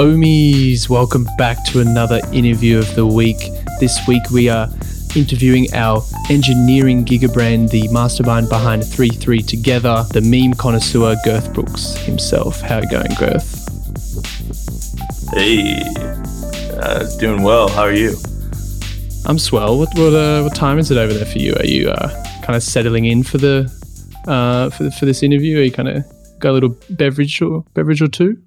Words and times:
Ohmies, 0.00 0.88
welcome 0.88 1.24
back 1.38 1.64
to 1.66 1.78
another 1.78 2.20
interview 2.32 2.78
of 2.80 2.94
the 2.96 3.06
week. 3.06 3.36
This 3.78 3.96
week 4.08 4.28
we 4.32 4.48
are 4.48 4.68
interviewing 5.14 5.72
our 5.72 6.02
engineering 6.28 7.04
gigabrain, 7.04 7.70
the 7.70 7.86
mastermind 7.92 8.48
behind 8.48 8.84
3 8.84 9.08
3 9.08 9.38
Together, 9.38 10.04
the 10.10 10.20
meme 10.20 10.54
connoisseur 10.54 11.14
Girth 11.24 11.54
Brooks 11.54 11.94
himself. 11.98 12.60
How 12.60 12.78
are 12.78 12.82
you 12.82 12.90
going, 12.90 13.14
Girth? 13.20 13.68
Hey, 15.32 15.80
uh, 16.76 17.06
doing 17.20 17.44
well. 17.44 17.68
How 17.68 17.82
are 17.82 17.92
you? 17.92 18.16
I'm 19.26 19.38
swell. 19.38 19.78
What 19.78 19.90
what, 19.94 20.12
uh, 20.12 20.42
what 20.42 20.56
time 20.56 20.80
is 20.80 20.90
it 20.90 20.98
over 20.98 21.12
there 21.12 21.24
for 21.24 21.38
you? 21.38 21.54
Are 21.54 21.66
you 21.66 21.90
uh, 21.90 22.08
kind 22.42 22.56
of 22.56 22.64
settling 22.64 23.04
in 23.04 23.22
for 23.22 23.38
the 23.38 23.72
uh, 24.26 24.70
for 24.70 24.90
for 24.90 25.06
this 25.06 25.22
interview? 25.22 25.60
Are 25.60 25.62
you 25.62 25.70
kind 25.70 25.88
of 25.88 26.04
got 26.40 26.50
a 26.50 26.52
little 26.52 26.76
beverage 26.90 27.40
or 27.40 27.64
beverage 27.74 28.02
or 28.02 28.08
two? 28.08 28.43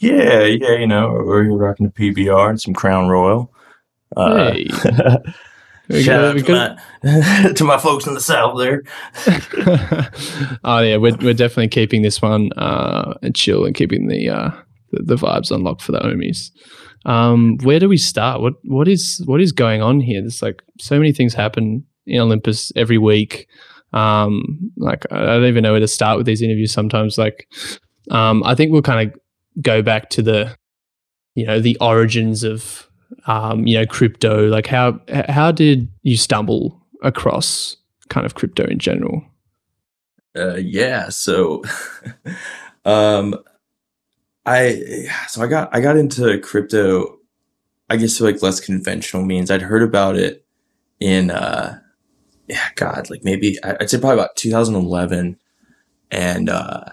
Yeah, 0.00 0.44
yeah. 0.44 0.76
You 0.76 0.86
know, 0.86 1.12
we're 1.12 1.44
here 1.44 1.56
rocking 1.56 1.86
the 1.86 1.92
PBR 1.92 2.50
and 2.50 2.60
some 2.60 2.74
Crown 2.74 3.08
Royal. 3.08 3.52
Uh, 4.16 4.52
Hey. 4.52 4.66
shout 6.02 6.24
out 6.24 6.44
to 6.44 6.76
my, 7.02 7.52
to 7.56 7.64
my 7.64 7.76
folks 7.78 8.06
in 8.06 8.14
the 8.14 8.20
south 8.20 8.58
there. 8.58 8.82
oh 10.64 10.80
yeah, 10.80 10.96
we're 10.96 11.16
we're 11.16 11.34
definitely 11.34 11.68
keeping 11.68 12.02
this 12.02 12.22
one 12.22 12.50
uh, 12.56 13.14
and 13.22 13.34
chill 13.34 13.64
and 13.66 13.74
keeping 13.74 14.08
the, 14.08 14.28
uh, 14.30 14.50
the 14.92 15.02
the 15.02 15.16
vibes 15.16 15.50
unlocked 15.50 15.82
for 15.82 15.92
the 15.92 16.00
Ohmies. 16.00 16.50
Um, 17.04 17.58
where 17.62 17.78
do 17.78 17.88
we 17.88 17.96
start? 17.96 18.40
What 18.40 18.54
what 18.64 18.88
is 18.88 19.22
what 19.26 19.40
is 19.40 19.52
going 19.52 19.82
on 19.82 20.00
here? 20.00 20.20
There's 20.20 20.42
like 20.42 20.62
so 20.78 20.96
many 20.96 21.12
things 21.12 21.34
happen 21.34 21.84
in 22.06 22.20
Olympus 22.20 22.72
every 22.74 22.98
week. 22.98 23.48
Um, 23.92 24.70
like 24.76 25.04
I 25.10 25.26
don't 25.26 25.46
even 25.46 25.62
know 25.62 25.72
where 25.72 25.80
to 25.80 25.88
start 25.88 26.16
with 26.16 26.26
these 26.26 26.42
interviews. 26.42 26.72
Sometimes, 26.72 27.18
like 27.18 27.48
um, 28.10 28.42
I 28.44 28.54
think 28.54 28.72
we'll 28.72 28.82
kind 28.82 29.08
of 29.08 29.20
go 29.62 29.82
back 29.82 30.10
to 30.10 30.22
the 30.22 30.56
you 31.34 31.46
know 31.46 31.60
the 31.60 31.76
origins 31.80 32.44
of 32.44 32.88
um, 33.26 33.66
you 33.66 33.78
know 33.78 33.86
crypto. 33.86 34.46
Like 34.48 34.66
how 34.66 35.00
how 35.28 35.52
did 35.52 35.88
you 36.02 36.16
stumble 36.16 36.80
across 37.02 37.76
kind 38.08 38.26
of 38.26 38.34
crypto 38.34 38.64
in 38.64 38.78
general? 38.78 39.24
Uh, 40.36 40.56
yeah. 40.56 41.08
So, 41.08 41.62
um, 42.84 43.34
I 44.46 45.08
so 45.28 45.42
I 45.42 45.46
got 45.46 45.74
I 45.74 45.80
got 45.80 45.96
into 45.96 46.38
crypto. 46.40 47.18
I 47.88 47.96
guess 47.96 48.16
through 48.16 48.30
like 48.30 48.42
less 48.42 48.60
conventional 48.60 49.24
means. 49.24 49.50
I'd 49.50 49.62
heard 49.62 49.82
about 49.82 50.16
it 50.16 50.44
in 51.00 51.30
uh, 51.30 51.80
yeah, 52.46 52.68
God, 52.76 53.10
like 53.10 53.24
maybe 53.24 53.56
I'd 53.64 53.90
say 53.90 53.98
probably 53.98 54.18
about 54.18 54.36
2011, 54.36 55.36
and 56.10 56.48
uh, 56.48 56.84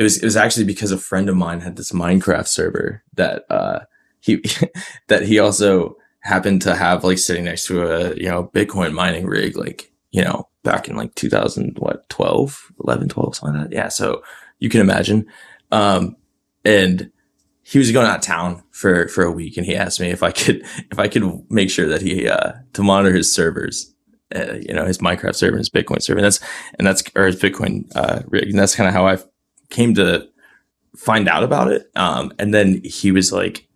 it 0.00 0.04
was 0.04 0.16
it 0.16 0.24
was 0.24 0.36
actually 0.36 0.64
because 0.64 0.92
a 0.92 0.96
friend 0.98 1.28
of 1.28 1.36
mine 1.36 1.60
had 1.60 1.76
this 1.76 1.92
Minecraft 1.92 2.48
server 2.48 3.04
that 3.16 3.44
uh 3.50 3.80
he 4.20 4.42
that 5.08 5.24
he 5.24 5.38
also 5.38 5.94
happened 6.20 6.62
to 6.62 6.74
have 6.74 7.04
like 7.04 7.18
sitting 7.18 7.44
next 7.44 7.66
to 7.66 7.82
a 7.82 8.14
you 8.16 8.26
know 8.26 8.50
Bitcoin 8.54 8.94
mining 8.94 9.26
rig 9.26 9.58
like 9.58 9.92
you 10.10 10.24
know 10.24 10.48
back 10.64 10.88
in 10.88 10.96
like 10.96 11.14
2000 11.16 11.76
what 11.78 12.08
12 12.08 12.72
11 12.82 13.10
12 13.10 13.36
something 13.36 13.60
like 13.60 13.68
that? 13.68 13.76
Yeah 13.76 13.88
so 13.88 14.22
you 14.58 14.70
can 14.70 14.80
imagine. 14.80 15.26
Um 15.70 16.16
and 16.64 17.12
he 17.62 17.78
was 17.78 17.92
going 17.92 18.06
out 18.06 18.20
of 18.20 18.24
town 18.24 18.62
for 18.70 19.06
for 19.08 19.22
a 19.22 19.30
week 19.30 19.58
and 19.58 19.66
he 19.66 19.76
asked 19.76 20.00
me 20.00 20.08
if 20.08 20.22
I 20.22 20.30
could 20.30 20.62
if 20.90 20.98
I 20.98 21.08
could 21.08 21.24
make 21.50 21.68
sure 21.68 21.88
that 21.88 22.00
he 22.00 22.26
uh 22.26 22.52
to 22.72 22.82
monitor 22.82 23.14
his 23.14 23.30
servers 23.30 23.94
uh, 24.34 24.54
you 24.54 24.72
know 24.72 24.86
his 24.86 24.96
Minecraft 24.96 25.34
server 25.34 25.56
and 25.56 25.60
his 25.60 25.68
Bitcoin 25.68 26.00
server 26.00 26.20
and 26.20 26.24
that's 26.24 26.40
and 26.78 26.86
that's 26.86 27.02
or 27.14 27.26
his 27.26 27.36
Bitcoin 27.36 27.84
uh 27.94 28.22
rig 28.28 28.48
and 28.48 28.58
that's 28.58 28.74
kind 28.74 28.88
of 28.88 28.94
how 28.94 29.06
I 29.06 29.18
came 29.70 29.94
to 29.94 30.26
find 30.96 31.28
out 31.28 31.42
about 31.42 31.70
it 31.70 31.90
um 31.96 32.32
and 32.38 32.52
then 32.52 32.80
he 32.84 33.12
was 33.12 33.32
like 33.32 33.68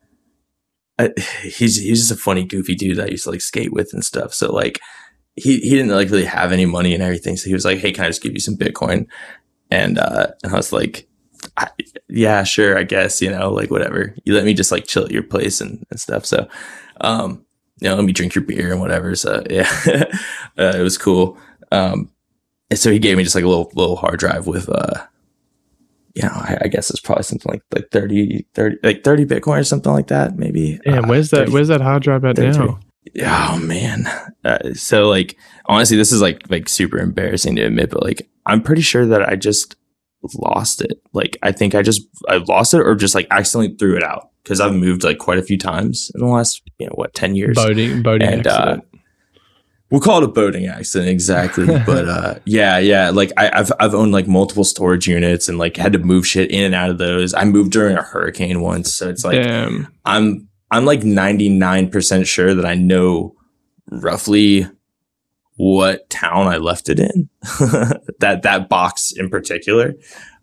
he's 1.42 1.76
he's 1.76 2.00
just 2.00 2.10
a 2.10 2.22
funny 2.22 2.44
goofy 2.44 2.74
dude 2.74 2.98
that 2.98 3.08
I 3.08 3.12
used 3.12 3.24
to 3.24 3.30
like 3.30 3.40
skate 3.40 3.72
with 3.72 3.92
and 3.92 4.04
stuff 4.04 4.34
so 4.34 4.52
like 4.52 4.80
he 5.36 5.58
he 5.60 5.70
didn't 5.70 5.88
like 5.88 6.10
really 6.10 6.24
have 6.24 6.52
any 6.52 6.66
money 6.66 6.94
and 6.94 7.02
everything 7.02 7.36
so 7.36 7.48
he 7.48 7.54
was 7.54 7.64
like 7.64 7.78
hey 7.78 7.92
can 7.92 8.04
I 8.04 8.08
just 8.08 8.22
give 8.22 8.32
you 8.32 8.40
some 8.40 8.56
Bitcoin 8.56 9.06
and 9.70 9.98
uh 9.98 10.28
and 10.42 10.52
I 10.52 10.56
was 10.56 10.72
like 10.72 11.08
I, 11.56 11.68
yeah, 12.08 12.42
sure, 12.44 12.78
I 12.78 12.84
guess, 12.84 13.20
you 13.20 13.30
know, 13.30 13.52
like 13.52 13.70
whatever. 13.70 14.14
You 14.24 14.34
let 14.34 14.44
me 14.44 14.54
just 14.54 14.72
like 14.72 14.86
chill 14.86 15.04
at 15.04 15.10
your 15.10 15.22
place 15.22 15.60
and, 15.60 15.84
and 15.90 16.00
stuff. 16.00 16.24
So, 16.26 16.48
um, 17.00 17.44
you 17.80 17.88
know, 17.88 17.96
let 17.96 18.04
me 18.04 18.12
drink 18.12 18.34
your 18.34 18.44
beer 18.44 18.70
and 18.70 18.80
whatever. 18.80 19.14
So 19.14 19.42
yeah, 19.50 19.68
uh, 20.58 20.74
it 20.76 20.82
was 20.82 20.98
cool. 20.98 21.38
Um, 21.72 22.10
and 22.70 22.78
so 22.78 22.90
he 22.90 22.98
gave 22.98 23.16
me 23.16 23.24
just 23.24 23.34
like 23.34 23.44
a 23.44 23.48
little, 23.48 23.70
little 23.74 23.96
hard 23.96 24.18
drive 24.18 24.46
with, 24.46 24.68
uh, 24.68 25.04
you 26.14 26.22
know, 26.22 26.30
I, 26.32 26.58
I 26.62 26.68
guess 26.68 26.90
it's 26.90 27.00
probably 27.00 27.24
something 27.24 27.50
like, 27.52 27.62
like 27.74 27.90
30, 27.90 28.46
30, 28.54 28.76
like 28.82 29.02
30 29.04 29.26
Bitcoin 29.26 29.58
or 29.60 29.64
something 29.64 29.92
like 29.92 30.06
that, 30.08 30.36
maybe. 30.36 30.78
Damn, 30.84 31.04
Uh, 31.04 31.08
where's 31.08 31.30
that? 31.30 31.38
30 31.46 31.52
Where's 31.52 31.68
that 31.68 31.80
hard 31.80 32.02
drive 32.04 32.24
at 32.24 32.36
33. 32.36 32.66
now? 32.66 32.80
Oh 33.26 33.58
man. 33.58 34.06
Uh, 34.44 34.72
so 34.74 35.08
like 35.08 35.36
honestly 35.66 35.96
this 35.96 36.10
is 36.12 36.22
like 36.22 36.42
like 36.50 36.68
super 36.70 36.98
embarrassing 36.98 37.56
to 37.56 37.62
admit 37.62 37.90
but 37.90 38.02
like 38.02 38.28
I'm 38.46 38.62
pretty 38.62 38.80
sure 38.82 39.04
that 39.06 39.28
I 39.28 39.36
just 39.36 39.76
lost 40.38 40.80
it. 40.80 41.00
Like 41.12 41.36
I 41.42 41.52
think 41.52 41.74
I 41.74 41.82
just 41.82 42.02
I 42.28 42.36
lost 42.36 42.72
it 42.74 42.80
or 42.80 42.94
just 42.94 43.14
like 43.14 43.26
accidentally 43.30 43.76
threw 43.76 43.96
it 43.96 44.02
out 44.02 44.30
cuz 44.44 44.60
I've 44.60 44.74
moved 44.74 45.04
like 45.04 45.18
quite 45.18 45.38
a 45.38 45.42
few 45.42 45.58
times 45.58 46.10
in 46.14 46.20
the 46.22 46.26
last, 46.26 46.62
you 46.78 46.86
know, 46.86 46.92
what 46.94 47.12
10 47.14 47.34
years. 47.34 47.56
Boating, 47.56 48.02
boating 48.02 48.28
And, 48.28 48.46
uh, 48.46 48.50
accident. 48.50 48.84
We'll 49.94 50.00
call 50.00 50.18
it 50.18 50.24
a 50.24 50.28
boating 50.28 50.66
accident 50.66 51.08
exactly, 51.08 51.66
but 51.86 52.08
uh 52.08 52.34
yeah, 52.44 52.78
yeah, 52.78 53.10
like 53.10 53.30
I 53.36 53.48
I've 53.60 53.70
I've 53.78 53.94
owned 53.94 54.10
like 54.10 54.26
multiple 54.26 54.64
storage 54.64 55.06
units 55.06 55.48
and 55.48 55.56
like 55.56 55.76
had 55.76 55.92
to 55.92 56.00
move 56.00 56.26
shit 56.26 56.50
in 56.50 56.64
and 56.64 56.74
out 56.74 56.90
of 56.90 56.98
those. 56.98 57.32
I 57.32 57.44
moved 57.44 57.70
during 57.70 57.96
a 57.96 58.02
hurricane 58.02 58.60
once, 58.60 58.92
so 58.92 59.08
it's 59.08 59.24
like 59.24 59.40
Damn. 59.40 59.86
I'm 60.04 60.48
I'm 60.72 60.84
like 60.84 61.02
99% 61.02 62.26
sure 62.26 62.54
that 62.54 62.66
I 62.66 62.74
know 62.74 63.36
roughly 63.88 64.66
what 65.58 66.10
town 66.10 66.48
I 66.48 66.56
left 66.56 66.88
it 66.88 66.98
in. 66.98 67.28
that 68.18 68.40
that 68.42 68.68
box 68.68 69.12
in 69.12 69.30
particular. 69.30 69.94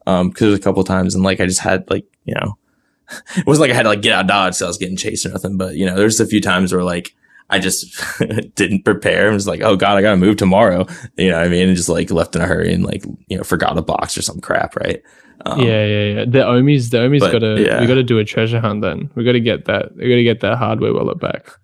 Um 0.07 0.31
cuz 0.31 0.57
a 0.57 0.61
couple 0.61 0.81
times 0.85 1.13
and 1.13 1.25
like 1.25 1.41
I 1.41 1.45
just 1.45 1.59
had 1.59 1.89
like, 1.89 2.05
you 2.23 2.35
know, 2.35 2.57
it 3.35 3.45
wasn't 3.45 3.63
like 3.63 3.71
I 3.71 3.75
had 3.75 3.83
to 3.83 3.89
like 3.89 4.01
get 4.01 4.13
out 4.13 4.21
of 4.21 4.27
Dodge 4.27 4.55
so 4.55 4.65
I 4.65 4.69
was 4.69 4.77
getting 4.77 4.95
chased 4.95 5.25
or 5.25 5.29
nothing, 5.29 5.57
but 5.57 5.75
you 5.75 5.85
know, 5.85 5.97
there's 5.97 6.21
a 6.21 6.25
few 6.25 6.39
times 6.39 6.71
where 6.71 6.85
like 6.85 7.13
I 7.51 7.59
just 7.59 7.93
didn't 8.55 8.83
prepare 8.83 9.27
and 9.27 9.33
was 9.35 9.45
like, 9.47 9.61
oh 9.61 9.75
God, 9.75 9.97
I 9.97 10.01
gotta 10.01 10.17
move 10.17 10.37
tomorrow. 10.37 10.87
You 11.17 11.29
know 11.29 11.37
what 11.37 11.45
I 11.45 11.49
mean? 11.49 11.67
And 11.67 11.75
just 11.77 11.89
like 11.89 12.09
left 12.09 12.35
in 12.35 12.41
a 12.41 12.47
hurry 12.47 12.73
and 12.73 12.83
like, 12.85 13.03
you 13.27 13.37
know, 13.37 13.43
forgot 13.43 13.77
a 13.77 13.81
box 13.81 14.17
or 14.17 14.21
some 14.21 14.39
crap, 14.39 14.75
right? 14.77 15.01
Um, 15.45 15.59
yeah, 15.59 15.85
yeah, 15.85 16.03
yeah. 16.13 16.25
The 16.25 16.39
Ohmies, 16.39 16.91
the 16.91 16.97
Ohmies 16.99 17.19
but, 17.19 17.31
got 17.31 17.39
to. 17.39 17.61
yeah. 17.61 17.81
We 17.81 17.87
got 17.87 17.95
to 17.95 18.03
do 18.03 18.19
a 18.19 18.23
treasure 18.25 18.59
hunt. 18.59 18.81
Then 18.81 19.09
we 19.15 19.23
got 19.23 19.31
to 19.33 19.39
get 19.39 19.65
that. 19.65 19.95
We 19.95 20.07
got 20.09 20.15
to 20.15 20.23
get 20.23 20.39
that 20.41 20.57
hardware 20.57 20.93
wallet 20.93 21.19
back. 21.19 21.47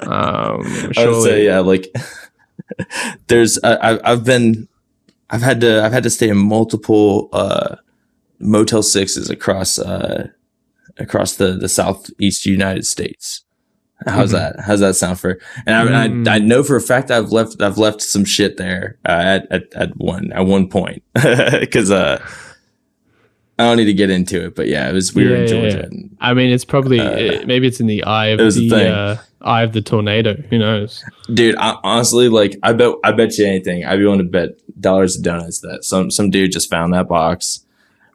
Um, 0.00 0.62
I 0.96 1.06
would 1.06 1.22
say 1.22 1.44
yeah, 1.44 1.58
like 1.58 1.94
there's 3.28 3.58
I, 3.62 3.74
I- 3.92 4.12
I've 4.12 4.24
been 4.24 4.68
I've 5.28 5.42
had 5.42 5.60
to 5.60 5.84
I've 5.84 5.92
had 5.92 6.02
to 6.04 6.10
stay 6.10 6.28
in 6.30 6.38
multiple 6.38 7.28
uh, 7.32 7.76
Motel 8.38 8.82
sixes 8.82 9.28
across 9.28 9.78
uh, 9.78 10.28
across 10.98 11.34
the 11.36 11.52
the 11.58 11.68
southeast 11.68 12.46
United 12.46 12.86
States. 12.86 13.42
How's 14.06 14.30
Mhm. 14.30 14.32
that? 14.32 14.60
How's 14.60 14.80
that 14.80 14.94
sound 14.96 15.18
for? 15.18 15.38
And 15.66 15.74
I, 15.96 16.08
Mm. 16.08 16.28
I 16.28 16.34
I 16.34 16.38
know 16.38 16.62
for 16.62 16.76
a 16.76 16.80
fact 16.82 17.10
I've 17.10 17.32
left 17.32 17.62
I've 17.62 17.78
left 17.78 18.02
some 18.02 18.24
shit 18.24 18.56
there 18.58 18.98
uh, 19.06 19.10
at, 19.12 19.46
at 19.50 19.62
at 19.74 19.96
one 19.96 20.32
at 20.32 20.44
one 20.46 20.68
point 20.68 21.02
because 21.14 21.90
uh 21.90 22.20
I 23.58 23.64
don't 23.64 23.78
need 23.78 23.86
to 23.86 23.94
get 23.94 24.10
into 24.10 24.44
it, 24.44 24.54
but 24.54 24.68
yeah, 24.68 24.90
it 24.90 24.92
was 24.92 25.14
we 25.14 25.24
were 25.24 25.34
Yeah, 25.36 25.40
in 25.42 25.46
Georgia. 25.48 25.76
yeah. 25.78 25.82
And, 25.86 26.16
I 26.20 26.34
mean, 26.34 26.50
it's 26.52 26.64
probably 26.66 27.00
Uh, 27.00 27.10
eh, 27.10 27.44
maybe 27.46 27.66
it's 27.66 27.80
in 27.80 27.86
the 27.86 28.04
eye 28.04 28.26
of 28.26 28.38
it 28.40 28.52
the 28.52 28.86
uh, 28.86 29.16
eye 29.40 29.62
of 29.62 29.72
the 29.72 29.80
tornado. 29.80 30.34
Who 30.50 30.58
knows? 30.58 31.02
Dude, 31.32 31.56
I, 31.56 31.76
honestly, 31.82 32.28
like 32.28 32.58
I 32.62 32.74
bet 32.74 32.92
I 33.02 33.12
bet 33.12 33.38
you 33.38 33.46
anything. 33.46 33.86
I'd 33.86 33.96
be 33.96 34.04
willing 34.04 34.18
to 34.18 34.24
bet 34.24 34.50
dollars 34.78 35.16
to 35.16 35.22
donuts 35.22 35.60
that 35.60 35.84
some 35.84 36.10
some 36.10 36.28
dude 36.28 36.52
just 36.52 36.68
found 36.68 36.92
that 36.92 37.08
box, 37.08 37.64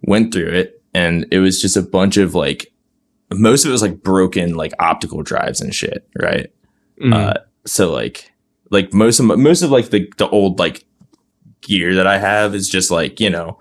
went 0.03 0.31
through 0.31 0.49
it, 0.49 0.79
and 0.93 1.25
it 1.31 1.39
was 1.39 1.59
just 1.59 1.75
a 1.75 1.81
bunch 1.81 2.17
of 2.17 2.35
like 2.35 2.70
most 3.33 3.63
of 3.65 3.69
it 3.69 3.71
was 3.73 3.81
like 3.81 4.01
broken 4.03 4.55
like 4.55 4.73
optical 4.79 5.21
drives 5.23 5.61
and 5.61 5.73
shit, 5.73 6.07
right? 6.21 6.51
Mm. 7.01 7.13
Uh, 7.13 7.33
so 7.65 7.91
like 7.91 8.31
like 8.69 8.93
most 8.93 9.19
of 9.19 9.25
most 9.25 9.61
of 9.61 9.71
like 9.71 9.89
the 9.89 10.11
the 10.17 10.27
old 10.29 10.59
like 10.59 10.85
gear 11.61 11.95
that 11.95 12.07
I 12.07 12.17
have 12.17 12.55
is 12.55 12.67
just 12.69 12.91
like 12.91 13.19
you 13.19 13.29
know 13.29 13.59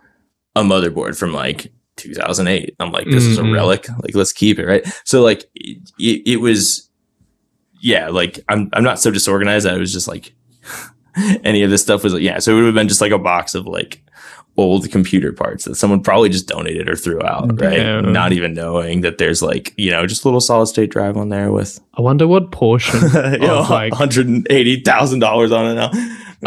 a 0.57 0.63
motherboard 0.63 1.17
from 1.19 1.33
like 1.33 1.73
2008. 1.97 2.75
I'm 2.81 2.93
like 2.93 3.07
this 3.07 3.25
is 3.25 3.39
a 3.39 3.43
Mhm. 3.43 3.55
relic, 3.55 3.87
like 4.03 4.15
let's 4.15 4.33
keep 4.33 4.59
it, 4.59 4.67
right? 4.67 4.87
So 5.05 5.23
like 5.23 5.45
it, 5.55 5.91
it, 5.99 6.23
it 6.27 6.37
was 6.41 6.89
yeah, 7.81 8.09
like 8.09 8.41
I'm 8.49 8.69
I'm 8.73 8.85
not 8.85 8.99
so 9.01 9.11
disorganized 9.11 9.67
that 9.67 9.75
it 9.77 9.81
was 9.81 9.93
just 9.93 10.09
like 10.09 10.33
any 11.45 11.63
of 11.63 11.71
this 11.71 11.83
stuff 11.83 12.03
was 12.05 12.13
like 12.15 12.23
yeah, 12.23 12.39
so 12.39 12.53
it 12.53 12.57
would 12.57 12.65
have 12.67 12.75
been 12.75 12.89
just 12.89 13.01
like 13.01 13.13
a 13.13 13.19
box 13.19 13.55
of 13.55 13.67
like 13.67 14.03
old 14.57 14.91
computer 14.91 15.33
parts 15.33 15.65
that 15.65 15.75
someone 15.77 16.03
probably 16.03 16.29
just 16.29 16.47
donated 16.47 16.89
or 16.89 16.95
threw 16.97 17.23
out, 17.23 17.59
right? 17.61 18.03
Not 18.03 18.33
even 18.33 18.53
knowing 18.53 19.01
that 19.03 19.17
there's 19.19 19.41
like, 19.43 19.73
you 19.79 19.91
know, 19.91 20.07
just 20.07 20.25
a 20.25 20.29
little 20.29 20.41
solid 20.41 20.67
state 20.67 20.91
drive 20.91 21.17
on 21.17 21.29
there 21.31 21.51
with 21.51 21.81
I 21.95 22.03
wonder 22.03 22.27
what 22.29 22.51
portion 22.53 23.01
you 23.33 23.39
know, 23.39 23.61
of 23.61 23.71
like 23.71 23.93
$180,000 23.95 25.57
on 25.57 25.67
it 25.71 25.75
now. 25.75 25.91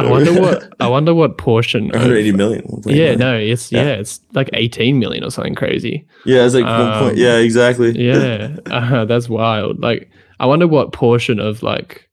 I 0.03 0.09
wonder 0.09 0.33
what 0.41 0.73
I 0.79 0.87
wonder 0.87 1.13
what 1.13 1.37
portion. 1.37 1.85
of- 1.87 1.93
180 2.01 2.31
million. 2.33 2.63
1.8 2.65 2.95
yeah, 2.95 3.15
no, 3.15 3.35
it's 3.37 3.71
Yeah. 3.71 3.83
yeah. 3.83 3.89
it's 3.93 4.19
like 4.33 4.49
18 4.53 4.99
million 4.99 5.23
or 5.23 5.31
something 5.31 5.55
crazy. 5.55 6.05
Yeah, 6.25 6.45
it's 6.45 6.55
like 6.55 6.65
one 6.65 6.73
Um, 6.93 6.99
point. 7.03 7.17
Yeah, 7.17 7.37
exactly. 7.37 7.91
Yeah, 7.99 8.57
uh, 8.71 9.05
that's 9.05 9.29
wild. 9.29 9.79
Like, 9.81 10.09
I 10.39 10.45
wonder 10.45 10.67
what 10.67 10.91
portion 10.93 11.39
of 11.39 11.63
like. 11.63 12.09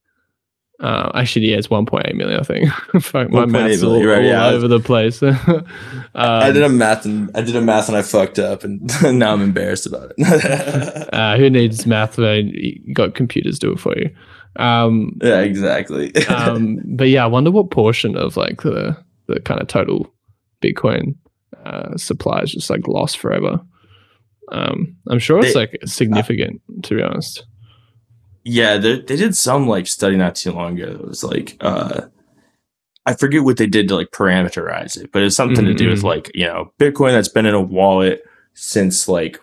Uh, 0.81 1.11
actually, 1.15 1.51
yeah, 1.51 1.59
it's 1.59 1.69
1.8 1.69 2.15
million. 2.15 2.41
I 2.41 2.43
think. 2.43 2.71
Fuck, 3.03 3.31
my 3.31 3.45
1.8 3.45 3.51
maths 3.51 3.83
all, 3.83 4.01
you're 4.01 4.17
all 4.17 4.23
yeah. 4.23 4.47
over 4.47 4.67
the 4.67 4.81
place. 4.81 5.23
um, 5.23 5.35
I 6.15 6.51
did 6.53 6.63
a 6.63 6.69
math 6.71 7.05
and 7.05 7.31
I 7.35 7.43
did 7.43 7.55
a 7.55 7.61
math 7.61 7.89
and 7.89 7.97
I 7.99 8.03
fucked 8.03 8.39
up 8.39 8.65
and 8.65 8.91
now 9.19 9.33
I'm 9.33 9.43
embarrassed 9.43 9.87
about 9.87 10.13
it. 10.17 11.15
uh, 11.15 11.37
who 11.37 11.51
needs 11.51 11.87
math 11.87 12.17
when 12.17 12.49
you 12.49 12.95
got 12.95 13.15
computers 13.15 13.59
do 13.59 13.73
it 13.73 13.79
for 13.81 13.97
you? 13.99 14.11
Um, 14.57 15.19
yeah, 15.23 15.41
exactly. 15.41 16.15
um, 16.27 16.79
but 16.87 17.09
yeah, 17.09 17.25
I 17.25 17.29
wonder 17.29 17.51
what 17.51 17.71
portion 17.71 18.17
of 18.17 18.37
like 18.37 18.63
the 18.63 18.97
the 19.27 19.39
kind 19.41 19.61
of 19.61 19.69
total 19.69 20.13
Bitcoin 20.63 21.15
uh, 21.65 21.97
supply 21.97 22.41
is 22.41 22.53
just 22.53 22.71
like 22.71 22.89
lost 22.89 23.19
forever. 23.19 23.61
Um, 24.51 24.97
I'm 25.09 25.19
sure 25.19 25.39
it's 25.41 25.55
They- 25.55 25.61
like 25.61 25.79
significant, 25.85 26.63
to 26.85 26.97
be 26.97 27.03
honest. 27.03 27.45
Yeah, 28.45 28.77
they 28.79 29.01
they 29.01 29.17
did 29.17 29.37
some 29.37 29.67
like 29.69 29.87
study 29.87 30.17
not 30.17 30.35
too 30.35 30.53
long 30.53 30.79
ago. 30.81 30.93
It 30.93 31.07
was 31.07 31.23
like 31.25 31.57
uh 31.61 32.03
I 33.07 33.15
forget 33.15 33.43
what 33.45 33.57
they 33.57 33.67
did 33.67 33.89
to 33.89 33.97
like 33.97 34.11
parameterize 34.11 34.97
it, 35.01 35.11
but 35.13 35.23
it's 35.23 35.35
something 35.37 35.65
to 35.65 35.75
do 35.75 35.89
with 35.89 36.01
Mhm. 36.01 36.05
like, 36.05 36.31
you 36.35 36.47
know, 36.47 36.73
Bitcoin 36.79 37.13
that's 37.13 37.29
been 37.29 37.47
in 37.47 37.55
a 37.55 37.61
wallet 37.61 38.23
since 38.55 39.09
like 39.09 39.41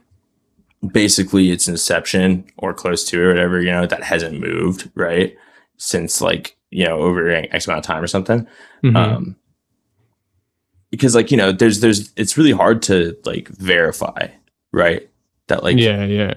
basically 0.92 1.50
its 1.50 1.68
inception 1.68 2.46
or 2.58 2.74
close 2.74 3.04
to 3.06 3.20
it 3.20 3.24
or 3.24 3.28
whatever, 3.30 3.60
you 3.62 3.72
know, 3.72 3.88
that 3.88 4.04
hasn't 4.04 4.40
moved, 4.40 4.90
right? 4.94 5.36
Since 5.78 6.22
like, 6.22 6.56
you 6.70 6.86
know, 6.86 7.00
over 7.00 7.30
X 7.32 7.66
amount 7.68 7.80
of 7.80 7.86
time 7.86 8.04
or 8.04 8.08
something. 8.08 8.48
Mhm. 8.84 8.96
um 8.96 9.36
because 10.92 11.16
like 11.16 11.32
you 11.32 11.38
know 11.38 11.52
there's 11.52 11.80
there's 11.82 12.12
it's 12.16 12.38
really 12.38 12.52
hard 12.52 12.82
to 12.84 13.18
like 13.26 13.50
verify 13.50 14.28
right 14.72 15.10
that 15.48 15.64
like 15.64 15.78
yeah, 15.78 16.06
yeah. 16.06 16.34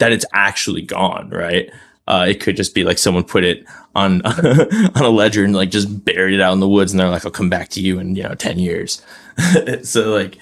That 0.00 0.12
it's 0.12 0.26
actually 0.34 0.82
gone 0.82 1.30
right? 1.30 1.70
Uh 2.08 2.26
it 2.28 2.40
could 2.40 2.56
just 2.56 2.74
be 2.74 2.82
like 2.84 2.98
someone 2.98 3.24
put 3.24 3.44
it 3.44 3.64
on 3.94 4.20
on 4.26 5.04
a 5.04 5.08
ledger 5.08 5.44
and 5.44 5.54
like 5.54 5.70
just 5.70 6.04
buried 6.04 6.34
it 6.34 6.40
out 6.40 6.52
in 6.52 6.60
the 6.60 6.68
woods 6.68 6.92
and 6.92 6.98
they're 7.00 7.08
like 7.08 7.24
i'll 7.24 7.30
come 7.30 7.50
back 7.50 7.68
to 7.70 7.80
you 7.80 7.98
in 7.98 8.16
you 8.16 8.22
know 8.24 8.34
10 8.34 8.58
years. 8.58 9.02
So 9.84 10.12
like 10.12 10.36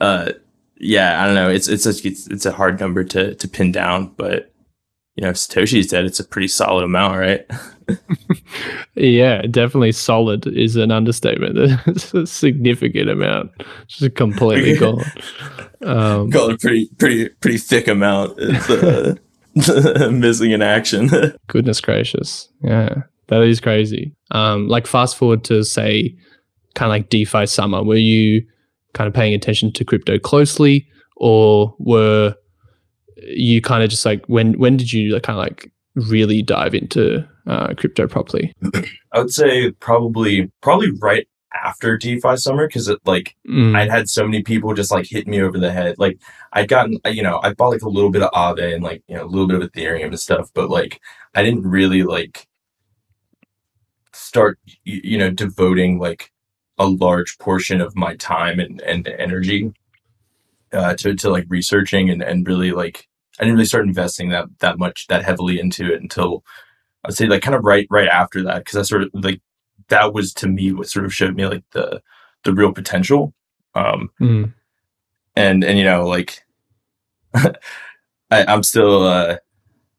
uh 0.00 0.32
yeah 0.78 1.22
i 1.22 1.26
don't 1.26 1.34
know. 1.34 1.50
It's 1.50 1.68
it's 1.68 1.86
a, 1.86 1.90
it's, 2.06 2.26
it's 2.28 2.46
a 2.46 2.52
hard 2.52 2.78
number 2.78 3.02
to 3.04 3.34
to 3.34 3.48
pin 3.48 3.72
down 3.72 4.08
but 4.16 4.50
you 5.14 5.22
know 5.22 5.30
if 5.30 5.36
satoshi 5.36 5.84
said 5.84 6.04
it's 6.04 6.20
a 6.20 6.24
pretty 6.24 6.48
solid 6.48 6.84
amount 6.84 7.18
right 7.18 7.46
Yeah, 8.96 9.42
definitely 9.42 9.92
solid 9.92 10.46
is 10.46 10.76
an 10.76 10.90
understatement. 10.90 11.58
It's 11.86 12.14
a 12.14 12.26
significant 12.26 13.10
amount, 13.10 13.50
just 13.88 14.14
completely 14.14 14.76
gone. 14.78 15.04
Um, 15.82 16.30
call 16.30 16.50
a 16.50 16.56
pretty 16.56 16.88
pretty 16.98 17.28
pretty 17.28 17.58
thick 17.58 17.88
amount 17.88 18.34
it's 18.38 18.70
uh, 18.70 20.10
missing 20.10 20.52
in 20.52 20.62
action 20.62 21.10
goodness 21.48 21.80
gracious, 21.80 22.48
yeah, 22.62 23.02
that 23.28 23.42
is 23.42 23.60
crazy. 23.60 24.14
Um, 24.30 24.68
like 24.68 24.86
fast 24.86 25.16
forward 25.16 25.44
to 25.44 25.64
say, 25.64 26.16
kind 26.74 26.88
of 26.88 26.90
like 26.90 27.10
DeFi 27.10 27.46
summer, 27.46 27.82
were 27.82 27.96
you 27.96 28.46
kind 28.94 29.08
of 29.08 29.14
paying 29.14 29.34
attention 29.34 29.72
to 29.72 29.84
crypto 29.84 30.18
closely, 30.18 30.86
or 31.16 31.74
were 31.78 32.34
you 33.26 33.60
kind 33.60 33.82
of 33.82 33.90
just 33.90 34.04
like 34.04 34.24
when 34.26 34.58
when 34.58 34.76
did 34.76 34.92
you 34.92 35.18
kind 35.20 35.38
of 35.38 35.44
like 35.44 35.70
really 35.94 36.42
dive 36.42 36.74
into 36.74 37.26
uh, 37.46 37.74
crypto 37.74 38.06
properly? 38.06 38.52
I 39.12 39.20
would 39.20 39.30
say 39.30 39.70
probably 39.72 40.50
probably 40.60 40.90
right 41.00 41.28
after 41.62 41.96
DeFi 41.96 42.36
summer 42.36 42.66
because 42.66 42.88
it 42.88 42.98
like 43.04 43.36
Mm, 43.48 43.76
I'd 43.76 43.90
had 43.90 44.08
so 44.08 44.24
many 44.24 44.42
people 44.42 44.74
just 44.74 44.90
like 44.90 45.06
hit 45.06 45.28
me 45.28 45.40
over 45.40 45.58
the 45.58 45.72
head. 45.72 45.96
Like 45.98 46.18
I'd 46.52 46.68
gotten 46.68 46.98
you 47.06 47.22
know 47.22 47.40
I 47.42 47.52
bought 47.54 47.70
like 47.72 47.82
a 47.82 47.88
little 47.88 48.10
bit 48.10 48.22
of 48.22 48.30
Aave 48.32 48.74
and 48.74 48.82
like 48.82 49.02
you 49.08 49.16
know 49.16 49.24
a 49.24 49.26
little 49.26 49.46
bit 49.46 49.62
of 49.62 49.70
Ethereum 49.70 50.06
and 50.06 50.20
stuff, 50.20 50.50
but 50.54 50.70
like 50.70 51.00
I 51.34 51.42
didn't 51.42 51.62
really 51.62 52.02
like 52.02 52.46
start 54.12 54.58
you 54.84 55.18
know 55.18 55.30
devoting 55.30 55.98
like 55.98 56.30
a 56.78 56.86
large 56.86 57.38
portion 57.38 57.80
of 57.80 57.94
my 57.94 58.16
time 58.16 58.58
and 58.58 58.80
and 58.82 59.06
energy 59.06 59.72
uh, 60.72 60.94
to 60.94 61.14
to 61.14 61.30
like 61.30 61.46
researching 61.48 62.10
and 62.10 62.22
and 62.22 62.46
really 62.46 62.72
like 62.72 63.06
I 63.38 63.44
didn't 63.44 63.56
really 63.56 63.66
start 63.66 63.86
investing 63.86 64.28
that 64.30 64.46
that 64.60 64.78
much 64.78 65.06
that 65.08 65.24
heavily 65.24 65.58
into 65.58 65.92
it 65.92 66.00
until 66.00 66.44
I'd 67.04 67.14
say 67.14 67.26
like 67.26 67.42
kind 67.42 67.54
of 67.54 67.64
right 67.64 67.86
right 67.90 68.08
after 68.08 68.42
that 68.44 68.58
because 68.64 68.76
I 68.78 68.82
sort 68.82 69.02
of 69.02 69.10
like 69.12 69.40
that 69.88 70.14
was 70.14 70.32
to 70.34 70.48
me 70.48 70.72
what 70.72 70.88
sort 70.88 71.04
of 71.04 71.14
showed 71.14 71.34
me 71.34 71.46
like 71.46 71.64
the 71.72 72.00
the 72.44 72.52
real 72.52 72.72
potential 72.72 73.34
um 73.74 74.10
mm, 74.20 74.52
and 75.34 75.64
and 75.64 75.78
you 75.78 75.84
know 75.84 76.06
like 76.06 76.44
I, 77.34 77.52
I'm 78.30 78.62
still 78.62 79.04
uh 79.04 79.36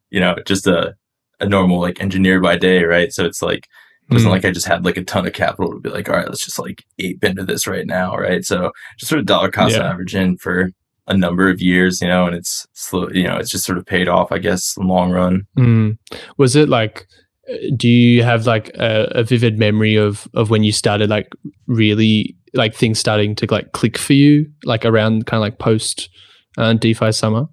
you 0.10 0.20
know 0.20 0.36
just 0.46 0.68
a 0.68 0.96
a 1.40 1.48
normal 1.48 1.80
like 1.80 2.02
engineer 2.02 2.40
by 2.40 2.56
day 2.56 2.84
right 2.84 3.12
so 3.12 3.26
it's 3.26 3.42
like 3.42 3.68
it 4.10 4.14
wasn't 4.14 4.30
mm. 4.30 4.36
like 4.36 4.46
I 4.46 4.52
just 4.52 4.68
had 4.68 4.86
like 4.86 4.98
a 4.98 5.04
ton 5.04 5.28
of 5.28 5.34
capital 5.34 5.74
to 5.74 5.80
be 5.80 5.90
like 5.90 6.08
all 6.10 6.16
right 6.16 6.28
let's 6.28 6.46
just 6.46 6.60
like 6.60 6.86
ape 7.00 7.24
into 7.24 7.44
this 7.44 7.68
right 7.68 7.86
now 7.86 8.16
right 8.16 8.46
so 8.46 8.72
just 8.98 9.10
sort 9.10 9.20
of 9.20 9.26
dollar 9.26 9.52
cost 9.52 9.76
Yeah. 9.76 9.90
average 9.90 10.16
in 10.16 10.38
for 10.38 10.72
a 11.08 11.16
number 11.16 11.50
of 11.50 11.62
years 11.62 12.02
you 12.02 12.08
know 12.08 12.26
and 12.26 12.36
it's 12.36 12.66
slow 12.74 13.08
you 13.12 13.24
know 13.24 13.38
it's 13.38 13.50
just 13.50 13.66
sort 13.66 13.78
of 13.78 13.86
paid 13.86 14.08
off 14.08 14.32
I 14.32 14.40
guess 14.40 14.76
in 14.78 14.88
the 14.88 14.94
long 14.94 15.12
run 15.12 15.46
Mm. 15.58 15.98
Was 16.38 16.56
it 16.56 16.68
like? 16.70 17.08
uh, 17.50 17.56
Do 17.78 17.88
you 17.88 18.24
have 18.24 18.48
like 18.48 18.70
a, 18.76 19.12
a 19.16 19.24
vivid 19.24 19.58
memory 19.60 19.96
of 19.96 20.28
of 20.34 20.50
when 20.50 20.64
you 20.64 20.72
started 20.72 21.10
like 21.10 21.32
really 21.68 22.36
like 22.54 22.74
things 22.74 22.98
starting 23.00 23.36
to 23.36 23.48
like 23.52 23.72
click 23.74 23.98
for 23.98 24.14
you, 24.14 24.50
like 24.64 24.86
around 24.86 25.26
kind 25.28 25.38
of 25.40 25.42
like 25.42 25.60
post 25.60 26.10
uh, 26.58 26.74
DeFi 26.74 27.12
summer, 27.12 27.48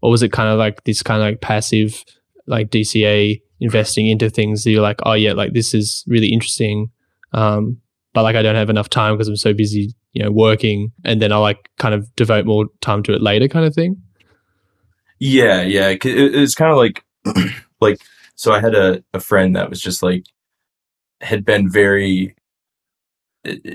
or 0.00 0.10
was 0.10 0.22
it 0.22 0.32
kind 0.32 0.48
of 0.48 0.58
like 0.58 0.84
this 0.84 1.02
kind 1.02 1.20
of 1.20 1.26
like 1.28 1.40
passive 1.40 2.04
like 2.46 2.70
DCA 2.70 3.40
investing 3.60 4.06
into 4.06 4.30
things 4.30 4.62
that 4.62 4.70
you're 4.70 4.80
like, 4.82 5.00
oh 5.04 5.14
yeah, 5.14 5.32
like 5.32 5.52
this 5.54 5.74
is 5.74 6.04
really 6.06 6.28
interesting, 6.32 6.90
um, 7.32 7.78
but 8.14 8.22
like 8.22 8.36
I 8.36 8.42
don't 8.42 8.54
have 8.54 8.70
enough 8.70 8.88
time 8.88 9.14
because 9.14 9.28
I'm 9.28 9.36
so 9.36 9.52
busy, 9.52 9.92
you 10.12 10.22
know, 10.22 10.30
working, 10.30 10.92
and 11.04 11.20
then 11.20 11.32
I'll 11.32 11.42
like 11.42 11.68
kind 11.78 11.94
of 11.94 12.14
devote 12.16 12.46
more 12.46 12.66
time 12.80 13.02
to 13.04 13.12
it 13.12 13.20
later, 13.20 13.48
kind 13.48 13.66
of 13.66 13.74
thing. 13.74 14.00
Yeah, 15.18 15.62
yeah. 15.62 15.88
It, 15.88 16.04
it's 16.04 16.54
kind 16.54 16.70
of 16.72 16.76
like, 16.76 17.04
like, 17.80 18.00
so 18.34 18.52
I 18.52 18.60
had 18.60 18.74
a, 18.74 19.02
a 19.14 19.20
friend 19.20 19.54
that 19.56 19.70
was 19.70 19.80
just 19.80 20.02
like, 20.02 20.24
had 21.20 21.44
been 21.44 21.70
very 21.70 22.34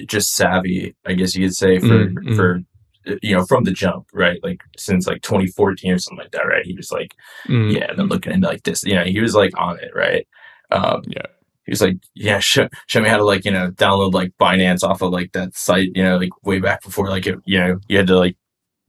just 0.05 0.35
savvy, 0.35 0.95
I 1.05 1.13
guess 1.13 1.35
you 1.35 1.45
could 1.45 1.55
say, 1.55 1.79
for, 1.79 1.85
Mm, 1.87 2.13
mm. 2.13 2.35
for, 2.35 2.61
uh, 3.07 3.15
you 3.21 3.35
know, 3.35 3.45
from 3.45 3.63
the 3.63 3.71
jump, 3.71 4.07
right? 4.13 4.39
Like, 4.43 4.61
since 4.77 5.07
like 5.07 5.21
2014 5.21 5.91
or 5.91 5.97
something 5.99 6.23
like 6.23 6.31
that, 6.31 6.47
right? 6.47 6.65
He 6.65 6.73
was 6.73 6.91
like, 6.91 7.15
Mm. 7.47 7.73
yeah, 7.73 7.93
then 7.93 8.07
looking 8.07 8.33
into 8.33 8.47
like 8.47 8.63
this, 8.63 8.83
you 8.83 8.95
know, 8.95 9.03
he 9.05 9.19
was 9.19 9.35
like 9.35 9.51
on 9.57 9.79
it, 9.79 9.91
right? 9.95 10.27
Um, 10.71 11.03
Yeah. 11.07 11.25
He 11.69 11.71
was 11.71 11.81
like, 11.81 11.97
yeah, 12.15 12.39
show, 12.39 12.67
show 12.87 12.99
me 12.99 13.09
how 13.09 13.17
to 13.17 13.23
like, 13.23 13.45
you 13.45 13.51
know, 13.51 13.69
download 13.69 14.11
like 14.11 14.33
Binance 14.41 14.83
off 14.83 15.03
of 15.03 15.11
like 15.11 15.33
that 15.33 15.55
site, 15.55 15.91
you 15.93 16.01
know, 16.01 16.17
like 16.17 16.31
way 16.43 16.59
back 16.59 16.81
before, 16.81 17.07
like, 17.09 17.27
it, 17.27 17.37
you 17.45 17.59
know, 17.59 17.79
you 17.87 17.95
had 17.95 18.07
to 18.07 18.17
like 18.17 18.37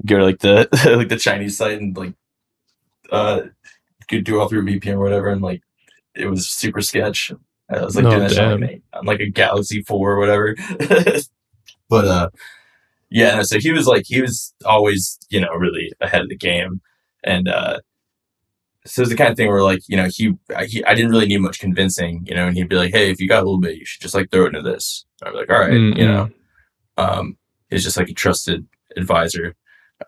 go 0.07 0.17
to 0.17 0.25
like 0.25 0.39
the, 0.39 0.67
like 0.97 1.11
the 1.11 1.19
Chinese 1.19 1.59
site 1.59 1.79
and 1.79 1.95
like, 1.95 2.15
uh, 3.13 3.43
could 4.09 4.25
do 4.25 4.41
all 4.41 4.49
through 4.49 4.65
VPN 4.65 4.95
or 4.95 5.01
whatever. 5.01 5.29
And 5.29 5.43
like, 5.43 5.61
it 6.15 6.25
was 6.25 6.49
super 6.49 6.81
sketch. 6.81 7.31
I 7.69 7.85
was 7.85 7.97
like 7.97 8.07
doing 8.07 8.21
that 8.21 8.39
on, 8.39 8.61
damn. 8.61 8.61
like, 8.63 8.83
on 8.95 9.05
like 9.05 9.21
a 9.21 9.29
Galaxy 9.29 9.83
4 9.83 10.13
or 10.13 10.19
whatever. 10.19 10.57
but, 11.91 12.05
uh, 12.07 12.31
yeah, 13.11 13.35
no, 13.37 13.43
so 13.43 13.59
he 13.59 13.73
was 13.73 13.87
like, 13.87 14.05
he 14.07 14.23
was 14.23 14.55
always, 14.65 15.19
you 15.29 15.39
know, 15.39 15.53
really 15.53 15.93
ahead 16.01 16.23
of 16.23 16.31
the 16.31 16.37
game. 16.37 16.81
And, 17.23 17.47
uh, 17.47 17.81
so 18.87 19.03
it's 19.03 19.11
the 19.11 19.17
kind 19.17 19.31
of 19.31 19.37
thing 19.37 19.49
where 19.49 19.63
like 19.63 19.81
you 19.89 19.97
know 19.97 20.09
he, 20.15 20.35
I- 20.57 20.65
he 20.67 20.85
I 20.85 20.95
didn't 20.95 21.11
really 21.11 21.27
need 21.27 21.39
much 21.39 21.59
convincing 21.61 22.25
you 22.27 22.35
know 22.35 22.47
and 22.47 22.57
he'd 22.57 22.69
be 22.69 22.77
like 22.77 22.93
hey 22.93 23.11
if 23.11 23.21
you 23.21 23.29
got 23.29 23.43
a 23.43 23.45
little 23.47 23.61
bit 23.61 23.77
you 23.77 23.85
should 23.85 24.01
just 24.03 24.15
like 24.15 24.31
throw 24.31 24.45
it 24.45 24.55
into 24.55 24.63
this. 24.63 25.05
I'd 25.23 25.33
be 25.33 25.37
like 25.39 25.51
all 25.51 25.59
right 25.61 25.73
Mm, 25.73 25.99
you 25.99 26.07
know. 26.07 26.31
Um 26.97 27.37
he's 27.69 27.85
just 27.85 27.97
like 27.97 28.09
a 28.09 28.15
trusted 28.15 28.67
advisor. 28.97 29.55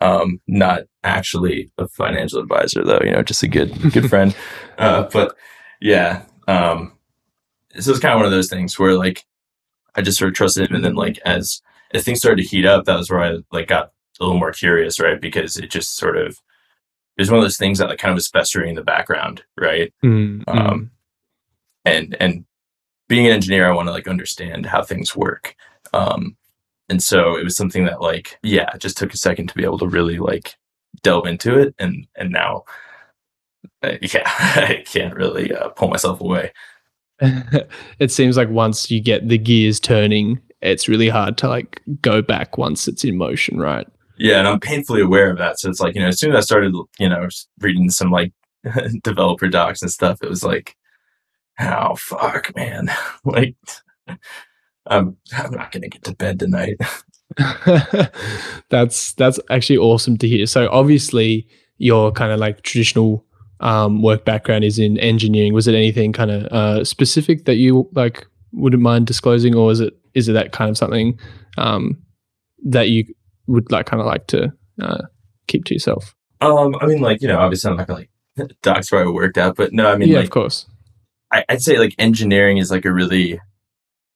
Um 0.01 0.41
not 0.49 0.83
actually 1.05 1.71
a 1.79 1.87
financial 1.89 2.41
advisor 2.41 2.83
though 2.85 3.01
you 3.05 3.11
know 3.11 3.23
just 3.23 3.43
a 3.43 3.49
good 3.49 3.93
good 3.93 4.09
friend. 4.09 4.35
Uh 4.79 5.03
but 5.13 5.37
yeah 5.81 6.23
um 6.49 6.93
so 7.79 7.91
it's 7.91 8.01
kind 8.01 8.13
of 8.15 8.19
one 8.19 8.27
of 8.27 8.33
those 8.33 8.49
things 8.49 8.79
where 8.79 8.95
like 8.95 9.25
I 9.95 10.01
just 10.03 10.19
sort 10.19 10.29
of 10.31 10.35
trusted 10.35 10.69
him 10.71 10.77
and 10.77 10.85
then 10.85 10.95
like 10.95 11.19
as 11.27 11.61
as 11.93 12.05
things 12.05 12.21
started 12.21 12.43
to 12.43 12.49
heat 12.49 12.65
up 12.65 12.87
that 12.87 12.97
was 12.97 13.11
where 13.11 13.21
I 13.23 13.37
like 13.53 13.69
got 13.69 13.93
a 14.19 14.25
little 14.25 14.39
more 14.39 14.53
curious 14.53 14.99
right 14.99 15.21
because 15.21 15.57
it 15.59 15.71
just 15.71 15.97
sort 15.97 16.17
of 16.17 16.39
it 17.17 17.21
was 17.21 17.31
one 17.31 17.39
of 17.39 17.45
those 17.45 17.57
things 17.57 17.79
that 17.79 17.89
like 17.89 17.99
kind 17.99 18.11
of 18.11 18.17
was 18.17 18.29
festering 18.29 18.71
in 18.71 18.75
the 18.75 18.83
background, 18.83 19.43
right? 19.59 19.93
Mm, 20.05 20.45
mm. 20.45 20.59
Um, 20.59 20.91
and 21.85 22.17
and 22.21 22.45
being 23.09 23.27
an 23.27 23.33
engineer, 23.33 23.69
I 23.69 23.75
want 23.75 23.89
to 23.89 23.93
like 23.93 24.09
understand 24.09 24.67
how 24.67 24.83
things 24.83 25.15
work. 25.15 25.55
Um, 25.93 26.37
and 26.89 27.03
so 27.03 27.37
it 27.37 27.45
was 27.45 27.57
something 27.57 27.85
that 27.85 28.01
like 28.01 28.39
yeah, 28.43 28.71
it 28.75 28.81
just 28.81 28.97
took 28.97 29.13
a 29.13 29.19
second 29.19 29.49
to 29.49 29.55
be 29.55 29.65
able 29.65 29.79
to 29.79 29.87
really 29.87 30.19
like 30.19 30.57
delve 31.03 31.27
into 31.27 31.59
it, 31.59 31.75
and 31.79 32.07
and 32.17 32.31
now 32.31 32.65
uh, 33.83 33.93
yeah, 34.03 34.23
I 34.27 34.83
can't 34.87 35.15
really 35.15 35.55
uh, 35.55 35.69
pull 35.71 35.89
myself 35.89 36.21
away. 36.21 36.53
it 37.99 38.11
seems 38.11 38.37
like 38.37 38.49
once 38.49 38.91
you 38.91 39.01
get 39.01 39.29
the 39.29 39.39
gears 39.39 39.79
turning, 39.79 40.41
it's 40.61 40.89
really 40.89 41.09
hard 41.09 41.39
to 41.39 41.49
like 41.49 41.81
go 42.01 42.23
back 42.23 42.59
once 42.59 42.89
it's 42.89 43.05
in 43.05 43.17
motion, 43.17 43.59
right? 43.59 43.87
Yeah, 44.23 44.39
and 44.39 44.47
I'm 44.47 44.61
painfully 44.61 45.01
aware 45.01 45.33
of 45.33 45.39
that. 45.39 45.59
So 45.59 45.69
it's 45.69 45.81
like, 45.81 45.97
you 45.97 46.01
know, 46.01 46.07
as 46.07 46.21
soon 46.21 46.31
as 46.31 46.37
I 46.37 46.41
started, 46.43 46.77
you 47.01 47.09
know, 47.09 47.27
reading 47.59 47.91
some 47.91 48.13
like 48.13 48.33
developer 49.03 49.49
docs 49.49 49.83
and 49.83 49.91
stuff, 49.91 50.21
it 50.23 50.31
was 50.31 50.45
like, 50.45 50.77
oh 51.59 51.97
fuck, 51.97 52.55
man. 52.55 52.89
like 53.25 53.57
I'm 54.87 55.17
I'm 55.37 55.51
not 55.51 55.73
gonna 55.73 55.89
get 55.89 56.05
to 56.05 56.15
bed 56.15 56.39
tonight. 56.39 56.77
that's 58.71 59.13
that's 59.15 59.41
actually 59.51 59.79
awesome 59.79 60.17
to 60.19 60.29
hear. 60.29 60.47
So 60.47 60.69
obviously 60.71 61.49
your 61.79 62.13
kind 62.13 62.31
of 62.31 62.39
like 62.39 62.63
traditional 62.63 63.27
um, 63.59 64.03
work 64.03 64.25
background 64.25 64.63
is 64.63 64.79
in 64.79 64.99
engineering. 64.99 65.53
Was 65.53 65.67
it 65.67 65.75
anything 65.75 66.13
kind 66.13 66.31
of 66.31 66.45
uh, 66.53 66.85
specific 66.85 67.45
that 67.47 67.57
you 67.57 67.89
like 67.93 68.25
wouldn't 68.53 68.85
mind 68.85 69.09
disclosing, 69.09 69.57
or 69.57 69.73
is 69.73 69.81
it 69.81 69.95
is 70.15 70.29
it 70.29 70.35
that 70.35 70.53
kind 70.53 70.71
of 70.71 70.79
something 70.79 71.19
um, 71.59 72.01
that 72.65 72.89
you 72.89 73.05
would 73.47 73.71
like 73.71 73.87
kind 73.87 74.01
of 74.01 74.07
like 74.07 74.27
to 74.29 74.53
uh, 74.81 75.03
keep 75.47 75.65
to 75.67 75.75
yourself? 75.75 76.15
Um, 76.41 76.75
I 76.81 76.87
mean, 76.87 77.01
like 77.01 77.23
you 77.23 77.29
know, 77.29 77.39
obviously 77.39 77.71
I'm 77.71 77.77
not 77.77 77.87
gonna 77.87 78.01
like 78.01 78.11
doxx 78.63 78.93
where 78.93 79.05
I 79.05 79.09
worked 79.09 79.39
out, 79.39 79.57
but 79.57 79.73
no, 79.73 79.91
I 79.91 79.97
mean, 79.97 80.09
yeah, 80.09 80.19
like, 80.19 80.27
of 80.27 80.31
course. 80.31 80.67
I, 81.33 81.45
I'd 81.49 81.63
say 81.63 81.79
like 81.79 81.95
engineering 81.99 82.59
is 82.59 82.71
like 82.71 82.85
a 82.85 82.93
really 82.93 83.41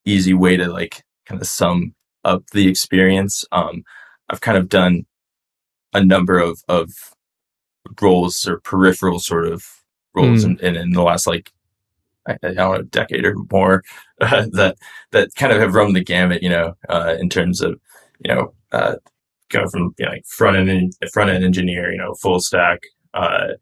easy 0.05 0.33
way 0.33 0.57
to 0.57 0.67
like 0.67 1.03
kind 1.25 1.41
of 1.41 1.47
sum 1.47 1.93
up 2.23 2.43
the 2.51 2.67
experience. 2.67 3.43
Um, 3.51 3.83
I've 4.29 4.41
kind 4.41 4.57
of 4.57 4.69
done 4.69 5.05
a 5.93 6.03
number 6.03 6.37
of 6.37 6.61
of 6.67 6.91
roles 8.01 8.47
or 8.47 8.59
peripheral 8.59 9.19
sort 9.19 9.47
of 9.47 9.65
roles 10.13 10.43
mm. 10.43 10.59
in, 10.59 10.65
in, 10.65 10.75
in 10.75 10.91
the 10.91 11.01
last 11.01 11.25
like 11.25 11.51
I, 12.27 12.33
I, 12.43 12.53
don't 12.53 12.57
know 12.57 12.81
decade 12.83 13.25
or 13.25 13.35
more 13.51 13.83
uh, 14.21 14.47
that 14.51 14.77
that 15.11 15.29
kind 15.35 15.53
of 15.53 15.59
have 15.59 15.73
run 15.73 15.93
the 15.93 16.03
gamut. 16.03 16.43
You 16.43 16.49
know, 16.49 16.77
uh, 16.89 17.15
in 17.19 17.29
terms 17.29 17.61
of 17.61 17.79
you 18.23 18.33
know 18.33 18.53
uh, 18.71 18.95
going 19.49 19.69
from 19.69 19.93
you 19.97 20.05
know, 20.05 20.11
like 20.11 20.25
front 20.25 20.57
end 20.57 20.93
front 21.11 21.29
end 21.29 21.43
engineer, 21.43 21.91
you 21.91 21.97
know, 21.97 22.13
full 22.15 22.39
stack. 22.39 22.79
Uh, 23.13 23.53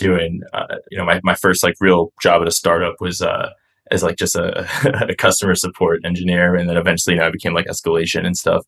doing 0.00 0.40
uh, 0.54 0.76
you 0.90 0.98
know 0.98 1.04
my, 1.04 1.20
my 1.22 1.34
first 1.34 1.62
like 1.62 1.74
real 1.78 2.12
job 2.20 2.42
at 2.42 2.48
a 2.48 2.50
startup 2.52 2.96
was 3.00 3.20
uh, 3.20 3.50
as 3.90 4.02
like 4.02 4.16
just 4.16 4.34
a, 4.34 4.66
a 5.08 5.14
customer 5.14 5.54
support 5.54 6.00
engineer, 6.04 6.56
and 6.56 6.68
then 6.68 6.76
eventually 6.76 7.14
you 7.14 7.20
know 7.20 7.26
I 7.26 7.30
became 7.30 7.54
like 7.54 7.66
escalation 7.66 8.26
and 8.26 8.36
stuff. 8.36 8.64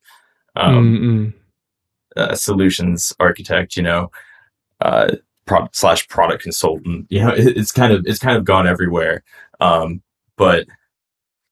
Um, 0.55 1.35
solutions 2.35 3.13
architect, 3.19 3.77
you 3.77 3.83
know, 3.83 4.11
uh, 4.81 5.17
slash 5.73 6.07
product 6.09 6.43
consultant. 6.43 7.07
You 7.09 7.23
know, 7.23 7.31
it, 7.31 7.57
it's 7.57 7.73
kind 7.73 7.93
of 7.93 8.05
it's 8.07 8.19
kind 8.19 8.37
of 8.37 8.45
gone 8.45 8.69
everywhere. 8.69 9.25
Um, 9.61 10.03
but 10.37 10.67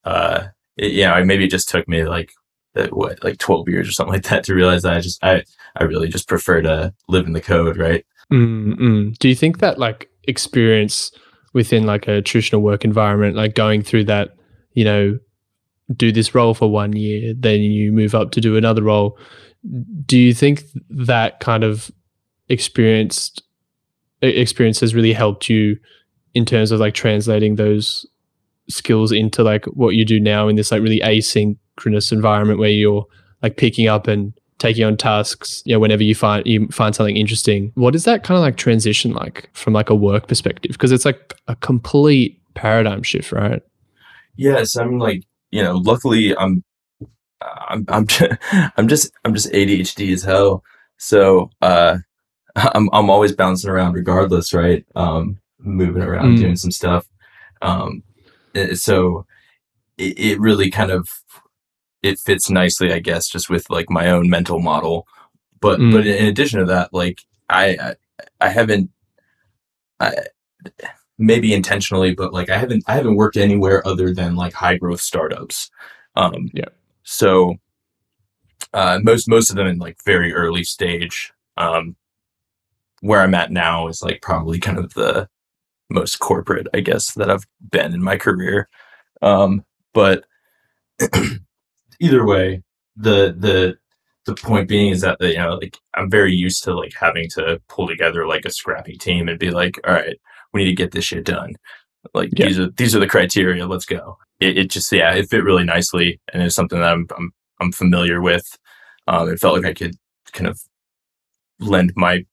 uh, 0.05 0.47
it, 0.77 0.91
you 0.93 1.03
know, 1.03 1.23
maybe 1.25 1.45
it 1.45 1.51
just 1.51 1.69
took 1.69 1.87
me 1.87 2.03
like 2.03 2.31
uh, 2.75 2.87
what 2.87 3.23
like 3.23 3.37
12 3.37 3.69
years 3.69 3.87
or 3.87 3.91
something 3.91 4.13
like 4.13 4.23
that 4.23 4.43
to 4.45 4.55
realize 4.55 4.83
that 4.83 4.93
I 4.93 4.99
just 5.01 5.23
I 5.23 5.43
I 5.75 5.83
really 5.83 6.07
just 6.07 6.27
prefer 6.27 6.61
to 6.61 6.93
live 7.07 7.25
in 7.25 7.33
the 7.33 7.41
code, 7.41 7.77
right? 7.77 8.05
Mm-mm. 8.31 9.17
Do 9.17 9.27
you 9.27 9.35
think 9.35 9.59
that 9.59 9.77
like 9.77 10.09
experience 10.23 11.11
within 11.53 11.85
like 11.85 12.07
a 12.07 12.21
traditional 12.21 12.61
work 12.61 12.85
environment, 12.85 13.35
like 13.35 13.55
going 13.55 13.81
through 13.81 14.05
that, 14.05 14.29
you 14.73 14.85
know, 14.85 15.19
do 15.95 16.11
this 16.11 16.33
role 16.33 16.53
for 16.53 16.71
one 16.71 16.93
year, 16.95 17.33
then 17.37 17.59
you 17.61 17.91
move 17.91 18.15
up 18.15 18.31
to 18.31 18.41
do 18.41 18.55
another 18.55 18.81
role. 18.81 19.17
Do 20.05 20.17
you 20.17 20.33
think 20.33 20.63
that 20.89 21.39
kind 21.39 21.63
of 21.63 21.91
experienced 22.49 23.43
experience 24.21 24.79
has 24.79 24.95
really 24.95 25.13
helped 25.13 25.49
you 25.49 25.77
in 26.33 26.45
terms 26.45 26.71
of 26.71 26.79
like 26.79 26.93
translating 26.93 27.55
those 27.55 28.05
skills 28.69 29.11
into 29.11 29.43
like 29.43 29.65
what 29.65 29.95
you 29.95 30.05
do 30.05 30.19
now 30.19 30.47
in 30.47 30.55
this 30.55 30.71
like 30.71 30.81
really 30.81 31.01
asynchronous 31.77 32.11
environment 32.11 32.59
where 32.59 32.69
you're 32.69 33.05
like 33.41 33.57
picking 33.57 33.87
up 33.87 34.07
and 34.07 34.33
taking 34.59 34.83
on 34.83 34.95
tasks 34.95 35.63
you 35.65 35.73
know 35.73 35.79
whenever 35.79 36.03
you 36.03 36.13
find 36.13 36.45
you 36.45 36.67
find 36.67 36.95
something 36.95 37.17
interesting 37.17 37.71
what 37.75 37.95
is 37.95 38.03
that 38.03 38.23
kind 38.23 38.37
of 38.37 38.41
like 38.41 38.57
transition 38.57 39.11
like 39.11 39.49
from 39.53 39.73
like 39.73 39.89
a 39.89 39.95
work 39.95 40.27
perspective 40.27 40.73
because 40.73 40.91
it's 40.91 41.05
like 41.05 41.33
a 41.47 41.55
complete 41.55 42.39
paradigm 42.53 43.01
shift 43.01 43.31
right 43.31 43.63
yes 44.35 44.75
i'm 44.75 44.99
like 44.99 45.23
you 45.49 45.63
know 45.63 45.77
luckily 45.77 46.37
i'm 46.37 46.63
i'm 47.69 47.83
i'm 47.87 48.05
just, 48.05 48.31
i'm 48.77 48.87
just 48.87 49.11
i'm 49.25 49.33
just 49.33 49.51
adhd 49.51 50.13
as 50.13 50.21
hell 50.21 50.63
so 50.97 51.49
uh 51.63 51.97
I'm 52.55 52.89
I'm 52.91 53.09
always 53.09 53.31
bouncing 53.31 53.69
around 53.69 53.93
regardless, 53.93 54.53
right? 54.53 54.85
Um, 54.95 55.39
moving 55.59 56.01
around, 56.01 56.37
mm. 56.37 56.39
doing 56.39 56.55
some 56.55 56.71
stuff. 56.71 57.07
Um, 57.61 58.03
so 58.73 59.25
it, 59.97 60.19
it 60.19 60.39
really 60.39 60.69
kind 60.69 60.91
of 60.91 61.07
it 62.03 62.19
fits 62.19 62.49
nicely, 62.49 62.91
I 62.93 62.99
guess, 62.99 63.27
just 63.27 63.49
with 63.49 63.69
like 63.69 63.89
my 63.89 64.09
own 64.09 64.29
mental 64.29 64.59
model. 64.59 65.07
But 65.59 65.79
mm. 65.79 65.91
but 65.91 66.07
in 66.07 66.25
addition 66.25 66.59
to 66.59 66.65
that, 66.65 66.93
like 66.93 67.21
I 67.49 67.77
I, 67.77 67.95
I 68.41 68.49
haven't 68.49 68.89
I 69.99 70.13
maybe 71.17 71.53
intentionally, 71.53 72.13
but 72.13 72.33
like 72.33 72.49
I 72.49 72.57
haven't 72.57 72.83
I 72.87 72.95
haven't 72.95 73.15
worked 73.15 73.37
anywhere 73.37 73.85
other 73.87 74.13
than 74.13 74.35
like 74.35 74.53
high 74.53 74.77
growth 74.77 75.01
startups. 75.01 75.69
Um, 76.15 76.49
yeah. 76.53 76.69
So 77.03 77.55
uh, 78.73 78.99
most 79.03 79.27
most 79.27 79.49
of 79.49 79.55
them 79.55 79.67
in 79.67 79.77
like 79.77 79.97
very 80.03 80.33
early 80.33 80.63
stage. 80.63 81.33
Um, 81.57 81.95
where 83.01 83.21
I'm 83.21 83.33
at 83.35 83.51
now 83.51 83.87
is 83.87 84.01
like 84.01 84.21
probably 84.21 84.59
kind 84.59 84.77
of 84.77 84.93
the 84.93 85.27
most 85.89 86.19
corporate, 86.19 86.67
I 86.73 86.79
guess, 86.79 87.13
that 87.15 87.29
I've 87.29 87.45
been 87.69 87.93
in 87.93 88.03
my 88.03 88.15
career. 88.15 88.69
Um, 89.21 89.65
but 89.93 90.23
either 92.01 92.25
way, 92.25 92.63
the 92.95 93.33
the 93.37 93.77
the 94.25 94.35
point 94.35 94.67
being 94.67 94.91
is 94.91 95.01
that 95.01 95.17
the, 95.19 95.29
you 95.29 95.37
know 95.37 95.55
like 95.55 95.77
I'm 95.93 96.09
very 96.09 96.33
used 96.33 96.63
to 96.63 96.73
like 96.73 96.93
having 96.99 97.29
to 97.35 97.61
pull 97.69 97.87
together 97.87 98.27
like 98.27 98.45
a 98.45 98.51
scrappy 98.51 98.97
team 98.97 99.29
and 99.29 99.39
be 99.39 99.51
like, 99.51 99.79
all 99.87 99.93
right, 99.93 100.17
we 100.53 100.63
need 100.63 100.71
to 100.71 100.75
get 100.75 100.91
this 100.91 101.05
shit 101.05 101.25
done. 101.25 101.55
Like 102.13 102.29
yeah. 102.35 102.47
these 102.47 102.59
are 102.59 102.69
these 102.71 102.95
are 102.95 102.99
the 102.99 103.07
criteria. 103.07 103.65
Let's 103.67 103.85
go. 103.85 104.17
It, 104.39 104.57
it, 104.57 104.71
just 104.71 104.91
yeah, 104.91 105.13
it 105.13 105.29
fit 105.29 105.43
really 105.43 105.63
nicely, 105.63 106.19
and 106.33 106.43
it's 106.43 106.55
something 106.55 106.79
that 106.79 106.91
I'm 106.91 107.07
I'm 107.17 107.31
I'm 107.61 107.71
familiar 107.71 108.21
with. 108.21 108.57
Um, 109.07 109.29
it 109.29 109.39
felt 109.39 109.55
like 109.55 109.65
I 109.65 109.73
could 109.73 109.95
kind 110.31 110.47
of 110.47 110.59
lend 111.59 111.93
my 111.95 112.25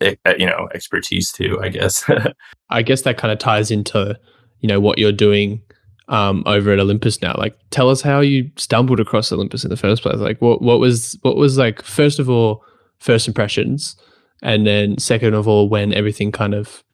you 0.00 0.46
know 0.46 0.68
expertise 0.74 1.32
too 1.32 1.58
i 1.62 1.68
guess 1.68 2.04
i 2.70 2.82
guess 2.82 3.02
that 3.02 3.16
kind 3.16 3.32
of 3.32 3.38
ties 3.38 3.70
into 3.70 4.18
you 4.60 4.68
know 4.68 4.80
what 4.80 4.98
you're 4.98 5.12
doing 5.12 5.62
um, 6.08 6.42
over 6.46 6.72
at 6.72 6.78
olympus 6.78 7.20
now. 7.22 7.34
Like 7.36 7.58
tell 7.70 7.90
us 7.90 8.02
how 8.02 8.20
you 8.20 8.50
stumbled 8.56 9.00
across 9.00 9.32
olympus 9.32 9.64
in 9.64 9.70
the 9.70 9.76
first 9.76 10.02
place. 10.02 10.16
Like 10.16 10.40
what 10.40 10.62
what 10.62 10.80
was 10.80 11.18
what 11.22 11.36
was 11.36 11.58
like 11.58 11.82
first 11.82 12.18
of 12.18 12.28
all 12.28 12.64
first 12.98 13.28
impressions? 13.28 13.96
And 14.42 14.66
then 14.66 14.98
second 14.98 15.34
of 15.34 15.48
all 15.48 15.68
when 15.68 15.92
everything 15.94 16.30
kind 16.30 16.54
of 16.54 16.84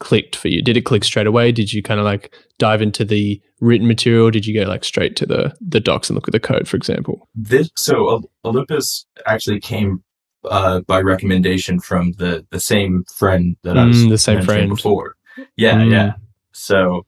clicked 0.00 0.34
for 0.34 0.48
you. 0.48 0.62
Did 0.62 0.76
it 0.76 0.82
click 0.82 1.04
straight 1.04 1.26
away? 1.26 1.52
Did 1.52 1.72
you 1.72 1.82
kind 1.82 2.00
of 2.00 2.04
like 2.04 2.34
dive 2.58 2.82
into 2.82 3.04
the 3.04 3.40
written 3.60 3.86
material? 3.86 4.30
Did 4.30 4.46
you 4.46 4.58
go 4.58 4.68
like 4.68 4.84
straight 4.84 5.16
to 5.16 5.26
the 5.26 5.54
the 5.60 5.80
docs 5.80 6.10
and 6.10 6.14
look 6.14 6.28
at 6.28 6.32
the 6.32 6.40
code 6.40 6.68
for 6.68 6.76
example? 6.76 7.28
This 7.34 7.70
so 7.76 8.22
olympus 8.44 9.06
actually 9.26 9.60
came 9.60 10.02
uh, 10.44 10.80
by 10.80 11.00
recommendation 11.00 11.80
from 11.80 12.12
the 12.12 12.46
the 12.50 12.60
same 12.60 13.04
friend 13.14 13.56
that 13.62 13.76
I 13.76 13.84
was 13.86 13.98
mm, 13.98 14.08
the 14.08 14.18
same 14.18 14.42
friend. 14.42 14.70
before. 14.70 15.16
Yeah, 15.56 15.76
mm. 15.76 15.92
yeah. 15.92 16.12
So, 16.52 17.04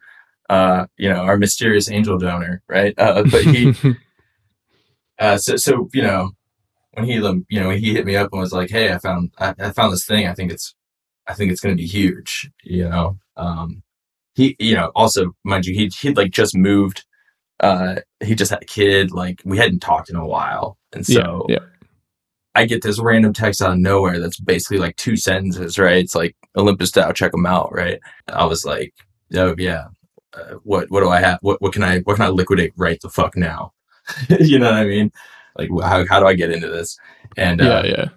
uh, 0.53 0.87
you 0.99 1.09
know, 1.09 1.23
our 1.23 1.39
mysterious 1.39 1.91
angel 1.91 2.19
donor, 2.19 2.63
right? 2.69 2.95
Uh, 2.99 3.23
but 3.31 3.43
he, 3.43 3.75
uh, 5.19 5.39
so 5.39 5.57
so 5.57 5.89
you 5.95 6.03
know, 6.03 6.33
when 6.93 7.07
he 7.07 7.15
you 7.15 7.61
know 7.61 7.71
he 7.71 7.95
hit 7.95 8.05
me 8.05 8.17
up 8.17 8.29
and 8.33 8.41
was 8.41 8.53
like, 8.53 8.69
"Hey, 8.69 8.93
I 8.93 8.99
found 8.99 9.33
I, 9.39 9.55
I 9.59 9.71
found 9.71 9.95
this 9.95 10.05
thing. 10.05 10.29
I 10.29 10.35
think 10.35 10.53
it's 10.53 10.75
I 11.27 11.33
think 11.33 11.51
it's 11.51 11.63
going 11.63 11.75
to 11.75 11.83
be 11.83 11.89
huge." 11.89 12.51
You 12.65 12.87
know, 12.87 13.19
um, 13.39 13.83
he 14.35 14.55
you 14.59 14.75
know 14.75 14.93
also 14.95 15.35
mind 15.43 15.65
you 15.65 15.75
he 15.75 15.91
he'd 16.01 16.19
like 16.19 16.33
just 16.33 16.55
moved. 16.55 17.07
Uh, 17.61 18.01
he 18.23 18.35
just 18.35 18.51
had 18.51 18.63
a 18.63 18.67
kid. 18.67 19.11
Like 19.11 19.41
we 19.47 19.57
hadn't 19.57 19.81
talked 19.81 20.11
in 20.11 20.17
a 20.17 20.27
while, 20.27 20.77
and 20.93 21.07
so 21.07 21.47
yeah. 21.49 21.55
yeah 21.55 21.67
I 22.55 22.67
get 22.67 22.83
this 22.83 23.01
random 23.01 23.33
text 23.33 23.63
out 23.63 23.73
of 23.73 23.79
nowhere 23.79 24.21
that's 24.21 24.39
basically 24.39 24.77
like 24.77 24.97
two 24.97 25.17
sentences, 25.17 25.79
right? 25.79 26.05
It's 26.05 26.15
like 26.15 26.37
Olympus 26.59 26.91
DAO, 26.91 27.15
check 27.15 27.33
them 27.33 27.47
out, 27.47 27.73
right? 27.73 27.99
I 28.29 28.45
was 28.45 28.67
like, 28.67 28.93
oh 29.35 29.55
yeah, 29.57 29.87
uh, 30.35 30.55
what 30.63 30.91
what 30.91 31.01
do 31.01 31.09
I 31.09 31.21
have? 31.21 31.39
What 31.43 31.61
what 31.61 31.73
can 31.73 31.83
I 31.83 32.01
what 32.01 32.17
can 32.17 32.25
I 32.25 32.29
liquidate 32.29 32.73
right 32.77 33.01
the 33.01 33.11
fuck 33.11 33.37
now? 33.37 33.73
you 34.41 34.59
know 34.59 34.71
what 34.71 34.81
I 34.81 34.85
mean? 34.85 35.13
Like 35.57 35.71
how 35.83 36.07
how 36.07 36.21
do 36.21 36.27
I 36.27 36.35
get 36.35 36.51
into 36.51 36.69
this? 36.69 36.99
And 37.37 37.61
yeah, 37.61 37.69
uh, 37.69 37.83
yeah. 37.85 38.09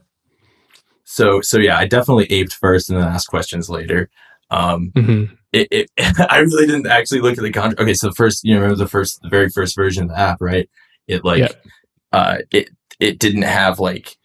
So 1.03 1.41
so 1.41 1.57
yeah, 1.57 1.77
I 1.77 1.87
definitely 1.87 2.25
aped 2.31 2.53
first 2.53 2.89
and 2.89 2.99
then 2.99 3.07
asked 3.07 3.27
questions 3.27 3.69
later. 3.69 4.09
Um, 4.51 4.91
mm-hmm. 4.95 5.33
it, 5.53 5.67
it 5.71 5.89
I 6.29 6.39
really 6.39 6.65
didn't 6.65 6.87
actually 6.87 7.21
look 7.21 7.37
at 7.37 7.43
the 7.43 7.51
contract. 7.51 7.79
Okay, 7.79 7.93
so 7.93 8.11
first 8.11 8.43
you 8.43 8.55
remember 8.55 8.75
the 8.75 8.87
first 8.87 9.21
the 9.21 9.29
very 9.29 9.49
first 9.49 9.75
version 9.75 10.03
of 10.03 10.09
the 10.09 10.19
app, 10.19 10.37
right? 10.41 10.69
It 11.07 11.23
like 11.23 11.39
yeah. 11.39 11.49
uh 12.11 12.37
it 12.51 12.69
it 12.99 13.19
didn't 13.19 13.43
have 13.43 13.79
like 13.79 14.17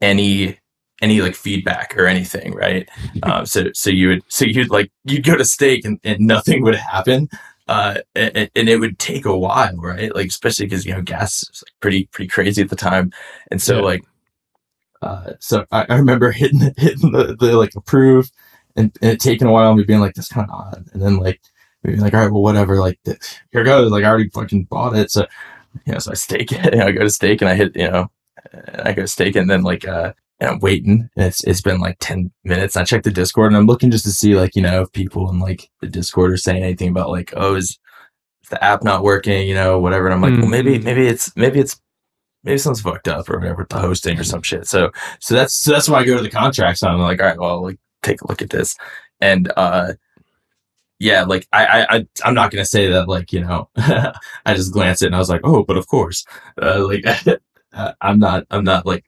any 0.00 0.58
any 1.02 1.20
like 1.20 1.34
feedback 1.34 1.94
or 1.96 2.06
anything, 2.06 2.54
right? 2.54 2.88
um, 3.22 3.46
so 3.52 3.64
so 3.74 3.90
you 3.90 4.08
would 4.08 4.22
so 4.28 4.44
you'd 4.44 4.70
like 4.70 4.90
you'd 5.04 5.24
go 5.24 5.36
to 5.36 5.44
stake 5.44 5.84
and, 5.84 6.00
and 6.04 6.20
nothing 6.20 6.62
would 6.62 6.74
happen. 6.74 7.28
uh, 7.68 7.98
and, 8.14 8.48
and, 8.54 8.68
it 8.68 8.78
would 8.78 8.96
take 8.98 9.24
a 9.24 9.36
while, 9.36 9.76
right? 9.76 10.14
Like 10.14 10.28
especially 10.28 10.66
because 10.66 10.86
you 10.86 10.94
know 10.94 11.02
gas 11.02 11.44
was 11.48 11.64
like 11.66 11.74
pretty 11.80 12.06
pretty 12.06 12.28
crazy 12.28 12.62
at 12.62 12.70
the 12.70 12.76
time, 12.76 13.12
and 13.50 13.60
so 13.60 13.76
yeah. 13.76 13.82
like, 13.82 14.04
uh, 15.02 15.32
so 15.40 15.66
I, 15.72 15.84
I 15.88 15.96
remember 15.96 16.30
hitting 16.30 16.60
hitting 16.76 17.10
the, 17.10 17.36
the 17.38 17.56
like 17.56 17.74
approve, 17.74 18.30
and, 18.76 18.96
and 19.02 19.12
it 19.12 19.20
taking 19.20 19.48
a 19.48 19.52
while, 19.52 19.70
and 19.70 19.78
me 19.78 19.84
being 19.84 20.00
like 20.00 20.14
this 20.14 20.28
kind 20.28 20.48
of 20.48 20.54
odd, 20.54 20.86
and 20.92 21.02
then 21.02 21.16
like 21.16 21.40
being 21.82 21.98
like 21.98 22.14
all 22.14 22.20
right, 22.20 22.30
well 22.30 22.42
whatever, 22.42 22.78
like 22.78 23.00
here 23.50 23.64
goes, 23.64 23.90
like 23.90 24.04
I 24.04 24.08
already 24.08 24.28
fucking 24.30 24.64
bought 24.64 24.96
it, 24.96 25.10
so 25.10 25.26
you 25.84 25.92
know, 25.92 25.98
so 25.98 26.12
I 26.12 26.14
stake 26.14 26.52
it, 26.52 26.64
you 26.72 26.78
know, 26.78 26.86
I 26.86 26.92
go 26.92 27.02
to 27.02 27.10
stake 27.10 27.42
and 27.42 27.48
I 27.48 27.54
hit, 27.54 27.76
you 27.76 27.90
know, 27.90 28.10
I 28.78 28.92
go 28.92 29.06
stake 29.06 29.36
and 29.36 29.50
then 29.50 29.62
like 29.62 29.86
uh, 29.86 30.12
and 30.40 30.50
I'm 30.50 30.58
waiting. 30.60 31.08
And 31.16 31.26
it's 31.26 31.42
it's 31.44 31.60
been 31.60 31.80
like 31.80 31.96
ten 32.00 32.30
minutes. 32.44 32.76
I 32.76 32.84
check 32.84 33.02
the 33.02 33.10
Discord 33.10 33.48
and 33.48 33.56
I'm 33.56 33.66
looking 33.66 33.90
just 33.90 34.04
to 34.04 34.12
see 34.12 34.34
like 34.36 34.54
you 34.56 34.62
know 34.62 34.82
if 34.82 34.92
people 34.92 35.30
in 35.30 35.38
like 35.38 35.70
the 35.80 35.88
Discord 35.88 36.32
are 36.32 36.36
saying 36.36 36.62
anything 36.62 36.90
about 36.90 37.10
like 37.10 37.32
oh 37.36 37.54
is, 37.54 37.78
is 38.42 38.48
the 38.50 38.62
app 38.62 38.82
not 38.82 39.02
working 39.02 39.46
you 39.48 39.54
know 39.54 39.78
whatever. 39.78 40.06
And 40.06 40.14
I'm 40.14 40.22
like 40.22 40.32
mm-hmm. 40.32 40.42
well 40.42 40.50
maybe 40.50 40.78
maybe 40.78 41.06
it's 41.06 41.34
maybe 41.36 41.60
it's 41.60 41.80
maybe 42.44 42.58
something's 42.58 42.82
fucked 42.82 43.08
up 43.08 43.28
or 43.30 43.38
whatever 43.38 43.62
with 43.62 43.68
the 43.70 43.78
hosting 43.78 44.18
or 44.18 44.24
some 44.24 44.42
shit. 44.42 44.66
So 44.66 44.90
so 45.20 45.34
that's 45.34 45.54
so 45.54 45.72
that's 45.72 45.88
why 45.88 46.00
I 46.00 46.04
go 46.04 46.16
to 46.16 46.22
the 46.22 46.30
contracts 46.30 46.82
and 46.82 46.92
I'm 46.92 46.98
like 47.00 47.20
all 47.20 47.26
right 47.26 47.38
well 47.38 47.62
like 47.62 47.78
take 48.02 48.20
a 48.22 48.28
look 48.28 48.42
at 48.42 48.50
this 48.50 48.76
and 49.20 49.50
uh 49.56 49.94
yeah, 50.98 51.24
like 51.24 51.46
I, 51.52 51.86
I, 51.90 52.06
I'm 52.24 52.34
not 52.34 52.50
gonna 52.50 52.64
say 52.64 52.88
that 52.88 53.08
like 53.08 53.32
you 53.32 53.40
know, 53.40 53.68
I 53.76 54.54
just 54.54 54.72
glanced 54.72 55.02
it 55.02 55.06
and 55.06 55.14
I 55.14 55.18
was 55.18 55.28
like, 55.28 55.42
oh, 55.44 55.62
but 55.62 55.76
of 55.76 55.86
course, 55.88 56.24
uh, 56.60 56.86
like 56.86 57.04
I'm 58.00 58.18
not, 58.18 58.46
I'm 58.50 58.64
not 58.64 58.86
like 58.86 59.04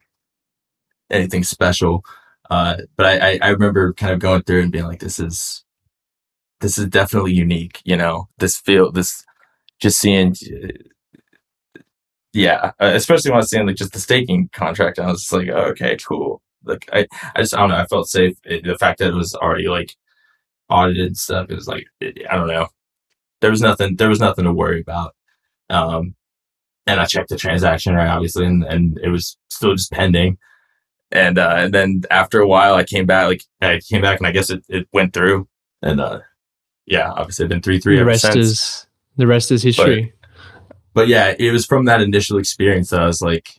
anything 1.09 1.43
special. 1.43 2.03
Uh, 2.49 2.77
but 2.95 3.21
I, 3.21 3.39
I 3.41 3.49
remember 3.49 3.93
kind 3.93 4.13
of 4.13 4.19
going 4.19 4.43
through 4.43 4.63
and 4.63 4.71
being 4.71 4.85
like, 4.85 4.99
this 4.99 5.19
is, 5.19 5.63
this 6.61 6.77
is 6.77 6.87
definitely 6.87 7.33
unique. 7.33 7.81
You 7.83 7.95
know, 7.95 8.27
this 8.39 8.57
feel, 8.57 8.91
this, 8.91 9.23
just 9.79 9.99
seeing, 9.99 10.35
yeah, 12.33 12.71
uh, 12.79 12.91
especially 12.93 13.31
when 13.31 13.37
I 13.37 13.41
was 13.41 13.49
seeing 13.49 13.65
like 13.67 13.75
just 13.75 13.93
the 13.93 13.99
staking 13.99 14.49
contract, 14.51 14.99
I 14.99 15.07
was 15.07 15.21
just 15.21 15.33
like, 15.33 15.47
oh, 15.49 15.69
okay, 15.71 15.97
cool. 15.97 16.41
Like 16.63 16.89
I, 16.91 17.07
I 17.35 17.41
just, 17.41 17.55
I 17.55 17.59
don't 17.59 17.69
know, 17.69 17.77
I 17.77 17.85
felt 17.85 18.09
safe. 18.09 18.37
It, 18.43 18.65
the 18.65 18.77
fact 18.77 18.99
that 18.99 19.09
it 19.09 19.15
was 19.15 19.35
already 19.35 19.67
like 19.67 19.95
audited 20.69 21.17
stuff, 21.17 21.49
it 21.49 21.55
was 21.55 21.67
like, 21.67 21.85
it, 22.01 22.23
I 22.29 22.35
don't 22.35 22.47
know. 22.47 22.67
There 23.41 23.51
was 23.51 23.61
nothing, 23.61 23.95
there 23.95 24.09
was 24.09 24.19
nothing 24.19 24.45
to 24.45 24.51
worry 24.51 24.81
about. 24.81 25.15
Um, 25.69 26.15
and 26.85 26.99
I 26.99 27.05
checked 27.05 27.29
the 27.29 27.37
transaction 27.37 27.93
right, 27.93 28.09
obviously, 28.09 28.45
and, 28.45 28.63
and 28.63 28.97
it 29.01 29.09
was 29.09 29.37
still 29.49 29.75
just 29.75 29.91
pending 29.91 30.37
and 31.11 31.37
uh, 31.37 31.55
and 31.57 31.73
then 31.73 32.01
after 32.11 32.39
a 32.39 32.47
while, 32.47 32.75
I 32.75 32.83
came 32.83 33.05
back. 33.05 33.27
Like 33.27 33.43
I 33.61 33.79
came 33.79 34.01
back, 34.01 34.19
and 34.19 34.27
I 34.27 34.31
guess 34.31 34.49
it, 34.49 34.63
it 34.69 34.87
went 34.93 35.13
through. 35.13 35.47
And 35.81 35.99
uh, 35.99 36.19
yeah, 36.85 37.11
obviously, 37.11 37.45
I've 37.45 37.49
been 37.49 37.61
three 37.61 37.79
three. 37.79 37.97
The 37.97 38.05
rest 38.05 38.21
since. 38.21 38.35
is 38.35 38.87
the 39.17 39.27
rest 39.27 39.51
is 39.51 39.63
history. 39.63 40.13
But, 40.21 40.29
but 40.93 41.07
yeah, 41.07 41.33
it 41.37 41.51
was 41.51 41.65
from 41.65 41.85
that 41.85 42.01
initial 42.01 42.37
experience 42.37 42.89
that 42.89 43.01
I 43.01 43.05
was 43.05 43.21
like, 43.21 43.49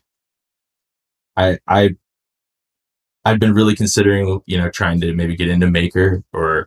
I 1.37 1.59
I 1.67 1.91
I'd 3.25 3.41
been 3.41 3.55
really 3.55 3.77
considering, 3.77 4.41
you 4.47 4.59
know, 4.59 4.71
trying 4.71 5.01
to 5.03 5.13
maybe 5.15 5.37
get 5.37 5.49
into 5.49 5.71
Maker 5.71 6.23
or, 6.33 6.67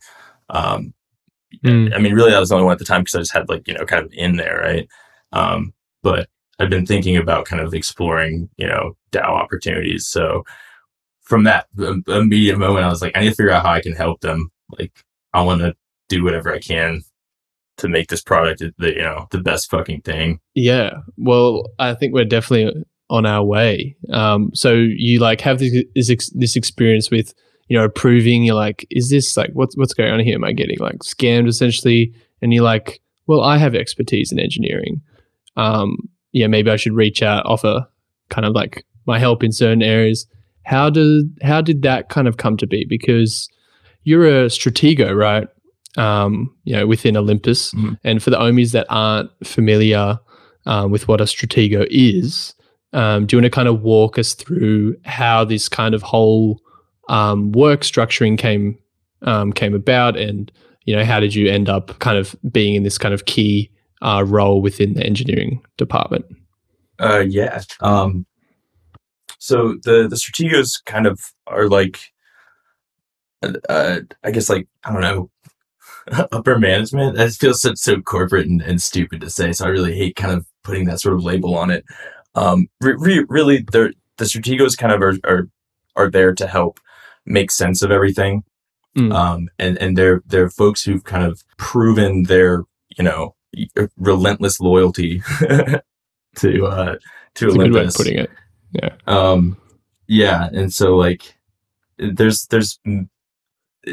um, 0.49 0.93
mm. 1.63 1.93
I 1.93 1.97
mean, 1.97 2.13
really, 2.13 2.33
I 2.33 2.39
was 2.39 2.49
the 2.49 2.55
only 2.55 2.65
one 2.65 2.73
at 2.73 2.79
the 2.79 2.85
time 2.85 3.01
because 3.01 3.15
I 3.15 3.19
just 3.19 3.33
had 3.33 3.49
like, 3.49 3.67
you 3.67 3.73
know, 3.73 3.85
kind 3.85 4.05
of 4.05 4.13
in 4.13 4.37
there, 4.37 4.59
right? 4.59 4.87
Um, 5.31 5.73
but 6.03 6.29
I've 6.59 6.69
been 6.69 6.85
thinking 6.85 7.17
about 7.17 7.45
kind 7.45 7.61
of 7.61 7.73
exploring, 7.73 8.49
you 8.57 8.67
know, 8.67 8.95
DAO 9.11 9.27
opportunities. 9.29 10.05
So 10.05 10.43
from 11.23 11.43
that 11.45 11.67
immediate 12.07 12.57
moment, 12.57 12.85
I 12.85 12.89
was 12.89 13.01
like, 13.01 13.15
I 13.15 13.21
need 13.21 13.29
to 13.29 13.35
figure 13.35 13.51
out 13.51 13.65
how 13.65 13.71
I 13.71 13.81
can 13.81 13.93
help 13.93 14.21
them. 14.21 14.51
Like, 14.77 14.91
I 15.33 15.41
want 15.41 15.61
to 15.61 15.75
do 16.09 16.23
whatever 16.23 16.53
I 16.53 16.59
can 16.59 17.01
to 17.77 17.87
make 17.87 18.07
this 18.07 18.21
product 18.21 18.61
the 18.77 18.93
you 18.93 19.01
know 19.01 19.27
the 19.31 19.39
best 19.39 19.69
fucking 19.69 20.01
thing. 20.01 20.39
Yeah, 20.53 20.91
well, 21.17 21.71
I 21.79 21.93
think 21.93 22.13
we're 22.13 22.25
definitely 22.25 22.85
on 23.09 23.25
our 23.25 23.43
way. 23.43 23.95
Um, 24.11 24.51
so 24.53 24.73
you 24.73 25.19
like 25.19 25.41
have 25.41 25.59
this 25.59 25.83
this, 26.33 26.55
experience 26.55 27.09
with 27.09 27.33
you 27.67 27.77
know 27.77 27.85
approving. 27.85 28.43
You're 28.43 28.55
like, 28.55 28.85
is 28.89 29.09
this 29.09 29.35
like 29.37 29.51
what's 29.53 29.75
what's 29.77 29.93
going 29.93 30.11
on 30.11 30.19
here? 30.19 30.35
Am 30.35 30.43
I 30.43 30.51
getting 30.51 30.79
like 30.79 30.99
scammed 30.99 31.47
essentially? 31.47 32.13
And 32.41 32.53
you're 32.53 32.63
like, 32.63 33.01
well, 33.27 33.41
I 33.41 33.57
have 33.57 33.75
expertise 33.75 34.31
in 34.31 34.39
engineering. 34.39 35.01
Um, 35.55 35.97
yeah, 36.31 36.47
maybe 36.47 36.69
I 36.71 36.75
should 36.75 36.93
reach 36.93 37.21
out, 37.21 37.45
offer 37.45 37.87
kind 38.29 38.45
of 38.45 38.53
like 38.53 38.85
my 39.05 39.19
help 39.19 39.43
in 39.43 39.51
certain 39.51 39.83
areas. 39.83 40.27
How 40.65 40.89
did 40.89 41.25
how 41.41 41.61
did 41.61 41.81
that 41.83 42.09
kind 42.09 42.27
of 42.27 42.37
come 42.37 42.57
to 42.57 42.67
be? 42.67 42.85
Because 42.85 43.49
you're 44.03 44.27
a 44.27 44.47
stratego, 44.47 45.15
right? 45.15 45.47
Um, 45.97 46.55
you 46.63 46.75
know, 46.75 46.87
within 46.87 47.15
Olympus, 47.15 47.73
mm-hmm. 47.73 47.93
and 48.03 48.21
for 48.21 48.29
the 48.29 48.37
Ohmies 48.37 48.71
that 48.71 48.87
aren't 48.89 49.29
familiar 49.43 50.19
um, 50.65 50.91
with 50.91 51.07
what 51.07 51.21
a 51.21 51.25
stratego 51.25 51.85
is, 51.91 52.55
um, 52.93 53.25
do 53.25 53.35
you 53.35 53.41
want 53.41 53.51
to 53.51 53.55
kind 53.55 53.67
of 53.67 53.81
walk 53.81 54.17
us 54.17 54.33
through 54.33 54.95
how 55.05 55.43
this 55.43 55.69
kind 55.69 55.93
of 55.93 56.01
whole 56.01 56.59
um, 57.09 57.51
work 57.51 57.81
structuring 57.81 58.37
came 58.37 58.77
um, 59.21 59.53
came 59.53 59.73
about, 59.73 60.17
and 60.17 60.51
you 60.85 60.95
know, 60.95 61.05
how 61.05 61.19
did 61.19 61.35
you 61.35 61.49
end 61.49 61.69
up 61.69 61.97
kind 61.99 62.17
of 62.17 62.35
being 62.51 62.75
in 62.75 62.83
this 62.83 62.97
kind 62.97 63.13
of 63.13 63.25
key 63.25 63.71
uh, 64.01 64.23
role 64.25 64.61
within 64.61 64.93
the 64.93 65.05
engineering 65.05 65.61
department? 65.77 66.25
Uh, 66.99 67.23
yeah. 67.27 67.61
Um, 67.81 68.25
so 69.43 69.75
the 69.83 70.07
the 70.07 70.15
strategos 70.15 70.81
kind 70.85 71.05
of 71.05 71.19
are 71.47 71.67
like, 71.67 72.13
uh, 73.43 73.99
I 74.23 74.31
guess 74.31 74.49
like 74.49 74.69
I 74.85 74.93
don't 74.93 75.01
know, 75.01 75.29
upper 76.31 76.57
management. 76.57 77.17
That 77.17 77.33
feels 77.33 77.59
so, 77.59 77.73
so 77.75 77.99
corporate 77.99 78.47
and, 78.47 78.61
and 78.61 78.81
stupid 78.81 79.19
to 79.19 79.29
say. 79.29 79.51
So 79.51 79.65
I 79.65 79.67
really 79.67 79.97
hate 79.97 80.15
kind 80.15 80.33
of 80.33 80.45
putting 80.63 80.85
that 80.85 81.01
sort 81.01 81.15
of 81.15 81.25
label 81.25 81.57
on 81.57 81.71
it. 81.71 81.83
Um, 82.35 82.67
re- 82.79 82.95
re- 82.97 83.25
really, 83.27 83.57
the 83.57 83.93
the 84.17 84.23
strategos 84.23 84.77
kind 84.77 84.93
of 84.93 85.01
are, 85.01 85.17
are 85.25 85.49
are 85.97 86.09
there 86.09 86.33
to 86.35 86.47
help 86.47 86.79
make 87.25 87.51
sense 87.51 87.81
of 87.81 87.91
everything. 87.91 88.45
Mm. 88.97 89.13
Um, 89.13 89.49
and 89.59 89.77
and 89.77 89.97
they're 89.97 90.21
they're 90.25 90.49
folks 90.49 90.85
who've 90.85 91.03
kind 91.03 91.25
of 91.25 91.43
proven 91.57 92.23
their 92.23 92.63
you 92.95 93.03
know 93.03 93.35
relentless 93.97 94.61
loyalty 94.61 95.21
to 96.37 96.65
uh 96.65 96.95
to 97.35 97.45
That's 97.45 97.57
Olympus. 97.57 97.97
putting 97.97 98.19
it. 98.19 98.29
Yeah. 98.73 98.95
Um, 99.07 99.57
yeah, 100.07 100.49
and 100.51 100.73
so 100.73 100.95
like, 100.95 101.35
there's 101.97 102.45
there's 102.47 102.79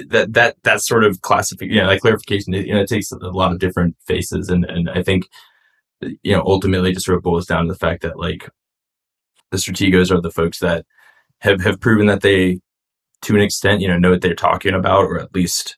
that 0.08 0.32
that 0.32 0.56
that 0.62 0.80
sort 0.80 1.04
of 1.04 1.20
classification, 1.22 1.74
you 1.74 1.80
know, 1.82 1.88
like 1.88 2.00
clarification. 2.00 2.52
You 2.52 2.74
know, 2.74 2.80
it 2.80 2.88
takes 2.88 3.12
a 3.12 3.16
lot 3.16 3.52
of 3.52 3.58
different 3.58 3.96
faces, 4.06 4.48
and 4.48 4.64
and 4.64 4.90
I 4.90 5.02
think 5.02 5.28
you 6.00 6.34
know 6.34 6.42
ultimately 6.44 6.92
just 6.92 7.06
sort 7.06 7.16
of 7.16 7.22
boils 7.22 7.46
down 7.46 7.66
to 7.66 7.72
the 7.72 7.78
fact 7.78 8.02
that 8.02 8.18
like 8.18 8.48
the 9.50 9.58
strategos 9.58 10.10
are 10.10 10.20
the 10.20 10.30
folks 10.30 10.58
that 10.60 10.86
have 11.40 11.60
have 11.62 11.80
proven 11.80 12.06
that 12.06 12.22
they 12.22 12.60
to 13.22 13.34
an 13.34 13.42
extent 13.42 13.80
you 13.80 13.88
know 13.88 13.98
know 13.98 14.10
what 14.10 14.22
they're 14.22 14.34
talking 14.34 14.74
about 14.74 15.04
or 15.04 15.20
at 15.20 15.34
least 15.34 15.76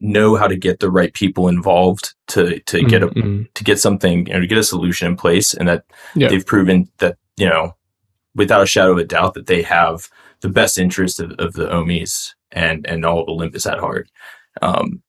know 0.00 0.36
how 0.36 0.46
to 0.46 0.56
get 0.56 0.80
the 0.80 0.90
right 0.90 1.12
people 1.12 1.48
involved 1.48 2.14
to 2.28 2.60
to 2.60 2.82
get 2.84 3.02
a 3.02 3.08
mm-hmm. 3.08 3.42
to 3.54 3.64
get 3.64 3.78
something 3.78 4.26
you 4.26 4.32
know 4.32 4.40
to 4.40 4.46
get 4.46 4.58
a 4.58 4.62
solution 4.62 5.08
in 5.08 5.16
place 5.16 5.54
and 5.54 5.68
that 5.68 5.84
yeah. 6.14 6.28
they've 6.28 6.46
proven 6.46 6.88
that 6.98 7.16
you 7.36 7.46
know 7.48 7.74
without 8.38 8.62
a 8.62 8.66
shadow 8.66 8.92
of 8.92 8.98
a 8.98 9.04
doubt 9.04 9.34
that 9.34 9.46
they 9.46 9.60
have 9.60 10.08
the 10.40 10.48
best 10.48 10.78
interest 10.78 11.20
of, 11.20 11.32
of 11.32 11.52
the 11.52 11.66
Ohmies 11.66 12.30
and 12.52 12.86
and 12.86 13.04
all 13.04 13.22
of 13.22 13.28
Olympus 13.28 13.66
at 13.66 13.78
heart. 13.78 14.08
Um, 14.62 15.02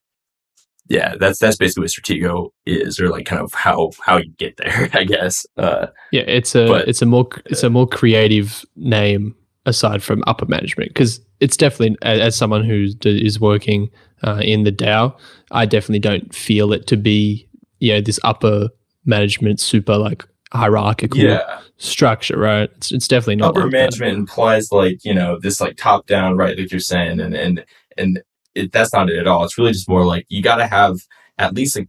yeah, 0.89 1.15
that's 1.19 1.39
that's 1.39 1.55
basically 1.55 1.83
what 1.83 1.91
Stratego 1.91 2.49
is, 2.65 2.99
or 2.99 3.09
like 3.09 3.25
kind 3.25 3.41
of 3.41 3.53
how 3.53 3.91
how 4.03 4.17
you 4.17 4.31
get 4.37 4.57
there, 4.57 4.89
I 4.93 5.05
guess. 5.05 5.45
Uh, 5.55 5.87
yeah, 6.11 6.23
it's 6.23 6.55
a 6.55 6.67
but, 6.67 6.87
it's 6.87 7.01
a 7.01 7.05
more 7.05 7.29
it's 7.45 7.63
a 7.63 7.69
more 7.69 7.87
creative 7.87 8.65
name 8.75 9.35
aside 9.65 10.01
from 10.01 10.23
upper 10.25 10.47
management 10.47 10.89
because 10.89 11.21
it's 11.39 11.55
definitely 11.55 11.95
as, 12.01 12.19
as 12.19 12.35
someone 12.35 12.63
who 12.63 12.87
is 13.05 13.39
working 13.39 13.89
uh, 14.23 14.41
in 14.43 14.63
the 14.63 14.71
DAO, 14.71 15.15
I 15.51 15.65
definitely 15.65 15.99
don't 15.99 16.33
feel 16.33 16.73
it 16.73 16.87
to 16.87 16.97
be 16.97 17.47
you 17.77 17.93
know 17.93 18.01
this 18.01 18.19
upper 18.23 18.69
management 19.05 19.59
super 19.59 19.95
like 19.95 20.25
hierarchical 20.51 21.19
yeah. 21.19 21.61
structure, 21.77 22.37
right? 22.37 22.69
It's, 22.77 22.91
it's 22.91 23.07
definitely 23.07 23.37
not 23.37 23.51
upper 23.51 23.63
like 23.63 23.71
management 23.71 24.13
that. 24.13 24.19
implies 24.19 24.71
like 24.71 25.03
you 25.03 25.13
know 25.13 25.39
this 25.39 25.61
like 25.61 25.77
top 25.77 26.07
down, 26.07 26.37
right? 26.37 26.57
Like 26.57 26.71
you're 26.71 26.79
saying, 26.79 27.19
and 27.19 27.35
and 27.35 27.65
and 27.97 28.21
it, 28.55 28.71
that's 28.71 28.93
not 28.93 29.09
it 29.09 29.19
at 29.19 29.27
all. 29.27 29.43
It's 29.43 29.57
really 29.57 29.73
just 29.73 29.89
more 29.89 30.05
like 30.05 30.25
you 30.29 30.41
got 30.41 30.57
to 30.57 30.67
have 30.67 30.97
at 31.37 31.53
least 31.53 31.77
a, 31.77 31.87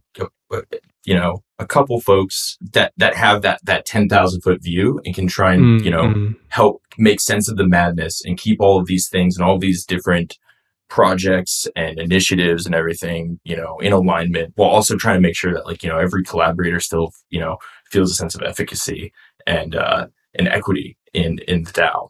you 1.05 1.15
know 1.15 1.43
a 1.59 1.65
couple 1.65 1.99
folks 2.01 2.57
that 2.73 2.93
that 2.97 3.15
have 3.15 3.41
that 3.41 3.59
that 3.63 3.85
ten 3.85 4.07
thousand 4.07 4.41
foot 4.41 4.61
view 4.63 4.99
and 5.05 5.15
can 5.15 5.27
try 5.27 5.53
and 5.53 5.81
mm, 5.81 5.83
you 5.83 5.91
know 5.91 6.03
mm. 6.03 6.35
help 6.49 6.81
make 6.97 7.19
sense 7.19 7.49
of 7.49 7.57
the 7.57 7.67
madness 7.67 8.23
and 8.25 8.37
keep 8.37 8.59
all 8.61 8.79
of 8.79 8.87
these 8.87 9.07
things 9.09 9.35
and 9.35 9.45
all 9.45 9.57
these 9.57 9.85
different 9.85 10.37
projects 10.91 11.67
and 11.77 11.97
initiatives 11.99 12.65
and 12.65 12.75
everything 12.75 13.39
you 13.45 13.55
know 13.55 13.79
in 13.79 13.93
alignment 13.93 14.51
while 14.57 14.69
also 14.69 14.97
trying 14.97 15.15
to 15.15 15.21
make 15.21 15.37
sure 15.37 15.53
that 15.53 15.65
like 15.65 15.81
you 15.81 15.89
know 15.89 15.97
every 15.97 16.21
collaborator 16.21 16.81
still 16.81 17.13
you 17.29 17.39
know 17.39 17.57
feels 17.89 18.11
a 18.11 18.13
sense 18.13 18.35
of 18.35 18.41
efficacy 18.41 19.11
and 19.47 19.73
uh, 19.73 20.05
and 20.35 20.49
equity 20.49 20.97
in 21.13 21.39
in 21.47 21.63
the 21.63 21.71
DAO. 21.71 22.09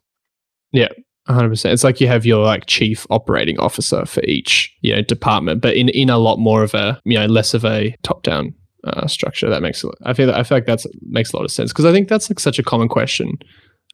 Yeah, 0.71 0.89
hundred 1.27 1.49
percent. 1.49 1.73
It's 1.73 1.83
like 1.83 2.01
you 2.01 2.07
have 2.07 2.25
your 2.25 2.43
like 2.43 2.65
chief 2.65 3.05
operating 3.11 3.59
officer 3.59 4.03
for 4.05 4.23
each 4.23 4.75
you 4.81 4.95
know 4.95 5.03
department, 5.03 5.61
but 5.61 5.75
in 5.75 5.89
in 5.89 6.09
a 6.09 6.17
lot 6.17 6.37
more 6.37 6.63
of 6.63 6.73
a 6.73 6.99
you 7.05 7.19
know 7.19 7.27
less 7.27 7.53
of 7.53 7.63
a 7.63 7.95
top 8.01 8.23
down 8.23 8.53
uh, 8.83 9.05
structure. 9.05 9.47
That 9.47 9.61
makes 9.61 9.85
I 10.03 10.13
feel 10.13 10.31
I 10.31 10.41
feel 10.41 10.57
like 10.57 10.65
that's 10.65 10.87
makes 11.07 11.31
a 11.33 11.37
lot 11.37 11.45
of 11.45 11.51
sense 11.51 11.71
because 11.71 11.85
I 11.85 11.91
think 11.91 12.09
that's 12.09 12.31
like 12.31 12.39
such 12.39 12.57
a 12.57 12.63
common 12.63 12.89
question 12.89 13.33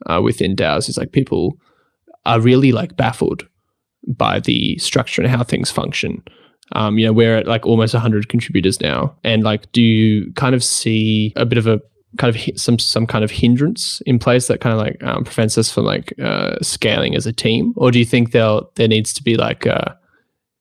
uh, 0.05 0.21
within 0.23 0.55
DAOs. 0.55 0.87
Is 0.87 0.97
like 0.97 1.11
people 1.11 1.57
are 2.25 2.39
really 2.39 2.71
like 2.71 2.95
baffled 2.95 3.47
by 4.05 4.39
the 4.39 4.77
structure 4.77 5.21
and 5.21 5.29
how 5.31 5.43
things 5.43 5.71
function. 5.71 6.23
Um, 6.73 6.97
you 6.97 7.05
know, 7.05 7.13
we're 7.13 7.37
at 7.37 7.47
like 7.47 7.65
almost 7.65 7.93
100 7.93 8.29
contributors 8.29 8.81
now, 8.81 9.15
and 9.23 9.43
like, 9.43 9.71
do 9.71 9.81
you 9.81 10.31
kind 10.33 10.53
of 10.53 10.63
see 10.63 11.31
a 11.35 11.45
bit 11.45 11.57
of 11.57 11.65
a 11.65 11.79
kind 12.17 12.35
of 12.35 12.59
some 12.59 12.79
some 12.79 13.05
kind 13.05 13.23
of 13.23 13.31
hindrance 13.31 14.01
in 14.05 14.19
place 14.19 14.47
that 14.47 14.59
kind 14.59 14.73
of 14.73 14.79
like 14.79 15.01
um, 15.03 15.23
prevents 15.23 15.57
us 15.57 15.71
from 15.71 15.85
like 15.85 16.13
uh, 16.19 16.55
scaling 16.61 17.15
as 17.15 17.25
a 17.25 17.33
team, 17.33 17.73
or 17.77 17.91
do 17.91 17.99
you 17.99 18.05
think 18.05 18.31
there 18.31 18.59
there 18.75 18.87
needs 18.87 19.13
to 19.13 19.23
be 19.23 19.35
like 19.35 19.65
a, 19.65 19.97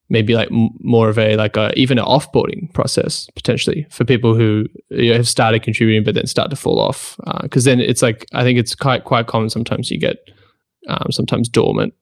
maybe 0.09 0.35
like 0.35 0.51
m- 0.53 0.71
more 0.81 1.09
of 1.09 1.19
a 1.19 1.37
like 1.37 1.57
a, 1.57 1.73
even 1.77 1.99
an 1.99 2.05
offboarding 2.05 2.73
process 2.73 3.29
potentially 3.35 3.87
for 3.91 4.05
people 4.05 4.35
who 4.35 4.67
you 4.91 5.11
know, 5.11 5.17
have 5.17 5.29
started 5.29 5.63
contributing 5.63 6.05
but 6.05 6.15
then 6.15 6.27
start 6.27 6.51
to 6.51 6.57
fall 6.57 6.81
off? 6.81 7.19
Because 7.43 7.67
uh, 7.67 7.71
then 7.71 7.81
it's 7.81 8.03
like 8.03 8.27
I 8.33 8.43
think 8.43 8.59
it's 8.59 8.75
quite 8.75 9.05
quite 9.05 9.27
common 9.27 9.51
sometimes 9.51 9.91
you 9.91 9.99
get 9.99 10.19
um, 10.89 11.09
sometimes 11.11 11.49
dormant 11.49 11.95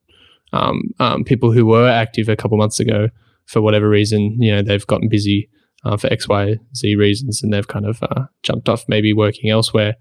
um, 0.55 0.81
um, 0.99 1.23
people 1.23 1.51
who 1.51 1.65
were 1.65 1.87
active 1.87 2.29
a 2.29 2.35
couple 2.35 2.57
months 2.57 2.79
ago 2.79 3.09
for 3.45 3.61
whatever 3.61 3.89
reason 3.89 4.35
you 4.39 4.51
know 4.53 4.61
they've 4.61 4.87
gotten 4.87 5.09
busy 5.09 5.49
uh, 5.83 5.97
for 5.97 6.11
X 6.11 6.27
Y 6.27 6.55
Z 6.75 6.95
reasons 6.95 7.43
and 7.43 7.53
they've 7.53 7.67
kind 7.67 7.85
of 7.85 8.01
uh, 8.03 8.25
jumped 8.43 8.69
off 8.69 8.85
maybe 8.87 9.13
working 9.13 9.49
elsewhere 9.49 9.95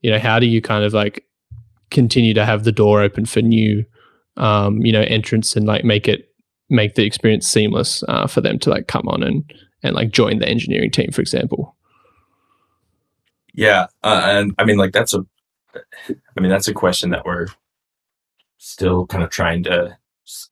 you 0.00 0.10
know 0.10 0.18
how 0.18 0.38
do 0.38 0.46
you 0.46 0.62
kind 0.62 0.84
of 0.84 0.92
like 0.92 1.24
continue 1.90 2.34
to 2.34 2.44
have 2.44 2.64
the 2.64 2.72
door 2.72 3.00
open 3.00 3.26
for 3.26 3.42
new 3.42 3.84
um, 4.36 4.84
you 4.84 4.92
know 4.92 5.02
entrants 5.02 5.56
and 5.56 5.66
like 5.66 5.84
make 5.84 6.08
it 6.08 6.30
make 6.68 6.94
the 6.94 7.04
experience 7.04 7.46
seamless 7.46 8.02
uh, 8.08 8.26
for 8.26 8.40
them 8.40 8.58
to 8.58 8.70
like 8.70 8.88
come 8.88 9.08
on 9.08 9.22
and 9.22 9.44
and 9.82 9.94
like 9.94 10.10
join 10.10 10.38
the 10.38 10.48
engineering 10.48 10.90
team, 10.90 11.10
for 11.12 11.20
example. 11.20 11.76
Yeah, 13.54 13.86
uh, 14.02 14.22
and 14.24 14.54
I 14.58 14.64
mean, 14.64 14.76
like 14.76 14.92
that's 14.92 15.14
a, 15.14 15.24
I 16.08 16.40
mean, 16.40 16.50
that's 16.50 16.68
a 16.68 16.74
question 16.74 17.10
that 17.10 17.24
we're 17.24 17.46
still 18.58 19.06
kind 19.06 19.24
of 19.24 19.30
trying 19.30 19.62
to 19.64 19.96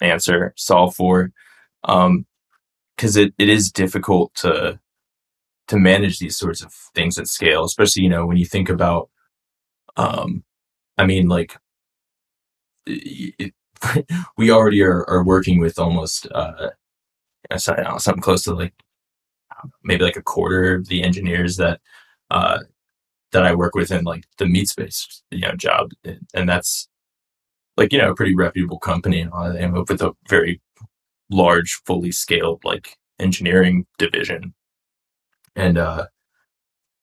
answer, 0.01 0.53
solve 0.57 0.95
for, 0.95 1.33
um, 1.85 2.27
because 2.97 3.17
it, 3.17 3.35
it 3.39 3.49
is 3.49 3.73
difficult 3.73 4.35
to 4.37 4.79
to 5.67 5.79
manage 5.79 6.19
these 6.19 6.37
sorts 6.37 6.63
of 6.63 6.73
things 6.95 7.19
at 7.19 7.27
scale, 7.27 7.65
especially 7.65 8.03
you 8.03 8.09
know 8.09 8.27
when 8.27 8.37
you 8.37 8.47
think 8.47 8.69
about, 8.69 9.11
um, 9.97 10.45
I 10.99 11.07
mean, 11.07 11.29
like 11.29 11.57
it, 12.87 13.55
we 14.37 14.51
already 14.51 14.83
are, 14.83 15.09
are 15.09 15.25
working 15.25 15.59
with 15.59 15.79
almost 15.79 16.27
uh, 16.33 16.71
something 17.57 18.23
close 18.23 18.43
to 18.43 18.55
like 18.55 18.75
maybe 19.83 20.05
like 20.05 20.17
a 20.17 20.23
quarter 20.23 20.75
of 20.75 20.89
the 20.89 21.03
engineers 21.03 21.57
that 21.57 21.81
uh, 22.31 22.61
that 23.33 23.45
I 23.45 23.55
work 23.55 23.75
with 23.75 23.91
in 23.91 24.05
like 24.05 24.25
the 24.39 24.47
meat 24.47 24.69
space, 24.69 25.23
you 25.31 25.41
know, 25.41 25.55
job, 25.55 25.91
and 26.35 26.49
that's 26.49 26.89
like 27.77 27.93
you 27.93 27.99
know 27.99 28.11
a 28.11 28.15
pretty 28.15 28.35
reputable 28.35 28.79
company, 28.79 29.21
and 29.21 29.33
all 29.33 29.53
that, 29.53 29.89
with 29.89 30.03
a 30.03 30.13
very 30.29 30.61
large, 31.31 31.81
fully 31.87 32.13
scaled 32.13 32.63
like 32.65 32.97
engineering 33.19 33.87
division, 33.99 34.55
and 35.57 35.79
uh, 35.79 36.07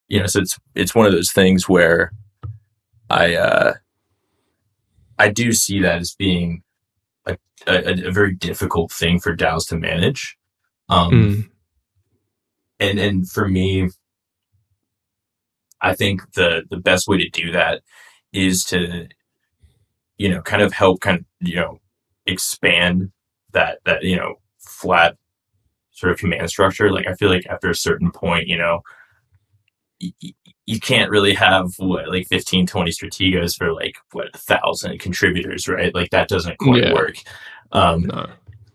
you 0.07 0.19
know, 0.19 0.27
so 0.27 0.41
it's 0.41 0.59
it's 0.75 0.93
one 0.93 1.05
of 1.05 1.13
those 1.13 1.31
things 1.31 1.69
where 1.69 2.11
I 3.09 3.35
uh, 3.35 3.73
I 5.17 5.29
do 5.29 5.53
see 5.53 5.81
that 5.81 5.99
as 5.99 6.15
being 6.15 6.63
a, 7.25 7.37
a, 7.67 8.07
a 8.07 8.11
very 8.11 8.33
difficult 8.35 8.91
thing 8.91 9.19
for 9.19 9.35
DAOs 9.35 9.67
to 9.69 9.77
manage. 9.77 10.37
Um, 10.89 11.11
mm. 11.11 11.49
And 12.79 12.99
and 12.99 13.29
for 13.29 13.47
me, 13.47 13.89
I 15.79 15.95
think 15.95 16.33
the 16.33 16.63
the 16.69 16.77
best 16.77 17.07
way 17.07 17.17
to 17.17 17.29
do 17.29 17.51
that 17.51 17.81
is 18.33 18.65
to, 18.65 19.07
you 20.21 20.29
know, 20.29 20.41
kind 20.41 20.61
of 20.61 20.71
help 20.71 21.01
kind 21.01 21.17
of 21.17 21.25
you 21.39 21.55
know 21.55 21.79
expand 22.27 23.11
that 23.53 23.79
that 23.85 24.03
you 24.03 24.15
know 24.15 24.35
flat 24.59 25.17
sort 25.89 26.11
of 26.11 26.19
command 26.19 26.47
structure. 26.47 26.91
Like 26.91 27.07
I 27.07 27.15
feel 27.15 27.29
like 27.29 27.47
after 27.47 27.71
a 27.71 27.75
certain 27.75 28.11
point, 28.11 28.47
you 28.47 28.57
know, 28.57 28.81
you 29.99 30.79
can't 30.79 31.09
really 31.09 31.33
have 31.33 31.73
what 31.77 32.07
like 32.07 32.27
15 32.27 32.67
20 32.67 32.91
strategos 32.91 33.57
for 33.57 33.73
like 33.73 33.95
what 34.11 34.27
a 34.33 34.37
thousand 34.37 34.99
contributors 34.99 35.67
right 35.67 35.93
like 35.93 36.09
that 36.09 36.27
doesn't 36.27 36.57
quite 36.57 36.85
yeah. 36.85 36.93
work 36.93 37.17
um 37.71 38.01
no. 38.03 38.27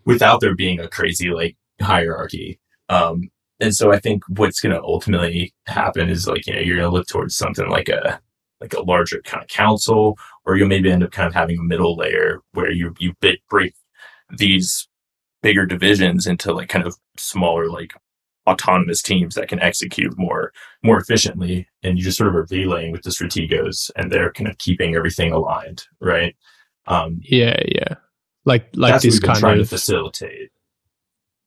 without 0.04 0.40
there 0.40 0.54
being 0.54 0.78
a 0.78 0.88
crazy 0.88 1.30
like 1.30 1.56
hierarchy 1.80 2.60
um 2.90 3.28
and 3.58 3.74
so 3.74 3.92
i 3.92 3.98
think 3.98 4.22
what's 4.28 4.60
going 4.60 4.74
to 4.74 4.82
ultimately 4.82 5.52
happen 5.66 6.08
is 6.08 6.28
like 6.28 6.46
you 6.46 6.54
know 6.54 6.60
you're 6.60 6.76
going 6.76 6.88
to 6.88 6.94
look 6.94 7.08
towards 7.08 7.34
something 7.34 7.68
like 7.68 7.88
a 7.88 8.20
like 8.60 8.74
a 8.74 8.82
larger 8.82 9.20
kind 9.22 9.42
of 9.42 9.48
council 9.48 10.16
or 10.44 10.56
you'll 10.56 10.68
maybe 10.68 10.90
end 10.90 11.02
up 11.02 11.10
kind 11.10 11.26
of 11.26 11.34
having 11.34 11.58
a 11.58 11.62
middle 11.62 11.96
layer 11.96 12.40
where 12.52 12.70
you 12.70 12.94
you 12.98 13.12
break 13.48 13.74
these 14.36 14.88
bigger 15.42 15.66
divisions 15.66 16.26
into 16.26 16.52
like 16.52 16.68
kind 16.68 16.86
of 16.86 16.96
smaller 17.16 17.68
like 17.68 17.92
autonomous 18.46 19.02
teams 19.02 19.34
that 19.34 19.48
can 19.48 19.60
execute 19.60 20.16
more 20.16 20.52
more 20.82 20.98
efficiently 20.98 21.68
and 21.82 21.98
you 21.98 22.04
just 22.04 22.16
sort 22.16 22.28
of 22.28 22.34
are 22.36 22.46
relaying 22.50 22.92
with 22.92 23.02
the 23.02 23.10
strategos 23.10 23.90
and 23.96 24.10
they're 24.10 24.32
kind 24.32 24.48
of 24.48 24.56
keeping 24.58 24.94
everything 24.94 25.32
aligned 25.32 25.84
right? 26.00 26.34
Um 26.86 27.20
yeah 27.22 27.60
yeah. 27.66 27.94
Like 28.44 28.68
like 28.74 29.00
this 29.02 29.18
kind 29.18 29.38
trying 29.38 29.60
of 29.60 29.68
to 29.68 29.68
facilitate. 29.68 30.50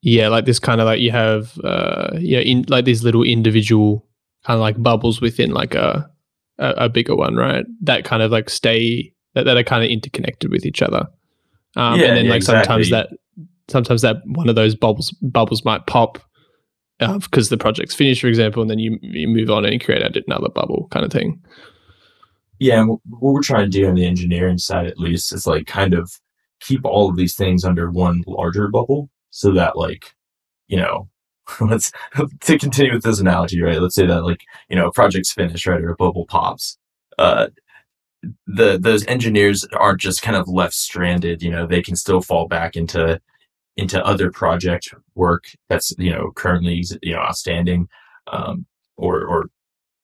Yeah 0.02 0.28
like 0.28 0.46
this 0.46 0.60
kind 0.60 0.82
of 0.82 0.86
like 0.86 1.00
you 1.00 1.12
have 1.12 1.58
uh 1.64 2.18
yeah 2.20 2.40
in 2.40 2.66
like 2.68 2.86
these 2.86 3.04
little 3.04 3.24
individual 3.24 4.06
kind 4.46 4.56
of 4.56 4.62
like 4.62 4.82
bubbles 4.82 5.22
within 5.22 5.52
like 5.52 5.76
a, 5.76 6.10
a 6.60 6.86
a, 6.86 6.90
bigger 6.90 7.16
one 7.16 7.36
right 7.36 7.66
that 7.82 8.04
kind 8.04 8.22
of 8.22 8.32
like 8.32 8.50
stay 8.50 9.12
that, 9.34 9.46
that 9.46 9.58
are 9.58 9.64
kind 9.64 9.84
of 9.84 9.90
interconnected 9.90 10.52
with 10.52 10.66
each 10.66 10.82
other 10.82 11.08
um 11.76 12.00
yeah, 12.00 12.08
and 12.08 12.18
then 12.18 12.26
yeah, 12.26 12.32
like 12.32 12.38
exactly. 12.38 12.64
sometimes 12.64 12.90
that 12.90 13.10
sometimes 13.70 14.02
that 14.02 14.18
one 14.26 14.50
of 14.50 14.56
those 14.56 14.76
bubbles 14.76 15.12
bubbles 15.22 15.64
might 15.66 15.86
pop 15.88 16.20
because 17.00 17.48
uh, 17.48 17.56
the 17.56 17.58
project's 17.58 17.96
finished, 17.96 18.22
for 18.22 18.28
example, 18.28 18.62
and 18.62 18.70
then 18.70 18.80
you 18.80 19.00
you 19.02 19.28
move 19.28 19.50
on 19.50 19.66
and 19.66 19.84
create 19.84 20.04
another 20.04 20.50
bubble 20.50 20.88
kind 20.92 21.06
of 21.06 21.12
thing. 21.12 21.42
Yeah, 22.60 22.84
what 22.84 23.00
we're 23.06 23.42
trying 23.42 23.72
to 23.72 23.78
do 23.78 23.88
on 23.88 23.96
the 23.96 24.06
engineering 24.06 24.58
side, 24.58 24.88
at 24.88 25.00
least, 25.00 25.34
is 25.34 25.48
like 25.48 25.66
kind 25.66 25.94
of 25.94 26.12
keep 26.60 26.84
all 26.84 27.10
of 27.10 27.16
these 27.16 27.36
things 27.36 27.64
under 27.64 27.90
one 27.90 28.24
larger 28.28 28.68
bubble, 28.68 29.10
so 29.30 29.54
that 29.54 29.78
like, 29.78 30.14
you 30.68 30.76
know, 30.76 31.08
let's 31.62 31.92
to 32.42 32.58
continue 32.58 32.94
with 32.94 33.04
this 33.04 33.20
analogy, 33.20 33.62
right? 33.62 33.82
Let's 33.82 33.96
say 33.96 34.06
that 34.06 34.24
like 34.24 34.42
you 34.70 34.76
know 34.76 34.88
a 34.88 34.92
project's 34.92 35.32
finished, 35.32 35.68
right, 35.68 35.82
or 35.82 35.92
a 35.92 35.96
bubble 35.96 36.26
pops. 36.26 36.78
Uh, 37.18 37.48
the 38.48 38.78
those 38.80 39.06
engineers 39.08 39.66
aren't 39.74 40.02
just 40.02 40.22
kind 40.22 40.38
of 40.38 40.48
left 40.48 40.74
stranded. 40.74 41.42
You 41.42 41.52
know, 41.52 41.68
they 41.68 41.82
can 41.82 41.96
still 41.96 42.22
fall 42.22 42.48
back 42.48 42.76
into 42.76 43.20
into 43.78 44.04
other 44.06 44.32
project 44.32 44.94
work 45.16 45.46
that's 45.70 45.94
you 45.98 46.12
know 46.12 46.32
currently 46.36 46.84
you 47.02 47.14
know 47.14 47.20
outstanding 47.20 47.88
um, 48.28 48.66
or 48.98 49.24
or 49.24 49.50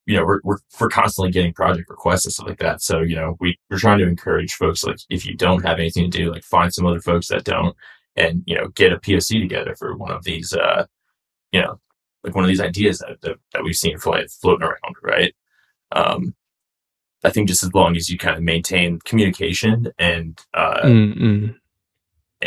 you 0.05 0.15
know 0.15 0.23
we're, 0.23 0.39
we're 0.43 0.57
we're 0.79 0.89
constantly 0.89 1.31
getting 1.31 1.53
project 1.53 1.89
requests 1.89 2.25
and 2.25 2.33
stuff 2.33 2.47
like 2.47 2.59
that 2.59 2.81
so 2.81 3.01
you 3.01 3.15
know 3.15 3.35
we 3.39 3.57
we're 3.69 3.77
trying 3.77 3.97
to 3.99 4.07
encourage 4.07 4.53
folks 4.53 4.83
like 4.83 4.97
if 5.09 5.25
you 5.25 5.35
don't 5.35 5.65
have 5.65 5.79
anything 5.79 6.09
to 6.09 6.17
do 6.17 6.31
like 6.31 6.43
find 6.43 6.73
some 6.73 6.85
other 6.85 7.01
folks 7.01 7.27
that 7.27 7.43
don't 7.43 7.75
and 8.15 8.43
you 8.45 8.55
know 8.55 8.67
get 8.69 8.93
a 8.93 8.97
poc 8.97 9.41
together 9.41 9.75
for 9.75 9.95
one 9.97 10.11
of 10.11 10.23
these 10.23 10.53
uh 10.53 10.85
you 11.55 11.61
know 11.61 11.79
like 12.23 12.35
one 12.35 12.43
of 12.43 12.49
these 12.49 12.61
ideas 12.61 12.99
that 12.99 13.21
that, 13.21 13.37
that 13.53 13.63
we've 13.63 13.75
seen 13.75 13.97
fly, 13.97 14.25
floating 14.41 14.67
around 14.67 14.95
right 15.01 15.33
um 15.91 16.35
i 17.23 17.29
think 17.29 17.47
just 17.47 17.63
as 17.63 17.73
long 17.73 17.95
as 17.95 18.09
you 18.09 18.17
kind 18.17 18.35
of 18.35 18.43
maintain 18.43 18.99
communication 19.05 19.91
and 19.97 20.39
uh 20.53 20.81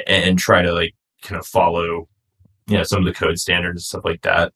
and, 0.06 0.24
and 0.24 0.38
try 0.38 0.62
to 0.62 0.72
like 0.72 0.94
kind 1.22 1.38
of 1.38 1.46
follow, 1.46 2.08
you 2.66 2.76
know, 2.76 2.82
some 2.82 3.00
of 3.00 3.04
the 3.04 3.18
code 3.18 3.38
standards 3.38 3.76
and 3.76 3.84
stuff 3.84 4.04
like 4.04 4.22
that, 4.22 4.52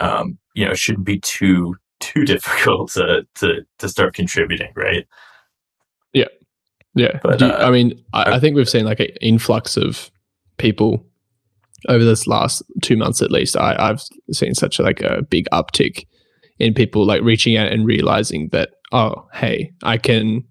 um, 0.00 0.38
you 0.54 0.64
know, 0.64 0.74
shouldn't 0.74 1.06
be 1.06 1.18
too 1.20 1.76
too 2.00 2.24
difficult 2.26 2.90
to 2.92 3.26
to 3.36 3.64
to 3.78 3.88
start 3.88 4.14
contributing, 4.14 4.72
right? 4.74 5.06
Yeah, 6.12 6.28
yeah. 6.94 7.18
But, 7.22 7.40
you, 7.40 7.46
uh, 7.46 7.66
I 7.66 7.70
mean, 7.70 8.02
I, 8.12 8.34
I, 8.34 8.40
think 8.40 8.56
we've 8.56 8.68
seen 8.68 8.84
like 8.84 9.00
an 9.00 9.10
influx 9.20 9.76
of 9.76 10.10
people 10.58 11.04
over 11.88 12.04
this 12.04 12.26
last 12.26 12.62
two 12.82 12.96
months 12.96 13.22
at 13.22 13.30
least. 13.30 13.56
I, 13.56 13.76
I've 13.78 14.02
seen 14.32 14.54
such 14.54 14.78
a, 14.78 14.82
like 14.82 15.00
a 15.00 15.22
big 15.22 15.46
uptick 15.52 16.06
in 16.58 16.74
people 16.74 17.04
like 17.04 17.22
reaching 17.22 17.56
out 17.56 17.70
and 17.70 17.86
realizing 17.86 18.48
that 18.52 18.70
oh 18.92 19.26
hey 19.34 19.72
I 19.82 19.98
can 19.98 20.44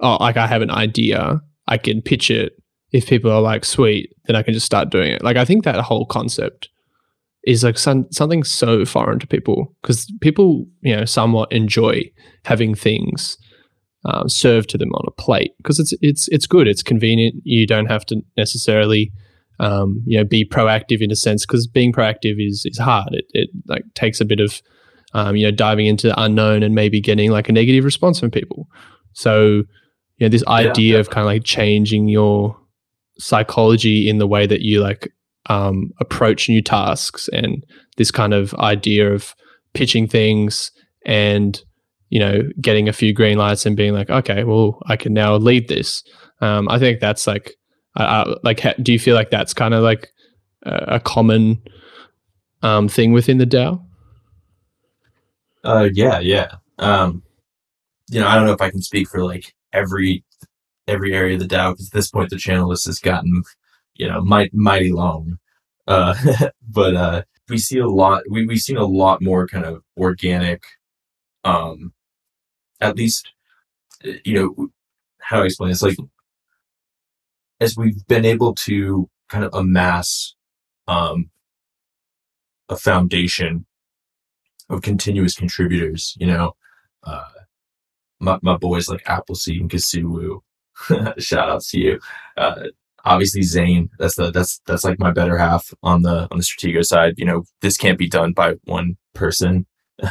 oh 0.00 0.16
like 0.20 0.36
I 0.36 0.46
have 0.46 0.62
an 0.62 0.70
idea 0.70 1.40
I 1.68 1.78
can 1.78 2.02
pitch 2.02 2.30
it 2.30 2.60
if 2.92 3.06
people 3.06 3.30
are 3.30 3.40
like, 3.40 3.64
sweet, 3.64 4.12
then 4.26 4.36
I 4.36 4.42
can 4.42 4.54
just 4.54 4.66
start 4.66 4.90
doing 4.90 5.12
it. 5.12 5.22
Like, 5.22 5.36
I 5.36 5.44
think 5.44 5.64
that 5.64 5.80
whole 5.80 6.06
concept 6.06 6.68
is 7.44 7.64
like 7.64 7.78
some, 7.78 8.06
something 8.10 8.42
so 8.42 8.84
foreign 8.84 9.18
to 9.20 9.26
people 9.26 9.74
because 9.80 10.12
people, 10.20 10.66
you 10.82 10.94
know, 10.94 11.04
somewhat 11.04 11.52
enjoy 11.52 12.02
having 12.44 12.74
things 12.74 13.38
um, 14.04 14.28
served 14.28 14.68
to 14.70 14.78
them 14.78 14.92
on 14.92 15.04
a 15.06 15.10
plate 15.10 15.52
because 15.58 15.78
it's 15.78 15.92
it's 16.00 16.26
it's 16.28 16.46
good, 16.46 16.66
it's 16.66 16.82
convenient. 16.82 17.34
You 17.44 17.66
don't 17.66 17.86
have 17.86 18.04
to 18.06 18.22
necessarily, 18.36 19.12
um, 19.60 20.02
you 20.06 20.18
know, 20.18 20.24
be 20.24 20.44
proactive 20.44 21.00
in 21.00 21.12
a 21.12 21.16
sense 21.16 21.46
because 21.46 21.66
being 21.66 21.92
proactive 21.92 22.36
is 22.38 22.64
is 22.66 22.78
hard. 22.78 23.10
It 23.12 23.24
it 23.30 23.50
like 23.66 23.84
takes 23.94 24.20
a 24.20 24.24
bit 24.24 24.40
of 24.40 24.60
um, 25.12 25.36
you 25.36 25.44
know, 25.44 25.50
diving 25.50 25.86
into 25.86 26.08
the 26.08 26.20
unknown 26.20 26.62
and 26.62 26.74
maybe 26.74 27.00
getting 27.00 27.30
like 27.30 27.48
a 27.48 27.52
negative 27.52 27.84
response 27.84 28.20
from 28.20 28.30
people. 28.30 28.68
So, 29.12 29.46
you 29.46 29.64
know, 30.20 30.28
this 30.28 30.46
idea 30.46 30.94
yeah, 30.94 31.00
of 31.00 31.10
kind 31.10 31.22
of 31.22 31.26
like 31.26 31.44
changing 31.44 32.08
your 32.08 32.56
psychology 33.18 34.08
in 34.08 34.18
the 34.18 34.26
way 34.26 34.46
that 34.46 34.62
you 34.62 34.80
like 34.80 35.12
um, 35.46 35.90
approach 36.00 36.48
new 36.48 36.62
tasks 36.62 37.28
and 37.32 37.64
this 37.96 38.10
kind 38.10 38.32
of 38.32 38.54
idea 38.54 39.12
of 39.12 39.34
pitching 39.74 40.06
things 40.06 40.70
and 41.06 41.62
you 42.08 42.18
know 42.18 42.42
getting 42.60 42.88
a 42.88 42.92
few 42.92 43.12
green 43.12 43.38
lights 43.38 43.64
and 43.64 43.76
being 43.76 43.92
like 43.92 44.10
okay 44.10 44.42
well 44.42 44.80
i 44.86 44.96
can 44.96 45.14
now 45.14 45.36
lead 45.36 45.68
this 45.68 46.02
um, 46.40 46.68
i 46.68 46.78
think 46.78 46.98
that's 46.98 47.26
like 47.26 47.54
like 47.96 48.62
do 48.82 48.92
you 48.92 48.98
feel 48.98 49.14
like 49.14 49.30
that's 49.30 49.54
kind 49.54 49.74
of 49.74 49.82
like 49.82 50.12
a, 50.64 50.96
a 50.96 51.00
common 51.00 51.60
um, 52.62 52.88
thing 52.88 53.12
within 53.12 53.38
the 53.38 53.46
dao 53.46 53.82
uh, 55.64 55.88
yeah 55.92 56.18
yeah. 56.20 56.54
Um, 56.78 57.22
you 58.08 58.20
know 58.20 58.26
i 58.26 58.34
don't 58.34 58.46
know 58.46 58.52
if 58.52 58.62
i 58.62 58.70
can 58.70 58.82
speak 58.82 59.08
for 59.08 59.24
like 59.24 59.54
every 59.72 60.24
every 60.88 61.14
area 61.14 61.34
of 61.34 61.40
the 61.40 61.46
dao 61.46 61.72
because 61.72 61.88
at 61.88 61.92
this 61.92 62.10
point 62.10 62.30
the 62.30 62.36
channel 62.36 62.68
list 62.68 62.86
has 62.86 62.98
gotten 62.98 63.42
you 64.00 64.08
know 64.08 64.22
mighty, 64.22 64.50
mighty 64.52 64.92
long. 64.92 65.38
Uh, 65.86 66.14
but 66.68 66.94
uh, 66.96 67.22
we 67.48 67.58
see 67.58 67.78
a 67.78 67.86
lot 67.86 68.22
we, 68.30 68.46
we've 68.46 68.60
seen 68.60 68.76
a 68.76 68.84
lot 68.84 69.22
more 69.22 69.46
kind 69.46 69.64
of 69.64 69.82
organic 69.98 70.62
um 71.44 71.92
at 72.80 72.96
least 72.96 73.32
uh, 74.06 74.12
you 74.24 74.34
know 74.34 74.68
how 75.18 75.36
do 75.36 75.42
i 75.42 75.46
explain 75.46 75.70
this? 75.70 75.82
Like 75.82 75.96
as 77.60 77.76
we've 77.76 78.06
been 78.06 78.24
able 78.24 78.54
to 78.54 79.08
kind 79.28 79.44
of 79.44 79.54
amass 79.54 80.34
um 80.88 81.30
a 82.68 82.76
foundation 82.76 83.66
of 84.68 84.82
continuous 84.82 85.34
contributors 85.34 86.16
you 86.18 86.26
know 86.26 86.52
uh 87.04 87.24
my, 88.20 88.38
my 88.42 88.56
boys 88.56 88.88
like 88.88 89.02
appleseed 89.06 89.60
and 89.60 89.70
kasuwu 89.70 90.40
shout 91.18 91.48
out 91.48 91.62
to 91.62 91.78
you 91.78 92.00
uh 92.36 92.64
obviously 93.04 93.42
Zane, 93.42 93.90
that's 93.98 94.16
the 94.16 94.30
that's 94.30 94.60
that's 94.66 94.84
like 94.84 94.98
my 94.98 95.10
better 95.10 95.36
half 95.38 95.72
on 95.82 96.02
the 96.02 96.28
on 96.30 96.38
the 96.38 96.44
Stratego 96.44 96.84
side. 96.84 97.14
You 97.16 97.24
know, 97.24 97.44
this 97.60 97.76
can't 97.76 97.98
be 97.98 98.08
done 98.08 98.32
by 98.32 98.54
one 98.64 98.96
person. 99.14 99.66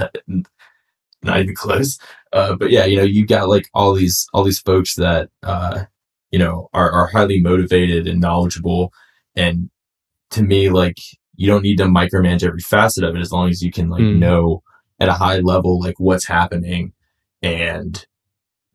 Not 1.22 1.40
even 1.42 1.56
close. 1.56 1.98
Uh, 2.32 2.56
but 2.56 2.72
yeah, 2.72 2.86
you 2.86 2.96
know, 2.96 3.04
you've 3.04 3.28
got 3.28 3.50
like 3.50 3.68
all 3.74 3.94
these 3.94 4.28
all 4.34 4.44
these 4.44 4.60
folks 4.60 4.96
that 4.96 5.30
uh, 5.44 5.86
you 6.32 6.40
know 6.40 6.70
are 6.74 6.92
are 6.92 7.08
highly 7.08 7.42
motivated 7.42 8.08
and 8.08 8.22
knowledgeable. 8.22 8.92
And 9.36 9.70
to 10.32 10.44
me, 10.44 10.70
like 10.70 10.98
you 11.36 11.48
don't 11.48 11.64
need 11.64 11.78
to 11.78 11.86
micromanage 11.86 12.44
every 12.44 12.62
facet 12.62 13.04
of 13.04 13.16
it 13.16 13.22
as 13.22 13.32
long 13.32 13.50
as 13.50 13.62
you 13.62 13.72
can 13.72 13.90
like 13.90 14.02
mm. 14.02 14.20
know 14.20 14.62
at 15.00 15.10
a 15.10 15.14
high 15.14 15.40
level 15.40 15.80
like 15.80 15.96
what's 15.98 16.28
happening 16.28 16.92
and 17.42 18.06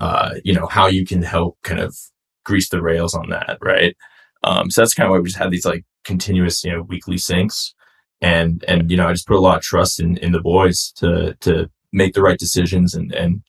uh, 0.00 0.34
you 0.44 0.54
know 0.54 0.66
how 0.66 0.86
you 0.86 1.04
can 1.04 1.22
help 1.22 1.58
kind 1.62 1.80
of 1.80 1.96
grease 2.44 2.68
the 2.68 2.82
rails 2.82 3.14
on 3.14 3.30
that, 3.30 3.58
right? 3.60 3.96
Um, 4.42 4.70
so 4.70 4.80
that's 4.80 4.94
kind 4.94 5.06
of 5.06 5.12
why 5.12 5.18
we 5.18 5.28
just 5.28 5.38
had 5.38 5.50
these 5.50 5.64
like 5.64 5.84
continuous, 6.04 6.62
you 6.64 6.72
know, 6.72 6.82
weekly 6.82 7.16
syncs, 7.16 7.72
and 8.20 8.64
and 8.68 8.90
you 8.90 8.96
know, 8.96 9.08
I 9.08 9.12
just 9.12 9.26
put 9.26 9.36
a 9.36 9.40
lot 9.40 9.56
of 9.56 9.62
trust 9.62 10.00
in 10.00 10.16
in 10.18 10.32
the 10.32 10.40
boys 10.40 10.92
to 10.96 11.34
to 11.40 11.70
make 11.92 12.14
the 12.14 12.22
right 12.22 12.38
decisions 12.38 12.94
and 12.94 13.12
and 13.12 13.42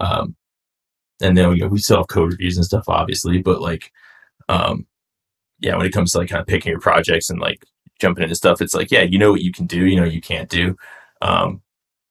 um 0.00 0.34
and 1.20 1.36
then 1.36 1.50
you 1.52 1.62
know, 1.62 1.68
we 1.68 1.78
still 1.78 1.98
have 1.98 2.08
code 2.08 2.32
reviews 2.32 2.56
and 2.56 2.66
stuff, 2.66 2.84
obviously, 2.88 3.40
but 3.42 3.60
like 3.60 3.92
um 4.48 4.86
yeah, 5.58 5.76
when 5.76 5.86
it 5.86 5.92
comes 5.92 6.12
to 6.12 6.18
like 6.18 6.28
kind 6.28 6.40
of 6.40 6.46
picking 6.46 6.70
your 6.70 6.80
projects 6.80 7.28
and 7.30 7.40
like 7.40 7.64
jumping 8.00 8.22
into 8.22 8.34
stuff, 8.34 8.60
it's 8.60 8.74
like 8.74 8.90
yeah, 8.90 9.02
you 9.02 9.18
know 9.18 9.30
what 9.32 9.42
you 9.42 9.52
can 9.52 9.66
do, 9.66 9.86
you 9.86 9.96
know 9.98 10.04
you 10.04 10.20
can't 10.20 10.48
do, 10.48 10.76
um, 11.22 11.62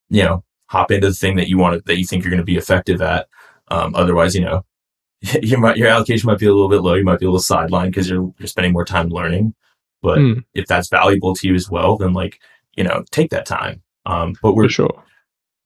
you 0.09 0.23
know, 0.23 0.43
hop 0.67 0.91
into 0.91 1.07
the 1.07 1.13
thing 1.13 1.35
that 1.37 1.49
you 1.49 1.57
want 1.57 1.75
to, 1.75 1.81
that 1.85 1.97
you 1.97 2.05
think 2.05 2.23
you're 2.23 2.31
going 2.31 2.37
to 2.39 2.43
be 2.45 2.57
effective 2.57 3.01
at. 3.01 3.27
Um, 3.69 3.95
otherwise, 3.95 4.35
you 4.35 4.41
know, 4.41 4.65
your 5.41 5.75
your 5.75 5.87
allocation 5.87 6.27
might 6.27 6.39
be 6.39 6.45
a 6.47 6.53
little 6.53 6.69
bit 6.69 6.81
low. 6.81 6.95
You 6.95 7.03
might 7.03 7.19
be 7.19 7.25
a 7.25 7.31
little 7.31 7.39
sidelined 7.39 7.87
because 7.87 8.09
you're 8.09 8.33
you're 8.37 8.47
spending 8.47 8.73
more 8.73 8.85
time 8.85 9.09
learning. 9.09 9.55
But 10.01 10.19
mm. 10.19 10.43
if 10.53 10.65
that's 10.67 10.89
valuable 10.89 11.35
to 11.35 11.47
you 11.47 11.55
as 11.55 11.69
well, 11.69 11.97
then 11.97 12.13
like 12.13 12.39
you 12.77 12.83
know, 12.83 13.03
take 13.11 13.31
that 13.31 13.45
time. 13.45 13.81
Um, 14.05 14.35
but 14.41 14.55
we're 14.55 14.65
For 14.65 14.73
sure 14.73 15.03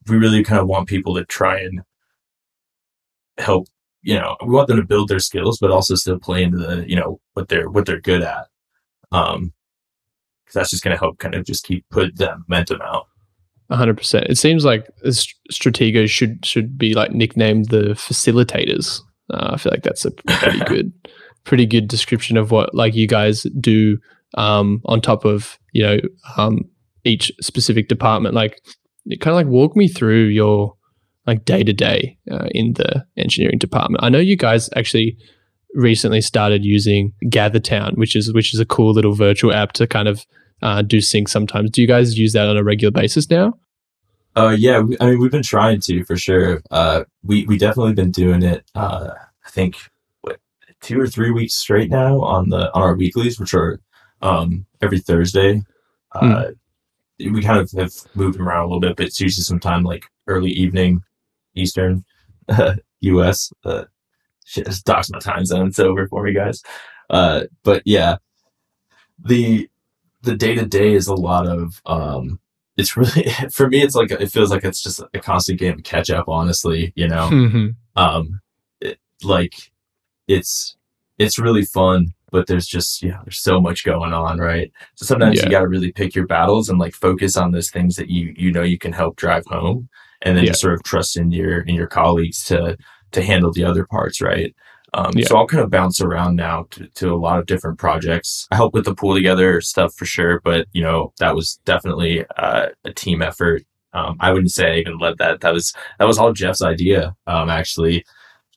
we 0.07 0.17
really 0.17 0.43
kind 0.43 0.59
of 0.59 0.67
want 0.67 0.87
people 0.87 1.15
to 1.15 1.25
try 1.25 1.59
and 1.59 1.81
help. 3.37 3.67
You 4.01 4.15
know, 4.15 4.35
we 4.45 4.51
want 4.51 4.67
them 4.67 4.77
to 4.77 4.85
build 4.85 5.07
their 5.07 5.19
skills, 5.19 5.57
but 5.59 5.71
also 5.71 5.95
still 5.95 6.19
play 6.19 6.43
into 6.43 6.57
the 6.57 6.85
you 6.87 6.95
know 6.95 7.19
what 7.33 7.47
they're 7.47 7.69
what 7.69 7.85
they're 7.85 8.01
good 8.01 8.21
at. 8.21 8.47
Um, 9.11 9.53
because 10.43 10.55
that's 10.55 10.71
just 10.71 10.83
going 10.83 10.95
to 10.95 10.99
help 10.99 11.19
kind 11.19 11.35
of 11.35 11.45
just 11.45 11.65
keep 11.65 11.85
put 11.89 12.17
that 12.17 12.37
momentum 12.47 12.81
out 12.81 13.07
hundred 13.71 13.97
percent. 13.97 14.27
It 14.29 14.37
seems 14.37 14.65
like 14.65 14.87
strategos 15.51 16.09
should 16.09 16.45
should 16.45 16.77
be 16.77 16.93
like 16.93 17.11
nicknamed 17.11 17.69
the 17.69 17.95
facilitators 17.95 19.01
uh, 19.29 19.51
I 19.53 19.57
feel 19.57 19.71
like 19.71 19.83
that's 19.83 20.05
a 20.05 20.11
pretty 20.11 20.59
good, 20.65 20.93
pretty 21.43 21.65
good 21.65 21.87
description 21.87 22.37
of 22.37 22.51
what 22.51 22.73
like 22.73 22.95
you 22.95 23.07
guys 23.07 23.43
do 23.59 23.97
um, 24.35 24.81
on 24.85 25.01
top 25.01 25.25
of 25.25 25.57
you 25.71 25.83
know 25.83 25.97
um, 26.37 26.61
each 27.03 27.31
specific 27.41 27.87
department. 27.87 28.35
Like, 28.35 28.61
kind 29.19 29.33
of 29.33 29.35
like 29.35 29.47
walk 29.47 29.75
me 29.75 29.87
through 29.87 30.25
your 30.25 30.75
like 31.25 31.45
day 31.45 31.63
to 31.63 31.73
day 31.73 32.17
in 32.51 32.73
the 32.73 33.05
engineering 33.17 33.57
department. 33.57 34.03
I 34.03 34.09
know 34.09 34.19
you 34.19 34.35
guys 34.35 34.69
actually 34.75 35.17
recently 35.73 36.21
started 36.21 36.63
using 36.63 37.13
GatherTown, 37.25 37.97
which 37.97 38.15
is 38.15 38.33
which 38.33 38.53
is 38.53 38.59
a 38.59 38.65
cool 38.65 38.93
little 38.93 39.13
virtual 39.13 39.53
app 39.53 39.73
to 39.73 39.87
kind 39.87 40.07
of 40.07 40.25
uh, 40.61 40.81
do 40.81 41.01
sync 41.01 41.27
sometimes. 41.27 41.71
Do 41.71 41.81
you 41.81 41.87
guys 41.87 42.17
use 42.17 42.33
that 42.33 42.47
on 42.47 42.57
a 42.57 42.63
regular 42.63 42.91
basis 42.91 43.29
now? 43.29 43.53
Uh, 44.35 44.55
yeah, 44.57 44.79
we, 44.79 44.97
I 44.99 45.11
mean, 45.11 45.19
we've 45.19 45.31
been 45.31 45.43
trying 45.43 45.79
to 45.81 46.03
for 46.05 46.15
sure. 46.15 46.61
Uh, 46.71 47.03
we 47.23 47.45
we 47.45 47.57
definitely 47.57 47.93
been 47.93 48.11
doing 48.11 48.43
it. 48.43 48.63
Uh, 48.73 49.09
I 49.45 49.49
think 49.49 49.77
what 50.21 50.39
two 50.81 50.99
or 50.99 51.07
three 51.07 51.31
weeks 51.31 51.53
straight 51.53 51.89
now 51.89 52.21
on 52.21 52.49
the 52.49 52.73
on 52.73 52.81
our 52.81 52.95
weeklies, 52.95 53.39
which 53.39 53.53
are 53.53 53.79
um 54.21 54.65
every 54.81 54.99
Thursday. 54.99 55.61
Uh, 56.13 56.21
mm. 57.19 57.33
we 57.33 57.41
kind 57.41 57.59
of 57.59 57.71
have 57.71 57.91
moved 58.13 58.39
around 58.39 58.63
a 58.63 58.67
little 58.67 58.79
bit, 58.79 58.95
but 58.95 59.07
it's 59.07 59.19
usually 59.19 59.43
sometime 59.43 59.83
like 59.83 60.05
early 60.27 60.51
evening, 60.51 61.01
Eastern, 61.55 62.03
uh, 62.49 62.75
U.S. 63.01 63.51
Uh, 63.63 63.85
shit, 64.45 64.65
just 64.65 64.87
my 64.87 65.19
time 65.19 65.45
zone. 65.45 65.67
It's 65.67 65.79
over 65.79 66.07
for 66.07 66.23
me, 66.23 66.33
guys. 66.33 66.61
Uh, 67.09 67.43
but 67.63 67.81
yeah, 67.85 68.17
the 69.19 69.69
the 70.21 70.35
day 70.35 70.55
to 70.55 70.65
day 70.65 70.93
is 70.93 71.07
a 71.07 71.13
lot 71.13 71.47
of 71.47 71.81
um 71.85 72.39
it's 72.77 72.97
really 72.97 73.29
for 73.51 73.67
me 73.69 73.81
it's 73.81 73.95
like 73.95 74.11
it 74.11 74.31
feels 74.31 74.49
like 74.49 74.63
it's 74.63 74.81
just 74.81 75.01
a 75.13 75.19
constant 75.19 75.59
game 75.59 75.73
of 75.73 75.83
catch 75.83 76.09
up 76.09 76.27
honestly 76.27 76.91
you 76.95 77.07
know 77.07 77.29
mm-hmm. 77.29 77.67
um 78.01 78.39
it, 78.81 78.97
like 79.23 79.71
it's 80.27 80.75
it's 81.19 81.37
really 81.37 81.63
fun 81.63 82.13
but 82.31 82.47
there's 82.47 82.67
just 82.67 83.03
yeah 83.03 83.19
there's 83.23 83.39
so 83.39 83.61
much 83.61 83.83
going 83.83 84.13
on 84.13 84.39
right 84.39 84.71
so 84.95 85.05
sometimes 85.05 85.37
yeah. 85.37 85.45
you 85.45 85.51
got 85.51 85.59
to 85.59 85.67
really 85.67 85.91
pick 85.91 86.15
your 86.15 86.25
battles 86.25 86.69
and 86.69 86.79
like 86.79 86.93
focus 86.93 87.37
on 87.37 87.51
those 87.51 87.69
things 87.69 87.95
that 87.95 88.09
you 88.09 88.33
you 88.35 88.51
know 88.51 88.63
you 88.63 88.77
can 88.77 88.93
help 88.93 89.15
drive 89.15 89.45
home 89.45 89.87
and 90.23 90.35
then 90.35 90.43
yeah. 90.43 90.51
just 90.51 90.61
sort 90.61 90.73
of 90.73 90.83
trust 90.83 91.17
in 91.17 91.31
your 91.31 91.61
in 91.61 91.75
your 91.75 91.87
colleagues 91.87 92.43
to 92.45 92.77
to 93.11 93.21
handle 93.21 93.51
the 93.51 93.63
other 93.63 93.85
parts 93.85 94.21
right 94.21 94.55
um, 94.95 95.11
yeah. 95.15 95.25
So 95.25 95.37
I'll 95.37 95.47
kind 95.47 95.63
of 95.63 95.71
bounce 95.71 96.01
around 96.01 96.35
now 96.35 96.67
to, 96.71 96.87
to 96.87 97.13
a 97.13 97.17
lot 97.17 97.39
of 97.39 97.45
different 97.45 97.79
projects. 97.79 98.47
I 98.51 98.55
help 98.55 98.73
with 98.73 98.85
the 98.85 98.93
PoolTogether 98.93 99.63
stuff 99.63 99.93
for 99.95 100.05
sure, 100.05 100.39
but 100.41 100.67
you 100.73 100.83
know 100.83 101.13
that 101.19 101.35
was 101.35 101.59
definitely 101.65 102.25
uh, 102.37 102.67
a 102.85 102.93
team 102.93 103.21
effort. 103.21 103.63
Um, 103.93 104.17
I 104.19 104.31
wouldn't 104.31 104.51
say 104.51 104.73
I 104.73 104.77
even 104.77 104.99
led 104.99 105.17
that. 105.17 105.41
That 105.41 105.53
was 105.53 105.73
that 105.99 106.05
was 106.05 106.19
all 106.19 106.33
Jeff's 106.33 106.61
idea. 106.61 107.15
Um, 107.25 107.49
actually, 107.49 108.05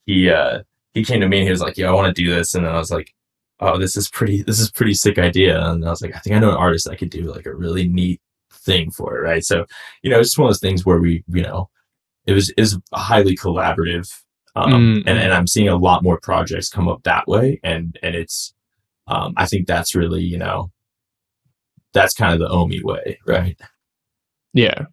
he 0.04 0.30
uh, 0.30 0.62
he 0.92 1.04
came 1.04 1.20
to 1.20 1.28
me 1.28 1.38
and 1.38 1.44
he 1.44 1.50
was 1.50 1.62
like, 1.62 1.78
"Yeah, 1.78 1.88
I 1.88 1.94
want 1.94 2.14
to 2.14 2.22
do 2.22 2.34
this," 2.34 2.54
and 2.54 2.66
I 2.66 2.76
was 2.76 2.90
like, 2.90 3.14
"Oh, 3.60 3.78
this 3.78 3.96
is 3.96 4.10
pretty. 4.10 4.42
This 4.42 4.60
is 4.60 4.70
pretty 4.70 4.94
sick 4.94 5.18
idea." 5.18 5.64
And 5.64 5.86
I 5.86 5.90
was 5.90 6.02
like, 6.02 6.14
"I 6.14 6.18
think 6.18 6.36
I 6.36 6.38
know 6.38 6.50
an 6.50 6.56
artist 6.56 6.86
that 6.86 6.98
could 6.98 7.10
do 7.10 7.32
like 7.32 7.46
a 7.46 7.54
really 7.54 7.88
neat 7.88 8.20
thing 8.66 8.90
for 8.90 9.16
it." 9.16 9.22
Right. 9.22 9.44
So 9.44 9.64
you 10.02 10.10
know, 10.10 10.20
it's 10.20 10.30
just 10.30 10.38
one 10.38 10.48
of 10.48 10.50
those 10.50 10.60
things 10.60 10.84
where 10.84 10.98
we, 10.98 11.24
you 11.28 11.42
know, 11.42 11.70
it 12.26 12.34
was 12.34 12.50
is 12.58 12.78
highly 12.92 13.36
collaborative 13.36 14.12
um, 14.56 14.72
mm. 14.72 15.02
and, 15.06 15.18
and 15.18 15.34
I'm 15.34 15.46
seeing 15.46 15.68
a 15.68 15.76
lot 15.76 16.02
more 16.02 16.18
projects 16.18 16.70
come 16.70 16.88
up 16.88 17.02
that 17.04 17.28
way. 17.28 17.60
And, 17.62 17.98
and 18.02 18.16
it's, 18.16 18.54
um, 19.06 19.34
I 19.36 19.44
think 19.46 19.66
that's 19.66 19.94
really, 19.94 20.22
you 20.22 20.38
know, 20.38 20.72
that's 21.92 22.14
kind 22.14 22.32
of 22.32 22.40
the 22.40 22.52
Ohmie 22.52 22.82
way, 22.82 23.18
right? 23.26 23.60
Yeah. 24.54 24.86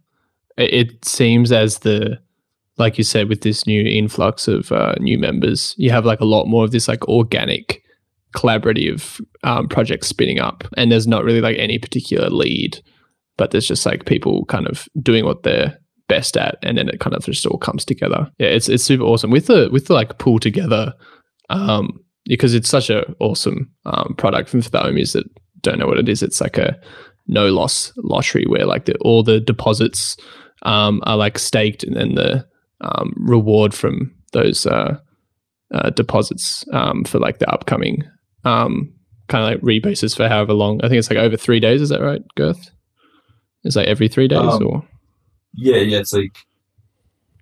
It 0.58 1.04
seems 1.06 1.52
as 1.52 1.80
the, 1.80 2.20
like 2.78 2.98
you 2.98 3.06
said, 3.06 3.30
with 3.30 3.42
this 3.42 3.66
new 3.66 3.82
influx 3.82 4.48
of 4.50 4.72
uh, 4.72 4.96
new 5.00 5.18
members, 5.18 5.76
you 5.78 5.92
have 5.92 6.06
like 6.06 6.20
a 6.20 6.26
lot 6.26 6.46
more 6.46 6.66
of 6.66 6.72
this 6.72 6.90
like 6.90 7.08
organic, 7.08 7.82
collaborative 8.36 9.24
um, 9.44 9.68
projects 9.68 10.08
spinning 10.08 10.40
up, 10.40 10.64
and 10.76 10.92
there's 10.92 11.08
not 11.08 11.24
really 11.24 11.40
like 11.40 11.58
any 11.58 11.78
particular 11.78 12.30
lead, 12.30 12.82
but 13.38 13.52
there's 13.52 13.68
just 13.68 13.86
like 13.86 14.06
people 14.06 14.46
kind 14.46 14.68
of 14.68 14.88
doing 15.02 15.26
what 15.26 15.44
they're 15.44 15.78
best 16.08 16.38
at, 16.38 16.58
and 16.64 16.78
then 16.78 16.90
it 16.90 17.00
kind 17.00 17.16
of 17.16 17.26
just 17.26 17.46
all 17.46 17.58
comes 17.58 17.86
together. 17.86 18.30
Yeah, 18.40 18.48
it's 18.48 18.70
it's 18.70 18.84
super 18.84 19.04
awesome 19.04 19.32
with 19.32 19.48
the 19.48 19.70
with 19.72 19.88
the 19.88 19.94
like 19.94 20.18
PoolTogether, 20.18 20.94
um, 21.50 22.00
because 22.26 22.54
it's 22.54 22.70
such 22.70 22.90
a 22.90 23.04
awesome 23.20 23.72
um, 23.86 24.16
product 24.18 24.50
for 24.50 24.58
the 24.58 24.70
Ohmies 24.70 25.14
that 25.14 25.26
don't 25.62 25.80
know 25.80 25.88
what 25.88 26.00
it 26.00 26.10
is. 26.10 26.22
It's 26.22 26.42
like 26.42 26.58
a 26.58 26.80
no 27.28 27.48
loss 27.48 27.94
lottery 27.98 28.46
where 28.48 28.66
like 28.66 28.86
the, 28.86 28.96
all 28.98 29.24
the 29.24 29.40
deposits 29.40 30.18
um, 30.64 31.02
are 31.06 31.18
like 31.18 31.40
staked, 31.40 31.84
and 31.84 31.96
then 31.96 32.16
the 32.16 32.46
um, 32.82 33.14
reward 33.16 33.74
from 33.74 34.14
those 34.34 34.66
uh, 34.66 34.98
uh, 35.74 35.90
deposits 35.92 36.66
um, 36.74 37.04
for 37.04 37.20
like 37.20 37.40
the 37.40 37.50
upcoming 37.50 38.04
um, 38.44 38.94
kind 39.28 39.44
of 39.44 39.52
like 39.52 39.62
rebases 39.62 40.16
for 40.16 40.28
however 40.28 40.54
long. 40.54 40.80
I 40.84 40.90
think 40.90 41.00
it's 41.00 41.10
like 41.10 41.20
over 41.20 41.38
three 41.38 41.60
days. 41.60 41.82
Is 41.82 41.90
that 41.90 42.02
right, 42.02 42.22
Girth? 42.36 42.72
It's 43.64 43.76
like 43.76 43.88
every 43.88 44.08
three 44.08 44.28
days, 44.28 44.40
Um, 44.40 44.66
or 44.66 44.88
Yeah, 45.54 45.78
yeah, 45.78 46.00
it's 46.00 46.14
like 46.14 46.36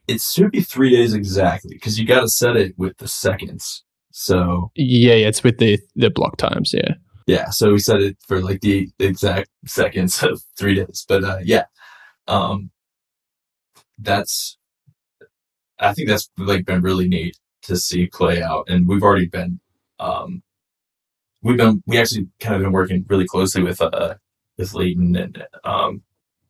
it 0.08 0.22
should 0.22 0.52
be 0.52 0.62
three 0.62 0.90
days 0.90 1.14
exactly 1.14 1.76
because 1.76 2.00
you 2.00 2.06
got 2.06 2.22
to 2.22 2.28
set 2.30 2.56
it 2.58 2.74
with 2.78 2.98
the 2.98 3.08
seconds. 3.08 3.84
So 4.12 4.72
yeah, 4.76 5.14
yeah, 5.14 5.28
it's 5.28 5.44
with 5.44 5.58
the 5.58 5.80
the 5.96 6.10
block 6.10 6.38
times. 6.38 6.74
Yeah, 6.74 6.96
yeah, 7.28 7.50
so 7.50 7.72
we 7.72 7.80
set 7.80 8.02
it 8.02 8.18
for 8.28 8.42
like 8.42 8.62
the 8.62 8.90
exact 9.00 9.50
seconds 9.66 10.22
of 10.24 10.42
three 10.58 10.76
days. 10.76 11.06
But 11.08 11.24
uh, 11.24 11.40
yeah, 11.44 11.66
um, 12.28 12.72
that's 13.98 14.58
I 15.80 15.94
think 15.94 16.10
that's 16.10 16.30
like 16.38 16.66
been 16.66 16.82
really 16.82 17.08
neat 17.08 17.38
to 17.64 17.78
see 17.78 18.08
play 18.08 18.42
out, 18.42 18.66
and 18.70 18.88
we've 18.88 19.04
already 19.04 19.28
been 19.28 19.60
um, 20.00 20.44
we've 21.42 21.58
been 21.58 21.82
we 21.88 21.98
actually 21.98 22.28
kind 22.40 22.56
of 22.56 22.62
been 22.62 22.72
working 22.72 23.06
really 23.08 23.26
closely 23.26 23.64
with 23.64 23.82
uh 23.82 24.16
with 24.58 24.74
Leighton 24.74 25.16
and 25.16 25.46
um 25.64 26.04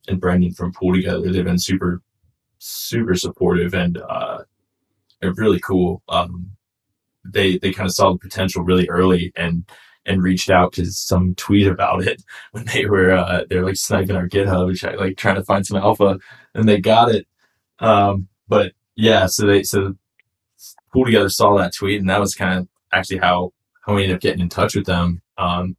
and 0.08 0.20
Brendan 0.20 0.54
from 0.54 0.74
PoolTogether. 0.74 1.32
They've 1.32 1.44
been 1.44 1.60
super 1.60 2.02
super 2.60 3.16
supportive 3.16 3.74
and 3.74 3.98
uh 3.98 4.40
really 5.22 5.60
cool. 5.60 6.02
Um, 6.10 6.52
they 7.24 7.58
they 7.58 7.72
kind 7.72 7.88
of 7.88 7.94
saw 7.94 8.12
the 8.12 8.20
potential 8.20 8.64
really 8.64 8.90
early 8.90 9.32
and 9.36 9.70
and 10.06 10.24
reached 10.24 10.50
out 10.50 10.74
to 10.74 10.86
some 10.86 11.36
tweet 11.36 11.68
about 11.68 12.08
it 12.08 12.24
when 12.52 12.66
they 12.66 12.86
were 12.86 13.12
uh 13.12 13.44
they're 13.50 13.66
like 13.66 13.76
sniping 13.76 14.16
our 14.16 14.28
GitHub, 14.28 15.00
like 15.00 15.18
trying 15.18 15.36
to 15.36 15.44
find 15.44 15.66
some 15.66 15.78
alpha, 15.78 16.18
and 16.56 16.68
they 16.68 16.80
got 16.80 17.10
it. 17.10 17.28
Um, 17.80 18.28
but 18.48 18.74
yeah, 18.96 19.26
so 19.28 19.46
they 19.46 19.64
so 19.64 19.96
PoolTogether 20.94 21.32
saw 21.32 21.58
that 21.58 21.74
tweet, 21.76 22.00
and 22.00 22.10
that 22.10 22.20
was 22.20 22.36
kind 22.36 22.60
of 22.60 22.68
actually 22.94 23.20
how 23.20 23.54
how 23.86 23.96
we 23.96 24.04
ended 24.04 24.16
up 24.16 24.22
getting 24.22 24.42
in 24.42 24.50
touch 24.50 24.76
with 24.76 24.86
them. 24.86 25.22
Um, 25.38 25.76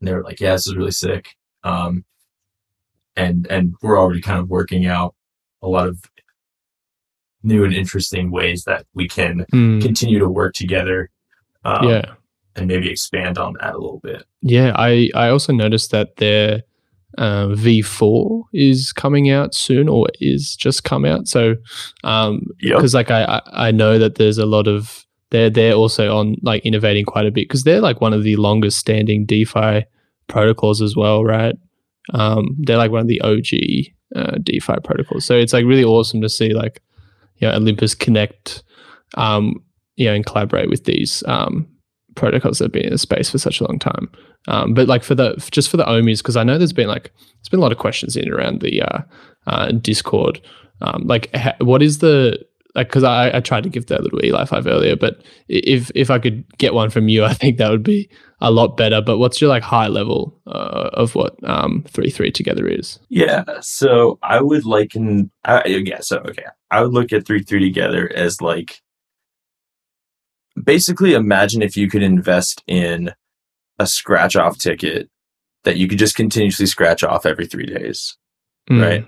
and 0.00 0.08
they 0.08 0.14
were 0.14 0.22
like, 0.22 0.40
"Yeah, 0.40 0.52
this 0.52 0.66
is 0.66 0.76
really 0.76 0.90
sick." 0.90 1.36
Um, 1.64 2.04
and 3.18 3.46
and 3.50 3.74
we're 3.82 3.98
already 4.00 4.20
kind 4.20 4.38
of 4.38 4.48
working 4.48 4.86
out 4.86 5.14
a 5.62 5.68
lot 5.68 5.88
of 5.88 5.98
new 7.42 7.64
and 7.64 7.74
interesting 7.74 8.30
ways 8.30 8.64
that 8.64 8.86
we 8.94 9.08
can 9.08 9.44
Mm, 9.52 9.80
continue 9.82 10.18
to 10.18 10.28
work 10.28 10.54
together. 10.54 11.10
Um, 11.64 11.88
yeah. 11.88 12.02
and 12.56 12.66
maybe 12.66 12.88
expand 12.90 13.36
on 13.38 13.54
that 13.60 13.74
a 13.74 13.78
little 13.78 14.00
bit. 14.02 14.24
Yeah, 14.42 14.72
I, 14.76 15.10
I 15.14 15.28
also 15.28 15.52
noticed 15.52 15.90
that 15.90 16.16
their 16.16 16.62
uh, 17.18 17.48
V4 17.48 18.44
is 18.52 18.92
coming 18.92 19.30
out 19.30 19.54
soon 19.54 19.88
or 19.88 20.06
is 20.20 20.56
just 20.56 20.84
come 20.84 21.04
out. 21.04 21.26
So, 21.28 21.56
um, 22.04 22.42
Yep. 22.60 22.76
because 22.76 22.94
like 22.94 23.10
I, 23.10 23.24
I 23.24 23.68
I 23.68 23.70
know 23.72 23.98
that 23.98 24.14
there's 24.16 24.38
a 24.38 24.46
lot 24.46 24.66
of 24.68 25.04
they're 25.30 25.50
they're 25.50 25.74
also 25.74 26.16
on 26.16 26.36
like 26.42 26.64
innovating 26.64 27.04
quite 27.04 27.26
a 27.26 27.30
bit 27.30 27.48
because 27.48 27.64
they're 27.64 27.80
like 27.80 28.00
one 28.00 28.12
of 28.14 28.22
the 28.24 28.36
longest 28.36 28.78
standing 28.78 29.26
DeFi 29.26 29.84
protocols 30.28 30.80
as 30.82 30.94
well, 30.96 31.24
right? 31.24 31.54
Um, 32.14 32.56
they're 32.60 32.78
like 32.78 32.90
one 32.90 33.00
of 33.00 33.08
the 33.08 33.20
OG 33.20 33.92
uh, 34.16 34.38
DeFi 34.42 34.74
protocols. 34.84 35.24
So 35.24 35.34
it's 35.34 35.52
like 35.52 35.64
really 35.64 35.84
awesome 35.84 36.20
to 36.22 36.28
see 36.28 36.54
like 36.54 36.82
you 37.36 37.48
know 37.48 37.54
Olympus 37.54 37.94
connect, 37.94 38.62
um, 39.14 39.62
you 39.96 40.06
know, 40.06 40.14
and 40.14 40.26
collaborate 40.26 40.70
with 40.70 40.84
these 40.84 41.22
um, 41.26 41.66
protocols 42.14 42.58
that 42.58 42.66
have 42.66 42.72
been 42.72 42.86
in 42.86 42.92
the 42.92 42.98
space 42.98 43.30
for 43.30 43.38
such 43.38 43.60
a 43.60 43.64
long 43.64 43.78
time. 43.78 44.10
Um, 44.46 44.74
but 44.74 44.88
like 44.88 45.02
for 45.04 45.14
the 45.14 45.34
just 45.50 45.68
for 45.68 45.76
the 45.76 45.84
Ohmies, 45.84 46.18
because 46.18 46.36
I 46.36 46.44
know 46.44 46.58
there's 46.58 46.72
been 46.72 46.88
like 46.88 47.12
there's 47.14 47.48
been 47.50 47.60
a 47.60 47.62
lot 47.62 47.72
of 47.72 47.78
questions 47.78 48.16
in 48.16 48.30
around 48.30 48.60
the 48.60 48.82
uh, 48.82 49.02
uh, 49.46 49.72
Discord. 49.72 50.40
Um, 50.80 51.04
like, 51.06 51.34
ha- 51.34 51.56
what 51.60 51.82
is 51.82 51.98
the 51.98 52.38
like? 52.74 52.88
Because 52.88 53.04
I, 53.04 53.36
I 53.36 53.40
tried 53.40 53.62
to 53.64 53.68
give 53.68 53.86
that 53.86 54.02
little 54.02 54.24
Eli 54.24 54.44
five 54.44 54.66
earlier, 54.66 54.96
but 54.96 55.22
if 55.48 55.90
if 55.94 56.10
I 56.10 56.18
could 56.18 56.44
get 56.58 56.74
one 56.74 56.90
from 56.90 57.08
you, 57.08 57.24
I 57.24 57.32
think 57.34 57.58
that 57.58 57.70
would 57.70 57.82
be 57.82 58.08
a 58.40 58.50
lot 58.50 58.76
better. 58.76 59.00
But 59.00 59.18
what's 59.18 59.40
your 59.40 59.48
like 59.50 59.62
high 59.62 59.88
level 59.88 60.38
uh, 60.46 60.90
of 60.92 61.14
what 61.14 61.36
um, 61.48 61.84
three 61.88 62.10
three 62.10 62.30
together 62.30 62.66
is? 62.68 62.98
Yeah, 63.08 63.44
so 63.60 64.18
I 64.22 64.40
would 64.40 64.64
liken. 64.64 65.30
I, 65.44 65.64
yeah, 65.66 66.00
so 66.00 66.18
okay, 66.18 66.44
I 66.70 66.82
would 66.82 66.92
look 66.92 67.12
at 67.12 67.26
three 67.26 67.42
three 67.42 67.60
together 67.60 68.10
as 68.14 68.40
like 68.40 68.80
basically 70.62 71.14
imagine 71.14 71.62
if 71.62 71.76
you 71.76 71.88
could 71.88 72.02
invest 72.02 72.62
in 72.66 73.12
a 73.78 73.86
scratch 73.86 74.36
off 74.36 74.58
ticket 74.58 75.08
that 75.64 75.76
you 75.76 75.88
could 75.88 75.98
just 75.98 76.16
continuously 76.16 76.66
scratch 76.66 77.02
off 77.04 77.26
every 77.26 77.46
three 77.46 77.66
days, 77.66 78.16
Mm. 78.70 78.82
right? 78.82 79.06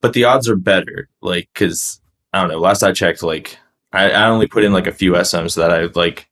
But 0.00 0.12
the 0.12 0.24
odds 0.24 0.48
are 0.48 0.56
better, 0.56 1.08
like 1.22 1.48
because 1.54 2.00
I 2.32 2.40
don't 2.40 2.50
know. 2.50 2.58
Last 2.58 2.82
I 2.82 2.92
checked, 2.92 3.22
like 3.22 3.58
I, 3.92 4.10
I 4.10 4.28
only 4.28 4.46
put 4.46 4.64
in 4.64 4.72
like 4.72 4.86
a 4.86 4.92
few 4.92 5.12
sOHMs 5.12 5.56
that 5.56 5.72
I 5.72 5.84
like 5.94 6.28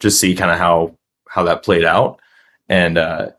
just 0.00 0.20
see 0.20 0.34
kind 0.34 0.50
of 0.50 0.58
how 0.58 0.96
how 1.28 1.42
that 1.44 1.62
played 1.62 1.84
out, 1.84 2.20
and 2.68 2.98
uh 2.98 3.30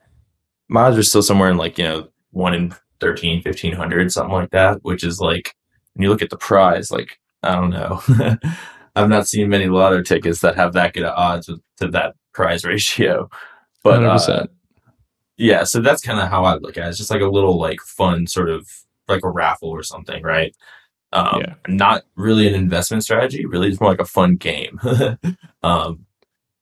my 0.69 0.83
odds 0.83 0.97
are 0.97 1.03
still 1.03 1.23
somewhere 1.23 1.49
in 1.49 1.57
like 1.57 1.77
you 1.77 1.83
know 1.83 2.07
one 2.31 2.53
in 2.53 2.73
13 3.01 3.41
1500 3.43 4.11
something 4.11 4.33
like 4.33 4.51
that 4.51 4.79
which 4.83 5.03
is 5.03 5.19
like 5.19 5.55
when 5.93 6.03
you 6.03 6.09
look 6.09 6.21
at 6.21 6.29
the 6.29 6.37
prize 6.37 6.91
like 6.91 7.19
i 7.43 7.53
don't 7.53 7.71
know 7.71 8.01
i've 8.95 9.09
not 9.09 9.27
seen 9.27 9.49
many 9.49 9.65
lotto 9.65 10.01
tickets 10.01 10.39
that 10.41 10.55
have 10.55 10.73
that 10.73 10.93
good 10.93 11.03
of 11.03 11.17
odds 11.17 11.47
with, 11.47 11.59
to 11.77 11.87
that 11.87 12.15
prize 12.33 12.63
ratio 12.63 13.29
but 13.83 14.03
uh, 14.05 14.17
100%. 14.17 14.47
yeah 15.37 15.63
so 15.63 15.81
that's 15.81 16.01
kind 16.01 16.19
of 16.19 16.29
how 16.29 16.45
i 16.45 16.55
look 16.55 16.77
at 16.77 16.85
it 16.85 16.89
it's 16.89 16.97
just 16.97 17.11
like 17.11 17.21
a 17.21 17.27
little 17.27 17.59
like 17.59 17.81
fun 17.81 18.27
sort 18.27 18.49
of 18.49 18.67
like 19.07 19.23
a 19.23 19.29
raffle 19.29 19.69
or 19.69 19.83
something 19.83 20.21
right 20.23 20.55
um 21.13 21.41
Yeah. 21.41 21.53
not 21.67 22.03
really 22.15 22.47
an 22.47 22.53
investment 22.55 23.03
strategy 23.03 23.45
really 23.45 23.69
it's 23.69 23.79
more 23.81 23.89
like 23.91 23.99
a 24.01 24.05
fun 24.05 24.35
game 24.35 24.79
um 25.63 26.05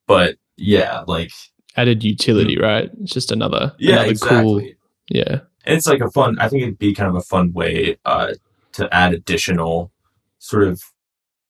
but 0.07 0.35
yeah 0.57 1.03
like 1.07 1.31
added 1.75 2.03
utility, 2.03 2.57
right? 2.57 2.89
It's 3.01 3.13
just 3.13 3.31
another 3.31 3.73
yeah 3.77 3.95
another 3.95 4.09
exactly 4.11 4.41
cool 4.41 4.61
yeah. 5.09 5.39
And 5.65 5.75
it's 5.77 5.87
like 5.87 6.01
a 6.01 6.09
fun 6.11 6.39
i 6.39 6.47
think 6.49 6.63
it'd 6.63 6.79
be 6.79 6.93
kind 6.93 7.09
of 7.09 7.15
a 7.15 7.21
fun 7.21 7.53
way 7.53 7.97
uh, 8.05 8.33
to 8.73 8.93
add 8.93 9.13
additional 9.13 9.91
sort 10.39 10.63
of 10.63 10.81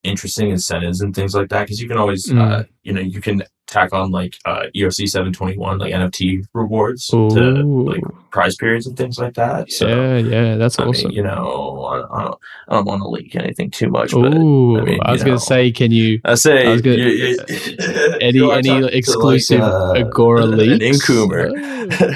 interesting 0.02 0.50
incentives 0.50 1.00
and 1.00 1.14
things 1.14 1.34
like 1.34 1.48
that 1.50 1.62
because 1.64 1.80
you 1.80 1.88
can 1.88 1.98
always 1.98 2.30
uh, 2.30 2.34
Mm. 2.34 2.68
you 2.82 2.92
know 2.92 3.00
you 3.00 3.20
can 3.20 3.42
tack 3.68 3.92
on 3.92 4.10
like 4.10 4.34
uh, 4.46 4.62
ERC 4.74 5.06
721 5.08 5.78
like 5.78 5.92
nft 5.92 6.44
rewards 6.54 7.06
to 7.06 7.18
like 7.28 8.02
prize 8.30 8.56
periods 8.56 8.86
and 8.86 8.96
things 8.96 9.18
like 9.18 9.34
that 9.34 9.70
so 9.70 9.86
yeah, 9.86 10.16
yeah, 10.18 10.56
that's 10.56 10.78
I 10.78 10.84
mean, 10.84 10.94
awesome. 10.94 11.10
you 11.12 11.22
know 11.22 11.84
I, 11.84 12.18
I 12.18 12.22
don't, 12.24 12.38
I 12.68 12.74
don't 12.74 12.84
want 12.86 13.02
to 13.02 13.08
leak 13.08 13.36
anything 13.36 13.70
too 13.70 13.88
much 13.90 14.12
but 14.12 14.34
Ooh, 14.34 14.78
I 14.80 14.82
mean, 14.84 14.98
I 15.02 15.12
was 15.12 15.22
gonna 15.22 15.38
say, 15.38 15.70
can 15.70 15.92
you 15.92 16.18
I 16.24 16.34
say 16.34 16.66
I 16.66 16.72
was 16.72 16.82
gonna- 16.82 16.96
you- 16.96 17.36
you- 17.36 17.36
any 18.20 18.38
you 18.38 18.50
any 18.52 18.68
to, 18.70 18.80
like, 18.80 18.94
exclusive 18.94 19.60
uh, 19.60 19.92
Agora 19.92 20.44
an 20.44 20.56
leaks? 20.56 21.06
Incoomer. 21.06 21.52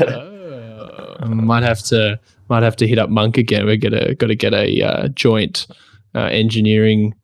Oh, 0.05 1.17
oh. 1.21 1.29
might 1.29 1.63
have 1.63 1.83
to 1.85 2.19
might 2.49 2.63
have 2.63 2.77
to 2.77 2.87
hit 2.87 2.99
up 2.99 3.11
Monk 3.11 3.37
again. 3.39 3.65
We're 3.67 3.77
gonna 3.77 4.15
got 4.15 4.27
to 4.29 4.35
get 4.35 4.53
a 4.55 4.83
uh, 4.83 5.09
joint 5.09 5.67
uh, 6.15 6.29
engineering 6.33 7.15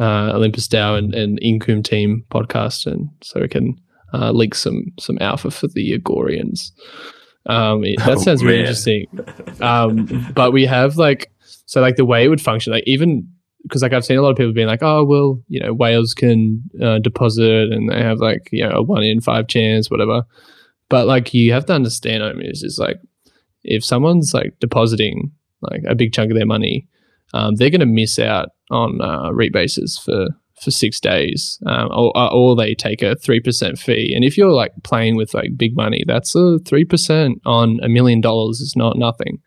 uh, 0.00 0.32
Olympus 0.34 0.68
DAO 0.68 0.98
and, 0.98 1.14
and 1.14 1.40
Incum 1.40 1.82
team 1.84 2.24
podcast, 2.30 2.86
and 2.86 3.08
so 3.22 3.40
we 3.40 3.48
can 3.48 3.80
uh, 4.14 4.30
leak 4.32 4.54
some 4.54 4.84
some 4.98 5.18
alpha 5.20 5.50
for 5.50 5.68
the 5.68 5.98
Agorians. 5.98 6.70
Um, 7.46 7.84
it- 7.84 7.98
that 8.00 8.08
Oh, 8.18 8.20
sounds 8.22 8.42
really 8.44 8.60
interesting. 8.60 9.06
Um, 9.60 10.32
but 10.34 10.52
we 10.52 10.66
have 10.66 10.96
like 10.96 11.30
so 11.66 11.80
like 11.80 11.96
the 11.96 12.04
way 12.04 12.24
it 12.24 12.28
would 12.28 12.40
function, 12.42 12.72
like 12.72 12.84
even 12.86 13.26
because 13.62 13.82
like 13.82 13.92
I've 13.92 14.04
seen 14.04 14.18
a 14.18 14.22
lot 14.22 14.30
of 14.30 14.36
people 14.36 14.52
being 14.52 14.66
like, 14.68 14.82
oh 14.82 15.04
well, 15.04 15.40
you 15.48 15.60
know, 15.60 15.72
whales 15.72 16.14
can 16.14 16.62
uh, 16.80 16.98
deposit 16.98 17.72
and 17.72 17.90
they 17.90 18.00
have 18.02 18.18
like 18.18 18.48
you 18.52 18.62
know 18.64 18.70
a 18.76 18.82
one 18.82 19.02
in 19.02 19.20
five 19.20 19.48
chance, 19.48 19.90
whatever. 19.90 20.22
But 20.88 21.06
like 21.06 21.34
you 21.34 21.52
have 21.52 21.66
to 21.66 21.72
understand, 21.72 22.22
I 22.22 22.32
mean, 22.32 22.48
is 22.50 22.78
like 22.80 22.98
if 23.64 23.84
someone's 23.84 24.32
like 24.34 24.54
depositing 24.60 25.32
like 25.62 25.82
a 25.88 25.94
big 25.96 26.12
chunk 26.12 26.30
of 26.30 26.36
their 26.36 26.46
money, 26.46 26.86
um, 27.34 27.56
they're 27.56 27.70
going 27.70 27.80
to 27.80 27.86
miss 27.86 28.18
out 28.18 28.48
on 28.70 29.00
uh, 29.00 29.30
rebases 29.30 30.00
for 30.02 30.28
for 30.62 30.70
six 30.70 30.98
days, 31.00 31.58
um, 31.66 31.90
or, 31.92 32.12
or 32.32 32.56
they 32.56 32.74
take 32.74 33.02
a 33.02 33.14
three 33.16 33.40
percent 33.40 33.78
fee. 33.78 34.12
And 34.14 34.24
if 34.24 34.38
you're 34.38 34.52
like 34.52 34.72
playing 34.84 35.16
with 35.16 35.34
like 35.34 35.50
big 35.56 35.76
money, 35.76 36.02
that's 36.06 36.34
a 36.34 36.58
three 36.60 36.84
percent 36.84 37.40
on 37.44 37.78
a 37.82 37.88
million 37.88 38.20
dollars 38.22 38.60
is 38.60 38.74
not 38.74 38.96
nothing. 38.96 39.38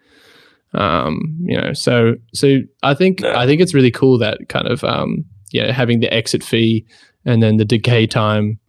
Um, 0.73 1.35
you 1.41 1.59
know, 1.59 1.73
so 1.73 2.13
so 2.33 2.59
I 2.83 2.93
think 2.93 3.21
No. 3.21 3.33
I 3.33 3.47
think 3.47 3.59
it's 3.59 3.73
really 3.73 3.89
cool 3.91 4.19
that 4.19 4.49
kind 4.49 4.67
of 4.67 4.83
um, 4.83 5.25
yeah 5.51 5.71
having 5.71 5.99
the 5.99 6.13
exit 6.13 6.43
fee 6.43 6.85
and 7.25 7.41
then 7.41 7.57
the 7.57 7.65
decay 7.65 8.05
time. 8.05 8.59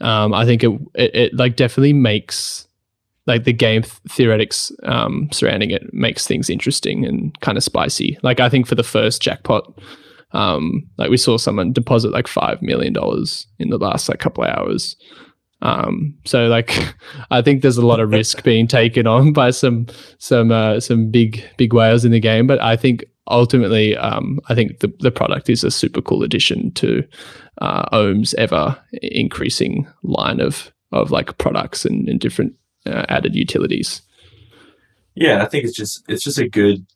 Um, 0.00 0.32
I 0.32 0.44
think 0.44 0.62
it, 0.62 0.70
it 0.94 1.14
it 1.14 1.34
like 1.34 1.56
definitely 1.56 1.94
makes 1.94 2.67
like 3.28 3.44
the 3.44 3.52
game 3.52 3.82
th- 3.82 3.94
theoretics 4.08 4.72
um, 4.84 5.28
surrounding 5.30 5.70
it 5.70 5.92
makes 5.92 6.26
things 6.26 6.50
interesting 6.50 7.04
and 7.04 7.38
kind 7.40 7.56
of 7.56 7.62
spicy. 7.62 8.18
Like 8.22 8.40
I 8.40 8.48
think 8.48 8.66
for 8.66 8.74
the 8.74 8.82
first 8.82 9.22
jackpot, 9.22 9.78
um, 10.32 10.88
like 10.96 11.10
we 11.10 11.16
saw 11.18 11.36
someone 11.36 11.72
deposit 11.72 12.10
like 12.10 12.26
five 12.26 12.60
million 12.62 12.92
dollars 12.92 13.46
in 13.58 13.70
the 13.70 13.78
last 13.78 14.08
like 14.08 14.18
couple 14.18 14.44
of 14.44 14.50
hours. 14.50 14.96
Um, 15.60 16.16
so 16.24 16.46
like 16.46 16.72
I 17.30 17.42
think 17.42 17.62
there's 17.62 17.76
a 17.76 17.86
lot 17.86 18.00
of 18.00 18.10
risk 18.10 18.42
being 18.50 18.66
taken 18.66 19.06
on 19.06 19.32
by 19.34 19.50
some 19.50 19.86
some 20.18 20.50
uh, 20.50 20.80
some 20.80 21.10
big 21.10 21.44
big 21.58 21.72
whales 21.72 22.04
in 22.04 22.12
the 22.12 22.20
game, 22.20 22.46
but 22.46 22.60
I 22.60 22.76
think 22.76 23.04
ultimately, 23.30 23.94
um, 23.96 24.40
I 24.48 24.54
think 24.54 24.80
the 24.80 24.92
the 25.00 25.10
product 25.10 25.50
is 25.50 25.64
a 25.64 25.70
super 25.70 26.00
cool 26.00 26.22
addition 26.22 26.72
to 26.72 27.04
uh, 27.60 27.84
Ohm's 27.92 28.32
ever 28.34 28.78
increasing 29.02 29.86
line 30.02 30.40
of 30.40 30.72
of 30.92 31.10
like 31.10 31.36
products 31.36 31.84
and, 31.84 32.08
and 32.08 32.18
different 32.18 32.54
uh, 32.88 33.06
added 33.08 33.34
utilities. 33.34 34.02
Yeah, 35.14 35.42
I 35.42 35.46
think 35.46 35.64
it's 35.64 35.76
just 35.76 36.04
it's 36.08 36.24
just 36.24 36.38
a 36.38 36.48
good 36.48 36.86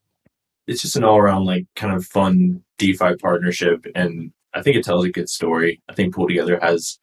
it's 0.67 0.83
just 0.83 0.97
an 0.97 1.05
all 1.05 1.19
around 1.19 1.45
like 1.45 1.67
kind 1.77 1.95
of 1.95 2.05
fun 2.05 2.63
DeFi 2.79 3.17
partnership, 3.17 3.85
and 3.95 4.33
I 4.55 4.63
think 4.63 4.77
it 4.77 4.85
tells 4.85 5.05
a 5.05 5.11
good 5.11 5.29
story. 5.29 5.83
I 5.89 5.95
think 5.95 6.15
PoolTogether 6.15 6.63
has 6.63 6.99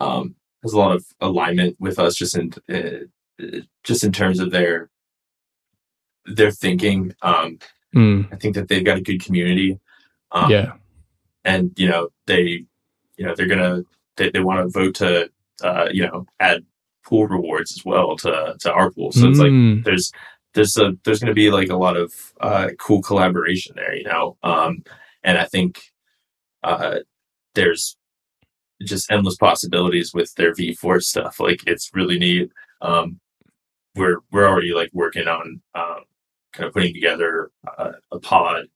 um, 0.00 0.34
has 0.62 0.72
a 0.72 0.78
lot 0.78 0.94
of 0.94 1.04
alignment 1.20 1.76
with 1.78 1.98
us, 1.98 2.14
just 2.14 2.36
in 2.36 2.52
uh, 2.72 3.46
just 3.84 4.04
in 4.04 4.12
terms 4.12 4.40
of 4.40 4.50
their 4.50 4.90
their 6.26 6.50
thinking. 6.50 7.14
Um, 7.22 7.58
Mm, 7.94 8.30
I 8.30 8.36
think 8.36 8.54
that 8.56 8.68
they've 8.68 8.84
got 8.84 8.98
a 8.98 9.02
good 9.02 9.24
community. 9.24 9.80
Um, 10.32 10.50
yeah. 10.50 10.72
and 11.44 11.72
you 11.78 11.88
know 11.88 12.08
they 12.26 12.64
you 13.16 13.24
know 13.24 13.34
they're 13.34 13.46
gonna 13.46 13.84
they, 14.16 14.30
they 14.30 14.40
want 14.40 14.60
to 14.60 14.68
vote 14.68 14.96
to 14.96 15.30
uh, 15.62 15.88
you 15.90 16.02
know 16.06 16.26
add 16.38 16.64
pool 17.06 17.26
rewards 17.26 17.72
as 17.72 17.84
well 17.84 18.16
to 18.18 18.56
to 18.60 18.72
our 18.72 18.90
pool. 18.90 19.12
So 19.12 19.28
it's 19.28 19.38
like 19.38 19.50
Mm, 19.50 19.84
there's 19.84 20.12
there's 20.54 20.76
a 20.78 20.92
there's 21.04 21.20
going 21.20 21.28
to 21.30 21.34
be 21.34 21.50
like 21.50 21.68
a 21.70 21.76
lot 21.76 21.96
of 21.96 22.12
uh, 22.40 22.70
cool 22.78 23.02
collaboration 23.02 23.74
there, 23.76 23.94
you 23.94 24.04
know. 24.04 24.36
Um, 24.42 24.82
and 25.22 25.38
I 25.38 25.44
think 25.44 25.80
uh, 26.62 26.98
there's 27.54 27.96
just 28.82 29.10
endless 29.10 29.36
possibilities 29.36 30.12
with 30.14 30.34
their 30.34 30.52
V4 30.52 31.02
stuff. 31.02 31.40
Like 31.40 31.62
it's 31.66 31.90
really 31.94 32.18
neat. 32.18 32.50
Um, 32.82 33.20
we're 33.94 34.18
we're 34.32 34.48
already 34.48 34.72
like 34.74 34.90
working 34.92 35.28
on 35.28 35.60
um, 35.74 36.04
kind 36.52 36.66
of 36.68 36.72
putting 36.74 36.92
together 36.94 37.50
uh, 37.78 37.92
a 38.12 38.18
pod, 38.18 38.66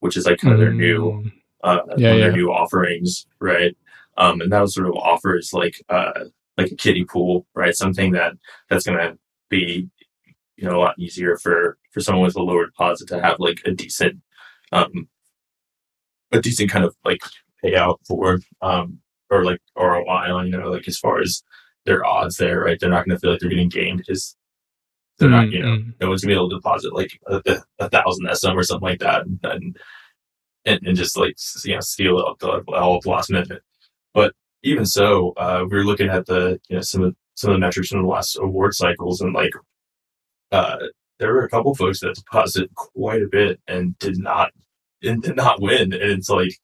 which 0.00 0.16
is 0.16 0.26
like 0.26 0.38
kind 0.38 0.54
of 0.54 0.60
their 0.60 0.72
new 0.72 1.00
mm, 1.24 1.32
uh, 1.64 1.80
Yeah, 1.96 2.10
one 2.10 2.18
of 2.18 2.22
their 2.22 2.32
new 2.32 2.52
offerings, 2.52 3.26
right? 3.40 3.76
Um, 4.18 4.40
and 4.40 4.52
that 4.52 4.68
sort 4.68 4.88
of 4.88 4.94
offers 4.94 5.52
like 5.52 5.82
uh, 5.88 6.24
like 6.56 6.70
a 6.70 6.76
kiddie 6.76 7.04
pool, 7.04 7.46
right? 7.54 7.74
Something 7.74 8.12
that 8.12 8.34
that's 8.68 8.86
going 8.86 8.98
to 8.98 9.18
be 9.48 9.88
you 10.56 10.68
know 10.68 10.76
a 10.76 10.80
lot 10.80 10.98
easier 10.98 11.36
for 11.36 11.78
for 11.90 12.00
someone 12.00 12.24
with 12.24 12.36
a 12.36 12.42
lower 12.42 12.66
deposit 12.66 13.08
to 13.08 13.20
have 13.20 13.36
like 13.38 13.60
a 13.66 13.72
decent 13.72 14.20
um, 14.72 15.08
a 16.32 16.40
decent 16.40 16.70
kind 16.70 16.84
of 16.84 16.94
like 17.04 17.20
payout 17.64 17.98
for 18.06 18.38
um, 18.60 18.98
or 19.30 19.44
like 19.44 19.60
ROI 19.76 20.32
on 20.32 20.46
you 20.46 20.58
know 20.58 20.70
like 20.70 20.88
as 20.88 20.98
far 20.98 21.20
as 21.20 21.42
their 21.84 22.04
odds 22.04 22.36
there, 22.36 22.60
right? 22.60 22.78
They're 22.78 22.90
not 22.90 23.06
going 23.06 23.16
to 23.16 23.20
feel 23.20 23.32
like 23.32 23.40
they're 23.40 23.50
getting 23.50 23.68
gamed 23.68 23.98
because 23.98 24.36
they're 25.18 25.28
not, 25.28 25.46
mm, 25.46 25.52
you 25.52 25.58
know, 25.60 25.68
mm. 25.68 25.94
no 26.00 26.08
one's 26.08 26.22
gonna 26.22 26.32
be 26.32 26.36
able 26.36 26.50
to 26.50 26.56
deposit 26.56 26.94
like 26.94 27.18
a, 27.26 27.42
a 27.78 27.88
thousand 27.88 28.26
sOHM 28.26 28.56
or 28.56 28.62
something 28.62 28.88
like 28.88 29.00
that, 29.00 29.24
and 29.26 29.76
and, 30.64 30.86
and, 30.86 30.96
just 30.96 31.16
like 31.16 31.36
you 31.64 31.74
know 31.74 31.80
steal 31.80 32.18
it 32.18 32.26
up 32.26 32.38
the 32.38 32.62
all 32.72 33.00
the 33.00 33.10
last 33.10 33.30
minute. 33.30 33.62
But 34.14 34.34
even 34.62 34.86
so, 34.86 35.32
uh, 35.36 35.64
we 35.68 35.76
were 35.76 35.84
looking 35.84 36.08
at 36.08 36.26
the 36.26 36.60
you 36.68 36.76
know 36.76 36.82
some 36.82 37.02
of 37.02 37.16
some 37.34 37.50
of 37.50 37.56
the 37.56 37.60
metrics 37.60 37.88
from 37.88 38.02
the 38.02 38.08
last 38.08 38.36
award 38.40 38.74
cycles, 38.74 39.20
and 39.20 39.34
like 39.34 39.52
uh, 40.52 40.76
there 41.18 41.32
were 41.32 41.44
a 41.44 41.50
couple 41.50 41.74
folks 41.74 42.00
that 42.00 42.14
deposited 42.14 42.74
quite 42.74 43.22
a 43.22 43.28
bit 43.28 43.60
and 43.68 43.98
did 43.98 44.18
not 44.18 44.52
and 45.02 45.22
did 45.22 45.36
not 45.36 45.60
win, 45.60 45.92
and 45.92 46.02
it's 46.02 46.30
like 46.30 46.58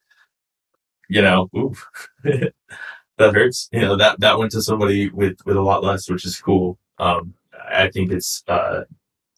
you 1.09 1.23
know, 1.23 1.49
oof, 1.57 1.89
that 2.25 2.53
hurts. 3.19 3.69
You 3.73 3.81
know 3.81 3.97
that 3.97 4.21
that 4.21 4.39
went 4.39 4.53
to 4.53 4.63
somebody 4.63 5.09
with 5.11 5.39
with 5.47 5.57
a 5.57 5.63
lot 5.63 5.83
less, 5.85 6.09
which 6.11 6.25
is 6.25 6.41
cool. 6.41 6.79
Um, 6.99 7.35
I 7.71 7.91
think 7.91 8.13
it's 8.13 8.43
uh, 8.49 8.83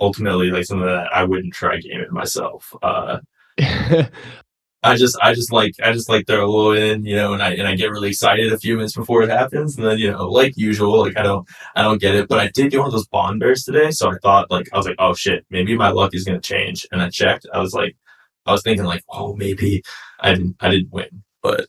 ultimately 0.00 0.50
like 0.50 0.64
something 0.64 0.86
that 0.86 1.12
I 1.14 1.24
wouldn't 1.24 1.54
try 1.54 1.78
gaming 1.78 2.12
myself. 2.12 2.74
Uh, 2.82 3.18
I 4.82 4.96
just 4.96 5.18
I 5.22 5.34
just 5.34 5.52
like 5.52 5.74
I 5.82 5.92
just 5.92 6.08
like 6.08 6.26
throw 6.26 6.44
a 6.44 6.48
little 6.48 6.72
in, 6.72 7.04
you 7.04 7.14
know, 7.14 7.34
and 7.34 7.42
I 7.42 7.50
and 7.52 7.68
I 7.68 7.74
get 7.74 7.90
really 7.90 8.08
excited 8.08 8.50
a 8.52 8.58
few 8.58 8.76
minutes 8.76 8.94
before 8.94 9.22
it 9.22 9.28
happens, 9.30 9.76
and 9.76 9.86
then 9.86 9.98
you 9.98 10.10
know, 10.10 10.26
like 10.26 10.56
usual, 10.56 11.00
like 11.00 11.18
I 11.18 11.22
don't 11.22 11.46
I 11.76 11.82
don't 11.82 12.00
get 12.00 12.14
it. 12.14 12.28
But 12.28 12.38
I 12.38 12.48
did 12.48 12.70
get 12.70 12.78
one 12.78 12.86
of 12.86 12.92
those 12.92 13.06
bond 13.08 13.40
bears 13.40 13.64
today, 13.64 13.90
so 13.90 14.10
I 14.10 14.16
thought 14.22 14.50
like 14.50 14.68
I 14.72 14.78
was 14.78 14.86
like, 14.86 14.96
oh 14.98 15.14
shit, 15.14 15.44
maybe 15.50 15.76
my 15.76 15.90
luck 15.90 16.14
is 16.14 16.24
gonna 16.24 16.40
change. 16.40 16.86
And 16.92 17.02
I 17.02 17.10
checked, 17.10 17.46
I 17.52 17.58
was 17.58 17.74
like, 17.74 17.96
I 18.46 18.52
was 18.52 18.62
thinking 18.62 18.84
like, 18.86 19.04
oh 19.10 19.34
maybe 19.36 19.82
I 20.20 20.34
didn't 20.34 20.56
I 20.60 20.70
didn't 20.70 20.92
win, 20.92 21.24
but 21.42 21.66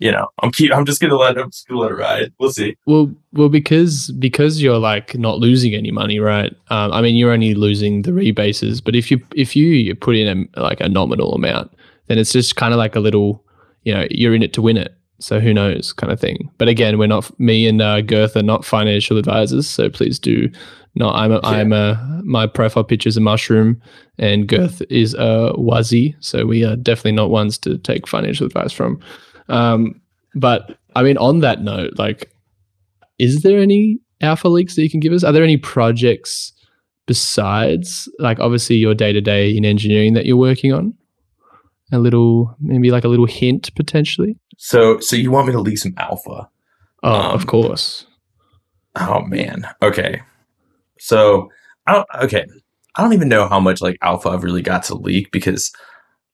you 0.00 0.10
know, 0.10 0.28
I'm 0.42 0.50
keep 0.50 0.72
I'm 0.72 0.84
just 0.84 1.00
gonna 1.00 1.16
let 1.16 1.38
I'm 1.38 1.50
just 1.50 1.68
gonna 1.68 1.80
let 1.80 1.92
it 1.92 1.94
ride. 1.94 2.32
We'll 2.38 2.50
see. 2.52 2.76
Well, 2.86 3.14
well, 3.32 3.50
because 3.50 4.10
because 4.18 4.60
you're 4.60 4.78
like 4.78 5.14
not 5.14 5.38
losing 5.38 5.74
any 5.74 5.90
money, 5.90 6.20
right? 6.20 6.54
Um, 6.68 6.92
I 6.92 7.00
mean, 7.00 7.16
you're 7.16 7.32
only 7.32 7.54
losing 7.54 8.02
the 8.02 8.10
rebases, 8.10 8.82
but 8.82 8.96
if 8.96 9.10
you 9.10 9.20
if 9.34 9.54
you, 9.54 9.68
you 9.68 9.94
put 9.94 10.16
in 10.16 10.50
a, 10.54 10.60
like 10.60 10.80
a 10.80 10.88
nominal 10.88 11.34
amount, 11.34 11.70
then 12.10 12.18
it's 12.18 12.32
just 12.32 12.56
kind 12.56 12.74
of 12.74 12.78
like 12.78 12.96
a 12.96 13.00
little, 13.00 13.44
you 13.84 13.94
know, 13.94 14.04
you're 14.10 14.34
in 14.34 14.42
it 14.42 14.52
to 14.54 14.62
win 14.62 14.76
it. 14.76 14.94
So 15.20 15.38
who 15.38 15.54
knows, 15.54 15.92
kind 15.92 16.12
of 16.12 16.18
thing. 16.18 16.50
But 16.58 16.68
again, 16.68 16.98
we're 16.98 17.06
not 17.06 17.38
me 17.38 17.68
and 17.68 17.80
uh, 17.80 18.00
Girth 18.00 18.36
are 18.36 18.42
not 18.42 18.64
financial 18.64 19.16
advisors, 19.16 19.68
so 19.68 19.88
please 19.88 20.18
do 20.18 20.50
not. 20.96 21.14
I'm 21.14 21.30
a, 21.30 21.40
I'm 21.44 21.72
a 21.72 22.20
my 22.24 22.46
profile 22.46 22.84
picture 22.84 23.08
is 23.08 23.16
a 23.16 23.20
mushroom, 23.20 23.80
and 24.18 24.48
Girth 24.48 24.82
is 24.90 25.14
a 25.14 25.52
wazzy, 25.56 26.16
so 26.20 26.46
we 26.46 26.64
are 26.64 26.74
definitely 26.74 27.12
not 27.12 27.30
ones 27.30 27.58
to 27.58 27.78
take 27.78 28.08
financial 28.08 28.46
advice 28.46 28.72
from. 28.72 28.98
Um, 29.48 30.00
but 30.34 30.78
I 30.96 31.02
mean, 31.02 31.18
on 31.18 31.40
that 31.40 31.62
note, 31.62 31.92
like 31.96 32.32
is 33.20 33.42
there 33.42 33.60
any 33.60 34.00
alpha 34.22 34.48
leaks 34.48 34.74
that 34.74 34.82
you 34.82 34.90
can 34.90 34.98
give 34.98 35.12
us? 35.12 35.22
Are 35.22 35.32
there 35.32 35.44
any 35.44 35.58
projects 35.58 36.54
besides, 37.06 38.08
like, 38.18 38.40
obviously 38.40 38.76
your 38.76 38.94
day 38.94 39.12
to 39.12 39.20
day 39.20 39.54
in 39.54 39.64
engineering 39.64 40.14
that 40.14 40.24
you're 40.24 40.38
working 40.38 40.72
on? 40.72 40.94
A 41.92 41.98
little, 41.98 42.54
maybe 42.60 42.90
like 42.90 43.04
a 43.04 43.08
little 43.08 43.26
hint 43.26 43.74
potentially. 43.74 44.36
So, 44.58 45.00
so 45.00 45.16
you 45.16 45.30
want 45.30 45.46
me 45.46 45.52
to 45.52 45.60
leak 45.60 45.78
some 45.78 45.94
alpha? 45.96 46.48
Oh, 47.02 47.12
Um, 47.14 47.34
of 47.34 47.46
course. 47.46 48.06
Oh 48.96 49.20
man. 49.22 49.66
Okay. 49.82 50.20
So 50.98 51.48
I 51.86 51.92
don't. 51.94 52.06
Okay. 52.22 52.44
I 52.96 53.02
don't 53.02 53.12
even 53.12 53.28
know 53.28 53.48
how 53.48 53.60
much 53.60 53.80
like 53.80 53.96
alpha 54.02 54.28
I've 54.28 54.42
really 54.44 54.62
got 54.62 54.82
to 54.84 54.94
leak 54.96 55.30
because 55.30 55.72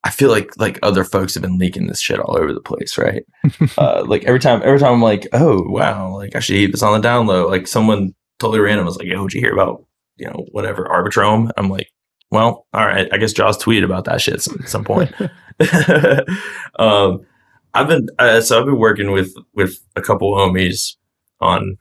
I 0.04 0.11
feel 0.11 0.30
like 0.30 0.50
like 0.59 0.78
other 0.82 1.04
folks 1.04 1.34
have 1.34 1.42
been 1.42 1.59
leaking 1.59 1.86
this 1.86 2.00
shit 2.00 2.18
all 2.18 2.36
over 2.36 2.52
the 2.52 2.61
place, 2.61 2.96
right? 2.98 3.22
uh, 3.78 4.04
like 4.07 4.24
every 4.24 4.40
time, 4.40 4.62
every 4.64 4.78
time 4.78 4.94
I'm 4.94 5.02
like, 5.02 5.26
oh 5.32 5.62
wow, 5.68 6.14
like 6.16 6.34
I 6.34 6.40
should 6.40 6.54
keep 6.54 6.72
this 6.72 6.82
on 6.82 6.94
the 6.94 7.00
down 7.07 7.26
low. 7.26 7.46
Like 7.46 7.66
someone 7.66 8.14
totally 8.38 8.61
random 8.61 8.86
was 8.86 8.96
like, 8.96 9.07
yo, 9.07 9.22
did 9.28 9.34
you 9.34 9.40
hear 9.40 9.52
about 9.52 9.84
you 10.16 10.26
know 10.26 10.46
whatever 10.52 10.84
Arbitrum? 10.86 11.50
I'm 11.57 11.68
like, 11.68 11.88
well, 12.37 12.66
all 12.72 12.87
right, 12.87 13.09
I 13.12 13.16
guess 13.16 13.32
Jaws 13.32 13.57
tweeted 13.59 13.84
about 13.84 14.05
that 14.05 14.20
shit 14.20 14.43
some, 14.43 14.59
at 14.62 14.68
some 14.68 14.84
point. 14.84 15.11
um, 16.78 17.26
I've 17.74 17.89
been 17.89 18.09
uh, 18.18 18.41
so 18.41 18.59
I've 18.61 18.66
been 18.66 18.78
working 18.78 19.11
with 19.11 19.34
with 19.55 19.78
a 19.97 20.03
couple 20.03 20.32
homies 20.34 20.97
on 21.41 21.78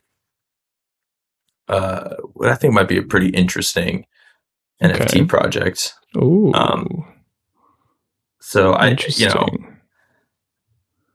uh, 1.68 2.16
what 2.34 2.49
I 2.49 2.56
think 2.56 2.74
might 2.74 2.88
be 2.88 2.97
a 2.97 3.03
pretty 3.03 3.30
interesting 3.30 4.06
NFT 4.82 5.01
Okay. 5.01 5.26
project. 5.26 5.93
Ooh, 6.18 6.53
um, 6.53 7.06
So 8.39 8.74
I, 8.74 8.95
you 9.16 9.28
know, 9.28 9.47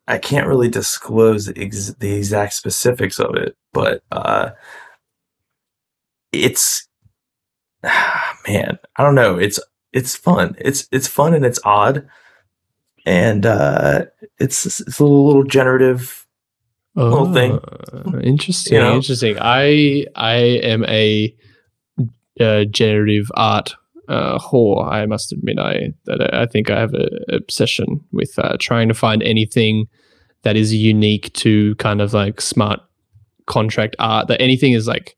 I 0.08 0.18
can't 0.18 0.48
really 0.48 0.68
disclose 0.68 1.46
the, 1.46 1.58
ex- 1.62 1.94
the 1.94 2.12
exact 2.14 2.54
specifics 2.54 3.18
of 3.20 3.34
it, 3.36 3.56
but 3.72 4.02
uh, 4.10 4.50
it's 6.32 6.88
man, 8.48 8.78
I 8.96 9.02
don't 9.02 9.14
know. 9.14 9.38
It's 9.38 9.60
it's 9.92 10.16
fun. 10.16 10.56
It's 10.58 10.88
it's 10.92 11.08
fun 11.08 11.34
and 11.34 11.44
it's 11.44 11.60
odd, 11.64 12.08
and 13.06 13.46
uh, 13.46 14.06
it's 14.38 14.66
it's 14.66 14.98
a 14.98 15.04
little, 15.04 15.26
little 15.26 15.44
generative. 15.44 16.26
little 16.94 17.32
thing. 17.32 17.58
Oh, 17.92 18.20
Interesting. 18.22 18.74
You 18.74 18.80
know? 18.80 18.94
Interesting. 18.96 19.36
I 19.40 20.06
I 20.14 20.34
am 20.34 20.84
a 20.84 21.34
uh, 22.40 22.64
generative 22.64 23.30
art 23.34 23.74
uh, 24.08 24.38
whore. 24.38 24.86
I 24.90 25.06
must 25.06 25.32
admit, 25.32 25.58
I 25.58 25.94
that 26.04 26.34
I 26.34 26.46
think 26.46 26.70
I 26.70 26.80
have 26.80 26.94
an 26.94 27.08
obsession 27.28 28.04
with 28.12 28.38
uh, 28.38 28.56
trying 28.60 28.88
to 28.88 28.94
find 28.94 29.22
anything 29.22 29.88
that 30.42 30.56
is 30.56 30.74
unique 30.74 31.32
to 31.34 31.74
kind 31.76 32.00
of 32.00 32.12
like 32.12 32.40
smart 32.40 32.80
contract 33.46 33.96
art. 33.98 34.28
That 34.28 34.40
anything 34.40 34.72
is 34.72 34.86
like 34.86 35.16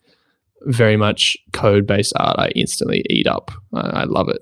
very 0.66 0.96
much 0.96 1.36
code 1.52 1.86
based 1.86 2.12
art. 2.16 2.38
I 2.38 2.48
instantly 2.54 3.04
eat 3.10 3.26
up. 3.26 3.50
I, 3.74 3.80
I 3.80 4.04
love 4.04 4.28
it 4.28 4.40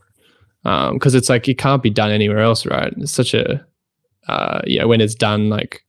because 0.62 1.14
it's 1.14 1.28
like 1.28 1.48
it 1.48 1.58
can't 1.58 1.82
be 1.82 1.90
done 1.90 2.10
anywhere 2.10 2.40
else, 2.40 2.66
right? 2.66 2.92
It's 2.98 3.12
such 3.12 3.34
a 3.34 3.64
uh, 4.28 4.60
yeah 4.66 4.84
when 4.84 5.00
it's 5.00 5.14
done 5.14 5.48
like 5.48 5.82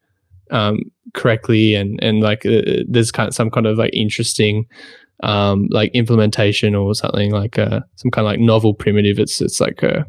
um, 0.52 0.80
correctly 1.14 1.76
and 1.76 2.02
and 2.04 2.22
like 2.22 2.46
uh, 2.46 2.84
there's 2.88 3.12
kind 3.12 3.28
of 3.28 3.36
some 3.36 3.52
kind 3.52 3.68
of 3.68 3.78
like 3.78 3.94
interesting 3.94 4.66
um, 5.24 5.68
like 5.70 5.92
implementation 5.94 6.74
or 6.76 6.96
something 6.96 7.32
like 7.32 7.60
uh, 7.60 7.82
some 7.96 8.12
kind 8.12 8.26
of 8.26 8.32
like 8.32 8.40
novel 8.40 8.74
primitive. 8.74 9.20
It's 9.20 9.42
it's 9.42 9.60
like 9.60 9.84
a 9.84 10.06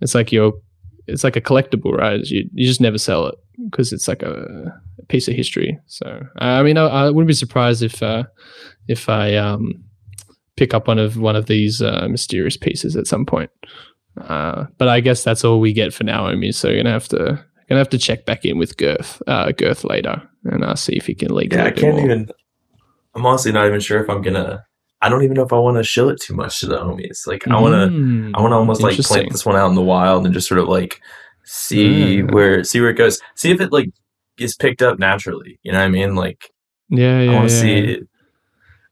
it's 0.00 0.14
like 0.14 0.32
your 0.32 0.52
it's 1.06 1.24
like 1.24 1.36
a 1.36 1.40
collectible, 1.40 1.92
right? 1.92 2.20
You 2.24 2.48
you 2.52 2.66
just 2.66 2.80
never 2.80 2.98
sell 2.98 3.26
it 3.26 3.34
because 3.64 3.92
it's 3.92 4.08
like 4.08 4.22
a, 4.22 4.80
piece 5.08 5.28
of 5.28 5.34
history. 5.34 5.78
So 5.86 6.26
I 6.38 6.62
mean, 6.62 6.76
I, 6.76 6.86
I 6.86 7.10
wouldn't 7.10 7.28
be 7.28 7.34
surprised 7.34 7.82
if 7.82 8.02
uh, 8.02 8.24
if 8.88 9.08
I 9.08 9.36
um, 9.36 9.84
pick 10.56 10.74
up 10.74 10.88
one 10.88 10.98
of 10.98 11.16
one 11.16 11.36
of 11.36 11.46
these 11.46 11.80
uh, 11.80 12.08
mysterious 12.10 12.56
pieces 12.56 12.96
at 12.96 13.06
some 13.06 13.24
point. 13.24 13.50
Uh, 14.20 14.64
but 14.78 14.88
I 14.88 15.00
guess 15.00 15.22
that's 15.22 15.44
all 15.44 15.60
we 15.60 15.72
get 15.72 15.92
for 15.92 16.04
Naomi. 16.04 16.52
So 16.52 16.68
you're 16.68 16.78
gonna 16.78 16.90
have 16.90 17.08
to 17.08 17.44
gonna 17.68 17.78
have 17.78 17.90
to 17.90 17.98
check 17.98 18.24
back 18.24 18.44
in 18.44 18.58
with 18.58 18.76
Girth 18.76 19.22
uh, 19.26 19.52
Girth 19.52 19.84
later 19.84 20.22
and 20.44 20.64
uh, 20.64 20.74
see 20.74 20.96
if 20.96 21.06
he 21.06 21.14
can 21.14 21.34
leak. 21.34 21.52
Yeah, 21.52 21.66
I 21.66 21.70
can't 21.70 21.96
more. 21.96 22.04
even. 22.04 22.28
I'm 23.14 23.24
honestly 23.24 23.52
not 23.52 23.66
even 23.66 23.80
sure 23.80 24.02
if 24.02 24.10
I'm 24.10 24.22
gonna. 24.22 24.64
I 25.02 25.08
don't 25.10 25.22
even 25.22 25.34
know 25.34 25.44
if 25.44 25.52
I 25.52 25.58
want 25.58 25.76
to 25.76 25.84
shill 25.84 26.08
it 26.08 26.20
too 26.20 26.34
much 26.34 26.60
to 26.60 26.66
the 26.66 26.78
homies. 26.78 27.26
Like 27.26 27.46
I 27.46 27.60
want 27.60 27.74
to. 27.74 27.96
Mm, 27.96 28.32
I 28.34 28.40
want 28.40 28.52
to 28.52 28.56
almost 28.56 28.82
like 28.82 28.96
plant 28.98 29.30
this 29.30 29.44
one 29.44 29.56
out 29.56 29.68
in 29.68 29.74
the 29.74 29.82
wild 29.82 30.24
and 30.24 30.34
just 30.34 30.48
sort 30.48 30.58
of 30.58 30.68
like 30.68 31.00
see 31.46 32.16
Yeah. 32.18 32.22
where 32.24 32.62
see 32.64 32.80
where 32.80 32.90
it 32.90 32.94
goes. 32.98 33.20
See 33.34 33.50
if 33.50 33.60
it 33.60 33.72
like 33.72 33.90
gets 34.36 34.54
picked 34.54 34.82
up 34.82 34.98
naturally. 34.98 35.58
You 35.62 35.72
know 35.72 35.78
what 35.78 35.84
I 35.86 35.88
mean? 35.88 36.14
Like 36.14 36.52
Yeah, 36.90 37.20
yeah, 37.20 37.30
I 37.30 37.34
want 37.34 37.48
to 37.48 37.54
yeah. 37.54 37.60
see. 37.62 37.78
It. 37.92 38.08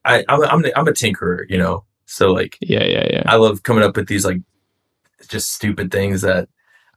I 0.07 0.25
I'm 0.29 0.43
a, 0.43 0.47
I'm, 0.47 0.65
a, 0.65 0.71
I'm 0.77 0.89
a 0.89 0.93
tinkerer. 0.93 1.45
You 1.49 1.59
know, 1.59 1.85
so 2.07 2.33
like 2.33 2.57
Yeah, 2.61 2.85
yeah, 2.85 3.07
yeah. 3.11 3.23
I 3.27 3.37
love 3.37 3.63
coming 3.63 3.85
up 3.85 3.97
with 3.97 4.09
these 4.09 4.25
like 4.25 4.41
just 5.29 5.53
stupid 5.53 5.91
things 5.91 6.23
that 6.23 6.49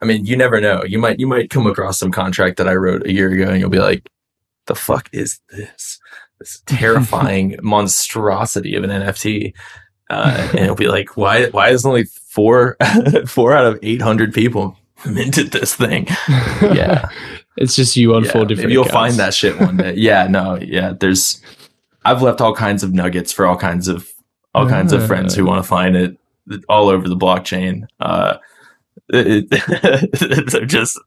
I 0.01 0.05
mean, 0.05 0.25
you 0.25 0.37
never 0.37 0.61
know. 0.61 0.83
You 0.83 0.99
might 0.99 1.19
you 1.19 1.27
might 1.27 1.49
come 1.49 1.65
across 1.67 1.97
some 1.97 2.11
contract 2.11 2.57
that 2.57 2.67
I 2.67 2.75
wrote 2.75 3.05
a 3.07 3.11
year 3.11 3.31
ago 3.31 3.49
and 3.49 3.59
you'll 3.59 3.69
be 3.69 3.79
like, 3.79 4.07
the 4.67 4.75
fuck 4.75 5.09
is 5.11 5.39
this? 5.49 5.99
This 6.39 6.61
terrifying 6.67 7.57
monstrosity 7.63 8.75
of 8.75 8.83
an 8.83 8.91
NFT. 8.91 9.53
Uh, 10.09 10.47
and 10.51 10.59
it'll 10.59 10.75
be 10.75 10.87
like, 10.87 11.17
why 11.17 11.47
why 11.47 11.69
is 11.69 11.85
only 11.85 12.03
four 12.05 12.77
four 13.27 13.53
out 13.53 13.65
of 13.65 13.79
eight 13.81 14.01
hundred 14.01 14.33
people 14.33 14.77
minted 15.05 15.51
this 15.51 15.75
thing? 15.75 16.07
Yeah. 16.61 17.09
it's 17.57 17.75
just 17.75 17.95
you 17.97 18.15
on 18.15 18.23
Yeah, 18.23 18.31
four 18.31 18.45
different. 18.45 18.71
you'll 18.71 18.85
find 18.85 19.13
that 19.15 19.33
shit 19.33 19.59
one 19.59 19.77
day. 19.77 19.93
yeah, 19.97 20.27
no, 20.27 20.57
yeah. 20.61 20.93
There's 20.99 21.41
I've 22.05 22.21
left 22.21 22.41
all 22.41 22.53
kinds 22.55 22.83
of 22.83 22.93
nuggets 22.93 23.31
for 23.31 23.45
all 23.45 23.57
kinds 23.57 23.87
of 23.87 24.09
all 24.55 24.67
kinds 24.67 24.93
of 24.93 25.05
friends 25.05 25.35
who 25.35 25.45
Ah. 25.45 25.49
want 25.49 25.63
to 25.63 25.67
find 25.67 25.95
it 25.95 26.17
all 26.69 26.89
over 26.89 27.07
the 27.07 27.15
blockchain. 27.17 27.83
Uh, 27.99 28.37
it, 29.09 29.47
it- 29.51 30.49
they're 30.51 30.65
just 30.65 30.97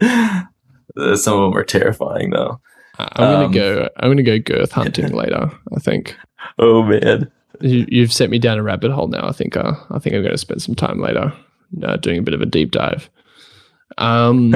uh, 0.00 1.16
some 1.16 1.38
of 1.38 1.50
them 1.50 1.56
are 1.58 1.64
terrifying 1.64 2.30
though. 2.30 2.60
I'm 2.98 3.08
gonna 3.16 3.44
Um, 3.46 3.52
go. 3.52 3.88
I'm 3.98 4.10
gonna 4.10 4.22
go 4.22 4.38
girth 4.38 4.72
hunting 4.72 5.12
later. 5.12 5.50
I 5.76 5.80
think 5.80 6.16
Oh 6.58 6.82
man, 6.82 7.30
you, 7.60 7.84
you've 7.88 8.12
sent 8.12 8.30
me 8.30 8.38
down 8.38 8.58
a 8.58 8.62
rabbit 8.62 8.90
hole 8.90 9.08
now. 9.08 9.26
I 9.28 9.32
think. 9.32 9.56
Uh, 9.56 9.74
I 9.90 9.98
think 9.98 10.14
I'm 10.16 10.22
gonna 10.22 10.38
spend 10.38 10.62
some 10.62 10.74
time 10.74 11.00
later 11.00 11.32
uh, 11.82 11.96
doing 11.96 12.18
a 12.18 12.22
bit 12.22 12.34
of 12.34 12.40
a 12.40 12.46
deep 12.46 12.70
dive. 12.70 13.10
Um, 13.98 14.54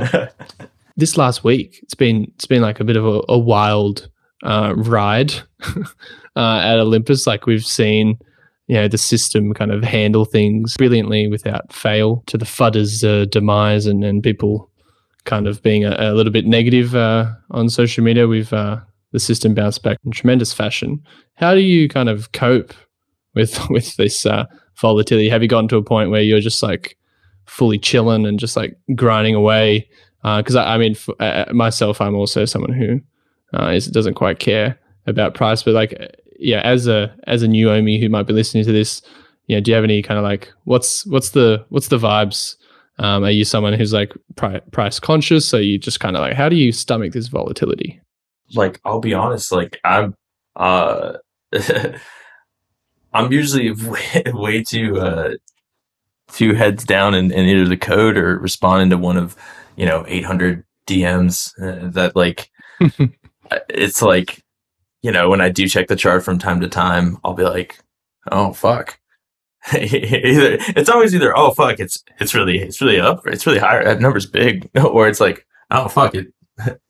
this 0.96 1.16
last 1.16 1.44
week, 1.44 1.80
it's 1.82 1.94
been 1.94 2.30
it's 2.34 2.46
been 2.46 2.62
like 2.62 2.80
a 2.80 2.84
bit 2.84 2.96
of 2.96 3.06
a, 3.06 3.22
a 3.28 3.38
wild 3.38 4.08
uh, 4.42 4.74
ride 4.76 5.32
uh, 6.36 6.60
at 6.62 6.78
Olympus. 6.78 7.26
Like 7.26 7.46
we've 7.46 7.64
seen, 7.64 8.18
you 8.66 8.76
know, 8.76 8.88
the 8.88 8.98
system 8.98 9.52
kind 9.54 9.72
of 9.72 9.82
handle 9.82 10.24
things 10.24 10.76
brilliantly 10.76 11.28
without 11.28 11.72
fail 11.72 12.22
to 12.26 12.38
the 12.38 12.44
fudder's 12.44 13.04
uh, 13.04 13.26
demise, 13.30 13.86
and 13.86 14.04
and 14.04 14.22
people 14.22 14.70
kind 15.24 15.46
of 15.46 15.62
being 15.62 15.84
a, 15.84 15.96
a 15.98 16.14
little 16.14 16.32
bit 16.32 16.46
negative 16.46 16.94
uh, 16.94 17.30
on 17.50 17.68
social 17.68 18.04
media. 18.04 18.26
We've 18.26 18.52
uh, 18.52 18.80
the 19.12 19.20
system 19.20 19.54
bounced 19.54 19.82
back 19.82 19.98
in 20.04 20.12
tremendous 20.12 20.52
fashion. 20.52 21.02
How 21.34 21.54
do 21.54 21.60
you 21.60 21.88
kind 21.88 22.08
of 22.08 22.32
cope 22.32 22.74
with 23.34 23.58
with 23.70 23.96
this 23.96 24.26
uh, 24.26 24.46
volatility? 24.80 25.28
Have 25.28 25.42
you 25.42 25.48
gotten 25.48 25.68
to 25.68 25.76
a 25.76 25.82
point 25.82 26.10
where 26.10 26.22
you're 26.22 26.40
just 26.40 26.62
like 26.62 26.96
fully 27.50 27.78
chilling 27.78 28.26
and 28.26 28.38
just 28.38 28.56
like 28.56 28.78
grinding 28.94 29.34
away? 29.34 29.88
Because 30.22 30.56
I, 30.56 30.74
I 30.74 30.78
mean, 30.78 30.92
f- 30.92 31.08
uh, 31.20 31.52
myself, 31.52 32.00
I'm 32.00 32.14
also 32.14 32.44
someone 32.44 32.72
who 32.72 33.00
uh, 33.58 33.68
is, 33.68 33.86
doesn't 33.86 34.14
quite 34.14 34.38
care 34.38 34.78
about 35.06 35.34
price, 35.34 35.62
but 35.62 35.74
like, 35.74 35.96
uh, 35.98 36.08
yeah, 36.38 36.60
as 36.60 36.86
a 36.86 37.14
as 37.24 37.42
a 37.42 37.48
new 37.48 37.66
Ohmie 37.66 38.00
who 38.00 38.08
might 38.08 38.26
be 38.26 38.32
listening 38.32 38.64
to 38.64 38.72
this, 38.72 39.02
you 39.46 39.56
know, 39.56 39.60
do 39.60 39.70
you 39.70 39.74
have 39.74 39.84
any 39.84 40.02
kind 40.02 40.18
of 40.18 40.24
like 40.24 40.52
what's 40.64 41.06
what's 41.06 41.30
the 41.30 41.64
what's 41.68 41.88
the 41.88 41.98
vibes? 41.98 42.56
Um, 42.98 43.24
are 43.24 43.30
you 43.30 43.44
someone 43.44 43.72
who's 43.72 43.92
like 43.94 44.12
pri- 44.36 44.60
price 44.72 45.00
conscious? 45.00 45.46
So 45.48 45.56
you 45.56 45.78
just 45.78 46.00
kind 46.00 46.16
of 46.16 46.20
like, 46.20 46.34
how 46.34 46.50
do 46.50 46.56
you 46.56 46.70
stomach 46.70 47.12
this 47.12 47.28
volatility? 47.28 48.00
like 48.54 48.80
I'll 48.84 49.00
be 49.00 49.14
honest, 49.14 49.52
like 49.52 49.78
I'm 49.84 50.14
uh 50.56 51.14
I'm 53.12 53.32
usually 53.32 53.70
way, 53.88 54.22
way 54.26 54.62
too 54.62 54.98
uh 54.98 55.34
too 56.34 56.54
heads 56.54 56.84
down 56.84 57.14
in, 57.14 57.30
in 57.32 57.46
either 57.46 57.68
the 57.68 57.76
code 57.76 58.16
or 58.16 58.38
responding 58.38 58.90
to 58.90 58.98
one 58.98 59.16
of 59.16 59.36
you 59.76 59.86
know 59.86 60.04
800 60.06 60.64
DMs 60.86 61.52
uh, 61.60 61.90
that 61.90 62.16
like 62.16 62.50
it's 63.68 64.02
like 64.02 64.42
you 65.02 65.10
know 65.10 65.30
when 65.30 65.40
I 65.40 65.48
do 65.48 65.68
check 65.68 65.88
the 65.88 65.96
chart 65.96 66.24
from 66.24 66.38
time 66.38 66.60
to 66.60 66.68
time 66.68 67.18
I'll 67.24 67.34
be 67.34 67.44
like 67.44 67.78
oh 68.30 68.52
fuck. 68.52 68.98
Either 69.74 70.56
it's 70.74 70.88
always 70.88 71.14
either 71.14 71.36
oh 71.36 71.52
fuck 71.52 71.78
it's 71.78 72.02
it's 72.18 72.34
really 72.34 72.58
it's 72.58 72.80
really 72.80 72.98
up 72.98 73.26
it's 73.26 73.46
really 73.46 73.58
higher 73.58 73.84
that 73.84 74.00
number's 74.00 74.26
big. 74.26 74.70
Or 74.78 75.08
it's 75.08 75.20
like 75.20 75.46
oh 75.70 75.88
fuck 75.88 76.14
it 76.14 76.32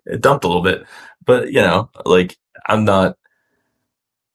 it 0.07 0.21
dumped 0.21 0.45
a 0.45 0.49
little 0.49 0.63
bit. 0.63 0.85
But 1.25 1.53
you 1.53 1.61
know 1.61 1.91
like 2.05 2.37
i'm 2.67 2.85
not 2.85 3.17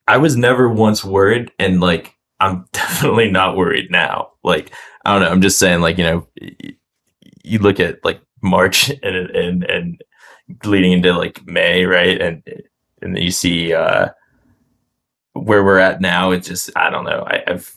i 0.07 0.17
was 0.17 0.35
never 0.35 0.67
once 0.67 1.03
worried 1.05 1.51
and 1.59 1.79
like 1.79 2.15
i'm 2.39 2.65
definitely 2.73 3.31
not 3.31 3.55
worried 3.55 3.89
now. 3.89 4.31
Like 4.43 4.71
i 5.05 5.13
don't 5.13 5.21
know 5.21 5.29
i'm 5.29 5.41
just 5.41 5.59
saying 5.59 5.81
like 5.81 5.97
you 5.97 6.03
know 6.03 6.27
you 7.43 7.59
look 7.59 7.79
at 7.79 8.03
like 8.03 8.19
march 8.41 8.89
and 9.03 9.15
and 9.31 9.63
and 9.63 10.01
leading 10.65 10.91
into 10.91 11.13
like 11.13 11.45
may 11.45 11.85
right 11.85 12.21
and 12.21 12.43
and 13.01 13.15
then 13.15 13.21
you 13.23 13.31
see 13.31 13.73
uh 13.73 14.09
where 15.33 15.63
we're 15.63 15.79
at 15.79 16.01
now 16.01 16.31
it's 16.31 16.47
just 16.47 16.69
i 16.75 16.89
don't 16.89 17.05
know 17.05 17.23
i 17.27 17.41
have 17.47 17.69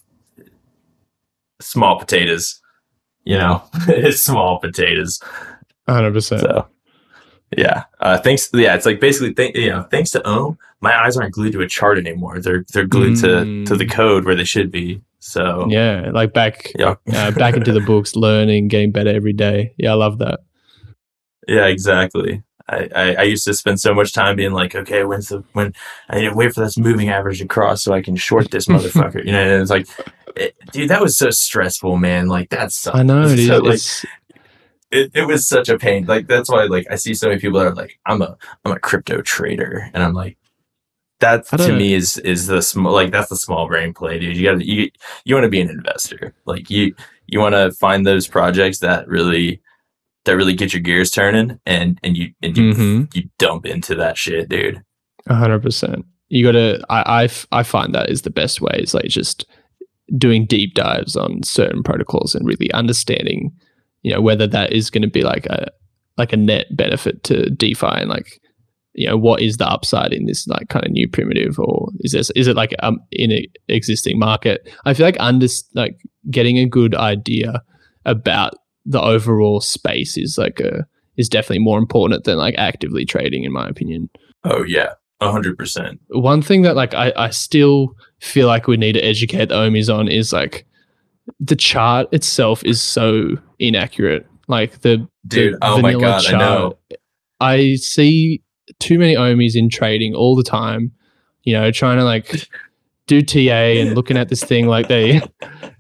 small 1.61 1.99
potatoes 1.99 2.61
you 3.25 3.37
know 3.37 3.63
it's 3.89 4.23
small 4.23 4.59
potatoes 4.59 5.21
100%. 5.89 6.23
so 6.41 6.69
yeah, 7.57 7.85
uh, 8.01 8.19
thanks. 8.19 8.51
Yeah, 8.53 8.75
it's 8.75 8.85
like 8.85 9.01
basically, 9.01 9.33
th- 9.33 9.57
you 9.57 9.71
know, 9.71 9.85
thanks 9.85 10.11
to 10.11 10.23
Ohm, 10.29 10.59
my 10.83 10.95
eyes 10.95 11.17
aren't 11.17 11.33
glued 11.33 11.53
to 11.53 11.63
a 11.63 11.67
chart 11.67 11.97
anymore. 11.97 12.41
They're 12.41 12.67
they're 12.75 12.85
glued 12.85 13.17
to 13.21 13.65
to 13.65 13.75
the 13.75 13.87
Mm. 13.87 13.91
code 13.91 14.27
where 14.27 14.35
they 14.35 14.45
should 14.45 14.71
be. 14.71 15.01
So 15.21 15.67
yeah, 15.69 16.11
like 16.13 16.33
back 16.33 16.73
yeah, 16.79 16.95
uh, 17.13 17.31
back 17.33 17.57
into 17.57 17.73
the 17.73 17.81
books, 17.87 18.15
learning, 18.15 18.69
getting 18.69 18.93
better 18.93 19.11
every 19.11 19.33
day. 19.33 19.75
Yeah, 19.77 19.93
I 19.93 19.95
love 19.95 20.19
that. 20.19 20.41
yeah, 21.49 21.67
exactly. 21.67 22.43
I, 22.69 22.89
I 22.95 23.15
I 23.15 23.23
used 23.23 23.45
to 23.45 23.55
spend 23.55 23.81
so 23.81 23.95
much 23.95 24.13
time 24.13 24.37
being 24.37 24.53
like, 24.53 24.75
okay, 24.75 25.05
when's 25.05 25.29
the 25.29 25.43
when 25.55 25.73
I 26.09 26.21
need 26.21 26.29
to 26.29 26.35
wait 26.35 26.55
for 26.55 26.61
this 26.61 26.79
moving 26.79 27.09
average 27.09 27.39
to 27.39 27.47
cross 27.47 27.83
so 27.83 27.93
I 27.93 28.03
can 28.03 28.17
short 28.17 28.51
this 28.51 28.67
motherfucker. 28.69 29.25
You 29.25 29.33
know, 29.33 29.41
and 29.41 29.63
it's 29.63 29.71
like, 29.71 29.89
it, 30.37 30.55
dude, 30.73 30.91
that 30.91 31.01
was 31.01 31.17
so 31.17 31.31
stressful, 31.31 31.97
man. 31.97 32.29
Like 32.29 32.51
that's 32.51 32.87
I 32.87 33.03
know, 33.03 33.35
dude. 33.35 33.49
So, 33.49 33.59
like, 33.59 33.81
it, 34.91 35.11
it 35.15 35.27
was 35.27 35.49
such 35.49 35.69
a 35.69 35.79
pain. 35.79 36.07
Like 36.07 36.29
that's 36.29 36.51
why 36.51 36.65
like 36.65 36.87
I 36.91 36.97
see 36.97 37.15
so 37.15 37.29
many 37.29 37.41
people 37.41 37.59
that 37.59 37.67
are 37.67 37.75
like, 37.75 37.99
I'm 38.07 38.23
a 38.23 38.37
I'm 38.65 38.73
a 38.73 38.79
crypto 38.79 39.23
trader, 39.23 39.91
and 39.93 40.03
I'm 40.03 40.15
like, 40.15 40.37
that 41.21 41.47
to 41.47 41.73
me 41.77 41.95
is 41.95 42.19
is 42.19 42.47
the 42.47 42.63
small 42.63 42.93
like 42.93 43.11
that's 43.13 43.29
the 43.29 43.37
small 43.37 43.67
brain 43.67 43.93
play, 43.95 44.19
dude. 44.19 44.37
You 44.37 44.45
got 44.53 44.65
you 44.65 44.91
you 45.25 45.35
want 45.35 45.45
to 45.45 45.51
be 45.51 45.61
an 45.61 45.71
investor. 45.71 46.35
Like 46.45 46.71
you 46.71 46.95
you 47.27 47.41
want 47.41 47.55
to 47.55 47.73
find 47.73 48.07
those 48.07 48.27
projects 48.29 48.79
that 48.81 49.07
really 49.09 49.61
that 50.25 50.37
really 50.37 50.55
get 50.55 50.73
your 50.73 50.83
gears 50.83 51.11
turning, 51.11 51.59
and 51.67 51.99
and 52.03 52.17
you 52.17 52.33
and 52.43 52.57
you 52.57 52.73
Mhm. 52.75 53.15
you 53.15 53.29
dump 53.39 53.67
into 53.67 53.95
that 53.97 54.17
shit, 54.19 54.49
dude. 54.49 54.83
A 55.27 55.35
hundred 55.35 55.63
percent. 55.63 56.05
You 56.29 56.45
gotta. 56.45 56.85
I, 56.91 57.25
I 57.25 57.59
I 57.61 57.63
find 57.63 57.95
that 57.95 58.11
is 58.11 58.23
the 58.23 58.31
best 58.31 58.61
way. 58.61 58.79
Is 58.79 58.95
like 58.95 59.07
just 59.07 59.47
doing 60.17 60.47
deep 60.47 60.75
dives 60.75 61.17
on 61.17 61.43
certain 61.43 61.83
protocols 61.83 62.35
and 62.35 62.47
really 62.47 62.71
understanding, 62.73 63.53
you 64.03 64.13
know, 64.13 64.21
whether 64.21 64.47
that 64.47 64.73
is 64.73 64.89
going 64.91 65.03
to 65.03 65.09
be 65.09 65.23
like 65.23 65.47
a 65.47 65.71
like 66.17 66.33
a 66.33 66.37
net 66.37 66.67
benefit 66.77 67.23
to 67.25 67.49
DeFi 67.51 67.87
and 67.87 68.09
like, 68.11 68.41
you 68.99 69.07
know, 69.07 69.17
what 69.17 69.41
is 69.41 69.59
the 69.59 69.67
upside 69.67 70.13
in 70.13 70.27
this 70.27 70.47
like 70.49 70.69
kind 70.69 70.85
of 70.85 70.91
new 70.91 71.09
primitive 71.09 71.59
or 71.59 71.89
is 72.01 72.13
this 72.13 72.31
is 72.31 72.49
it 72.49 72.57
like 72.57 72.75
um 72.83 72.99
in 73.13 73.31
an 73.31 73.45
existing 73.69 74.19
market? 74.19 74.69
I 74.85 74.93
feel 74.95 75.07
like 75.07 75.17
under 75.21 75.47
like 75.75 75.97
getting 76.31 76.59
a 76.59 76.67
good 76.67 76.95
idea 76.95 77.63
about 78.05 78.55
the 78.85 79.01
overall 79.01 79.61
space 79.61 80.19
is 80.19 80.37
like 80.37 80.59
a 80.61 80.85
is 81.17 81.29
definitely 81.29 81.63
more 81.63 81.79
important 81.79 82.25
than 82.25 82.39
like 82.39 82.57
actively 82.59 83.05
trading, 83.05 83.45
in 83.45 83.53
my 83.53 83.69
opinion 83.69 84.09
Oh 84.45 84.65
yeah, 84.65 84.95
a 85.21 85.31
hundred 85.31 85.57
percent. 85.59 86.01
one 86.09 86.43
thing 86.43 86.63
that 86.63 86.75
like 86.75 86.95
I, 86.95 87.13
I 87.17 87.31
still 87.31 87.95
feel 88.21 88.49
like 88.49 88.67
we 88.67 88.77
need 88.77 88.95
to 88.95 89.01
educate 89.01 89.47
the 89.47 89.55
Ohmies 89.55 89.93
on 89.95 90.09
is 90.09 90.33
like 90.33 90.67
the 91.39 91.57
chart 91.57 92.09
itself 92.13 92.65
is 92.65 92.81
so 92.81 93.37
inaccurate. 93.59 94.27
Like 94.49 94.81
the 94.81 95.09
Dude, 95.27 95.55
the 95.55 95.59
oh 95.63 95.81
my 95.81 95.93
god, 95.93 96.27
I 96.27 96.39
know. 96.39 96.79
I 97.41 97.75
see 97.77 98.43
too 98.79 98.99
many 98.99 99.15
Ohmies 99.15 99.55
in 99.57 99.69
trading 99.69 100.15
all 100.15 100.37
the 100.37 100.43
time, 100.43 100.93
you 101.43 101.53
know, 101.55 101.71
trying 101.71 101.99
to 101.99 102.05
like 102.05 102.49
do 103.07 103.23
TA 103.23 103.81
and 103.81 103.95
looking 103.95 104.17
at 104.17 104.29
this 104.29 104.43
thing 104.45 104.67
like 104.67 104.89
they, 104.89 105.21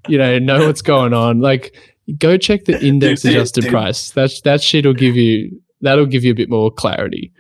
you 0.09 0.19
know, 0.19 0.39
know 0.39 0.67
what's 0.67 0.83
going 0.83 1.13
on. 1.13 1.41
Like 1.41 1.77
go 2.19 2.37
check 2.37 2.65
the 2.65 2.83
index 2.85 3.23
Dude, 3.23 3.33
adjusted 3.33 3.63
dude. 3.63 3.71
price. 3.71 4.11
That 4.13 4.31
that 4.45 4.63
shit 4.63 4.87
will 4.87 4.95
give 4.95 5.17
you 5.17 5.61
that'll 5.81 6.07
give 6.07 6.25
you 6.25 6.33
a 6.33 6.37
bit 6.37 6.49
more 6.49 6.71
clarity. 6.71 7.33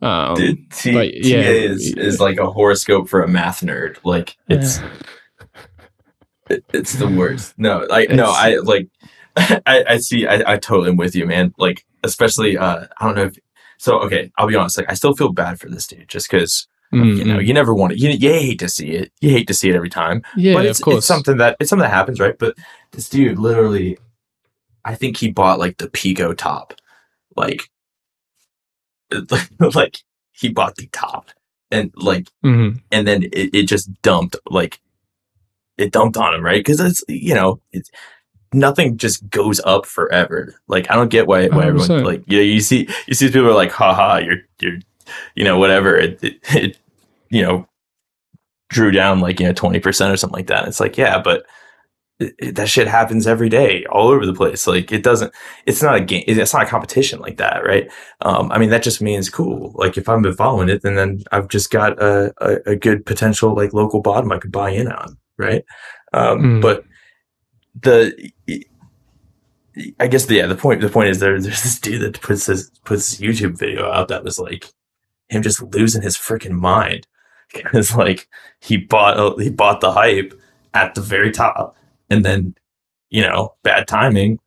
Um, 0.00 0.34
Dude, 0.34 0.70
T- 0.72 0.92
but, 0.92 1.14
yeah. 1.14 1.42
TA 1.42 1.48
is, 1.50 1.94
is 1.96 2.20
like 2.20 2.38
a 2.38 2.50
horoscope 2.50 3.08
for 3.08 3.22
a 3.22 3.28
math 3.28 3.60
nerd. 3.60 3.98
Like 4.04 4.36
it's 4.48 4.78
yeah. 4.78 4.88
it- 6.50 6.64
it's 6.74 6.94
the 6.94 7.08
worst. 7.08 7.54
No, 7.56 7.86
like 7.88 8.10
no, 8.10 8.26
I 8.26 8.56
like 8.56 8.88
I, 9.36 9.84
I 9.88 9.98
see. 9.98 10.26
I, 10.26 10.54
I 10.54 10.56
totally 10.58 10.90
am 10.90 10.96
with 10.96 11.14
you, 11.16 11.24
man. 11.24 11.54
Like, 11.56 11.86
especially, 12.04 12.58
uh, 12.58 12.86
I 13.00 13.06
don't 13.06 13.16
know 13.16 13.24
if. 13.24 13.36
So, 13.82 13.98
okay, 14.02 14.30
I'll 14.38 14.46
be 14.46 14.54
honest. 14.54 14.78
Like, 14.78 14.88
I 14.88 14.94
still 14.94 15.12
feel 15.16 15.32
bad 15.32 15.58
for 15.58 15.68
this 15.68 15.88
dude, 15.88 16.08
just 16.08 16.30
because 16.30 16.68
you 16.92 17.24
know 17.24 17.40
you 17.40 17.52
never 17.52 17.74
want 17.74 17.92
it. 17.92 17.98
You, 17.98 18.10
you 18.10 18.28
hate 18.30 18.60
to 18.60 18.68
see 18.68 18.90
it. 18.90 19.10
You 19.20 19.30
hate 19.30 19.48
to 19.48 19.54
see 19.54 19.70
it 19.70 19.74
every 19.74 19.90
time. 19.90 20.22
yeah, 20.36 20.54
but 20.54 20.66
it's, 20.66 20.78
of 20.78 20.84
course. 20.84 20.98
it's 20.98 21.06
something 21.08 21.38
that 21.38 21.56
it's 21.58 21.68
something 21.68 21.82
that 21.82 21.90
happens, 21.92 22.20
right? 22.20 22.38
But 22.38 22.54
this 22.92 23.08
dude, 23.08 23.40
literally, 23.40 23.98
I 24.84 24.94
think 24.94 25.16
he 25.16 25.32
bought 25.32 25.58
like 25.58 25.78
the 25.78 25.90
Pico 25.90 26.32
top, 26.32 26.74
like, 27.36 27.70
like 29.74 29.98
he 30.30 30.48
bought 30.50 30.76
the 30.76 30.86
top, 30.92 31.30
and 31.72 31.92
like 31.96 32.28
Mhm. 32.44 32.82
and 32.92 33.08
then 33.08 33.24
it, 33.24 33.52
it 33.52 33.66
just 33.66 33.90
dumped 34.02 34.36
like 34.48 34.80
it 35.76 35.90
dumped 35.90 36.16
on 36.16 36.34
him 36.34 36.44
right 36.44 36.60
because 36.60 36.78
it's 36.78 37.02
you 37.08 37.34
know 37.34 37.60
it's 37.72 37.90
nothing 38.52 38.96
just 38.96 39.28
goes 39.30 39.60
up 39.64 39.86
forever 39.86 40.54
like 40.68 40.90
i 40.90 40.94
don't 40.94 41.10
get 41.10 41.26
why, 41.26 41.46
why 41.48 41.66
everyone 41.66 41.88
100%. 41.88 42.04
like 42.04 42.22
you 42.26 42.36
know, 42.38 42.42
you 42.42 42.60
see 42.60 42.86
you 43.06 43.14
see 43.14 43.26
people 43.28 43.46
are 43.48 43.54
like 43.54 43.72
haha 43.72 44.18
you're 44.18 44.38
you're 44.60 44.78
you 45.34 45.44
know 45.44 45.58
whatever 45.58 45.96
it, 45.96 46.22
it, 46.22 46.38
it 46.54 46.78
you 47.30 47.42
know 47.42 47.66
drew 48.70 48.90
down 48.90 49.20
like 49.20 49.38
you 49.40 49.46
know 49.46 49.52
20% 49.52 50.12
or 50.12 50.16
something 50.16 50.36
like 50.36 50.46
that 50.46 50.66
it's 50.66 50.80
like 50.80 50.96
yeah 50.96 51.20
but 51.20 51.44
it, 52.20 52.34
it- 52.38 52.54
that 52.56 52.68
shit 52.68 52.86
happens 52.88 53.26
every 53.26 53.48
day 53.48 53.84
all 53.86 54.08
over 54.08 54.24
the 54.24 54.32
place 54.34 54.66
like 54.66 54.92
it 54.92 55.02
doesn't 55.02 55.32
it's 55.66 55.82
not 55.82 55.96
a 55.96 56.00
game 56.00 56.24
it's 56.26 56.52
not 56.52 56.62
a 56.62 56.66
competition 56.66 57.18
like 57.20 57.36
that 57.38 57.64
right 57.64 57.90
um, 58.20 58.52
I 58.52 58.58
mean, 58.58 58.70
that 58.70 58.84
just 58.84 59.02
means 59.02 59.28
cool. 59.28 59.72
Like 59.74 59.98
if 59.98 60.08
I've 60.08 60.22
been 60.22 60.32
following 60.36 60.68
it, 60.68 60.82
then 60.82 60.94
then 60.94 61.24
I've 61.32 61.48
just 61.48 61.72
got 61.72 62.00
a, 62.00 62.32
a, 62.40 62.70
a 62.70 62.76
good 62.76 63.04
potential 63.04 63.52
like 63.56 63.72
local 63.72 64.00
bottom 64.00 64.30
I 64.30 64.38
could 64.38 64.52
buy 64.52 64.70
in 64.70 64.86
on, 64.86 65.18
right? 65.38 65.64
Um, 66.12 66.38
Mm. 66.38 66.62
But 66.62 66.84
the 67.82 68.32
I 69.98 70.06
guess 70.06 70.26
the 70.26 70.36
yeah 70.36 70.46
the 70.46 70.54
point 70.54 70.80
the 70.80 70.88
point 70.88 71.08
is 71.08 71.20
there 71.20 71.40
there's 71.40 71.62
this 71.62 71.80
dude 71.80 72.02
that 72.02 72.20
puts 72.20 72.46
this 72.46 72.70
puts 72.84 73.16
YouTube 73.16 73.58
video 73.58 73.90
out 73.90 74.08
that 74.08 74.24
was 74.24 74.38
like 74.38 74.66
him 75.28 75.42
just 75.42 75.62
losing 75.62 76.02
his 76.02 76.16
freaking 76.16 76.58
mind. 76.58 77.06
Because 77.54 77.94
like 77.94 78.28
he 78.60 78.78
bought 78.78 79.18
uh, 79.18 79.36
he 79.36 79.50
bought 79.50 79.82
the 79.82 79.92
hype 79.92 80.32
at 80.72 80.94
the 80.94 81.02
very 81.02 81.30
top 81.30 81.76
and 82.08 82.24
then 82.24 82.54
you 83.10 83.20
know 83.20 83.54
bad 83.62 83.86
timing 83.86 84.38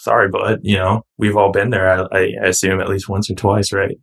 sorry 0.00 0.28
bud 0.28 0.60
you 0.62 0.76
know 0.76 1.04
we've 1.18 1.36
all 1.36 1.52
been 1.52 1.70
there 1.70 1.88
i, 1.90 2.06
I 2.16 2.46
assume 2.46 2.80
at 2.80 2.88
least 2.88 3.08
once 3.08 3.30
or 3.30 3.34
twice 3.34 3.72
right 3.72 3.96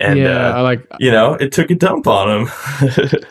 and 0.00 0.18
yeah, 0.18 0.48
uh, 0.48 0.52
I 0.54 0.60
like. 0.62 0.86
you 0.98 1.12
know 1.12 1.34
it 1.34 1.52
took 1.52 1.70
a 1.70 1.74
dump 1.76 2.08
on 2.08 2.28
him 2.28 2.48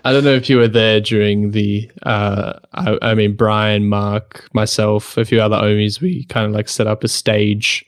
I 0.05 0.13
don't 0.13 0.24
know 0.24 0.34
if 0.34 0.49
you 0.49 0.57
were 0.57 0.70
there 0.70 1.01
during 1.01 1.51
the. 1.51 1.91
Uh, 2.03 2.53
I, 2.74 2.97
I 3.01 3.13
mean, 3.13 3.36
Brian, 3.36 3.89
Mark, 3.89 4.47
myself, 4.53 5.18
a 5.18 5.26
few 5.26 5.41
other 5.41 5.57
Ohmies. 5.57 5.99
We 5.99 6.24
kind 6.26 6.45
of 6.45 6.53
like 6.53 6.70
set 6.70 6.88
up 6.88 7.03
a 7.03 7.09
stage. 7.09 7.86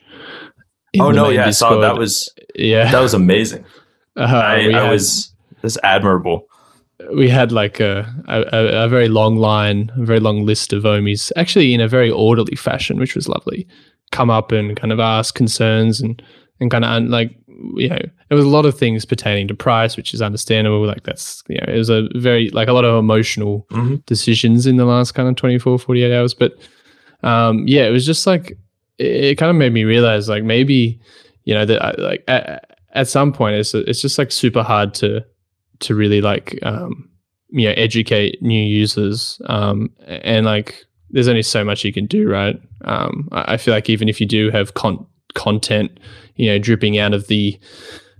oh 0.99 1.11
no 1.11 1.29
yeah 1.29 1.45
i 1.45 1.51
saw 1.51 1.79
that 1.79 1.97
was 1.97 2.33
yeah. 2.55 2.91
that 2.91 3.01
was 3.01 3.13
amazing 3.13 3.63
Uh, 4.17 4.23
I, 4.23 4.55
I 4.55 4.71
had- 4.71 4.91
was 4.91 5.31
that's 5.61 5.77
admirable 5.83 6.47
we 7.13 7.29
had 7.29 7.51
like 7.51 7.79
a, 7.79 8.11
a 8.27 8.85
a 8.85 8.87
very 8.89 9.07
long 9.07 9.35
line, 9.35 9.91
a 9.95 10.03
very 10.03 10.19
long 10.19 10.43
list 10.43 10.73
of 10.73 10.83
Ohmies, 10.83 11.31
actually 11.35 11.75
in 11.75 11.79
a 11.79 11.87
very 11.87 12.09
orderly 12.09 12.55
fashion, 12.55 12.97
which 12.97 13.13
was 13.13 13.29
lovely. 13.29 13.67
Come 14.11 14.29
up 14.29 14.51
and 14.51 14.75
kind 14.77 14.91
of 14.91 14.99
ask 14.99 15.35
concerns 15.35 15.99
and 16.01 16.21
and 16.59 16.71
kind 16.71 16.85
of 16.85 17.03
like 17.03 17.35
you 17.75 17.89
know 17.89 17.99
there 18.29 18.35
was 18.37 18.45
a 18.45 18.49
lot 18.49 18.65
of 18.65 18.77
things 18.77 19.05
pertaining 19.05 19.47
to 19.47 19.53
price, 19.55 19.95
which 19.97 20.13
is 20.13 20.21
understandable. 20.21 20.85
Like 20.85 21.03
that's 21.03 21.43
you 21.49 21.57
know 21.57 21.73
it 21.73 21.77
was 21.77 21.89
a 21.89 22.07
very 22.15 22.49
like 22.51 22.67
a 22.67 22.73
lot 22.73 22.85
of 22.85 22.97
emotional 22.97 23.65
Mhm. 23.71 24.05
decisions 24.05 24.65
in 24.65 24.77
the 24.77 24.85
last 24.85 25.11
kind 25.13 25.27
of 25.29 25.35
24, 25.35 25.77
48 25.79 26.13
hours. 26.15 26.33
But 26.33 26.53
um, 27.23 27.63
yeah, 27.67 27.85
it 27.85 27.91
was 27.91 28.05
just 28.05 28.25
like 28.27 28.51
it, 28.97 29.23
it 29.25 29.35
kind 29.37 29.49
of 29.49 29.55
made 29.55 29.73
me 29.73 29.83
realize 29.83 30.29
like 30.29 30.43
maybe 30.43 30.99
you 31.43 31.53
know 31.53 31.65
that 31.65 31.83
I, 31.83 31.91
like 32.01 32.23
at, 32.27 32.77
at 32.93 33.07
some 33.07 33.31
point 33.33 33.55
it's 33.55 33.73
it's 33.73 34.01
just 34.01 34.17
like 34.17 34.31
super 34.31 34.63
hard 34.63 34.93
to 34.95 35.23
to 35.79 35.95
really 35.95 36.21
like 36.21 36.57
um, 36.63 37.09
you 37.49 37.67
know 37.67 37.73
educate 37.77 38.41
new 38.41 38.61
users 38.63 39.39
um, 39.45 39.89
and 40.07 40.45
like 40.45 40.85
there's 41.09 41.27
only 41.27 41.43
so 41.43 41.63
much 41.63 41.83
you 41.83 41.93
can 41.93 42.05
do 42.05 42.29
right? 42.29 42.61
Um, 42.85 43.29
I, 43.31 43.53
I 43.53 43.57
feel 43.57 43.73
like 43.73 43.89
even 43.89 44.09
if 44.09 44.19
you 44.19 44.27
do 44.27 44.49
have 44.51 44.73
con- 44.73 45.05
content 45.33 45.99
you 46.35 46.47
know 46.47 46.59
dripping 46.59 46.97
out 46.97 47.13
of 47.13 47.27
the 47.27 47.59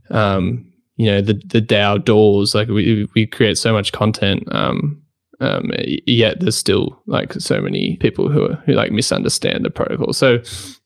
um, 0.10 0.72
you 0.96 1.06
know 1.06 1.22
the 1.22 1.34
the 1.46 1.62
DAO 1.62 2.04
doors 2.04 2.56
like 2.56 2.68
we 2.68 3.08
we 3.16 3.26
create 3.26 3.58
so 3.58 3.74
much 3.74 3.92
content 3.92 4.44
um, 4.52 5.02
um, 5.40 5.72
yet 6.06 6.40
there's 6.40 6.58
still 6.58 7.02
like 7.06 7.34
so 7.34 7.62
many 7.62 7.98
people 7.98 8.30
who 8.30 8.44
are, 8.46 8.56
who 8.66 8.74
like 8.74 8.92
misunderstand 8.92 9.64
the 9.64 9.70
protocol. 9.70 10.14
So 10.14 10.40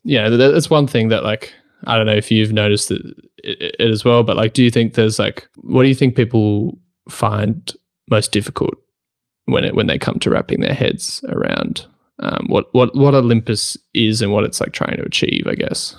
yeah 0.04 0.30
that's 0.30 0.70
one 0.70 0.88
thing 0.88 1.10
that 1.10 1.24
like 1.24 1.54
I 1.86 1.98
don't 1.98 2.06
know 2.06 2.14
if 2.14 2.32
you've 2.32 2.54
noticed 2.54 2.92
it, 2.92 3.02
it, 3.38 3.76
it 3.80 3.90
as 3.90 4.06
well, 4.06 4.24
but 4.24 4.38
like, 4.38 4.54
do 4.54 4.64
you 4.64 4.72
think 4.72 4.94
there's 4.94 5.20
like, 5.20 5.48
what 5.56 5.84
do 5.84 5.90
you 5.90 5.96
think 5.96 6.16
people 6.16 6.78
find 7.10 7.74
most 8.10 8.32
difficult 8.32 8.76
when 9.46 9.64
it 9.64 9.76
when 9.76 9.88
they 9.88 9.98
come 9.98 10.20
to 10.20 10.30
wrapping 10.30 10.62
their 10.62 10.74
heads 10.74 11.24
around 11.30 11.86
um, 12.20 12.46
what 12.50 12.74
what 12.74 12.96
what 12.96 13.16
Olympus 13.16 13.78
is 13.94 14.22
and 14.22 14.32
what 14.32 14.44
it's 14.44 14.62
like 14.62 14.74
trying 14.74 14.98
to 14.98 15.04
achieve? 15.04 15.48
I 15.48 15.56
guess. 15.56 15.96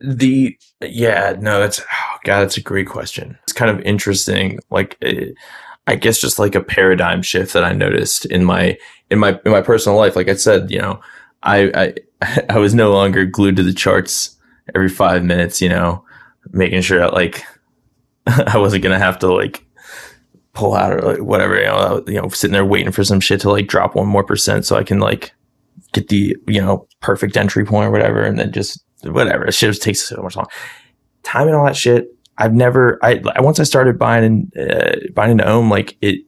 the 0.00 0.56
yeah 0.80 1.34
no 1.40 1.58
that's 1.58 1.80
oh 1.80 2.16
god 2.24 2.40
that's 2.40 2.56
a 2.56 2.62
great 2.62 2.86
question 2.86 3.36
it's 3.42 3.52
kind 3.52 3.68
of 3.70 3.84
interesting 3.84 4.60
like 4.70 4.96
eh, 5.02 5.26
i 5.88 5.96
guess 5.96 6.20
just 6.20 6.38
like 6.38 6.54
a 6.54 6.62
paradigm 6.62 7.20
shift 7.20 7.52
that 7.52 7.64
i 7.64 7.72
noticed 7.72 8.24
in 8.26 8.44
my 8.44 8.78
in 9.10 9.18
my 9.18 9.40
in 9.44 9.50
my 9.50 9.60
personal 9.60 9.98
life 9.98 10.14
like 10.14 10.28
i 10.28 10.34
said 10.34 10.70
you 10.70 10.78
know 10.78 11.00
i 11.42 11.94
i 12.22 12.40
i 12.48 12.58
was 12.58 12.74
no 12.74 12.92
longer 12.92 13.24
glued 13.24 13.56
to 13.56 13.64
the 13.64 13.72
charts 13.72 14.36
every 14.72 14.88
five 14.88 15.24
minutes 15.24 15.60
you 15.60 15.68
know 15.68 16.04
making 16.52 16.80
sure 16.80 17.00
that 17.00 17.12
like 17.12 17.42
i 18.26 18.56
wasn't 18.56 18.82
gonna 18.82 19.00
have 19.00 19.18
to 19.18 19.26
like 19.26 19.64
pull 20.54 20.74
out 20.74 20.92
or 20.92 21.00
like 21.00 21.22
whatever 21.22 21.56
you 21.56 21.66
know 21.66 22.02
you 22.06 22.20
know 22.20 22.28
sitting 22.30 22.52
there 22.52 22.64
waiting 22.64 22.90
for 22.90 23.04
some 23.04 23.20
shit 23.20 23.40
to 23.40 23.50
like 23.50 23.68
drop 23.68 23.94
one 23.94 24.08
more 24.08 24.24
percent 24.24 24.64
so 24.64 24.76
i 24.76 24.82
can 24.82 24.98
like 24.98 25.32
get 25.92 26.08
the 26.08 26.36
you 26.46 26.60
know 26.60 26.86
perfect 27.00 27.36
entry 27.36 27.64
point 27.64 27.86
or 27.86 27.90
whatever 27.90 28.22
and 28.22 28.38
then 28.38 28.50
just 28.52 28.82
whatever. 29.02 29.46
It 29.46 29.52
just 29.52 29.82
takes 29.82 30.00
so 30.00 30.20
much 30.22 30.36
long. 30.36 30.46
Time 31.22 31.46
and 31.46 31.56
all 31.56 31.66
that 31.66 31.76
shit. 31.76 32.08
I've 32.38 32.54
never. 32.54 32.98
I 33.02 33.20
once 33.38 33.58
I 33.58 33.64
started 33.64 33.98
buying 33.98 34.50
uh, 34.58 34.96
buying 35.12 35.32
into 35.32 35.48
Ohm, 35.48 35.70
like 35.70 35.96
it. 36.00 36.20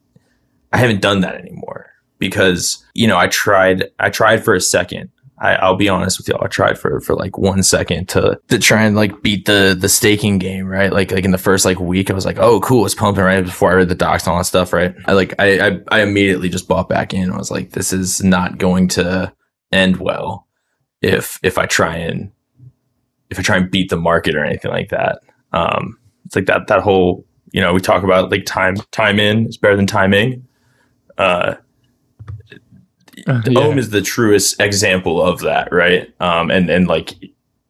I 0.72 0.78
haven't 0.78 1.02
done 1.02 1.20
that 1.20 1.34
anymore 1.34 1.90
because 2.18 2.84
you 2.94 3.06
know 3.06 3.16
I 3.16 3.28
tried. 3.28 3.84
I 3.98 4.10
tried 4.10 4.44
for 4.44 4.54
a 4.54 4.60
second. 4.60 5.10
I, 5.40 5.54
I'll 5.54 5.76
be 5.76 5.88
honest 5.88 6.18
with 6.18 6.28
y'all. 6.28 6.44
I 6.44 6.48
tried 6.48 6.78
for 6.78 7.00
for 7.00 7.14
like 7.14 7.38
one 7.38 7.62
second 7.62 8.10
to 8.10 8.38
to 8.48 8.58
try 8.58 8.82
and 8.82 8.94
like 8.94 9.22
beat 9.22 9.46
the 9.46 9.76
the 9.78 9.88
staking 9.88 10.38
game, 10.38 10.66
right? 10.66 10.92
Like 10.92 11.10
like 11.12 11.24
in 11.24 11.30
the 11.30 11.38
first 11.38 11.64
like 11.64 11.80
week, 11.80 12.10
I 12.10 12.14
was 12.14 12.26
like, 12.26 12.38
oh 12.38 12.60
cool, 12.60 12.84
it's 12.84 12.94
pumping 12.94 13.24
right 13.24 13.44
before 13.44 13.70
I 13.70 13.74
read 13.76 13.88
the 13.88 13.94
docs 13.94 14.24
and 14.24 14.32
all 14.32 14.38
that 14.38 14.44
stuff, 14.44 14.72
right? 14.72 14.94
I 15.06 15.12
like 15.14 15.34
I 15.38 15.68
I, 15.68 15.80
I 15.88 16.02
immediately 16.02 16.50
just 16.50 16.68
bought 16.68 16.90
back 16.90 17.14
in. 17.14 17.32
I 17.32 17.38
was 17.38 17.50
like, 17.50 17.70
this 17.70 17.92
is 17.92 18.22
not 18.22 18.58
going 18.58 18.88
to 18.88 19.32
end 19.72 19.96
well 19.96 20.46
if 21.00 21.40
if 21.42 21.56
I 21.56 21.64
try 21.64 21.96
and 21.96 22.30
if 23.30 23.38
I 23.38 23.42
try 23.42 23.56
and 23.56 23.70
beat 23.70 23.88
the 23.88 23.96
market 23.96 24.34
or 24.34 24.44
anything 24.44 24.70
like 24.70 24.90
that. 24.90 25.20
Um, 25.52 25.98
it's 26.26 26.36
like 26.36 26.46
that 26.46 26.66
that 26.66 26.82
whole 26.82 27.24
you 27.52 27.62
know 27.62 27.72
we 27.72 27.80
talk 27.80 28.02
about 28.02 28.30
like 28.30 28.44
time 28.44 28.76
time 28.90 29.18
in 29.18 29.46
is 29.46 29.56
better 29.56 29.76
than 29.76 29.86
timing. 29.86 30.46
Uh, 31.16 31.54
Uh, 33.26 33.42
Ohm 33.56 33.78
is 33.78 33.90
the 33.90 34.02
truest 34.02 34.60
example 34.60 35.22
of 35.22 35.40
that, 35.40 35.72
right? 35.72 36.12
Um, 36.20 36.50
and 36.50 36.70
and 36.70 36.86
like 36.86 37.14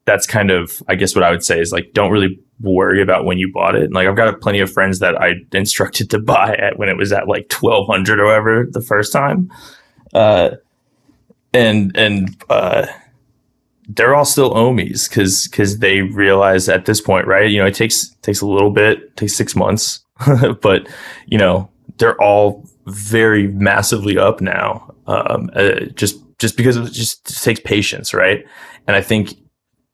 that's 0.05 0.27
kind 0.27 0.51
of 0.51 0.83
I 0.89 0.95
guess 0.95 1.15
what 1.15 1.25
I 1.25 1.31
would 1.31 1.45
say 1.45 1.61
is 1.61 1.73
like 1.73 1.93
don't 1.93 2.11
really 2.11 2.39
worry 2.61 3.01
about 3.01 3.25
when 3.25 3.39
you 3.39 3.51
bought 3.53 3.75
it. 3.75 3.85
And 3.85 3.95
like 3.95 4.07
I've 4.07 4.17
got 4.17 4.41
plenty 4.41 4.61
of 4.61 4.71
friends 4.71 4.99
that 4.99 5.21
I 5.21 5.35
instructed 5.53 6.11
to 6.11 6.19
buy 6.19 6.55
it 6.55 6.79
when 6.79 6.89
it 6.89 6.97
was 6.97 7.13
at 7.13 7.29
like 7.29 7.49
twelve 7.49 7.87
hundred 7.87 8.21
or 8.21 8.27
whatever 8.27 8.67
the 8.71 8.83
first 8.83 9.13
time, 9.13 9.51
uh, 10.15 10.51
and 11.53 11.97
and 11.97 12.43
uh, 12.49 12.87
they're 13.89 14.15
all 14.15 14.25
still 14.25 14.55
Ohmies 14.55 15.09
because 15.09 15.49
because 15.49 15.79
they 15.79 16.03
realize 16.03 16.69
at 16.69 16.87
this 16.87 17.01
point, 17.01 17.27
right? 17.27 17.51
You 17.51 17.61
know, 17.61 17.67
it 17.67 17.75
takes 17.75 18.09
takes 18.23 18.41
a 18.41 18.47
little 18.47 18.71
bit, 18.71 19.17
takes 19.17 19.35
six 19.35 19.57
months, 19.57 20.05
but 20.61 20.89
you 21.27 21.39
know 21.39 21.69
they're 21.99 22.21
all 22.21 22.69
very 22.87 23.49
massively 23.49 24.17
up 24.17 24.41
now. 24.41 24.90
Um, 25.11 25.51
uh, 25.55 25.87
just 25.95 26.21
just 26.39 26.57
because 26.57 26.77
it 26.77 26.93
just, 26.93 27.43
takes 27.45 27.61
patience, 27.61 28.15
right? 28.15 28.45
And 28.87 28.97
I 28.97 29.03
think 29.03 29.35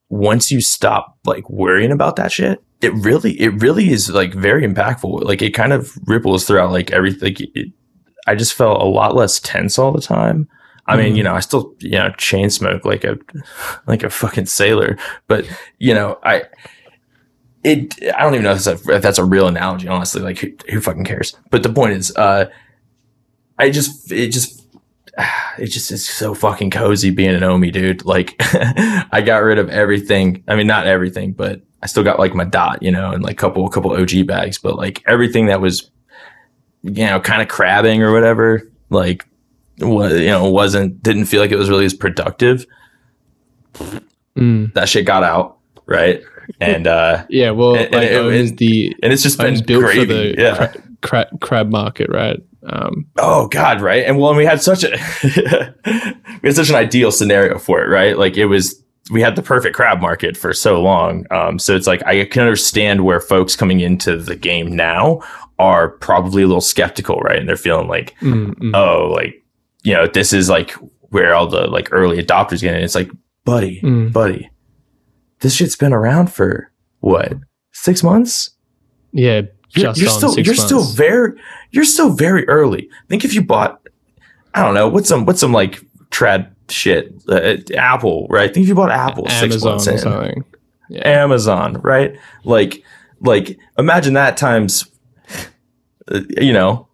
once 0.08 0.50
you 0.52 0.60
stop 0.60 1.16
like 1.24 1.48
worrying 1.50 1.90
about 1.90 2.16
that 2.16 2.30
shit, 2.30 2.62
it 2.82 2.92
really 2.94 3.32
it 3.40 3.60
really 3.62 3.90
is 3.90 4.10
like 4.10 4.34
very 4.34 4.62
impactful. 4.66 5.24
Like 5.24 5.42
it 5.42 5.52
kind 5.52 5.72
of 5.72 5.96
ripples 6.06 6.44
throughout 6.46 6.70
like 6.70 6.90
everything. 6.90 7.36
It, 7.54 7.72
I 8.26 8.34
just 8.34 8.54
felt 8.54 8.80
a 8.82 8.84
lot 8.84 9.14
less 9.14 9.40
tense 9.40 9.78
all 9.78 9.92
the 9.92 10.00
time. 10.02 10.48
I 10.88 10.96
mean, 10.96 11.14
Mhm. 11.14 11.16
you 11.16 11.22
know, 11.24 11.34
I 11.34 11.40
still, 11.40 11.74
you 11.80 11.98
know, 11.98 12.10
chain 12.18 12.50
smoke 12.50 12.84
like 12.84 13.04
a 13.04 13.16
like 13.86 14.02
a 14.04 14.10
fucking 14.10 14.46
sailor, 14.46 14.98
but 15.26 15.46
you 15.78 15.94
know, 15.94 16.18
I 16.22 16.42
it 17.64 17.94
I 18.14 18.22
don't 18.22 18.34
even 18.34 18.44
know 18.44 18.52
if 18.52 18.64
that's 18.64 18.86
a, 18.86 18.92
if 18.94 19.02
that's 19.02 19.18
a 19.18 19.24
real 19.24 19.48
analogy, 19.48 19.88
honestly. 19.88 20.22
Like 20.22 20.38
who, 20.38 20.48
who 20.70 20.80
fucking 20.80 21.04
cares? 21.04 21.34
But 21.50 21.62
the 21.62 21.72
point 21.72 21.94
is, 21.94 22.14
uh 22.16 22.46
I 23.58 23.70
just 23.70 24.12
it 24.12 24.28
just 24.30 24.65
it 25.58 25.66
just 25.66 25.90
is 25.90 26.06
so 26.08 26.34
fucking 26.34 26.70
cozy 26.70 27.10
being 27.10 27.34
an 27.34 27.40
Ohmie, 27.42 27.72
dude. 27.72 28.04
Like 28.04 28.34
I 28.40 29.22
got 29.24 29.38
rid 29.42 29.58
of 29.58 29.68
everything. 29.70 30.42
I 30.48 30.56
mean, 30.56 30.66
not 30.66 30.86
everything, 30.86 31.32
but 31.32 31.62
I 31.82 31.86
still 31.86 32.02
got 32.02 32.18
like 32.18 32.34
my 32.34 32.44
dot, 32.44 32.82
you 32.82 32.90
know, 32.90 33.10
and 33.12 33.22
like 33.22 33.38
couple 33.38 33.68
couple 33.68 33.92
OG 33.92 34.26
bags, 34.26 34.58
but 34.58 34.76
like 34.76 35.02
everything 35.06 35.46
that 35.46 35.60
was, 35.60 35.90
you 36.82 37.04
know, 37.06 37.20
kind 37.20 37.42
of 37.42 37.48
crabbing 37.48 38.02
or 38.02 38.12
whatever, 38.12 38.62
like 38.90 39.26
what 39.78 40.12
you 40.12 40.26
know 40.26 40.48
wasn't 40.48 41.02
didn't 41.02 41.26
feel 41.26 41.40
like 41.40 41.50
it 41.50 41.56
was 41.58 41.68
really 41.68 41.84
as 41.84 41.94
productive. 41.94 42.66
Mm. 44.36 44.72
That 44.74 44.88
shit 44.88 45.06
got 45.06 45.22
out, 45.22 45.58
right? 45.86 46.22
And 46.60 46.86
uh 46.86 47.24
Yeah, 47.30 47.50
well, 47.50 47.74
And- 47.76 47.92
like 47.92 48.10
and- 48.10 48.16
Ohmie's 48.26 48.50
and- 48.50 48.58
the 48.58 48.96
and 49.02 49.12
it's 49.12 49.22
just 49.22 49.38
been 49.38 49.62
built 49.64 49.84
gravy. 49.84 50.00
for 50.00 50.06
the 50.06 50.34
yeah. 50.38 50.72
cra- 51.02 51.30
crab 51.40 51.70
market, 51.70 52.08
right? 52.10 52.40
Um, 52.68 53.06
Oh 53.18 53.48
God, 53.48 53.80
right? 53.80 54.04
And 54.04 54.18
well, 54.18 54.30
and 54.30 54.38
we 54.38 54.44
had 54.44 54.60
such 54.62 54.84
a 54.84 54.90
we 56.42 56.48
had 56.48 56.56
such 56.56 56.68
an 56.68 56.74
ideal 56.74 57.10
scenario 57.12 57.58
for 57.58 57.82
it, 57.82 57.88
right? 57.88 58.18
Like 58.18 58.36
it 58.36 58.46
was 58.46 58.82
we 59.10 59.20
had 59.20 59.36
the 59.36 59.42
perfect 59.42 59.76
crab 59.76 60.00
market 60.00 60.36
for 60.36 60.52
so 60.52 60.82
long. 60.82 61.26
Um, 61.30 61.58
so 61.60 61.76
it's 61.76 61.86
like 61.86 62.04
I 62.06 62.24
can 62.24 62.42
understand 62.42 63.04
where 63.04 63.20
folks 63.20 63.54
coming 63.54 63.80
into 63.80 64.16
the 64.16 64.34
game 64.34 64.74
now 64.74 65.20
are 65.58 65.90
probably 65.90 66.42
a 66.42 66.46
little 66.46 66.60
skeptical, 66.60 67.18
right? 67.20 67.38
And 67.38 67.48
they're 67.48 67.56
feeling 67.56 67.88
like, 67.88 68.14
mm, 68.20 68.52
mm. 68.54 68.74
oh, 68.76 69.12
like 69.12 69.42
you 69.84 69.92
know, 69.94 70.06
this 70.08 70.32
is 70.32 70.48
like 70.48 70.72
where 71.10 71.34
all 71.34 71.46
the 71.46 71.68
like 71.68 71.88
early 71.92 72.22
adopters 72.22 72.60
get 72.60 72.74
in. 72.74 72.82
It's 72.82 72.96
like, 72.96 73.10
buddy, 73.44 73.80
Mm. 73.82 74.12
buddy, 74.12 74.50
this 75.40 75.54
shit's 75.54 75.76
been 75.76 75.92
around 75.92 76.32
for 76.32 76.72
what 76.98 77.32
six 77.72 78.02
months? 78.02 78.50
yeah, 79.12 79.42
you're, 79.70 79.92
you're 79.92 80.08
still 80.08 80.32
six 80.32 80.46
you're 80.46 80.56
months. 80.56 80.66
still 80.66 80.84
very 80.84 81.38
you're 81.70 81.84
still 81.84 82.10
very 82.10 82.46
early. 82.48 82.88
Think 83.08 83.24
if 83.24 83.34
you 83.34 83.42
bought 83.42 83.80
I 84.54 84.62
don't 84.64 84.74
know 84.74 84.88
what's 84.88 85.08
some 85.08 85.26
what's 85.26 85.40
some 85.40 85.52
like 85.52 85.82
trad 86.10 86.50
shit 86.68 87.14
uh, 87.28 87.56
Apple 87.76 88.26
right? 88.28 88.52
Think 88.52 88.64
if 88.64 88.68
you 88.68 88.74
bought 88.74 88.90
Apple 88.90 89.26
six 89.28 89.62
Amazon 89.62 89.70
months 89.70 89.86
in. 89.86 90.44
Yeah. 90.88 91.08
Amazon 91.08 91.80
right? 91.82 92.16
Like 92.44 92.82
like 93.20 93.58
imagine 93.78 94.14
that 94.14 94.36
times 94.36 94.88
uh, 96.10 96.20
you 96.40 96.52
know 96.52 96.88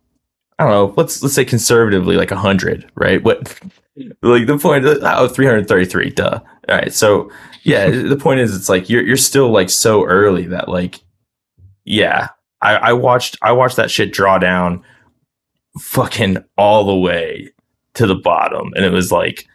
I 0.58 0.64
don't 0.64 0.72
know 0.72 0.94
let's 0.96 1.22
let's 1.22 1.34
say 1.34 1.44
conservatively 1.44 2.16
like 2.16 2.30
a 2.30 2.36
hundred 2.36 2.90
right? 2.94 3.22
What 3.22 3.60
like 4.22 4.46
the 4.46 4.58
point 4.58 4.84
oh 4.86 5.28
333 5.28 6.10
duh 6.10 6.40
all 6.68 6.74
right 6.76 6.92
so 6.92 7.30
yeah 7.62 7.90
the 7.90 8.16
point 8.16 8.40
is 8.40 8.56
it's 8.56 8.68
like 8.68 8.88
you're 8.88 9.02
you're 9.02 9.16
still 9.16 9.50
like 9.50 9.68
so 9.68 10.04
early 10.06 10.46
that 10.46 10.68
like 10.68 11.00
yeah 11.84 12.28
I, 12.62 12.76
I 12.76 12.92
watched 12.92 13.36
I 13.42 13.52
watched 13.52 13.76
that 13.76 13.90
shit 13.90 14.12
draw 14.12 14.38
down 14.38 14.82
fucking 15.80 16.38
all 16.56 16.84
the 16.84 16.96
way 16.96 17.50
to 17.94 18.06
the 18.06 18.14
bottom. 18.14 18.72
And 18.76 18.84
it 18.84 18.92
was 18.92 19.10
like 19.12 19.46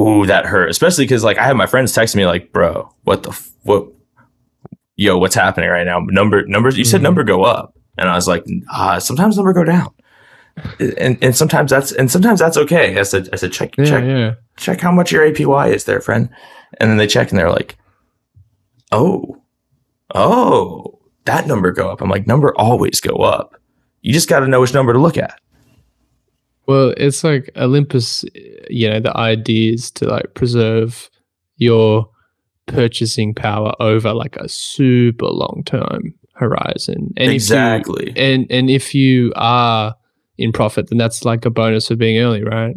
ooh 0.00 0.26
that 0.26 0.46
hurt. 0.46 0.70
Especially 0.70 1.04
because 1.04 1.24
like 1.24 1.38
I 1.38 1.44
had 1.44 1.56
my 1.56 1.66
friends 1.66 1.92
text 1.92 2.14
me 2.16 2.24
like 2.26 2.52
bro 2.52 2.88
what 3.04 3.22
the 3.24 3.30
f- 3.30 3.50
what 3.62 3.88
yo 4.96 5.18
what's 5.18 5.34
happening 5.34 5.68
right 5.70 5.84
now? 5.86 6.00
Number 6.00 6.46
numbers 6.46 6.78
you 6.78 6.84
said 6.84 7.00
Mhm. 7.00 7.04
number 7.04 7.24
go 7.24 7.42
up. 7.44 7.74
And 7.98 8.08
I 8.08 8.14
was 8.14 8.28
like 8.28 8.44
ah 8.70 8.98
sometimes 8.98 9.36
number 9.36 9.52
go 9.52 9.64
down. 9.64 9.92
And 10.80 11.18
and 11.22 11.36
sometimes 11.36 11.70
that's 11.70 11.92
and 11.92 12.10
sometimes 12.10 12.38
that's 12.40 12.56
okay. 12.56 12.98
I 12.98 13.02
said 13.02 13.28
I 13.32 13.36
said 13.36 13.52
check 13.52 13.76
Yeah, 13.76 13.84
check 13.84 14.04
yeah. 14.04 14.34
check 14.56 14.80
how 14.80 14.92
much 14.92 15.12
your 15.12 15.22
APY 15.30 15.72
is 15.74 15.84
there, 15.84 16.00
friend. 16.00 16.30
And 16.80 16.90
then 16.90 16.96
they 16.96 17.06
check 17.06 17.30
and 17.30 17.38
they're 17.38 17.50
like, 17.50 17.76
oh, 18.92 19.42
oh, 20.14 20.95
that 21.26 21.46
number 21.46 21.70
go 21.72 21.90
up. 21.90 22.00
I'm 22.00 22.10
like, 22.10 22.26
number 22.26 22.54
always 22.56 23.00
go 23.00 23.16
up. 23.16 23.60
You 24.02 24.12
just 24.12 24.28
got 24.28 24.40
to 24.40 24.48
know 24.48 24.60
which 24.60 24.74
number 24.74 24.92
to 24.92 24.98
look 24.98 25.16
at. 25.16 25.40
Well, 26.66 26.94
it's 26.96 27.22
like 27.22 27.50
Olympus, 27.56 28.24
you 28.68 28.90
know, 28.90 29.00
the 29.00 29.16
idea 29.16 29.74
is 29.74 29.90
to 29.92 30.08
like 30.08 30.34
preserve 30.34 31.10
your 31.56 32.08
purchasing 32.66 33.34
power 33.34 33.72
over 33.78 34.12
like 34.12 34.36
a 34.36 34.48
super 34.48 35.26
long 35.26 35.62
term 35.64 36.14
horizon. 36.34 37.12
And 37.16 37.30
exactly. 37.30 38.08
you, 38.08 38.12
and 38.16 38.46
and 38.50 38.68
if 38.68 38.94
you 38.94 39.32
are 39.36 39.94
in 40.38 40.52
profit, 40.52 40.88
then 40.88 40.98
that's 40.98 41.24
like 41.24 41.44
a 41.44 41.50
bonus 41.50 41.88
for 41.88 41.96
being 41.96 42.18
early, 42.18 42.42
right? 42.42 42.74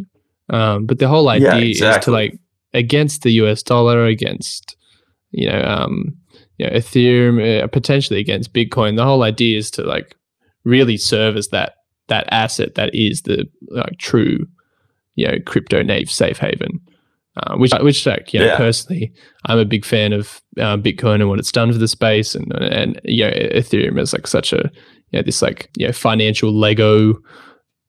Um, 0.50 0.86
but 0.86 1.00
the 1.00 1.08
whole 1.08 1.30
idea 1.30 1.56
Yeah, 1.56 1.98
is 1.98 2.06
to 2.06 2.12
like 2.12 2.40
against 2.74 3.24
the 3.24 3.32
US 3.44 3.64
dollar, 3.64 4.06
against 4.06 4.76
you 5.32 5.50
know, 5.50 5.62
um, 5.62 6.16
you 6.60 6.68
know, 6.68 6.74
Ethereum, 6.74 7.64
uh, 7.64 7.68
potentially 7.68 8.20
against 8.20 8.54
Bitcoin. 8.54 8.96
The 8.96 9.06
whole 9.06 9.24
idea 9.24 9.58
is 9.58 9.72
to 9.72 9.84
like 9.84 10.16
really 10.64 10.98
serve 10.98 11.36
as 11.38 11.48
that 11.48 11.74
that 12.08 12.28
asset 12.32 12.76
that 12.76 12.90
is 12.94 13.22
the 13.24 13.46
like 13.70 13.98
true, 13.98 14.46
you 15.16 15.28
know, 15.28 15.38
crypto 15.46 15.82
native 15.82 16.12
safe 16.12 16.38
haven. 16.38 16.80
Uh, 17.38 17.56
which, 17.56 17.72
which, 17.82 18.06
like, 18.06 18.34
you 18.34 18.40
know, 18.40 18.48
Yeah. 18.48 18.58
personally, 18.58 19.14
I'm 19.46 19.60
a 19.60 19.64
big 19.64 19.86
fan 19.86 20.12
of 20.12 20.42
uh, 20.58 20.76
Bitcoin 20.76 21.22
and 21.22 21.30
what 21.30 21.40
it's 21.40 21.52
done 21.54 21.72
for 21.72 21.78
the 21.78 21.88
space, 21.88 22.36
and 22.36 22.52
and 22.54 23.00
you 23.06 23.24
know, 23.24 23.32
Ethereum 23.32 23.98
is 24.00 24.12
like 24.12 24.28
such 24.28 24.52
a 24.52 24.70
you 25.12 25.20
know 25.20 25.22
this 25.22 25.42
like 25.42 25.70
you 25.78 25.88
know 25.88 25.94
financial 25.94 26.52
Lego 26.52 27.16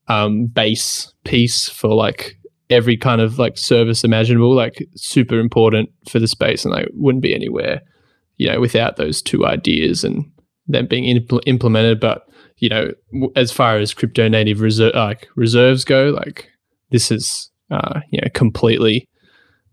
um, 0.08 0.46
base 0.46 1.12
piece 1.24 1.68
for 1.68 1.92
like 1.94 2.36
every 2.68 2.96
kind 2.96 3.20
of 3.20 3.38
like 3.40 3.58
service 3.58 4.04
imaginable, 4.04 4.54
like 4.54 4.86
super 4.94 5.40
important 5.40 5.88
for 6.08 6.20
the 6.20 6.28
space, 6.28 6.64
and 6.64 6.72
like 6.72 6.86
wouldn't 6.92 7.22
be 7.22 7.34
anywhere, 7.34 7.80
you 8.40 8.50
know, 8.50 8.58
without 8.58 8.96
those 8.96 9.20
two 9.20 9.44
ideas 9.44 10.02
and 10.02 10.24
them 10.66 10.86
being 10.86 11.04
impl- 11.04 11.42
implemented. 11.44 12.00
But 12.00 12.26
you 12.56 12.70
know, 12.70 12.92
w- 13.12 13.32
as 13.36 13.52
far 13.52 13.76
as 13.76 13.92
crypto 13.92 14.28
native 14.28 14.62
reserve 14.62 14.94
like 14.94 15.28
reserves 15.36 15.84
go, 15.84 16.08
like 16.08 16.48
this 16.90 17.10
is 17.10 17.50
uh, 17.70 18.00
you 18.10 18.18
know 18.18 18.28
completely 18.32 19.06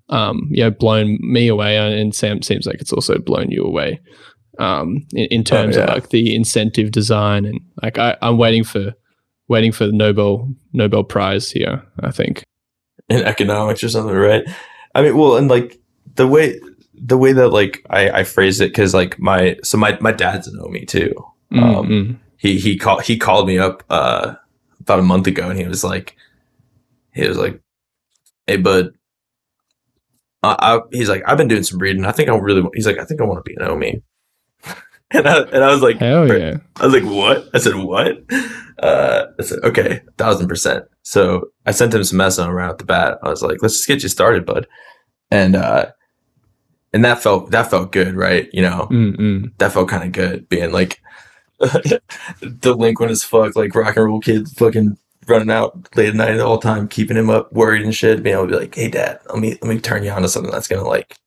um, 0.09 0.49
you 0.51 0.61
know 0.61 0.69
blown 0.69 1.17
me 1.21 1.47
away, 1.47 1.77
uh, 1.77 1.85
and 1.85 2.13
Sam 2.13 2.41
seems 2.41 2.65
like 2.65 2.81
it's 2.81 2.91
also 2.91 3.17
blown 3.19 3.49
you 3.51 3.63
away. 3.63 4.01
Um, 4.59 5.05
in, 5.13 5.27
in 5.27 5.43
terms 5.45 5.77
of 5.77 5.87
yeah. 5.87 5.93
like 5.93 6.09
the 6.09 6.35
incentive 6.35 6.91
design 6.91 7.45
and 7.45 7.61
like 7.81 7.97
I, 7.97 8.17
I'm 8.21 8.37
waiting 8.37 8.65
for 8.65 8.93
waiting 9.47 9.71
for 9.71 9.85
the 9.85 9.93
Nobel 9.93 10.53
Nobel 10.73 11.05
Prize 11.05 11.49
here. 11.49 11.83
I 12.03 12.11
think. 12.11 12.43
in 13.07 13.23
economics 13.23 13.81
or 13.81 13.87
something, 13.87 14.13
right? 14.13 14.43
I 14.93 15.03
mean, 15.03 15.15
well, 15.15 15.37
and 15.37 15.47
like 15.47 15.79
the 16.15 16.27
way 16.27 16.59
the 16.99 17.17
way 17.17 17.33
that 17.33 17.49
like 17.49 17.85
I, 17.89 18.09
I 18.09 18.23
phrased 18.23 18.61
it 18.61 18.69
because 18.69 18.93
like 18.93 19.19
my 19.19 19.57
so 19.63 19.77
my 19.77 19.97
my 20.01 20.11
dad's 20.11 20.47
an 20.47 20.59
Ohmie 20.59 20.87
too. 20.87 21.13
Um, 21.51 21.59
Mm-mm. 21.87 22.19
he 22.37 22.59
he 22.59 22.77
called 22.77 23.03
he 23.03 23.17
called 23.17 23.47
me 23.47 23.57
up 23.57 23.83
uh 23.89 24.35
about 24.81 24.99
a 24.99 25.03
month 25.03 25.27
ago 25.27 25.49
and 25.49 25.57
he 25.59 25.65
was 25.65 25.83
like 25.83 26.15
he 27.13 27.27
was 27.27 27.37
like 27.37 27.61
hey 28.47 28.57
bud 28.57 28.93
I, 30.43 30.55
I 30.59 30.79
he's 30.91 31.09
like 31.09 31.23
I've 31.25 31.37
been 31.37 31.47
doing 31.47 31.63
some 31.63 31.79
reading. 31.79 32.05
I 32.05 32.11
think 32.11 32.29
I 32.29 32.35
really 32.35 32.63
he's 32.73 32.85
like 32.85 32.99
I 32.99 33.05
think 33.05 33.21
I 33.21 33.25
want 33.25 33.43
to 33.43 33.49
be 33.49 33.55
an 33.59 33.67
Ohmie 33.67 34.01
and 35.11 35.27
I 35.27 35.39
and 35.39 35.63
I 35.63 35.71
was 35.71 35.81
like 35.81 35.97
Hell 35.99 36.27
yeah! 36.27 36.57
I 36.77 36.85
was 36.85 36.93
like 36.93 37.03
what? 37.03 37.49
I 37.53 37.59
said 37.59 37.75
what? 37.75 38.17
Uh 38.79 39.25
I 39.39 39.43
said 39.43 39.59
okay 39.63 40.01
thousand 40.17 40.47
percent. 40.47 40.85
So 41.03 41.47
I 41.65 41.71
sent 41.71 41.93
him 41.93 42.03
some 42.03 42.17
message 42.17 42.45
around 42.47 42.71
at 42.71 42.77
the 42.77 42.85
bat. 42.85 43.17
I 43.23 43.29
was 43.29 43.41
like 43.41 43.61
let's 43.61 43.75
just 43.75 43.87
get 43.87 44.03
you 44.03 44.09
started 44.09 44.45
bud. 44.45 44.67
And 45.31 45.55
uh 45.55 45.87
and 46.93 47.03
that 47.05 47.21
felt 47.21 47.51
that 47.51 47.69
felt 47.69 47.91
good 47.91 48.15
right 48.15 48.49
you 48.53 48.61
know 48.61 48.87
Mm-mm. 48.91 49.51
that 49.57 49.71
felt 49.73 49.89
kind 49.89 50.03
of 50.03 50.11
good 50.11 50.47
being 50.49 50.71
like 50.71 51.01
delinquent 52.59 53.11
as 53.11 53.23
fuck, 53.23 53.55
like 53.55 53.73
rock 53.75 53.95
and 53.97 54.05
roll 54.05 54.19
kid, 54.19 54.47
fucking 54.49 54.97
running 55.27 55.49
out 55.49 55.87
late 55.95 56.09
at 56.09 56.15
night 56.15 56.39
all 56.39 56.57
the 56.57 56.61
time, 56.63 56.87
keeping 56.87 57.17
him 57.17 57.29
up, 57.29 57.51
worried 57.51 57.81
and 57.83 57.95
shit. 57.95 58.23
Being 58.23 58.35
able 58.35 58.45
to 58.47 58.53
be 58.53 58.59
like, 58.59 58.75
"Hey, 58.75 58.89
dad, 58.89 59.19
let 59.29 59.39
me 59.39 59.57
let 59.61 59.63
me 59.63 59.79
turn 59.79 60.03
you 60.03 60.11
on 60.11 60.21
to 60.21 60.29
something 60.29 60.51
that's 60.51 60.67
gonna 60.67 60.87
like 60.87 61.17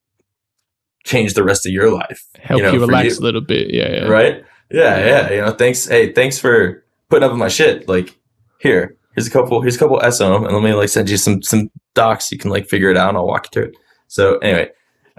change 1.05 1.35
the 1.35 1.43
rest 1.45 1.67
of 1.67 1.73
your 1.73 1.91
life, 1.91 2.25
Help 2.39 2.63
know, 2.63 2.73
you 2.73 2.81
relax 2.81 3.17
you. 3.17 3.21
a 3.21 3.25
little 3.25 3.41
bit. 3.41 3.73
Yeah, 3.75 3.91
yeah. 3.93 4.05
right? 4.05 4.45
Yeah, 4.71 4.99
Yeah. 4.99 5.07
yeah, 5.07 5.31
You 5.33 5.41
know, 5.41 5.51
thanks. 5.53 5.87
Hey, 5.89 6.13
thanks 6.13 6.39
for 6.39 6.85
putting 7.09 7.25
up 7.25 7.33
with 7.33 7.41
my 7.41 7.49
shit. 7.49 7.89
Like, 7.89 8.17
here, 8.61 8.97
here's 9.17 9.27
a 9.27 9.31
couple, 9.31 9.61
here's 9.63 9.77
a 9.77 9.79
couple 9.79 9.99
sOHM, 9.99 10.45
and 10.47 10.55
let 10.55 10.63
me 10.63 10.75
like 10.75 10.91
send 10.91 11.11
you 11.11 11.17
some 11.17 11.43
some 11.43 11.71
docs. 11.95 12.31
You 12.31 12.39
can 12.39 12.51
like 12.51 12.69
figure 12.69 12.91
it 12.91 12.97
out, 12.97 13.09
and 13.09 13.19
I'll 13.19 13.27
walk 13.27 13.47
you 13.47 13.51
through 13.53 13.71
it. 13.71 13.77
So 14.07 14.39
anyway, 14.39 14.71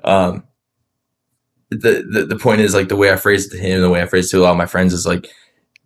um, 0.04 0.44
the, 1.70 2.06
the 2.10 2.26
the 2.26 2.36
point 2.38 2.62
is 2.62 2.74
like 2.74 2.90
the 2.90 2.96
way 2.98 3.12
I 3.12 3.16
phrased 3.16 3.54
it 3.54 3.58
to 3.58 3.64
him, 3.64 3.82
the 3.82 3.90
way 3.90 4.02
I 4.02 4.06
phrased 4.06 4.34
it 4.34 4.38
to 4.38 4.42
a 4.42 4.44
lot 4.44 4.52
of 4.52 4.58
my 4.58 4.66
friends 4.66 4.94
is 4.94 5.06
like, 5.06 5.28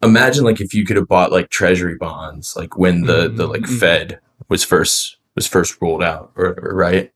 imagine 0.01 0.43
like 0.43 0.59
if 0.61 0.73
you 0.73 0.85
could 0.85 0.97
have 0.97 1.07
bought 1.07 1.31
like 1.31 1.49
treasury 1.49 1.95
bonds, 1.95 2.55
like 2.55 2.77
when 2.77 3.01
the 3.01 3.29
the 3.29 3.47
like 3.47 3.61
Mhm. 3.63 3.79
Fed 3.79 4.19
was 4.49 4.63
first 4.63 5.17
was 5.35 5.45
first 5.47 5.79
rolled 5.81 6.03
out, 6.03 6.31
or, 6.35 6.57
or 6.61 6.75
right. 6.75 7.11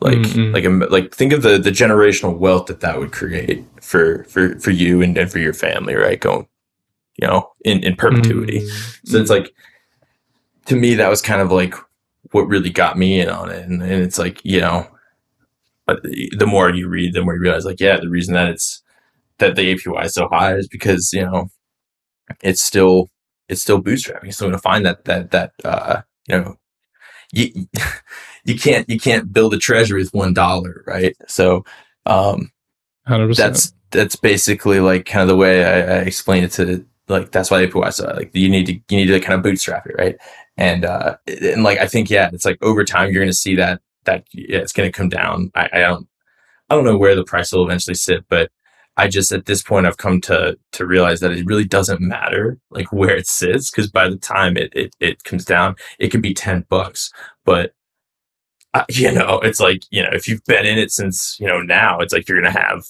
Like, 0.00 0.18
Mhm. 0.18 0.52
like, 0.52 0.90
like, 0.90 1.14
think 1.14 1.32
of 1.32 1.42
the 1.42 1.58
the 1.58 1.70
generational 1.70 2.36
wealth 2.36 2.66
that 2.66 2.80
that 2.80 2.98
would 2.98 3.12
create 3.12 3.64
for 3.80 4.24
for 4.24 4.58
for 4.58 4.70
you 4.70 5.00
and, 5.00 5.16
and 5.16 5.30
for 5.30 5.38
your 5.38 5.54
family, 5.54 5.94
right? 5.94 6.18
Going, 6.20 6.48
you 7.16 7.26
know, 7.28 7.52
in 7.64 7.84
in 7.84 7.94
perpetuity. 7.96 8.60
Mm. 8.62 8.98
So 9.04 9.18
it's 9.18 9.30
like, 9.30 9.54
to 10.66 10.74
me, 10.76 10.94
that 10.96 11.08
was 11.08 11.22
kind 11.22 11.40
of 11.40 11.52
like 11.52 11.74
what 12.32 12.48
really 12.48 12.70
got 12.70 12.98
me 12.98 13.20
in 13.20 13.28
on 13.28 13.50
it. 13.50 13.64
And, 13.68 13.80
and 13.82 14.02
it's 14.02 14.18
like, 14.18 14.44
you 14.44 14.60
know, 14.60 14.88
but 15.86 16.02
the 16.02 16.46
more 16.46 16.70
you 16.70 16.88
read, 16.88 17.14
the 17.14 17.22
more 17.22 17.34
you 17.34 17.40
realize, 17.40 17.64
like, 17.64 17.80
yeah, 17.80 17.98
the 17.98 18.08
reason 18.08 18.34
that 18.34 18.50
it's 18.50 18.82
that 19.38 19.56
the 19.56 19.74
APY 19.74 20.04
is 20.04 20.14
so 20.14 20.28
high 20.30 20.54
is 20.54 20.68
because 20.68 21.12
you 21.12 21.22
know 21.22 21.48
it's 22.42 22.62
still 22.62 23.10
it's 23.48 23.62
still 23.62 23.82
bootstrapping. 23.82 24.24
You're 24.24 24.32
still 24.32 24.48
going 24.48 24.58
to 24.58 24.62
find 24.62 24.86
that 24.86 25.04
that 25.04 25.30
that 25.32 25.52
uh, 25.64 26.02
you 26.28 26.38
know 26.38 26.56
you 27.32 27.66
you 28.44 28.58
can't 28.58 28.88
you 28.88 28.98
can't 28.98 29.32
build 29.32 29.54
a 29.54 29.58
treasury 29.58 30.02
with 30.02 30.14
one 30.14 30.34
dollar, 30.34 30.84
right? 30.86 31.16
So 31.26 31.64
um, 32.06 32.50
100%. 33.08 33.36
that's 33.36 33.72
that's 33.90 34.16
basically 34.16 34.80
like 34.80 35.06
kind 35.06 35.22
of 35.22 35.28
the 35.28 35.36
way 35.36 35.64
I, 35.64 35.96
I 35.96 35.98
explain 36.00 36.44
it 36.44 36.52
to 36.52 36.84
like 37.08 37.30
that's 37.30 37.50
why 37.50 37.66
APY 37.66 37.92
so 37.92 38.12
like 38.16 38.30
you 38.34 38.48
need 38.48 38.66
to 38.66 38.72
you 38.72 38.96
need 38.96 39.06
to 39.06 39.20
kind 39.20 39.34
of 39.34 39.42
bootstrap 39.42 39.86
it, 39.86 39.96
right? 39.98 40.16
And 40.56 40.84
uh 40.84 41.16
and 41.26 41.62
like 41.62 41.78
I 41.78 41.86
think 41.86 42.10
yeah, 42.10 42.30
it's 42.32 42.44
like 42.44 42.58
over 42.62 42.84
time 42.84 43.10
you're 43.10 43.22
gonna 43.22 43.32
see 43.32 43.56
that 43.56 43.80
that 44.04 44.24
yeah, 44.32 44.58
it's 44.58 44.72
gonna 44.72 44.92
come 44.92 45.08
down. 45.08 45.50
I, 45.54 45.68
I 45.72 45.78
don't 45.80 46.06
I 46.70 46.74
don't 46.74 46.84
know 46.84 46.96
where 46.98 47.14
the 47.14 47.24
price 47.24 47.52
will 47.52 47.64
eventually 47.64 47.94
sit, 47.94 48.24
but 48.28 48.50
I 48.96 49.08
just 49.08 49.32
at 49.32 49.46
this 49.46 49.62
point 49.62 49.86
I've 49.86 49.96
come 49.96 50.20
to 50.22 50.58
to 50.72 50.86
realize 50.86 51.20
that 51.20 51.32
it 51.32 51.46
really 51.46 51.64
doesn't 51.64 52.00
matter 52.00 52.58
like 52.70 52.92
where 52.92 53.16
it 53.16 53.26
sits 53.26 53.70
because 53.70 53.90
by 53.90 54.08
the 54.08 54.16
time 54.16 54.56
it, 54.56 54.72
it 54.74 54.94
it 55.00 55.24
comes 55.24 55.44
down, 55.44 55.76
it 55.98 56.08
could 56.08 56.22
be 56.22 56.34
ten 56.34 56.66
bucks. 56.68 57.10
But 57.44 57.72
uh, 58.74 58.84
you 58.90 59.12
know, 59.12 59.40
it's 59.40 59.60
like 59.60 59.82
you 59.90 60.02
know 60.02 60.10
if 60.12 60.28
you've 60.28 60.44
been 60.44 60.66
in 60.66 60.78
it 60.78 60.90
since 60.90 61.36
you 61.40 61.46
know 61.46 61.60
now, 61.62 62.00
it's 62.00 62.12
like 62.12 62.28
you're 62.28 62.40
gonna 62.40 62.50
have 62.50 62.84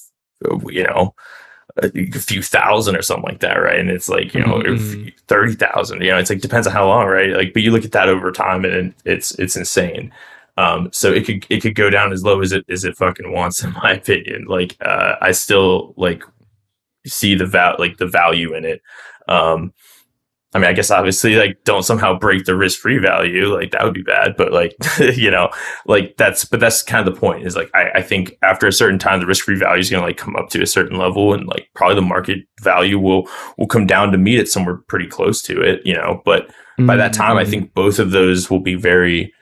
you 0.69 0.85
know 0.85 1.15
a 1.79 1.91
few 2.19 2.43
thousand 2.43 2.97
or 2.97 3.03
something 3.03 3.25
like 3.25 3.41
that, 3.41 3.55
right? 3.55 3.79
And 3.81 3.89
it's 3.91 4.09
like 4.09 4.35
you 4.35 4.41
know 4.41 4.59
Mhm. 4.59 5.09
if 5.09 5.15
thirty 5.29 5.55
thousand. 5.55 6.03
You 6.03 6.11
know, 6.11 6.19
it's 6.19 6.29
like 6.31 6.41
depends 6.41 6.67
on 6.67 6.73
how 6.73 6.87
long, 6.87 7.07
right? 7.07 7.31
Like, 7.31 7.53
but 7.55 7.63
you 7.63 7.71
look 7.71 7.85
at 7.85 7.93
that 7.93 8.09
over 8.09 8.31
time, 8.33 8.65
and 8.65 8.93
it's 9.05 9.33
it's 9.39 9.57
insane. 9.57 10.13
Um, 10.57 10.91
so 10.93 11.11
it 11.11 11.25
could 11.25 11.47
it 11.49 11.61
could 11.61 11.75
go 11.75 11.89
down 11.89 12.13
as 12.13 12.23
low 12.23 12.41
as 12.41 12.53
it 12.53 12.65
as 12.69 12.85
it 12.85 12.97
fucking 12.97 13.33
wants, 13.33 13.63
in 13.65 13.73
my 13.73 13.93
opinion. 13.97 14.47
Like, 14.49 14.77
uh, 14.81 15.17
I 15.21 15.33
still 15.33 15.95
like 15.97 16.25
see 17.07 17.35
the 17.35 17.47
val 17.47 17.77
like 17.79 17.97
the 17.99 18.07
value 18.07 18.55
in 18.55 18.65
it. 18.65 18.83
Um, 19.29 19.73
I 20.55 20.59
mean, 20.59 20.69
I 20.69 20.75
guess 20.75 20.91
obviously, 20.91 21.37
like, 21.37 21.65
don't 21.65 21.83
somehow 21.83 22.19
break 22.19 22.45
the 22.45 22.55
risk 22.55 22.81
free 22.81 22.99
value. 22.99 23.47
Like, 23.47 23.71
that 23.71 23.85
would 23.85 23.95
be 23.95 24.03
bad. 24.03 24.37
But 24.37 24.53
like, 24.53 24.77
you 24.99 25.31
know, 25.31 25.51
like 25.87 26.17
that's 26.19 26.45
but 26.45 26.61
that's 26.61 26.83
kind 26.83 27.07
of 27.07 27.15
the 27.15 27.19
point. 27.19 27.47
Is 27.47 27.57
like, 27.57 27.71
I, 27.75 27.91
I 27.95 28.03
think 28.03 28.37
after 28.43 28.67
a 28.67 28.73
certain 28.73 28.99
time, 28.99 29.21
the 29.21 29.27
risk 29.27 29.47
free 29.47 29.57
value 29.57 29.81
is 29.81 29.89
going 29.89 30.03
to 30.03 30.07
like 30.07 30.19
come 30.19 30.37
up 30.37 30.51
to 30.51 30.63
a 30.63 30.67
certain 30.67 30.99
level, 30.99 31.33
and 31.33 31.47
like 31.47 31.71
probably 31.75 31.95
the 31.95 32.03
market 32.03 32.41
value 32.61 32.99
will 32.99 33.29
will 33.57 33.67
come 33.67 33.87
down 33.87 34.13
to 34.13 34.19
meet 34.19 34.39
it 34.39 34.49
somewhere 34.49 34.77
pretty 34.89 35.07
close 35.07 35.41
to 35.43 35.63
it. 35.63 35.81
You 35.87 35.95
know, 35.95 36.21
but 36.27 36.51
by 36.79 36.97
that 36.97 37.15
time, 37.15 37.37
I 37.37 37.45
think 37.45 37.73
both 37.75 37.99
of 37.99 38.11
those 38.11 38.51
will 38.51 38.61
be 38.61 38.75
very. 38.75 39.33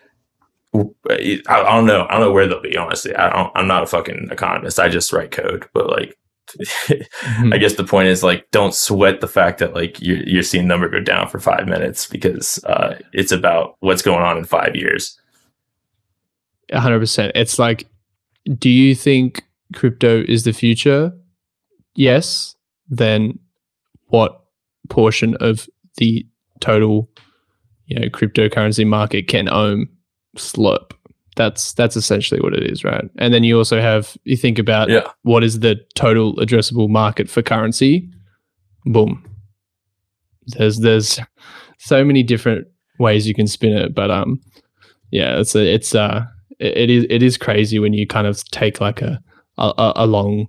I, 0.75 1.41
I 1.49 1.75
don't 1.77 1.87
know. 1.87 2.07
I 2.09 2.13
don't 2.13 2.21
know 2.21 2.33
where 2.33 2.47
they'll 2.47 2.63
be. 2.63 2.77
Honestly, 2.77 3.15
I 3.15 3.31
don't. 3.31 3.51
I'm 3.55 3.67
not 3.67 3.83
a 3.83 3.87
fucking 3.87 4.29
economist. 4.31 4.79
I 4.79 4.89
just 4.89 5.13
write 5.13 5.31
code. 5.33 5.67
But 5.75 5.89
like, 5.91 6.17
Mhm. 6.59 7.55
I 7.55 7.59
guess 7.59 7.75
the 7.75 7.85
point 7.85 8.09
is 8.09 8.23
like, 8.25 8.45
don't 8.51 8.75
sweat 8.75 9.21
the 9.21 9.29
fact 9.29 9.59
that 9.61 9.73
like 9.75 10.01
you're 10.03 10.23
you're 10.27 10.43
seeing 10.43 10.67
number 10.67 10.89
go 10.89 10.99
down 11.01 11.29
for 11.29 11.39
five 11.39 11.67
minutes 11.69 12.07
because 12.09 12.63
uh, 12.65 12.97
it's 13.13 13.31
about 13.33 13.77
what's 13.81 14.03
going 14.03 14.23
on 14.23 14.37
in 14.37 14.45
five 14.45 14.75
years. 14.75 15.17
hundred 16.73 17.01
percent. 17.01 17.33
It's 17.35 17.59
like, 17.59 17.89
do 18.59 18.69
you 18.71 18.95
think 18.95 19.45
crypto 19.75 20.25
is 20.27 20.43
the 20.45 20.53
future? 20.53 21.13
Yes. 21.95 22.55
Then, 22.89 23.39
what 24.07 24.41
portion 24.89 25.37
of 25.41 25.69
the 25.99 26.27
total, 26.61 27.09
you 27.87 27.99
know, 28.01 28.09
cryptocurrency 28.09 28.85
market 28.87 29.29
can 29.29 29.49
own 29.49 29.87
Slurp? 30.37 30.93
That's 31.37 31.73
that's 31.75 31.97
essentially 31.97 32.41
what 32.41 32.55
it 32.55 32.71
is, 32.71 32.85
right? 32.85 33.05
And 33.19 33.33
then 33.33 33.45
you 33.45 33.57
also 33.57 33.81
have 33.81 34.17
you 34.25 34.37
think 34.37 34.59
about 34.59 34.89
Yeah. 34.91 35.07
what 35.23 35.43
is 35.45 35.61
the 35.61 35.77
total 35.95 36.35
addressable 36.37 36.89
market 36.89 37.31
for 37.31 37.41
currency? 37.43 38.09
Boom. 38.85 39.25
There's 40.49 40.79
there's 40.79 41.21
so 41.79 42.05
many 42.05 42.23
different 42.23 42.67
ways 42.99 43.27
you 43.27 43.35
can 43.35 43.47
spin 43.47 43.73
it, 43.73 43.95
but 43.95 44.11
um, 44.11 44.41
yeah, 45.11 45.39
it's 45.39 45.55
a, 45.55 45.75
it's 45.75 45.95
uh 45.95 46.25
it, 46.59 46.77
it 46.77 46.91
is 46.91 47.07
it 47.09 47.23
is 47.23 47.37
crazy 47.37 47.79
when 47.79 47.93
you 47.95 48.07
kind 48.07 48.27
of 48.27 48.43
take 48.51 48.81
like 48.81 49.01
a 49.01 49.21
a, 49.59 49.93
a 49.97 50.07
long 50.07 50.47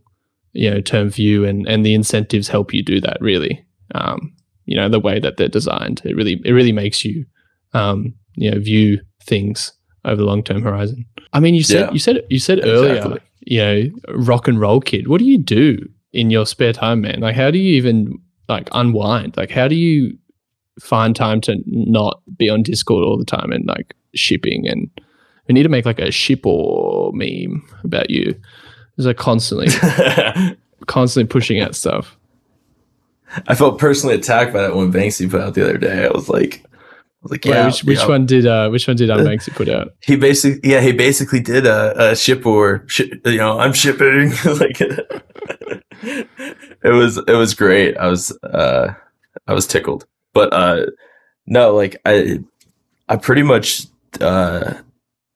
you 0.53 0.69
know 0.69 0.81
term 0.81 1.09
view 1.09 1.45
and 1.45 1.67
and 1.67 1.85
the 1.85 1.93
incentives 1.93 2.47
help 2.49 2.73
you 2.73 2.83
do 2.83 2.99
that 2.99 3.17
really 3.21 3.65
um 3.95 4.33
you 4.65 4.75
know 4.75 4.89
the 4.89 4.99
way 4.99 5.17
that 5.19 5.37
they're 5.37 5.47
designed 5.47 6.01
it 6.03 6.13
really 6.15 6.41
it 6.43 6.51
really 6.51 6.73
makes 6.73 7.05
you 7.05 7.25
um 7.73 8.13
you 8.35 8.51
know 8.51 8.59
view 8.59 8.99
things 9.23 9.73
over 10.05 10.15
the 10.17 10.23
long 10.25 10.43
term 10.43 10.61
horizon. 10.63 11.05
I 11.33 11.39
mean 11.39 11.55
you 11.55 11.63
said 11.63 11.79
Yeah. 11.87 11.91
you 11.91 11.99
said 11.99 12.25
you 12.29 12.39
said 12.39 12.59
earlier 12.63 12.95
Exactly. 12.95 13.19
you 13.41 13.59
know 13.59 13.89
rock 14.15 14.47
and 14.47 14.59
roll 14.59 14.81
kid. 14.81 15.07
What 15.07 15.19
do 15.19 15.25
you 15.25 15.37
do 15.37 15.77
in 16.13 16.29
your 16.29 16.45
spare 16.45 16.73
time 16.73 17.01
man? 17.01 17.19
Like 17.21 17.35
how 17.35 17.51
do 17.51 17.57
you 17.57 17.73
even 17.75 18.19
like 18.49 18.67
unwind? 18.73 19.37
Like 19.37 19.51
how 19.51 19.67
do 19.67 19.75
you 19.75 20.17
find 20.79 21.15
time 21.15 21.41
to 21.41 21.57
not 21.65 22.21
be 22.37 22.49
on 22.49 22.63
discord 22.63 23.03
all 23.05 23.17
the 23.17 23.25
time 23.25 23.51
and 23.51 23.65
like 23.67 23.95
shipping? 24.15 24.67
And 24.67 24.89
we 25.47 25.53
need 25.53 25.63
to 25.63 25.69
make 25.69 25.85
like 25.85 25.99
a 25.99 26.11
ship 26.11 26.45
or 26.45 27.11
meme 27.13 27.63
about 27.83 28.09
you. 28.09 28.35
There's 28.97 29.07
like 29.07 29.17
constantly 29.17 29.67
constantly 30.87 31.27
pushing 31.29 31.59
out 31.61 31.75
stuff. 31.75 32.17
I 33.47 33.55
felt 33.55 33.79
personally 33.79 34.15
attacked 34.15 34.51
by 34.51 34.61
that 34.61 34.75
one 34.75 34.91
Banksy 34.91 35.29
put 35.29 35.39
out 35.41 35.53
the 35.53 35.63
other 35.63 35.77
day. 35.77 36.05
I 36.05 36.09
was 36.11 36.27
like, 36.27 36.65
like, 37.23 37.45
yeah, 37.45 37.71
which, 37.83 38.07
one 38.07 38.25
did 38.25 38.47
uh 38.47 38.69
which 38.69 38.87
one 38.87 38.95
did 38.97 39.09
Unbanksy 39.11 39.53
put 39.53 39.69
out 39.69 39.89
He 40.01 40.15
basically, 40.15 40.69
yeah, 40.69 40.81
he 40.81 40.91
basically 40.91 41.39
did 41.39 41.65
a, 41.67 42.11
a 42.11 42.15
ship 42.15 42.45
or, 42.45 42.83
shi 42.87 43.11
you 43.25 43.37
know, 43.37 43.59
I'm 43.59 43.73
shipping. 43.73 44.29
like, 44.45 44.81
it 46.01 46.27
was, 46.83 47.17
it 47.17 47.33
was 47.33 47.53
great. 47.53 47.95
I 47.97 48.07
was, 48.07 48.35
uh, 48.43 48.93
I 49.47 49.53
was 49.53 49.67
tickled, 49.67 50.07
but, 50.33 50.51
uh, 50.51 50.87
no, 51.45 51.75
like 51.75 52.01
I, 52.05 52.39
I 53.07 53.17
pretty 53.17 53.43
much, 53.43 53.83
uh, 54.19 54.73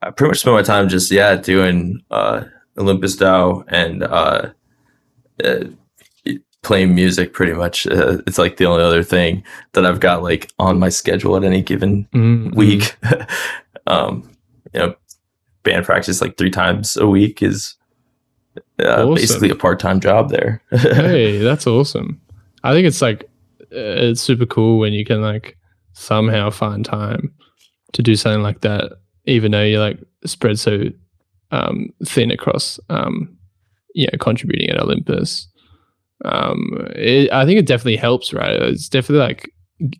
I 0.02 0.10
pretty 0.12 0.32
much 0.32 0.40
spent 0.40 0.56
my 0.56 0.64
time 0.64 0.90
just, 0.90 1.12
yeah, 1.12 1.36
doing, 1.36 2.02
uh, 2.10 2.46
Olympus 2.78 3.16
DAO 3.16 3.64
and, 3.68 4.04
uh, 4.04 4.50
playing 6.66 6.94
music 6.96 7.32
pretty 7.34 7.54
much. 7.54 7.88
Uh, 7.88 8.18
it's 8.28 8.38
like 8.38 8.58
the 8.58 8.66
only 8.66 8.84
other 8.84 9.04
thing 9.04 9.44
that 9.74 9.86
I've 9.86 10.00
got 10.00 10.22
like 10.24 10.52
on 10.60 10.80
my 10.80 10.90
schedule 10.90 11.36
at 11.38 11.44
any 11.44 11.62
given 11.62 12.08
Mm, 12.14 12.54
week. 12.56 12.96
um, 13.88 14.30
you 14.74 14.80
know, 14.80 14.96
band 15.64 15.86
practice 15.86 16.22
like 16.22 16.38
three 16.38 16.50
times 16.52 16.98
a 16.98 17.08
week 17.08 17.42
is 17.42 17.76
uh, 18.80 19.04
Awesome. 19.04 19.16
basically 19.16 19.50
a 19.50 19.56
part 19.56 19.80
time 19.80 20.00
job 20.00 20.30
there. 20.30 20.62
hey 20.72 21.38
that's 21.40 21.66
awesome 21.68 22.22
i 22.64 22.72
think 22.74 22.86
it's 22.88 23.02
like 23.02 23.24
uh, 23.72 24.10
it's 24.10 24.22
super 24.22 24.46
cool 24.46 24.80
when 24.80 24.94
you 24.94 25.04
can 25.06 25.22
like 25.22 25.58
somehow 25.94 26.50
find 26.50 26.86
time 26.86 27.34
to 27.94 28.02
do 28.04 28.16
something 28.16 28.44
like 28.44 28.62
that 28.62 28.92
even 29.26 29.52
though 29.52 29.64
you're 29.64 29.80
like 29.80 30.00
spread 30.26 30.58
so 30.60 30.84
um 31.52 31.90
thin 32.06 32.32
across 32.32 32.80
um 32.90 33.36
yeah 33.94 34.10
contributing 34.20 34.70
at 34.70 34.80
olympus 34.80 35.48
um 36.26 36.88
it, 36.96 37.32
i 37.32 37.46
think 37.46 37.60
it 37.60 37.68
definitely 37.68 37.96
helps 37.96 38.34
right? 38.34 38.62
It's 38.62 38.90
definitely 38.90 39.26
like 39.26 39.52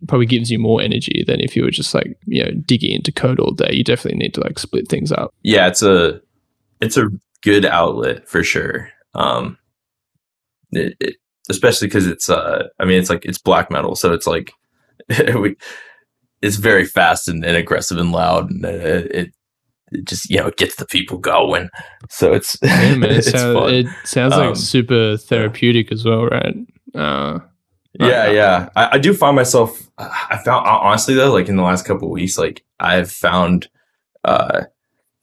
probably 0.08 0.26
gives 0.26 0.50
you 0.50 0.58
more 0.58 0.80
energy 0.80 1.24
than 1.26 1.40
if 1.40 1.54
you 1.54 1.62
were 1.62 1.70
just 1.70 1.94
like 1.94 2.18
you 2.26 2.44
know 2.44 2.50
digging 2.66 2.92
into 2.92 3.12
code 3.12 3.40
all 3.40 3.52
day. 3.52 3.70
You 3.72 3.84
definitely 3.84 4.18
need 4.18 4.34
to 4.34 4.40
like 4.40 4.58
split 4.58 4.88
things 4.88 5.12
up. 5.12 5.34
Yeah, 5.42 5.66
it's 5.66 5.82
a 5.82 6.20
it's 6.80 6.96
a 6.96 7.08
good 7.42 7.64
outlet 7.64 8.28
for 8.28 8.42
sure. 8.42 8.90
Um, 9.14 9.58
it, 10.72 10.96
it, 11.00 11.16
especially 11.48 11.88
because 11.88 12.06
it's 12.06 12.28
uh, 12.30 12.68
I 12.78 12.84
mean, 12.84 12.98
it's 12.98 13.10
like 13.10 13.24
it's 13.24 13.38
black 13.38 13.70
metal, 13.70 13.94
so 13.94 14.12
it's 14.12 14.26
like 14.26 14.52
we, 15.08 15.56
it's 16.42 16.56
very 16.56 16.84
fast 16.84 17.28
and, 17.28 17.44
and 17.44 17.56
aggressive 17.56 17.98
and 17.98 18.12
loud, 18.12 18.50
and 18.50 18.64
uh, 18.64 18.68
it 18.68 19.32
it 19.92 20.04
just 20.04 20.28
you 20.30 20.38
know 20.38 20.46
it 20.48 20.56
gets 20.56 20.76
the 20.76 20.86
people 20.86 21.18
going. 21.18 21.68
So 22.10 22.32
it's 22.32 22.56
Yeah, 22.62 22.94
man, 22.96 23.10
it, 23.10 23.16
it's 23.18 23.30
sound- 23.30 23.56
fun. 23.58 23.74
it 23.74 23.86
sounds 24.04 24.32
like 24.32 24.48
Um, 24.48 24.54
super 24.54 25.16
therapeutic 25.16 25.92
as 25.92 26.04
well, 26.04 26.26
right? 26.26 26.54
Uh, 26.94 27.38
yeah 27.98 28.30
yeah 28.30 28.68
I, 28.76 28.90
I 28.92 28.98
do 28.98 29.14
find 29.14 29.34
myself 29.34 29.90
i 29.96 30.38
found 30.44 30.66
honestly 30.66 31.14
though 31.14 31.32
like 31.32 31.48
in 31.48 31.56
the 31.56 31.62
last 31.62 31.86
couple 31.86 32.08
of 32.08 32.12
weeks 32.12 32.36
like 32.36 32.62
i've 32.78 33.10
found 33.10 33.68
uh 34.24 34.64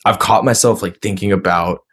i've 0.05 0.17
caught 0.17 0.43
myself 0.43 0.81
like 0.81 0.99
thinking 0.99 1.31
about 1.31 1.83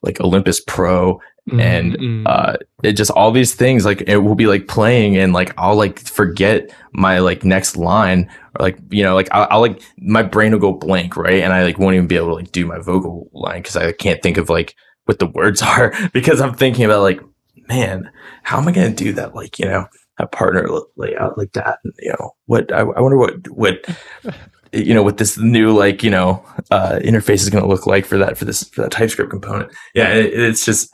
like 0.00 0.18
olympus 0.22 0.58
pro 0.66 1.20
And, 1.52 1.92
mm, 1.98 2.22
uh 2.26 2.56
it 2.82 2.92
just 2.92 3.10
all 3.10 3.32
these 3.32 3.54
things 3.54 3.84
like 3.84 4.02
it 4.06 4.18
will 4.18 4.34
be 4.34 4.46
like 4.46 4.66
playing 4.66 5.14
and 5.18 5.34
like 5.34 5.52
i'll 5.58 5.76
like 5.76 5.98
forget 5.98 6.70
my 6.92 7.18
like 7.18 7.44
next 7.44 7.76
line 7.76 8.30
or 8.58 8.64
like 8.64 8.78
you 8.90 9.02
know 9.02 9.14
like 9.14 9.28
i'll, 9.32 9.46
I'll 9.50 9.60
like 9.60 9.82
my 9.98 10.22
brain 10.22 10.52
will 10.52 10.58
go 10.58 10.72
blank 10.72 11.16
right? 11.16 11.42
And 11.42 11.52
i 11.52 11.62
like 11.62 11.78
won't 11.78 11.94
even 11.94 12.06
be 12.06 12.16
able 12.16 12.28
to 12.28 12.34
like 12.34 12.52
do 12.52 12.66
my 12.66 12.78
vocal 12.78 13.28
line 13.32 13.62
because 13.62 13.76
i 13.76 13.92
can't 13.92 14.22
think 14.22 14.36
of 14.36 14.48
like 14.48 14.74
what 15.04 15.18
the 15.18 15.26
words 15.26 15.62
are 15.72 15.94
because 16.12 16.40
i'm 16.40 16.54
thinking 16.54 16.84
about 16.84 17.02
like 17.02 17.20
man 17.68 18.10
how 18.42 18.58
am 18.58 18.68
i 18.68 18.72
going 18.72 18.94
to 18.94 19.04
do 19.04 19.12
that? 19.12 19.34
Like 19.34 19.58
you 19.58 19.66
know 19.66 19.86
a 20.18 20.26
partner 20.26 20.68
layout 20.96 21.38
like 21.38 21.52
that 21.52 21.78
and, 21.84 21.94
you 21.98 22.10
know 22.10 22.32
what 22.46 22.72
I, 22.72 22.80
I 22.80 23.00
wonder 23.00 23.16
what 23.16 23.48
what 23.48 23.84
you 24.72 24.94
know 24.94 25.02
what 25.02 25.18
this 25.18 25.38
new 25.38 25.72
like 25.76 26.02
you 26.02 26.10
know 26.10 26.44
uh 26.70 27.00
interface 27.02 27.42
is 27.42 27.50
going 27.50 27.62
to 27.62 27.68
look 27.68 27.86
like 27.86 28.04
for 28.04 28.18
that 28.18 28.36
for 28.36 28.44
this 28.44 28.64
for 28.68 28.82
that 28.82 28.92
typescript 28.92 29.30
component. 29.30 29.72
Yeah 29.94 30.08
it, 30.08 30.32
it's 30.32 30.64
just 30.64 30.92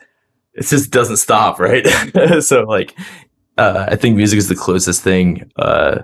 it 0.54 0.66
just 0.66 0.90
doesn't 0.90 1.16
stop 1.16 1.58
right? 1.58 1.86
So 2.42 2.62
like 2.62 2.96
uh 3.58 3.86
i 3.88 3.96
think 3.96 4.16
music 4.16 4.36
is 4.38 4.48
the 4.48 4.54
closest 4.54 5.02
thing 5.02 5.50
uh 5.56 6.02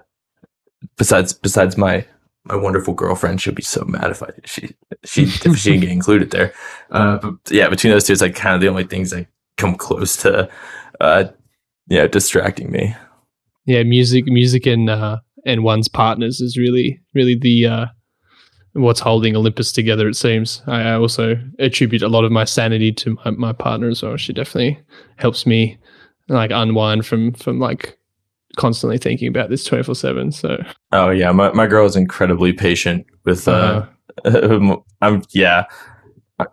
besides 1.03 1.33
besides 1.33 1.77
my 1.77 2.07
my 2.45 2.55
wonderful 2.55 2.95
girlfriend, 2.95 3.41
she'll 3.41 3.53
be 3.53 3.61
so 3.63 3.85
mad 3.85 4.13
if 4.13 4.23
I 4.23 4.29
she 4.45 4.71
she 5.05 5.23
if 5.45 5.57
she 5.59 5.71
didn't 5.71 5.81
get 5.81 5.91
included 5.91 6.31
there. 6.31 6.55
Uh, 6.93 7.19
but 7.19 7.35
yeah, 7.51 7.69
between 7.69 7.93
those 7.93 8.05
two, 8.05 8.13
it's 8.13 8.23
like 8.23 8.37
kind 8.37 8.55
of 8.55 8.61
the 8.61 8.69
only 8.69 8.85
things 8.85 9.11
that 9.11 9.27
come 9.57 9.75
close 9.75 10.17
to, 10.19 10.49
uh, 11.01 11.25
you 11.89 11.99
know, 11.99 12.07
distracting 12.07 12.71
me. 12.71 12.95
Yeah, 13.67 13.83
music, 13.83 14.27
music, 14.27 14.65
and 14.65 14.89
uh, 14.89 15.19
and 15.45 15.65
one's 15.65 15.89
partners 15.89 16.41
is 16.41 16.57
really, 16.57 17.01
really 17.15 17.35
the 17.35 17.67
uh, 17.67 17.87
what's 18.75 19.01
holding 19.01 19.35
Olympus 19.35 19.73
together. 19.73 20.07
It 20.09 20.15
seems. 20.15 20.63
I, 20.69 20.93
also 20.93 21.37
attribute 21.59 22.03
a 22.03 22.09
lot 22.09 22.25
of 22.25 22.31
my 22.31 22.45
sanity 22.45 22.93
to 22.93 23.19
my, 23.25 23.31
my 23.33 23.53
partner 23.53 23.89
as 23.89 24.05
well. 24.05 24.17
She 24.17 24.33
definitely 24.33 24.79
helps 25.17 25.47
me 25.47 25.79
like 26.29 26.53
unwind 26.53 27.07
from 27.07 27.33
from 27.33 27.59
like 27.59 27.99
constantly 28.57 28.99
thinking 28.99 29.29
about 29.29 29.51
this 29.51 29.65
24 29.65 29.95
7 29.95 30.33
so. 30.33 30.63
Oh 30.93 31.11
yeah 31.11 31.33
my, 31.33 31.53
my 31.53 31.67
girl 31.67 31.87
is 31.87 31.97
incredibly 31.97 32.53
patient 32.53 33.07
with 33.25 33.49
uh, 33.49 33.87
uh 34.25 34.77
i'm 35.01 35.23
yeah. 35.31 35.65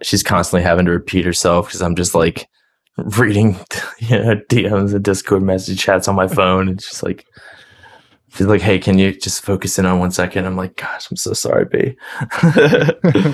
She's 0.03 0.21
constantly 0.21 0.63
having 0.63 0.85
to 0.85 0.91
repeat 0.91 1.25
herself 1.25 1.67
because 1.67 1.81
i'm 1.81 1.95
just 1.95 2.13
like 2.13 2.47
reading 2.97 3.53
you 3.99 4.19
know 4.19 4.35
dms 4.49 4.93
and 4.93 5.03
discord 5.03 5.41
message 5.41 5.79
chats 5.79 6.07
on 6.07 6.15
my 6.15 6.27
phone 6.27 6.67
and 6.67 6.79
just 6.79 7.01
like 7.01 7.25
she's 8.33 8.47
like 8.47 8.61
hey 8.61 8.77
can 8.77 8.97
you 8.99 9.13
just 9.13 9.43
focus 9.43 9.79
in 9.79 9.85
on 9.85 9.99
one 9.99 10.11
second? 10.11 10.45
I'm 10.45 10.55
like 10.55 10.75
gosh 10.75 11.09
i'm 11.09 11.17
so 11.17 11.33
sorry 11.33 11.65
b. 11.65 11.95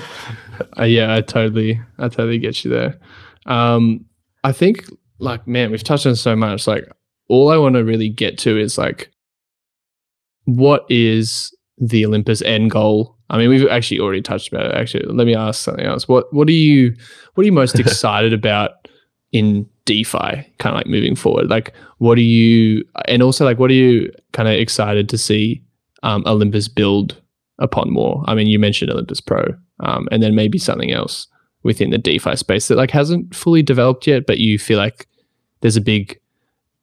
Uh, 0.78 0.84
yeah 0.84 1.14
i 1.14 1.20
totally 1.20 1.78
i 1.98 2.08
totally 2.08 2.38
get 2.38 2.64
you 2.64 2.70
there. 2.70 2.98
Um 3.44 4.06
i 4.42 4.52
think 4.52 4.86
like 5.18 5.46
man 5.46 5.70
we've 5.70 5.84
touched 5.84 6.06
on 6.06 6.16
so 6.16 6.34
much 6.34 6.66
like 6.66 6.88
all 7.28 7.50
I 7.50 7.56
want 7.56 7.74
to 7.74 7.84
really 7.84 8.08
get 8.08 8.38
to 8.38 8.58
is 8.58 8.78
like, 8.78 9.10
what 10.44 10.84
is 10.88 11.54
the 11.78 12.06
Olympus 12.06 12.42
end 12.42 12.70
goal? 12.70 13.16
I 13.28 13.38
mean, 13.38 13.48
we've 13.48 13.66
actually 13.68 14.00
already 14.00 14.22
touched 14.22 14.48
about 14.48 14.66
it. 14.66 14.74
Actually, 14.74 15.06
let 15.06 15.26
me 15.26 15.34
ask 15.34 15.62
something 15.62 15.84
else. 15.84 16.06
What 16.06 16.32
what 16.32 16.48
are 16.48 16.52
you 16.52 16.94
what 17.34 17.42
are 17.42 17.46
you 17.46 17.52
most 17.52 17.78
excited 17.80 18.32
about 18.32 18.88
in 19.32 19.68
DeFi? 19.84 20.52
Kind 20.58 20.74
of 20.74 20.74
like 20.74 20.86
moving 20.86 21.16
forward. 21.16 21.50
Like, 21.50 21.74
what 21.98 22.18
are 22.18 22.22
you? 22.22 22.84
And 23.06 23.22
also, 23.22 23.44
like, 23.44 23.58
what 23.58 23.70
are 23.70 23.74
you 23.74 24.12
kind 24.32 24.48
of 24.48 24.54
excited 24.54 25.08
to 25.08 25.18
see 25.18 25.62
um, 26.04 26.22
Olympus 26.26 26.68
build 26.68 27.20
upon 27.58 27.90
more? 27.90 28.22
I 28.26 28.34
mean, 28.34 28.46
you 28.46 28.60
mentioned 28.60 28.92
Olympus 28.92 29.20
Pro, 29.20 29.44
um, 29.80 30.08
and 30.12 30.22
then 30.22 30.36
maybe 30.36 30.58
something 30.58 30.92
else 30.92 31.26
within 31.64 31.90
the 31.90 31.98
DeFi 31.98 32.36
space 32.36 32.68
that 32.68 32.76
like 32.76 32.92
hasn't 32.92 33.34
fully 33.34 33.60
developed 33.60 34.06
yet, 34.06 34.24
but 34.24 34.38
you 34.38 34.56
feel 34.56 34.78
like 34.78 35.08
there's 35.62 35.76
a 35.76 35.80
big 35.80 36.20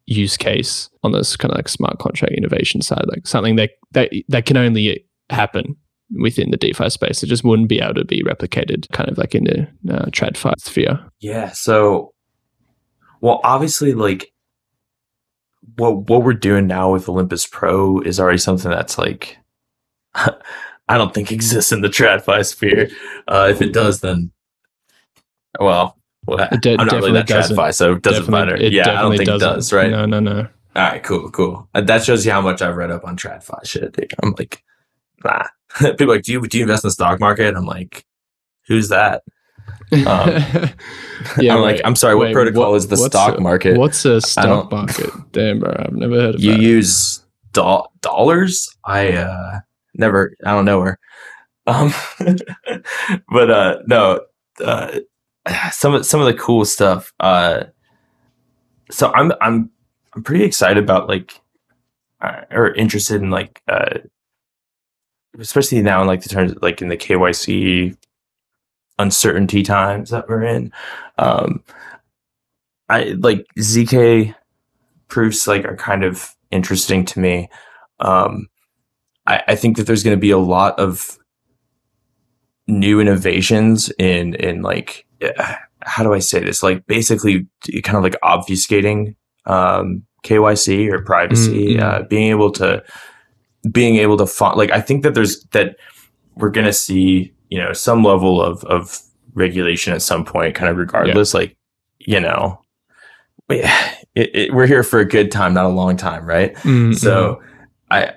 use 0.05 0.37
case 0.37 0.89
on 1.03 1.11
this 1.11 1.35
kind 1.35 1.51
of 1.51 1.57
like 1.57 1.69
smart 1.69 1.99
contract 1.99 2.33
innovation 2.35 2.81
side, 2.81 3.05
like 3.07 3.27
something 3.27 3.55
that 3.55 3.71
that 3.91 4.11
that 4.29 4.45
can 4.45 4.57
only 4.57 5.05
happen 5.29 5.75
within 6.19 6.51
the 6.51 6.57
DeFi 6.57 6.89
space. 6.89 7.23
It 7.23 7.27
just 7.27 7.43
wouldn't 7.43 7.69
be 7.69 7.79
able 7.79 7.95
to 7.95 8.05
be 8.05 8.23
replicated, 8.23 8.89
kind 8.91 9.09
of 9.09 9.17
like 9.17 9.35
in 9.35 9.45
the 9.45 9.61
uh, 9.93 10.05
TradFi 10.07 10.59
sphere. 10.59 10.99
Yeah. 11.19 11.51
So, 11.51 12.13
well, 13.21 13.39
obviously, 13.43 13.93
like 13.93 14.31
what 15.75 16.09
what 16.09 16.23
we're 16.23 16.33
doing 16.33 16.67
now 16.67 16.91
with 16.91 17.09
Olympus 17.09 17.47
Pro 17.47 17.99
is 18.01 18.19
already 18.19 18.39
something 18.39 18.71
that's 18.71 18.97
like. 18.97 19.37
I 20.89 20.97
don't 20.97 21.13
think 21.13 21.31
exists 21.31 21.71
in 21.71 21.79
the 21.79 21.87
TradFi 21.87 22.45
sphere. 22.45 22.89
Uh, 23.25 23.47
if 23.49 23.61
it 23.61 23.71
does, 23.71 24.01
then 24.01 24.33
well, 25.59 25.97
well, 26.25 26.47
de- 26.61 26.77
I'm 26.77 26.87
not 26.87 26.95
really 26.95 27.11
that 27.13 27.27
TradFi, 27.27 27.73
so 27.73 27.93
it 27.93 28.01
doesn't 28.01 28.29
matter. 28.29 28.55
It 28.55 28.73
yeah, 28.73 28.99
I 28.99 29.01
don't 29.01 29.15
think 29.17 29.27
doesn't. 29.27 29.47
it 29.47 29.53
does, 29.53 29.73
right? 29.73 29.91
No, 29.91 30.05
no, 30.05 30.19
no. 30.19 30.47
All 30.75 30.81
right, 30.81 31.03
cool, 31.03 31.29
cool. 31.29 31.69
That 31.73 32.03
shows 32.03 32.25
you 32.25 32.31
how 32.31 32.41
much 32.41 32.61
I've 32.61 32.75
read 32.75 32.89
up 32.89 33.05
on 33.05 33.15
TradFi 33.15 33.65
shit. 33.65 33.93
Dude. 33.93 34.13
I'm 34.23 34.33
like, 34.37 34.63
nah. 35.23 35.43
People 35.79 36.07
like, 36.07 36.23
do 36.23 36.31
you 36.31 36.47
do 36.47 36.57
you 36.57 36.63
invest 36.63 36.83
in 36.83 36.87
the 36.87 36.91
stock 36.91 37.19
market? 37.19 37.55
I'm 37.55 37.65
like, 37.65 38.05
who's 38.67 38.89
that? 38.89 39.23
Um, 39.91 39.99
yeah, 41.39 41.55
I'm 41.55 41.61
like, 41.61 41.81
I'm 41.85 41.95
sorry. 41.95 42.15
Wait, 42.15 42.27
what 42.27 42.33
protocol 42.33 42.71
what, 42.71 42.77
is 42.77 42.87
the 42.87 42.97
stock 42.97 43.37
a, 43.37 43.41
market? 43.41 43.77
What's 43.77 44.03
a 44.05 44.21
stock 44.21 44.71
market? 44.71 45.11
Damn, 45.31 45.59
bro, 45.59 45.75
I've 45.77 45.93
never 45.93 46.15
heard 46.15 46.35
of. 46.35 46.43
You 46.43 46.53
use 46.53 47.23
do- 47.51 47.83
dollars? 48.01 48.69
I 48.83 49.13
uh 49.13 49.59
never. 49.93 50.35
I 50.45 50.51
don't 50.51 50.65
know 50.65 50.79
where. 50.79 50.99
Um, 51.67 51.93
but 53.29 53.51
uh 53.51 53.77
no. 53.85 54.21
Uh, 54.63 54.99
some 55.71 55.93
of 55.93 56.05
some 56.05 56.19
of 56.21 56.27
the 56.27 56.33
cool 56.33 56.65
stuff. 56.65 57.13
Uh, 57.19 57.65
so 58.91 59.11
I'm 59.13 59.31
I'm 59.41 59.69
I'm 60.13 60.23
pretty 60.23 60.43
excited 60.43 60.81
about 60.81 61.07
like 61.07 61.39
uh, 62.21 62.41
or 62.51 62.73
interested 62.73 63.21
in 63.21 63.29
like 63.29 63.61
uh, 63.67 63.99
especially 65.39 65.81
now 65.81 66.01
in 66.01 66.07
like 66.07 66.21
the 66.21 66.29
terms 66.29 66.53
like 66.61 66.81
in 66.81 66.89
the 66.89 66.97
KYC 66.97 67.97
uncertainty 68.99 69.63
times 69.63 70.09
that 70.11 70.29
we're 70.29 70.43
in. 70.43 70.71
Um, 71.17 71.63
I 72.89 73.15
like 73.19 73.45
zk 73.57 74.35
proofs 75.07 75.47
like 75.47 75.65
are 75.65 75.75
kind 75.75 76.03
of 76.03 76.35
interesting 76.51 77.05
to 77.05 77.19
me. 77.19 77.49
Um, 77.99 78.47
I, 79.25 79.41
I 79.47 79.55
think 79.55 79.77
that 79.77 79.87
there's 79.87 80.03
going 80.03 80.15
to 80.15 80.21
be 80.21 80.31
a 80.31 80.37
lot 80.37 80.77
of 80.79 81.17
new 82.67 82.99
innovations 82.99 83.91
in 83.99 84.35
in 84.35 84.61
like 84.61 85.05
how 85.81 86.03
do 86.03 86.13
I 86.13 86.19
say 86.19 86.39
this? 86.39 86.63
Like 86.63 86.85
basically, 86.87 87.47
kind 87.83 87.97
of 87.97 88.03
like 88.03 88.15
obfuscating 88.23 89.15
um, 89.45 90.03
KYC 90.23 90.91
or 90.91 91.01
privacy, 91.01 91.75
mm-hmm. 91.75 91.83
uh, 91.83 92.07
being 92.07 92.29
able 92.29 92.51
to 92.53 92.83
being 93.71 93.97
able 93.97 94.17
to 94.17 94.25
find 94.25 94.57
like 94.57 94.71
I 94.71 94.81
think 94.81 95.03
that 95.03 95.13
there's 95.13 95.43
that 95.51 95.77
we're 96.35 96.49
gonna 96.49 96.73
see 96.73 97.33
you 97.49 97.59
know 97.59 97.73
some 97.73 98.03
level 98.03 98.41
of 98.41 98.63
of 98.65 98.99
regulation 99.33 99.93
at 99.93 100.01
some 100.01 100.25
point, 100.25 100.55
kind 100.55 100.69
of 100.69 100.77
regardless. 100.77 101.33
Yeah. 101.33 101.39
Like 101.39 101.57
you 101.99 102.19
know, 102.19 102.61
it, 103.49 103.69
it, 104.15 104.53
we're 104.53 104.67
here 104.67 104.83
for 104.83 104.99
a 104.99 105.07
good 105.07 105.31
time, 105.31 105.53
not 105.53 105.65
a 105.65 105.69
long 105.69 105.97
time, 105.97 106.25
right? 106.25 106.53
Mm-hmm. 106.55 106.93
So 106.93 107.41
I 107.91 108.13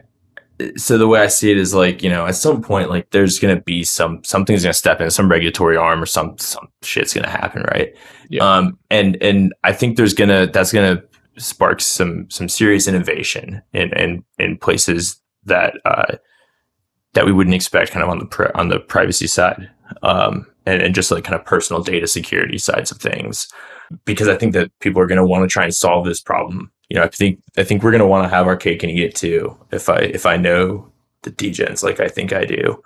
so 0.76 0.98
the 0.98 1.06
way 1.06 1.20
I 1.20 1.26
see 1.26 1.50
it 1.50 1.58
is 1.58 1.74
like, 1.74 2.02
you 2.02 2.10
know, 2.10 2.26
at 2.26 2.34
some 2.34 2.62
point, 2.62 2.90
like 2.90 3.10
there's 3.10 3.38
going 3.38 3.54
to 3.54 3.62
be 3.62 3.84
some, 3.84 4.22
something's 4.24 4.62
going 4.62 4.72
to 4.72 4.78
step 4.78 5.00
in, 5.00 5.10
some 5.10 5.30
regulatory 5.30 5.76
arm 5.76 6.02
or 6.02 6.06
some, 6.06 6.38
some 6.38 6.68
shit's 6.82 7.14
going 7.14 7.24
to 7.24 7.30
happen. 7.30 7.62
Right. 7.62 7.94
Yeah. 8.28 8.42
Um, 8.42 8.78
and, 8.90 9.20
and 9.22 9.54
I 9.64 9.72
think 9.72 9.96
there's 9.96 10.14
going 10.14 10.30
to, 10.30 10.50
that's 10.52 10.72
going 10.72 10.96
to 10.96 11.04
spark 11.40 11.80
some, 11.80 12.28
some 12.30 12.48
serious 12.48 12.88
innovation 12.88 13.62
in, 13.72 13.92
in, 13.98 14.24
in 14.38 14.56
places 14.56 15.20
that, 15.44 15.74
uh, 15.84 16.16
that 17.12 17.26
we 17.26 17.32
wouldn't 17.32 17.54
expect 17.54 17.92
kind 17.92 18.02
of 18.02 18.08
on 18.08 18.18
the, 18.18 18.58
on 18.58 18.68
the 18.68 18.80
privacy 18.80 19.26
side. 19.26 19.70
Um, 20.02 20.46
and, 20.66 20.82
and 20.82 20.94
just 20.94 21.12
like 21.12 21.22
kind 21.22 21.38
of 21.38 21.46
personal 21.46 21.80
data 21.82 22.08
security 22.08 22.58
sides 22.58 22.90
of 22.90 22.98
things, 22.98 23.46
because 24.04 24.26
I 24.26 24.36
think 24.36 24.52
that 24.54 24.76
people 24.80 25.00
are 25.00 25.06
going 25.06 25.20
to 25.20 25.24
want 25.24 25.44
to 25.44 25.52
try 25.52 25.62
and 25.64 25.74
solve 25.74 26.06
this 26.06 26.20
problem 26.20 26.72
you 26.88 26.96
know, 26.96 27.02
I 27.02 27.08
think 27.08 27.42
I 27.56 27.64
think 27.64 27.82
we're 27.82 27.92
gonna 27.92 28.06
want 28.06 28.24
to 28.24 28.34
have 28.34 28.46
our 28.46 28.56
cake 28.56 28.82
and 28.82 28.92
eat 28.92 29.02
it 29.02 29.14
too. 29.14 29.56
If 29.72 29.88
I 29.88 29.98
if 29.98 30.26
I 30.26 30.36
know 30.36 30.90
the 31.22 31.30
degens 31.32 31.82
like 31.82 32.00
I 32.00 32.08
think 32.08 32.32
I 32.32 32.44
do, 32.44 32.82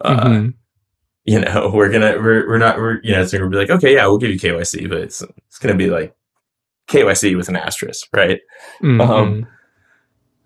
uh, 0.00 0.24
mm-hmm. 0.24 0.48
you 1.24 1.40
know, 1.40 1.70
we're 1.74 1.90
gonna 1.90 2.16
we're 2.18 2.48
we're 2.48 2.58
not 2.58 2.78
we're 2.78 3.00
you 3.02 3.12
know 3.12 3.22
it's 3.22 3.32
gonna 3.32 3.48
be 3.48 3.56
like 3.56 3.70
okay 3.70 3.94
yeah 3.94 4.06
we'll 4.06 4.18
give 4.18 4.30
you 4.30 4.38
KYC, 4.38 4.88
but 4.88 4.98
it's 4.98 5.22
it's 5.22 5.58
gonna 5.58 5.74
be 5.74 5.90
like 5.90 6.14
KYC 6.88 7.36
with 7.36 7.48
an 7.48 7.56
asterisk, 7.56 8.08
right? 8.12 8.40
Mm-hmm. 8.82 9.00
Um, 9.00 9.46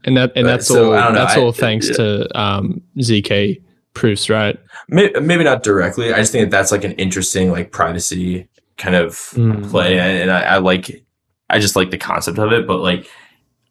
and 0.05 0.17
that 0.17 0.33
and 0.37 0.47
that's 0.47 0.67
so, 0.67 0.95
all 0.95 1.13
that's 1.13 1.37
all 1.37 1.53
thanks 1.53 1.89
yeah. 1.89 1.95
to 1.97 2.41
um, 2.41 2.81
zk 2.99 3.61
proofs, 3.95 4.31
right? 4.31 4.59
Maybe, 4.89 5.19
maybe, 5.21 5.43
not 5.43 5.63
directly. 5.63 6.13
I 6.13 6.19
just 6.19 6.31
think 6.31 6.45
that 6.45 6.57
that's 6.57 6.71
like 6.71 6.85
an 6.85 6.93
interesting 6.93 7.51
like 7.51 7.73
privacy 7.73 8.49
kind 8.77 8.95
of 8.95 9.13
mm. 9.33 9.69
play, 9.69 9.99
and 9.99 10.31
I, 10.31 10.43
I 10.43 10.59
like 10.59 11.05
I 11.51 11.59
just 11.59 11.77
like 11.77 11.91
the 11.91 11.99
concept 11.99 12.39
of 12.39 12.53
it, 12.53 12.67
but 12.67 12.79
like, 12.79 13.09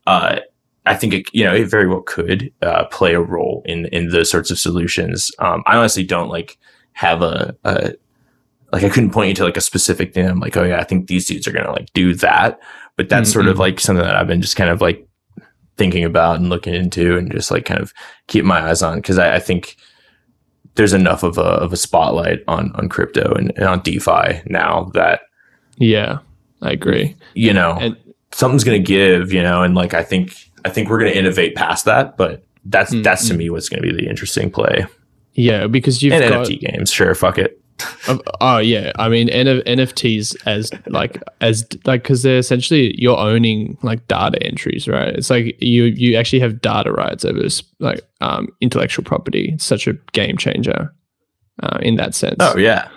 uh, 0.07 0.39
I 0.85 0.95
think 0.95 1.13
it, 1.13 1.25
you 1.33 1.43
know, 1.43 1.53
it 1.53 1.65
very 1.65 1.87
well 1.87 2.01
could 2.01 2.51
uh, 2.61 2.85
play 2.85 3.15
a 3.15 3.21
role 3.21 3.63
in 3.65 3.85
in 3.87 4.09
those 4.09 4.29
sorts 4.29 4.51
of 4.51 4.59
solutions. 4.59 5.31
Um, 5.39 5.63
I 5.65 5.77
honestly 5.77 6.03
don't 6.03 6.29
like 6.29 6.57
have 6.93 7.21
a, 7.21 7.55
a 7.63 7.93
like 8.71 8.83
I 8.83 8.89
couldn't 8.89 9.11
point 9.11 9.29
you 9.29 9.35
to 9.35 9.43
like 9.43 9.57
a 9.57 9.61
specific 9.61 10.13
thing. 10.13 10.27
I'm 10.27 10.39
like, 10.39 10.55
oh 10.57 10.63
yeah, 10.63 10.79
I 10.79 10.83
think 10.83 11.07
these 11.07 11.25
dudes 11.25 11.47
are 11.47 11.51
gonna 11.51 11.71
like 11.71 11.91
do 11.93 12.13
that. 12.15 12.59
But 12.97 13.09
that's 13.09 13.29
mm-hmm. 13.29 13.33
sort 13.33 13.47
of 13.47 13.53
mm-hmm. 13.53 13.61
like 13.61 13.79
something 13.79 14.05
that 14.05 14.15
I've 14.15 14.27
been 14.27 14.41
just 14.41 14.55
kind 14.55 14.69
of 14.69 14.79
like 14.79 15.07
thinking 15.77 16.03
about 16.03 16.37
and 16.37 16.49
looking 16.49 16.73
into 16.73 17.17
and 17.17 17.31
just 17.31 17.51
like 17.51 17.65
kind 17.65 17.81
of 17.81 17.93
keep 18.27 18.45
my 18.45 18.61
eyes 18.61 18.81
on 18.81 18.97
because 18.97 19.17
I, 19.19 19.35
I, 19.35 19.39
think 19.39 19.75
there's 20.75 20.93
enough 20.93 21.23
of 21.23 21.37
a 21.37 21.41
of 21.41 21.73
a 21.73 21.77
spotlight 21.77 22.39
on 22.47 22.71
on 22.75 22.87
crypto 22.87 23.33
and, 23.33 23.51
and 23.57 23.65
on 23.65 23.81
DeFi 23.81 24.41
now 24.45 24.85
that 24.93 25.21
yeah 25.77 26.19
I 26.61 26.71
agree. 26.71 27.15
You 27.33 27.53
know, 27.53 27.77
and, 27.79 27.97
something's 28.31 28.63
going 28.63 28.81
to 28.81 28.85
give, 28.85 29.31
you 29.31 29.41
know, 29.41 29.63
and 29.63 29.75
like 29.75 29.93
I 29.93 30.03
think 30.03 30.51
I 30.65 30.69
think 30.69 30.89
we're 30.89 30.99
going 30.99 31.11
to 31.11 31.17
innovate 31.17 31.55
past 31.55 31.85
that, 31.85 32.17
but 32.17 32.43
that's 32.65 32.91
mm-hmm. 32.91 33.03
that's 33.03 33.27
to 33.27 33.33
me 33.33 33.49
what's 33.49 33.69
going 33.69 33.81
to 33.81 33.87
be 33.87 33.95
the 33.95 34.09
interesting 34.09 34.51
play. 34.51 34.85
Yeah, 35.33 35.67
because 35.67 36.01
you've 36.01 36.13
and 36.13 36.27
got 36.27 36.47
NFT 36.47 36.59
games, 36.59 36.91
sure, 36.91 37.13
fuck 37.15 37.37
it. 37.37 37.61
Of- 38.07 38.21
oh 38.41 38.57
yeah, 38.57 38.91
I 38.95 39.09
mean 39.09 39.29
N- 39.29 39.61
NFTs 39.61 40.35
as 40.45 40.71
like 40.87 41.21
as 41.41 41.67
like 41.85 42.03
because 42.03 42.23
they're 42.23 42.37
essentially 42.37 42.95
you're 42.97 43.17
owning 43.17 43.77
like 43.83 44.07
data 44.07 44.41
entries, 44.43 44.87
right? 44.87 45.09
It's 45.09 45.29
like 45.29 45.61
you 45.61 45.85
you 45.85 46.15
actually 46.15 46.39
have 46.39 46.61
data 46.61 46.91
rights 46.91 47.25
over 47.25 47.41
like 47.79 48.01
um, 48.21 48.47
intellectual 48.61 49.03
property. 49.03 49.51
It's 49.53 49.65
such 49.65 49.87
a 49.87 49.93
game 50.13 50.37
changer 50.37 50.93
uh, 51.63 51.79
in 51.81 51.95
that 51.95 52.15
sense. 52.15 52.37
Oh 52.39 52.57
yeah. 52.57 52.89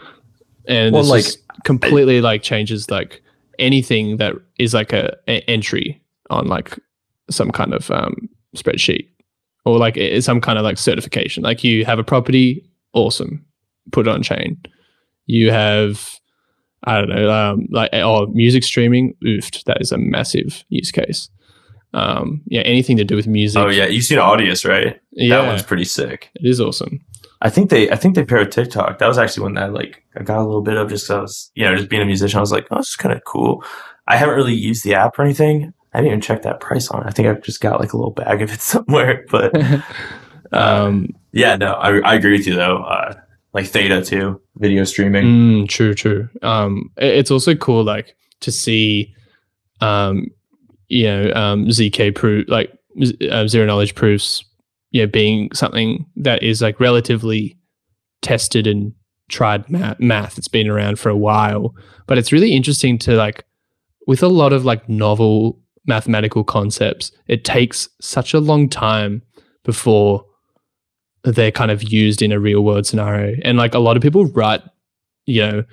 and 0.66 0.94
Well, 0.94 1.04
like, 1.04 1.24
just 1.24 1.38
completely 1.64 2.20
like 2.20 2.42
changes 2.42 2.90
like 2.90 3.22
anything 3.58 4.16
that 4.18 4.34
is 4.58 4.74
like 4.74 4.92
a, 4.92 5.16
a 5.26 5.40
entry 5.50 6.00
on 6.30 6.46
like 6.46 6.78
some 7.30 7.50
kind 7.50 7.74
of 7.74 7.90
um, 7.90 8.14
spreadsheet 8.56 9.08
or 9.64 9.78
like 9.78 9.98
some 10.20 10.40
kind 10.40 10.58
of 10.58 10.64
like 10.64 10.78
certification. 10.78 11.42
Like 11.42 11.64
you 11.64 11.84
have 11.84 11.98
a 11.98 12.04
property, 12.04 12.64
awesome, 12.92 13.44
put 13.92 14.06
it 14.06 14.10
on 14.10 14.22
chain. 14.22 14.60
You 15.26 15.50
have 15.50 16.18
I 16.84 17.00
don't 17.00 17.08
know, 17.10 17.30
um, 17.30 17.66
like 17.70 17.90
oh, 17.92 18.26
music 18.28 18.62
streaming, 18.62 19.14
oofed. 19.24 19.64
That 19.64 19.80
is 19.80 19.90
a 19.92 19.98
massive 19.98 20.64
use 20.68 20.92
case. 20.92 21.28
Um, 21.94 22.42
yeah, 22.46 22.60
anything 22.62 22.96
to 22.98 23.04
do 23.04 23.16
with 23.16 23.26
music. 23.26 23.60
Oh 23.60 23.68
yeah. 23.68 23.86
You've 23.86 24.04
seen 24.04 24.18
Audius, 24.18 24.68
right? 24.68 25.00
yeah, 25.12 25.40
That 25.40 25.46
one's 25.48 25.62
pretty 25.62 25.84
sick. 25.84 26.30
it 26.34 26.46
is 26.46 26.60
awesome. 26.60 27.00
I 27.40 27.50
think 27.50 27.70
they 27.70 27.90
I 27.90 27.96
think 27.96 28.14
they 28.14 28.24
pair 28.24 28.38
with 28.38 28.50
TikTok. 28.50 28.98
That 28.98 29.06
was 29.06 29.18
actually 29.18 29.44
one 29.44 29.54
that 29.54 29.72
like 29.72 30.04
I 30.16 30.22
got 30.22 30.38
a 30.38 30.44
little 30.44 30.62
bit 30.62 30.76
of 30.76 30.88
just 30.88 31.10
I 31.10 31.20
was 31.20 31.50
you 31.54 31.64
know 31.64 31.76
just 31.76 31.88
being 31.88 32.02
a 32.02 32.06
musician. 32.06 32.38
I 32.38 32.40
was 32.40 32.52
like, 32.52 32.66
oh, 32.70 32.78
this 32.78 32.88
is 32.88 32.96
kind 32.96 33.14
of 33.14 33.24
cool. 33.24 33.64
I 34.06 34.16
haven't 34.16 34.36
really 34.36 34.54
used 34.54 34.84
the 34.84 34.94
app 34.94 35.18
or 35.18 35.22
anything. 35.22 35.72
I 35.92 35.98
didn't 35.98 36.08
even 36.08 36.20
check 36.20 36.42
that 36.42 36.60
price 36.60 36.88
on 36.88 37.02
it. 37.02 37.06
I 37.06 37.10
think 37.10 37.28
I've 37.28 37.42
just 37.42 37.60
got 37.60 37.80
like 37.80 37.92
a 37.92 37.96
little 37.96 38.12
bag 38.12 38.42
of 38.42 38.52
it 38.52 38.60
somewhere. 38.60 39.24
But 39.30 39.54
um, 40.52 41.14
yeah, 41.32 41.56
no, 41.56 41.74
I, 41.74 41.98
I 42.00 42.14
agree 42.14 42.32
with 42.32 42.46
you 42.46 42.54
though. 42.54 42.78
Uh, 42.78 43.14
like 43.52 43.66
Theta 43.66 44.04
too, 44.04 44.40
video 44.56 44.84
streaming. 44.84 45.24
Mm, 45.24 45.68
true, 45.68 45.94
true. 45.94 46.28
Um, 46.42 46.90
it's 46.96 47.30
also 47.30 47.54
cool, 47.54 47.84
like 47.84 48.14
to 48.40 48.52
see, 48.52 49.14
um, 49.80 50.28
you 50.88 51.04
know, 51.04 51.32
um, 51.32 51.66
zk 51.66 52.14
proof, 52.14 52.48
like 52.48 52.72
uh, 53.30 53.46
zero 53.46 53.66
knowledge 53.66 53.94
proofs, 53.94 54.44
know, 55.02 55.06
being 55.06 55.50
something 55.52 56.06
that 56.16 56.42
is 56.42 56.62
like 56.62 56.80
relatively 56.80 57.58
tested 58.22 58.66
and 58.66 58.92
tried 59.28 59.68
math. 59.68 60.00
math. 60.00 60.38
It's 60.38 60.48
been 60.48 60.68
around 60.68 60.98
for 60.98 61.10
a 61.10 61.16
while, 61.16 61.74
but 62.06 62.18
it's 62.18 62.32
really 62.32 62.52
interesting 62.54 62.98
to 63.00 63.14
like 63.14 63.44
with 64.06 64.22
a 64.22 64.28
lot 64.28 64.52
of 64.52 64.64
like 64.64 64.88
novel 64.88 65.60
mathematical 65.86 66.44
concepts. 66.44 67.12
It 67.26 67.44
takes 67.44 67.88
such 68.00 68.34
a 68.34 68.40
long 68.40 68.68
time 68.68 69.22
before 69.64 70.24
they're 71.24 71.50
kind 71.50 71.70
of 71.70 71.82
used 71.82 72.22
in 72.22 72.32
a 72.32 72.40
real 72.40 72.62
world 72.62 72.86
scenario. 72.86 73.36
And 73.42 73.58
like 73.58 73.74
a 73.74 73.78
lot 73.78 73.96
of 73.96 74.02
people 74.02 74.26
write, 74.26 74.62
you 75.26 75.42
know, 75.42 75.64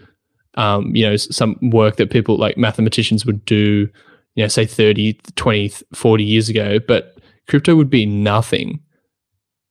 um, 0.56 0.96
you 0.96 1.08
know, 1.08 1.18
some 1.18 1.58
work 1.62 1.98
that 1.98 2.10
people 2.10 2.38
like 2.38 2.58
mathematicians 2.58 3.26
would 3.26 3.44
do, 3.46 3.88
you 4.36 4.44
know, 4.44 4.48
say 4.48 4.66
30, 4.66 5.14
20, 5.36 5.70
40 5.94 6.24
years 6.24 6.50
ago, 6.50 6.80
but 6.80 7.18
crypto 7.48 7.76
would 7.76 7.90
be 7.90 8.06
nothing 8.06 8.80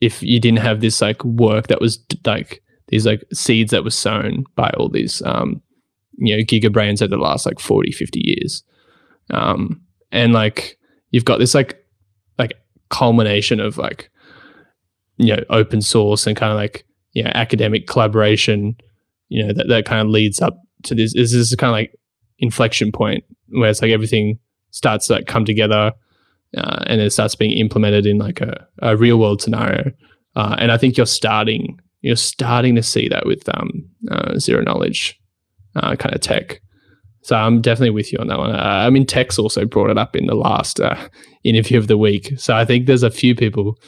if 0.01 0.23
you 0.23 0.41
didn't 0.41 0.59
have 0.59 0.81
this 0.81 1.01
like 1.01 1.25
work 1.25 1.69
that 1.69 1.81
was 1.81 2.05
like 2.27 2.63
these 2.89 3.07
like 3.07 3.25
seeds 3.33 3.71
that 3.71 3.85
were 3.85 3.91
sown 3.91 4.45
by 4.55 4.71
all 4.77 4.89
these 4.89 5.23
um, 5.23 5.63
you 6.19 6.37
know, 6.37 6.43
gigabrains 6.43 7.03
over 7.03 7.09
the 7.09 7.17
last 7.17 7.47
like 7.47 7.59
40, 7.59 7.93
50 7.93 8.21
years. 8.23 8.63
Um, 9.31 9.81
and 10.13 10.33
like 10.33 10.79
you've 11.11 11.25
got 11.25 11.39
this 11.39 11.55
like 11.55 11.83
like 12.39 12.55
culmination 12.91 13.61
of 13.61 13.79
like 13.79 14.11
you 15.17 15.35
know 15.35 15.43
open 15.51 15.81
source 15.81 16.27
and 16.27 16.37
kind 16.37 16.53
of 16.53 16.57
like 16.57 16.85
you 17.13 17.23
know 17.23 17.31
academic 17.35 17.87
collaboration 17.87 18.77
you 19.29 19.45
know 19.45 19.53
that, 19.53 19.69
that 19.69 19.87
kind 19.87 20.01
of 20.03 20.09
leads 20.09 20.41
up 20.43 20.59
to 20.83 20.95
this 20.95 21.15
is 21.15 21.33
this 21.33 21.55
kind 21.57 21.71
of 21.71 21.75
like 21.75 21.99
inflection 22.39 22.93
point 22.93 23.25
where 23.49 23.71
it's 23.71 23.81
like 23.81 23.91
everything 23.91 24.39
starts 24.71 25.07
to 25.07 25.15
like 25.15 25.27
come 25.27 25.45
together 25.45 25.93
uh, 26.57 26.83
and 26.87 27.01
it 27.01 27.13
starts 27.13 27.35
being 27.35 27.53
implemented 27.53 28.07
in 28.07 28.19
like 28.19 28.41
a, 28.41 28.67
a 28.83 28.97
real 28.97 29.19
world 29.19 29.41
scenario 29.43 29.91
uh, 30.37 30.57
and 30.59 30.71
i 30.73 30.77
think 30.77 30.97
you're 30.97 31.07
starting 31.07 31.79
you're 32.03 32.17
starting 32.17 32.75
to 32.75 32.83
see 32.83 33.09
that 33.09 33.25
with 33.27 33.49
um, 33.57 33.71
uh, 34.11 34.39
zero 34.39 34.63
knowledge 34.63 35.19
uh, 35.77 35.97
kind 35.97 36.15
of 36.15 36.21
tech 36.21 36.61
so 37.23 37.37
i'm 37.37 37.61
definitely 37.61 37.91
with 37.91 38.13
you 38.13 38.19
on 38.19 38.27
that 38.29 38.39
one 38.39 38.51
uh, 38.55 38.59
i 38.87 38.91
mean 38.91 39.07
tex 39.07 39.39
also 39.39 39.65
brought 39.65 39.91
it 39.91 39.99
up 39.99 40.15
in 40.17 40.27
the 40.27 40.35
last 40.35 40.81
uh, 40.81 40.97
interview 41.45 41.79
of 41.79 41.89
the 41.89 41.99
week 41.99 42.33
so 42.37 42.55
i 42.55 42.65
think 42.65 42.87
there's 42.87 43.03
a 43.03 43.11
few 43.11 43.35
people 43.35 43.79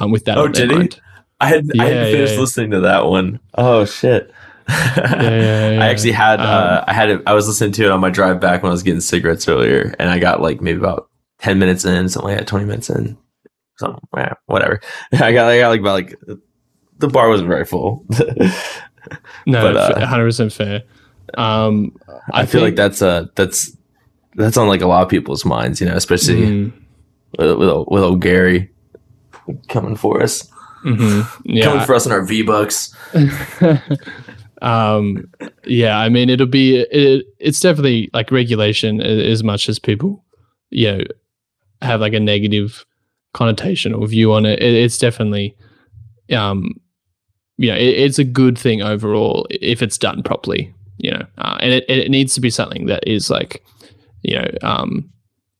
um, 0.00 0.10
with 0.10 0.24
that 0.24 0.38
Oh, 0.38 0.44
on 0.44 0.52
their 0.52 0.66
did 0.66 0.70
he? 0.72 0.78
mind. 0.78 1.00
I 1.40 1.48
had 1.48 1.64
I 1.78 1.84
hadn't 1.86 2.04
finished 2.12 2.30
yeah, 2.30 2.34
yeah. 2.36 2.40
listening 2.40 2.70
to 2.70 2.80
that 2.80 3.06
one. 3.06 3.40
Oh 3.54 3.84
shit. 3.84 4.30
yeah, 4.68 4.94
yeah. 4.96 5.70
yeah. 5.72 5.82
I 5.84 5.88
actually 5.88 6.12
had 6.12 6.40
uh, 6.40 6.78
Um, 6.78 6.84
I 6.86 6.92
had 6.94 7.10
it, 7.10 7.22
I 7.26 7.34
was 7.34 7.46
listening 7.48 7.72
to 7.72 7.84
it 7.84 7.90
on 7.90 8.00
my 8.00 8.08
drive 8.08 8.40
back 8.40 8.62
when 8.62 8.70
I 8.70 8.72
was 8.72 8.82
getting 8.84 9.00
cigarettes 9.00 9.46
earlier, 9.48 9.94
and 9.98 10.08
I 10.08 10.18
got 10.20 10.40
like 10.40 10.60
maybe 10.62 10.78
about 10.78 11.10
ten 11.44 11.58
minutes 11.58 11.84
in, 11.84 12.08
something 12.08 12.30
like 12.30 12.38
that, 12.38 12.46
twenty 12.46 12.64
minutes 12.64 12.88
in, 12.90 13.16
something, 13.78 14.00
whatever. 14.46 14.80
I 15.12 15.32
got 15.32 15.50
I 15.50 15.58
got 15.58 15.68
like 15.68 15.80
about 15.80 15.92
like 15.92 16.18
the 16.98 17.08
bar 17.08 17.28
wasn't 17.28 17.48
very 17.48 17.64
full. 17.64 18.04
No, 19.46 19.66
uh, 19.76 20.00
100% 20.00 20.50
fair. 20.50 20.82
Um, 21.36 21.94
I, 22.32 22.46
feel 22.46 22.62
like 22.62 22.74
that's 22.74 23.02
uh 23.02 23.26
that's 23.34 23.76
that's 24.34 24.56
on 24.56 24.66
like 24.66 24.80
a 24.80 24.86
lot 24.86 25.02
of 25.02 25.10
people's 25.10 25.44
minds, 25.44 25.78
you 25.78 25.86
know, 25.86 25.94
especially 25.94 26.36
Mm, 26.36 26.72
with, 27.38 27.58
with, 27.58 27.68
old- 27.68 27.88
with 27.90 28.02
old 28.02 28.22
Gary 28.22 28.70
coming 29.68 29.94
for 29.94 30.22
us, 30.22 30.48
mhm, 30.86 31.22
coming 31.44 31.56
Yeah. 31.56 31.84
for 31.84 31.94
us 31.94 32.06
in 32.06 32.12
our 32.12 32.24
V 32.24 32.44
bucks. 32.44 32.94
um, 34.62 35.28
yeah, 35.66 35.98
I 35.98 36.08
mean, 36.08 36.30
it'll 36.30 36.46
be, 36.46 36.78
it, 36.80 37.26
it's 37.38 37.60
definitely 37.60 38.08
like 38.14 38.30
regulation 38.30 39.02
as 39.02 39.44
much 39.44 39.68
as 39.68 39.78
people, 39.78 40.24
you 40.70 40.92
know, 40.92 41.04
have 41.84 42.00
like 42.00 42.12
a 42.12 42.20
negative 42.20 42.84
connotation 43.32 43.92
or 43.94 44.06
view 44.06 44.32
on 44.32 44.46
it. 44.46 44.62
it 44.62 44.74
it's 44.74 44.98
definitely, 44.98 45.56
um, 46.32 46.70
you 47.56 47.68
know, 47.68 47.76
it, 47.76 47.98
it's 47.98 48.18
a 48.18 48.24
good 48.24 48.58
thing 48.58 48.82
overall 48.82 49.46
if 49.50 49.82
it's 49.82 49.98
done 49.98 50.22
properly, 50.22 50.72
you 50.98 51.10
know, 51.10 51.26
uh, 51.38 51.58
and 51.60 51.72
it, 51.72 51.84
it 51.88 52.10
needs 52.10 52.34
to 52.34 52.40
be 52.40 52.50
something 52.50 52.86
that 52.86 53.06
is 53.06 53.30
like, 53.30 53.64
you 54.22 54.36
know, 54.36 54.48
um, 54.62 55.10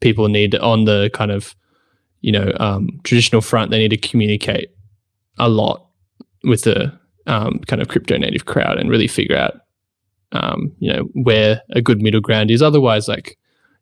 people 0.00 0.28
need 0.28 0.54
on 0.56 0.84
the 0.84 1.10
kind 1.12 1.30
of, 1.30 1.54
you 2.20 2.32
know, 2.32 2.52
um, 2.58 2.88
traditional 3.04 3.42
front, 3.42 3.70
they 3.70 3.78
need 3.78 3.90
to 3.90 4.08
communicate 4.08 4.70
a 5.38 5.48
lot 5.48 5.86
with 6.44 6.62
the 6.62 6.92
um, 7.26 7.58
kind 7.66 7.82
of 7.82 7.88
crypto 7.88 8.16
native 8.16 8.46
crowd 8.46 8.78
and 8.78 8.90
really 8.90 9.06
figure 9.06 9.36
out, 9.36 9.54
um, 10.32 10.72
you 10.78 10.92
know, 10.92 11.02
where 11.14 11.62
a 11.70 11.82
good 11.82 12.00
middle 12.00 12.20
ground 12.20 12.50
is. 12.50 12.62
Otherwise, 12.62 13.08
like, 13.08 13.36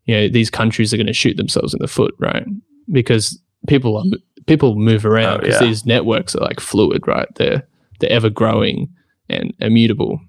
you 0.05 0.15
know, 0.15 0.29
these 0.29 0.51
countries 0.51 0.93
are 0.93 0.97
going 0.97 1.07
to 1.07 1.13
shoot 1.13 1.37
themselves 1.37 1.73
in 1.75 1.79
the 1.81 1.89
foot, 1.89 2.15
right? 2.19 2.45
Because 2.91 3.41
people 3.69 3.97
are 3.97 4.05
people 4.47 4.75
move 4.77 5.07
around 5.07 5.37
Oh, 5.37 5.41
because 5.41 5.61
yeah. 5.61 5.67
these 5.67 5.87
networks 5.87 6.35
are 6.35 6.41
like 6.45 6.61
fluid, 6.61 7.07
right? 7.07 7.29
They're 7.37 7.67
they're 8.01 8.11
ever 8.11 8.31
growing 8.31 8.89
and 9.29 9.55
immutable. 9.61 10.21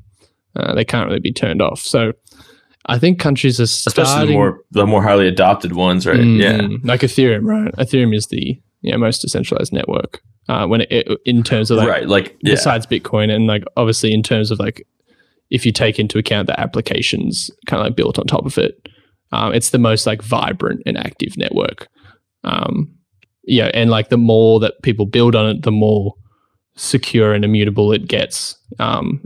Uh, 0.55 0.76
they 0.76 0.86
can't 0.86 1.08
really 1.08 1.20
be 1.20 1.33
turned 1.33 1.62
off. 1.63 1.79
So, 1.79 2.13
I 2.86 3.00
think 3.00 3.17
countries 3.20 3.59
are 3.59 3.63
Especially 3.63 4.28
the 4.28 4.33
more 4.33 4.59
the 4.71 4.86
more 4.86 5.01
highly 5.01 5.28
adopted 5.28 5.74
ones, 5.74 6.05
right? 6.05 6.20
Yeah. 6.20 6.59
Mm, 6.59 6.86
like 6.86 7.01
Ethereum, 7.01 7.43
right? 7.45 7.74
Ethereum 7.75 8.13
is 8.16 8.28
the 8.28 8.62
you 8.82 8.91
know, 8.91 8.97
most 8.97 9.21
decentralized 9.21 9.71
network 9.74 10.21
uh, 10.50 10.67
when 10.67 10.82
it, 10.82 10.91
it- 10.91 11.20
in 11.25 11.41
terms 11.41 11.71
of 11.71 11.78
like 11.78 11.87
right. 11.87 12.08
Like 12.08 12.37
yeah. 12.43 12.54
besides 12.54 12.86
Bitcoin 12.86 13.33
and 13.33 13.47
like 13.47 13.63
obviously 13.78 14.13
in 14.13 14.21
terms 14.21 14.51
of 14.51 14.59
like 14.59 14.86
if 15.50 15.66
you 15.66 15.71
take 15.71 15.97
into 16.00 16.17
account 16.20 16.47
the 16.47 16.59
applications 16.59 17.50
kind 17.67 17.79
of 17.82 17.87
like 17.87 17.95
built 17.95 18.20
on 18.20 18.25
top 18.28 18.45
of 18.45 18.58
it, 18.58 18.89
um, 19.34 19.54
it's 19.54 19.72
the 19.72 19.80
most 19.80 20.05
like 20.05 20.22
vibrant 20.22 20.82
and 20.86 20.97
active 20.97 21.36
network. 21.38 21.88
Um, 22.43 22.93
yeah, 23.46 23.70
and 23.74 23.89
like 23.89 24.10
the 24.10 24.18
more 24.18 24.60
that 24.62 24.82
people 24.84 25.05
build 25.05 25.36
on 25.36 25.50
it, 25.50 25.64
the 25.64 25.72
more 25.72 26.14
secure 26.76 27.34
and 27.34 27.43
immutable 27.46 27.92
it 27.93 28.08
gets. 28.08 28.55
Um, 28.80 29.24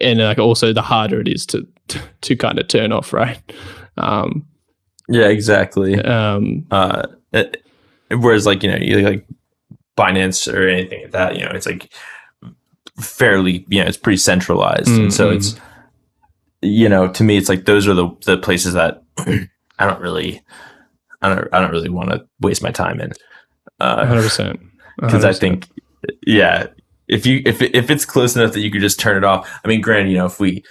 and 0.00 0.18
like 0.20 0.38
also 0.38 0.72
the 0.72 0.82
harder 0.82 1.20
it 1.20 1.28
is 1.28 1.46
to 1.46 1.66
to 2.20 2.36
kind 2.36 2.58
of 2.58 2.68
turn 2.68 2.92
off, 2.92 3.12
right? 3.12 3.40
Um, 3.96 4.46
Yeah, 5.08 5.28
exactly. 5.28 5.94
um, 6.02 6.66
Uh, 6.70 7.06
it, 7.32 7.62
whereas 8.10 8.44
like 8.46 8.62
you 8.62 8.70
know 8.70 8.78
you 8.80 8.98
like 9.00 9.26
Binance 9.96 10.52
or 10.52 10.68
anything 10.68 11.02
like 11.02 11.12
that, 11.12 11.36
you 11.36 11.44
know, 11.44 11.52
it's 11.54 11.66
like 11.66 11.92
fairly 13.00 13.64
you 13.68 13.80
know 13.80 13.86
it's 13.88 13.96
pretty 13.96 14.16
centralized, 14.18 14.88
and 14.88 15.12
so 15.12 15.30
Mhm. 15.30 15.36
it's 15.36 15.56
you 16.62 16.88
know 16.88 17.08
to 17.08 17.22
me 17.24 17.36
it's 17.36 17.48
like 17.48 17.64
those 17.66 17.86
are 17.88 17.94
the 17.94 18.08
the 18.24 18.36
places 18.38 18.72
that 18.74 19.02
I 19.18 19.86
don't 19.86 20.00
really 20.00 20.42
I 21.22 21.34
don't 21.34 21.48
I 21.52 21.60
don't 21.60 21.70
really 21.70 21.88
want 21.88 22.10
to 22.10 22.26
waste 22.40 22.62
my 22.62 22.70
time 22.70 23.00
in 23.00 23.10
because 23.78 24.08
hundred 24.08 24.22
percent. 24.22 24.60
Because 25.00 25.24
I 25.24 25.32
think 25.32 25.66
yeah 26.26 26.68
if 27.08 27.26
you 27.26 27.42
if 27.44 27.62
if 27.62 27.90
it's 27.90 28.04
close 28.04 28.36
enough 28.36 28.52
that 28.52 28.60
you 28.60 28.70
could 28.70 28.80
just 28.80 28.98
turn 28.98 29.16
it 29.16 29.24
off. 29.24 29.48
I 29.64 29.68
mean, 29.68 29.80
granted, 29.80 30.10
you 30.10 30.18
know 30.18 30.26
if 30.26 30.40
we 30.40 30.64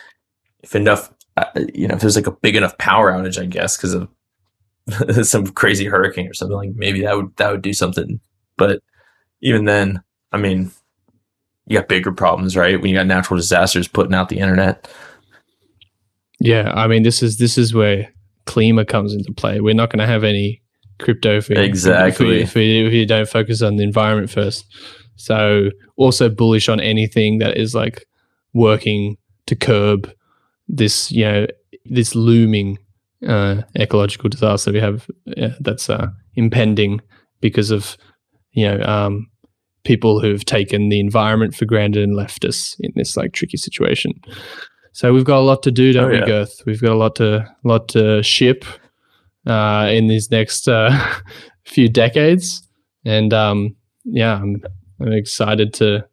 if 0.63 0.75
enough 0.75 1.13
uh, 1.37 1.45
you 1.73 1.87
know 1.87 1.95
if 1.95 2.01
there's 2.01 2.15
like 2.15 2.27
a 2.27 2.31
big 2.31 2.55
enough 2.55 2.77
power 2.77 3.11
outage, 3.11 3.41
I 3.41 3.45
guess 3.45 3.77
because 3.77 3.93
of 3.93 4.09
some 5.27 5.47
crazy 5.47 5.85
hurricane 5.85 6.27
or 6.27 6.33
something 6.33 6.57
like 6.57 6.71
maybe 6.75 7.01
that 7.01 7.15
would 7.15 7.35
that 7.37 7.51
would 7.51 7.63
do 7.63 7.73
something 7.73 8.19
but 8.55 8.81
even 9.41 9.65
then 9.65 9.99
i 10.31 10.37
mean 10.37 10.71
you 11.65 11.77
got 11.77 11.87
bigger 11.87 12.11
problems, 12.11 12.55
right? 12.55 12.79
When 12.79 12.89
you 12.89 12.97
got 12.97 13.07
natural 13.07 13.37
disasters 13.37 13.87
putting 13.87 14.13
out 14.13 14.29
the 14.29 14.39
internet. 14.39 14.87
Yeah, 16.39 16.71
I 16.73 16.87
mean 16.87 17.03
this 17.03 17.23
is 17.23 17.37
this 17.37 17.57
is 17.57 17.73
where 17.73 18.11
Klima 18.45 18.87
comes 18.87 19.13
into 19.13 19.31
play. 19.33 19.59
We're 19.59 19.73
not 19.73 19.89
going 19.89 19.99
to 19.99 20.07
have 20.07 20.23
any 20.23 20.61
crypto 20.99 21.41
we, 21.49 21.57
Exactly. 21.57 22.41
if, 22.41 22.55
we, 22.55 22.75
if, 22.75 22.81
we, 22.81 22.85
if 22.85 22.91
we 22.91 23.05
don't 23.05 23.27
focus 23.27 23.61
on 23.61 23.75
the 23.75 23.83
environment 23.83 24.29
first. 24.29 24.65
So 25.15 25.69
also 25.97 26.29
bullish 26.29 26.69
on 26.69 26.79
anything 26.79 27.39
that 27.39 27.57
is 27.57 27.73
like 27.73 28.05
working 28.53 29.17
to 29.47 29.55
curb 29.55 30.11
this, 30.67 31.11
you 31.11 31.25
know, 31.25 31.47
this 31.85 32.15
looming 32.15 32.79
uh, 33.27 33.61
ecological 33.77 34.29
disaster 34.29 34.71
we 34.71 34.79
have 34.79 35.09
uh, 35.37 35.49
that's 35.59 35.89
uh, 35.89 36.07
impending 36.35 37.01
because 37.41 37.71
of 37.71 37.97
you 38.51 38.65
know 38.65 38.83
um, 38.83 39.27
people 39.83 40.19
who've 40.19 40.45
taken 40.45 40.89
the 40.89 40.99
environment 40.99 41.55
for 41.55 41.65
granted 41.65 42.03
and 42.03 42.15
left 42.15 42.45
us 42.45 42.75
in 42.79 42.91
this 42.95 43.15
like 43.15 43.33
tricky 43.33 43.57
situation. 43.57 44.11
So 44.95 45.13
we've 45.13 45.25
got 45.25 45.39
a 45.39 45.41
lot 45.41 45.61
to 45.63 45.71
do, 45.71 45.91
don't 45.91 46.05
Oh, 46.05 46.09
we, 46.09 46.19
yeah. 46.19 46.25
Girth? 46.25 46.63
We've 46.65 46.79
got 46.79 46.93
a 46.93 46.95
lot 46.95 47.17
to 47.17 47.53
lot 47.65 47.89
to 47.89 48.23
ship 48.23 48.63
uh, 49.45 49.89
in 49.91 50.07
these 50.07 50.31
next 50.31 50.69
uh, 50.69 50.89
few 51.65 51.89
decades, 51.89 52.65
and 53.03 53.33
um, 53.33 53.75
yeah, 54.05 54.35
I'm, 54.35 54.63
I'm 55.01 55.11
excited 55.11 55.73
to 55.73 56.05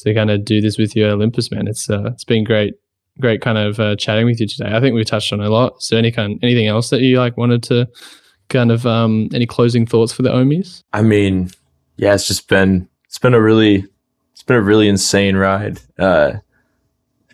to 0.00 0.14
kind 0.14 0.30
of 0.30 0.44
do 0.44 0.60
this 0.60 0.76
with 0.76 0.94
you, 0.94 1.06
Olympus, 1.06 1.50
man. 1.50 1.66
It's 1.66 1.88
uh, 1.88 2.10
it's 2.12 2.24
been 2.24 2.44
great, 2.44 2.74
great 3.20 3.40
kind 3.40 3.56
of 3.56 3.80
uh, 3.80 3.96
chatting 3.96 4.26
with 4.26 4.38
you 4.38 4.46
today. 4.46 4.76
I 4.76 4.80
think 4.80 4.94
we've 4.94 5.06
touched 5.06 5.32
on 5.32 5.40
a 5.40 5.48
lot. 5.48 5.82
So 5.82 5.96
any 5.96 6.12
kind 6.12 6.38
anything 6.42 6.66
else 6.66 6.90
that 6.90 7.00
you 7.00 7.18
like 7.18 7.38
wanted 7.38 7.62
to 7.64 7.88
kind 8.50 8.70
of 8.70 8.84
um, 8.84 9.30
any 9.32 9.46
closing 9.46 9.86
thoughts 9.86 10.12
for 10.12 10.20
the 10.20 10.28
Ohmies? 10.28 10.82
I 10.92 11.00
mean, 11.00 11.52
yeah, 11.96 12.12
it's 12.12 12.28
just 12.28 12.48
been 12.48 12.86
it's 13.06 13.18
been 13.18 13.32
a 13.32 13.40
really 13.40 13.86
it's 14.34 14.42
been 14.42 14.56
a 14.56 14.62
really 14.62 14.90
insane 14.90 15.36
ride. 15.36 15.80
Uh 15.98 16.32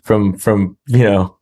from 0.07 0.37
from, 0.37 0.77
you 0.87 1.03
know, 1.03 1.37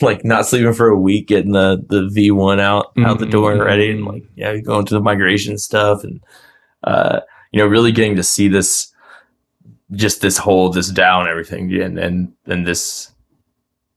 like 0.00 0.24
not 0.24 0.46
sleeping 0.46 0.74
for 0.74 0.88
a 0.88 0.98
week, 0.98 1.28
getting 1.28 1.52
the 1.52 1.82
the 1.88 2.08
V 2.10 2.30
one 2.30 2.60
out 2.60 2.92
out 2.98 3.18
the 3.18 3.26
door 3.26 3.52
and 3.52 3.62
ready 3.62 3.90
and 3.90 4.04
like 4.04 4.24
yeah, 4.36 4.56
going 4.58 4.86
to 4.86 4.94
the 4.94 5.00
migration 5.00 5.58
stuff 5.58 6.04
and 6.04 6.20
uh 6.84 7.20
you 7.52 7.60
know, 7.60 7.66
really 7.66 7.92
getting 7.92 8.16
to 8.16 8.22
see 8.22 8.46
this 8.48 8.92
just 9.92 10.20
this 10.20 10.36
whole 10.36 10.70
this 10.70 10.90
down 10.90 11.28
everything 11.28 11.72
and 11.80 11.98
and 11.98 12.32
and 12.46 12.66
this 12.66 13.12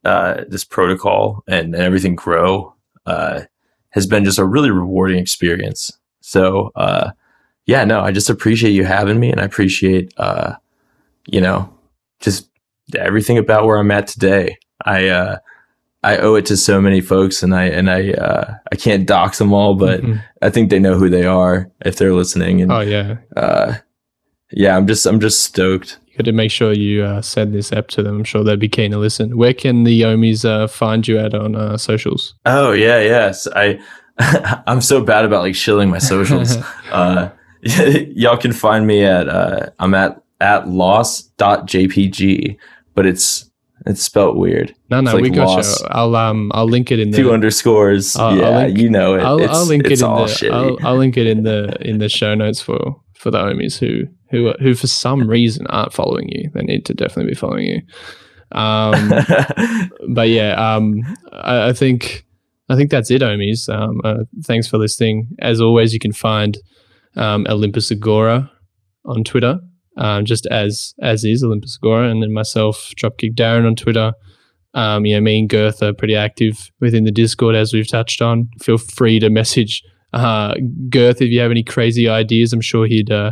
uh 0.05 0.43
this 0.47 0.63
protocol 0.63 1.43
and, 1.47 1.75
and 1.75 1.83
everything 1.83 2.15
grow 2.15 2.73
uh 3.05 3.41
has 3.89 4.05
been 4.05 4.23
just 4.23 4.39
a 4.39 4.45
really 4.45 4.71
rewarding 4.71 5.19
experience. 5.19 5.91
So 6.21 6.71
uh 6.75 7.11
yeah, 7.65 7.83
no, 7.83 7.99
I 7.99 8.11
just 8.11 8.29
appreciate 8.29 8.71
you 8.71 8.85
having 8.85 9.19
me 9.19 9.29
and 9.31 9.41
I 9.41 9.43
appreciate 9.43 10.13
uh 10.17 10.55
you 11.25 11.41
know, 11.41 11.69
just 12.21 12.49
everything 12.95 13.37
about 13.37 13.65
where 13.65 13.77
I'm 13.77 13.91
at 13.91 14.07
today. 14.07 14.57
I 14.85 15.07
uh 15.09 15.37
I 16.03 16.17
owe 16.19 16.35
it 16.35 16.45
to 16.47 16.55
so 16.57 16.79
many 16.79 17.01
folks 17.01 17.43
and 17.43 17.53
I 17.55 17.65
and 17.65 17.89
I 17.89 18.11
uh 18.11 18.53
I 18.71 18.75
can't 18.75 19.07
doxx 19.07 19.37
them 19.39 19.53
all, 19.53 19.75
but 19.75 20.01
Mhm. 20.01 20.21
I 20.41 20.49
think 20.49 20.69
they 20.69 20.79
know 20.79 20.95
who 20.97 21.09
they 21.09 21.25
are 21.25 21.69
if 21.85 21.97
they're 21.97 22.13
listening 22.13 22.61
and 22.61 22.71
oh 22.71 22.79
yeah, 22.81 23.17
uh 23.35 23.73
yeah, 24.51 24.77
I'm 24.77 24.87
just 24.87 25.05
I'm 25.05 25.19
just 25.19 25.41
stoked. 25.43 25.99
you 26.07 26.17
got 26.17 26.25
to 26.25 26.31
make 26.31 26.51
sure 26.51 26.71
you 26.71 27.03
uh, 27.03 27.21
send 27.21 27.53
this 27.53 27.73
app 27.73 27.89
to 27.89 28.01
them. 28.01 28.15
I'm 28.19 28.23
sure 28.23 28.43
they'd 28.43 28.57
be 28.59 28.69
keen 28.69 28.91
to 28.91 28.97
listen. 28.97 29.35
Where 29.37 29.53
can 29.53 29.83
the 29.83 30.01
Ohmies 30.03 30.45
uh, 30.45 30.67
find 30.67 31.05
you 31.05 31.19
at 31.19 31.33
on 31.33 31.55
uh, 31.55 31.75
socials? 31.77 32.33
Oh 32.45 32.71
yeah, 32.71 33.01
yes. 33.01 33.45
I 33.55 33.79
I'm 34.67 34.79
so 34.81 35.03
bad 35.03 35.25
about 35.25 35.41
like 35.41 35.55
shilling 35.55 35.89
my 35.89 35.97
socials. 35.99 36.55
uh 36.91 37.29
y'all 37.61 38.37
can 38.37 38.53
find 38.53 38.87
me 38.87 39.03
at 39.03 39.27
uh 39.27 39.69
I'm 39.79 39.93
at 39.95 40.21
at 40.39 40.69
loss.jpg, 40.69 42.57
but 42.97 43.05
it's 43.05 43.49
it's 43.85 44.01
spelt 44.01 44.35
weird. 44.35 44.73
no, 44.89 44.99
no, 45.01 45.13
like 45.13 45.21
we 45.21 45.29
got 45.29 45.47
loss. 45.47 45.79
you. 45.81 45.87
I'll 45.91 46.15
um, 46.15 46.51
I'll 46.53 46.65
link 46.67 46.91
it 46.91 46.99
in 46.99 47.11
the 47.11 47.17
Two 47.17 47.31
underscores. 47.31 48.15
I'll- 48.15 48.29
I'll 48.31 48.37
yeah, 48.37 48.57
link- 48.65 48.79
you 48.79 48.89
know 48.89 49.13
it. 49.15 49.21
I'll, 49.21 49.49
I'll 49.49 49.65
link 49.65 49.85
it 49.85 49.99
in 49.99 50.03
all 50.03 50.25
the. 50.25 50.49
I'll, 50.51 50.77
I'll 50.85 50.97
link 50.97 51.15
it 51.15 51.27
in 51.27 51.43
the 51.43 51.77
in 51.87 51.99
the 51.99 52.09
show 52.09 52.33
notes 52.35 52.59
for 52.59 52.95
for 53.15 53.29
the 53.31 53.37
Ohmies 53.37 53.77
who 53.77 54.03
who 54.31 54.51
who 54.59 54.73
for 54.73 54.87
some 54.87 55.29
reason 55.29 55.67
aren't 55.67 55.93
following 55.93 56.27
you. 56.29 56.49
They 56.55 56.63
need 56.63 56.85
to 56.87 56.93
definitely 56.95 57.31
be 57.31 57.35
following 57.35 57.65
you. 57.65 57.81
Um, 58.51 59.09
but 60.13 60.29
yeah, 60.29 60.53
um, 60.75 61.01
I, 61.31 61.69
I 61.69 61.73
think 61.73 62.25
I 62.69 62.75
think 62.75 62.89
that's 62.89 63.11
it, 63.11 63.21
Ohmies. 63.21 63.69
Um, 63.69 64.01
uh, 64.03 64.23
thanks 64.43 64.67
for 64.67 64.77
listening. 64.79 65.29
As 65.39 65.61
always, 65.61 65.93
you 65.93 65.99
can 65.99 66.13
find 66.13 66.57
um, 67.15 67.45
Olympus 67.47 67.91
Agora 67.91 68.51
on 69.05 69.23
Twitter, 69.23 69.59
um, 69.97 70.25
just 70.25 70.45
as 70.47 70.93
as 71.01 71.23
is 71.23 71.43
Olympus 71.43 71.77
Agora, 71.81 72.09
and 72.09 72.21
then 72.21 72.33
myself, 72.33 72.93
Dropkick 72.95 73.35
Darren 73.35 73.65
on 73.65 73.75
Twitter. 73.75 74.13
Um, 74.73 75.05
you 75.05 75.15
know, 75.15 75.21
me 75.21 75.39
and 75.39 75.49
Girth 75.49 75.81
are 75.81 75.93
pretty 75.93 76.15
active 76.15 76.71
within 76.79 77.03
the 77.03 77.11
Discord, 77.11 77.55
as 77.55 77.73
we've 77.73 77.87
touched 77.87 78.21
on. 78.21 78.49
Feel 78.61 78.77
free 78.77 79.19
to 79.19 79.29
message 79.29 79.83
uh, 80.13 80.53
Girth 80.89 81.21
if 81.21 81.29
you 81.29 81.39
have 81.39 81.51
any 81.51 81.63
crazy 81.63 82.07
ideas. 82.07 82.53
I'm 82.53 82.61
sure 82.61 82.85
he'd 82.85 83.11
uh, 83.11 83.31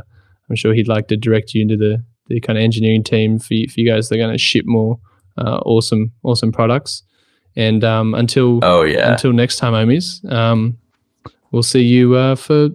I'm 0.50 0.56
sure 0.56 0.74
he'd 0.74 0.88
like 0.88 1.08
to 1.10 1.18
direct 1.18 1.54
you 1.54 1.62
into 1.62 1.78
the 1.78 2.04
the 2.28 2.40
kind 2.40 2.58
of 2.58 2.64
engineering 2.64 3.04
team 3.04 3.38
for 3.38 3.54
you, 3.54 3.68
for 3.68 3.80
you 3.80 3.88
guys. 3.88 4.10
They're 4.10 4.18
going 4.18 4.32
to 4.32 4.38
ship 4.40 4.66
more 4.66 5.00
uh, 5.38 5.60
awesome 5.66 6.14
awesome 6.24 6.52
products. 6.52 7.04
And 7.56 7.84
um, 7.84 8.14
until 8.14 8.60
oh 8.64 8.84
yeah. 8.84 9.12
until 9.12 9.32
next 9.32 9.58
time, 9.58 9.74
homies, 9.74 10.30
um, 10.32 10.78
we'll 11.52 11.64
see 11.64 11.84
you 11.84 12.16
uh, 12.16 12.36
for. 12.36 12.70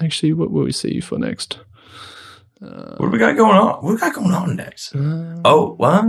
Actually, 0.00 0.32
what 0.32 0.52
will 0.52 0.62
we 0.62 0.70
see 0.70 0.94
you 0.94 1.02
for 1.02 1.18
next? 1.18 1.58
Uh, 2.60 2.96
what 2.96 3.06
do 3.06 3.12
we 3.12 3.18
got 3.18 3.36
going 3.36 3.56
on? 3.56 3.82
What 3.82 3.92
we 3.92 3.96
got 3.98 4.14
going 4.14 4.32
on 4.32 4.56
next? 4.56 4.94
uh, 4.94 5.40
Oh, 5.44 5.74
what? 5.76 6.04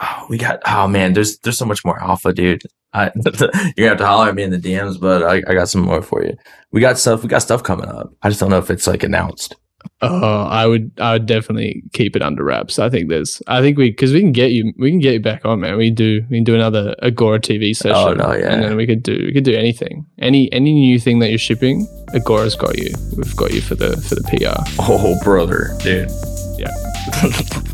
Oh, 0.00 0.26
we 0.28 0.38
got. 0.38 0.60
Oh 0.66 0.88
man, 0.88 1.12
there's 1.12 1.38
there's 1.38 1.58
so 1.58 1.64
much 1.64 1.84
more 1.84 2.00
alpha, 2.02 2.32
dude. 2.32 2.62
I, 2.92 3.10
you're 3.14 3.32
gonna 3.76 3.88
have 3.88 3.98
to 3.98 4.06
holler 4.06 4.28
at 4.28 4.34
me 4.34 4.42
in 4.42 4.50
the 4.50 4.58
DMs, 4.58 5.00
but 5.00 5.22
I, 5.22 5.36
I 5.48 5.54
got 5.54 5.68
some 5.68 5.82
more 5.82 6.02
for 6.02 6.24
you. 6.24 6.34
We 6.72 6.80
got 6.80 6.98
stuff. 6.98 7.22
We 7.22 7.28
got 7.28 7.42
stuff 7.42 7.62
coming 7.62 7.88
up. 7.88 8.12
I 8.22 8.28
just 8.28 8.40
don't 8.40 8.50
know 8.50 8.58
if 8.58 8.70
it's 8.70 8.86
like 8.86 9.02
announced. 9.02 9.56
Oh, 10.02 10.42
I 10.42 10.66
would, 10.66 10.90
I 10.98 11.12
would 11.12 11.26
definitely 11.26 11.82
keep 11.92 12.16
it 12.16 12.22
under 12.22 12.44
wraps. 12.44 12.78
I 12.78 12.90
think 12.90 13.08
there's, 13.08 13.40
I 13.46 13.60
think 13.60 13.78
we, 13.78 13.90
because 13.90 14.12
we 14.12 14.20
can 14.20 14.32
get 14.32 14.50
you, 14.50 14.72
we 14.76 14.90
can 14.90 14.98
get 14.98 15.14
you 15.14 15.20
back 15.20 15.44
on, 15.44 15.60
man. 15.60 15.76
We 15.76 15.90
do, 15.90 16.24
we 16.28 16.38
can 16.38 16.44
do 16.44 16.54
another 16.54 16.94
Agora 17.02 17.40
TV 17.40 17.74
session. 17.74 17.96
Oh, 17.96 18.12
no, 18.12 18.32
yeah. 18.32 18.52
and 18.52 18.62
then 18.62 18.76
we 18.76 18.86
could 18.86 19.02
do, 19.02 19.16
we 19.26 19.32
could 19.32 19.44
do 19.44 19.54
anything, 19.56 20.04
any, 20.18 20.52
any 20.52 20.72
new 20.72 20.98
thing 20.98 21.20
that 21.20 21.30
you're 21.30 21.38
shipping. 21.38 21.86
Agora's 22.14 22.56
got 22.56 22.76
you. 22.78 22.92
We've 23.16 23.36
got 23.36 23.52
you 23.52 23.60
for 23.60 23.74
the, 23.74 23.96
for 23.96 24.16
the 24.16 24.22
PR. 24.22 24.62
Oh, 24.80 25.18
brother, 25.22 25.70
dude. 25.80 26.10
Yeah. 26.58 26.70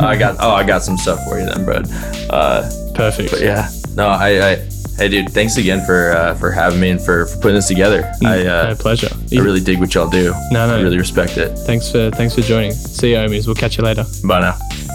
I 0.00 0.16
got. 0.16 0.36
Oh, 0.38 0.50
I 0.50 0.64
got 0.64 0.82
some 0.82 0.96
stuff 0.96 1.22
for 1.24 1.38
you 1.38 1.46
then, 1.46 1.64
bro. 1.64 1.82
Uh, 2.30 2.70
Perfect. 2.94 3.30
but 3.32 3.40
yeah, 3.40 3.68
no, 3.94 4.08
I, 4.08 4.50
I. 4.52 4.68
Hey, 4.98 5.08
dude, 5.08 5.30
thanks 5.30 5.56
again 5.58 5.84
for 5.86 6.10
uh, 6.10 6.34
for 6.34 6.50
having 6.50 6.80
me 6.80 6.90
and 6.90 7.00
for, 7.00 7.26
for 7.26 7.36
putting 7.36 7.54
this 7.54 7.68
together. 7.68 8.10
I 8.20 8.24
My 8.24 8.46
uh, 8.46 8.74
pleasure. 8.74 9.08
I 9.32 9.36
really 9.40 9.60
dig 9.60 9.78
what 9.78 9.94
y'all 9.94 10.10
do. 10.10 10.32
no, 10.50 10.66
no. 10.66 10.76
I 10.76 10.80
really 10.80 10.98
respect 10.98 11.38
it. 11.38 11.56
Thanks 11.56 11.90
for, 11.92 12.10
thanks 12.10 12.34
for 12.34 12.40
joining. 12.40 12.72
See 12.72 13.10
you, 13.10 13.16
homies. 13.16 13.46
We'll 13.46 13.54
catch 13.54 13.78
you 13.78 13.84
later. 13.84 14.04
Bye 14.24 14.40
now. 14.40 14.87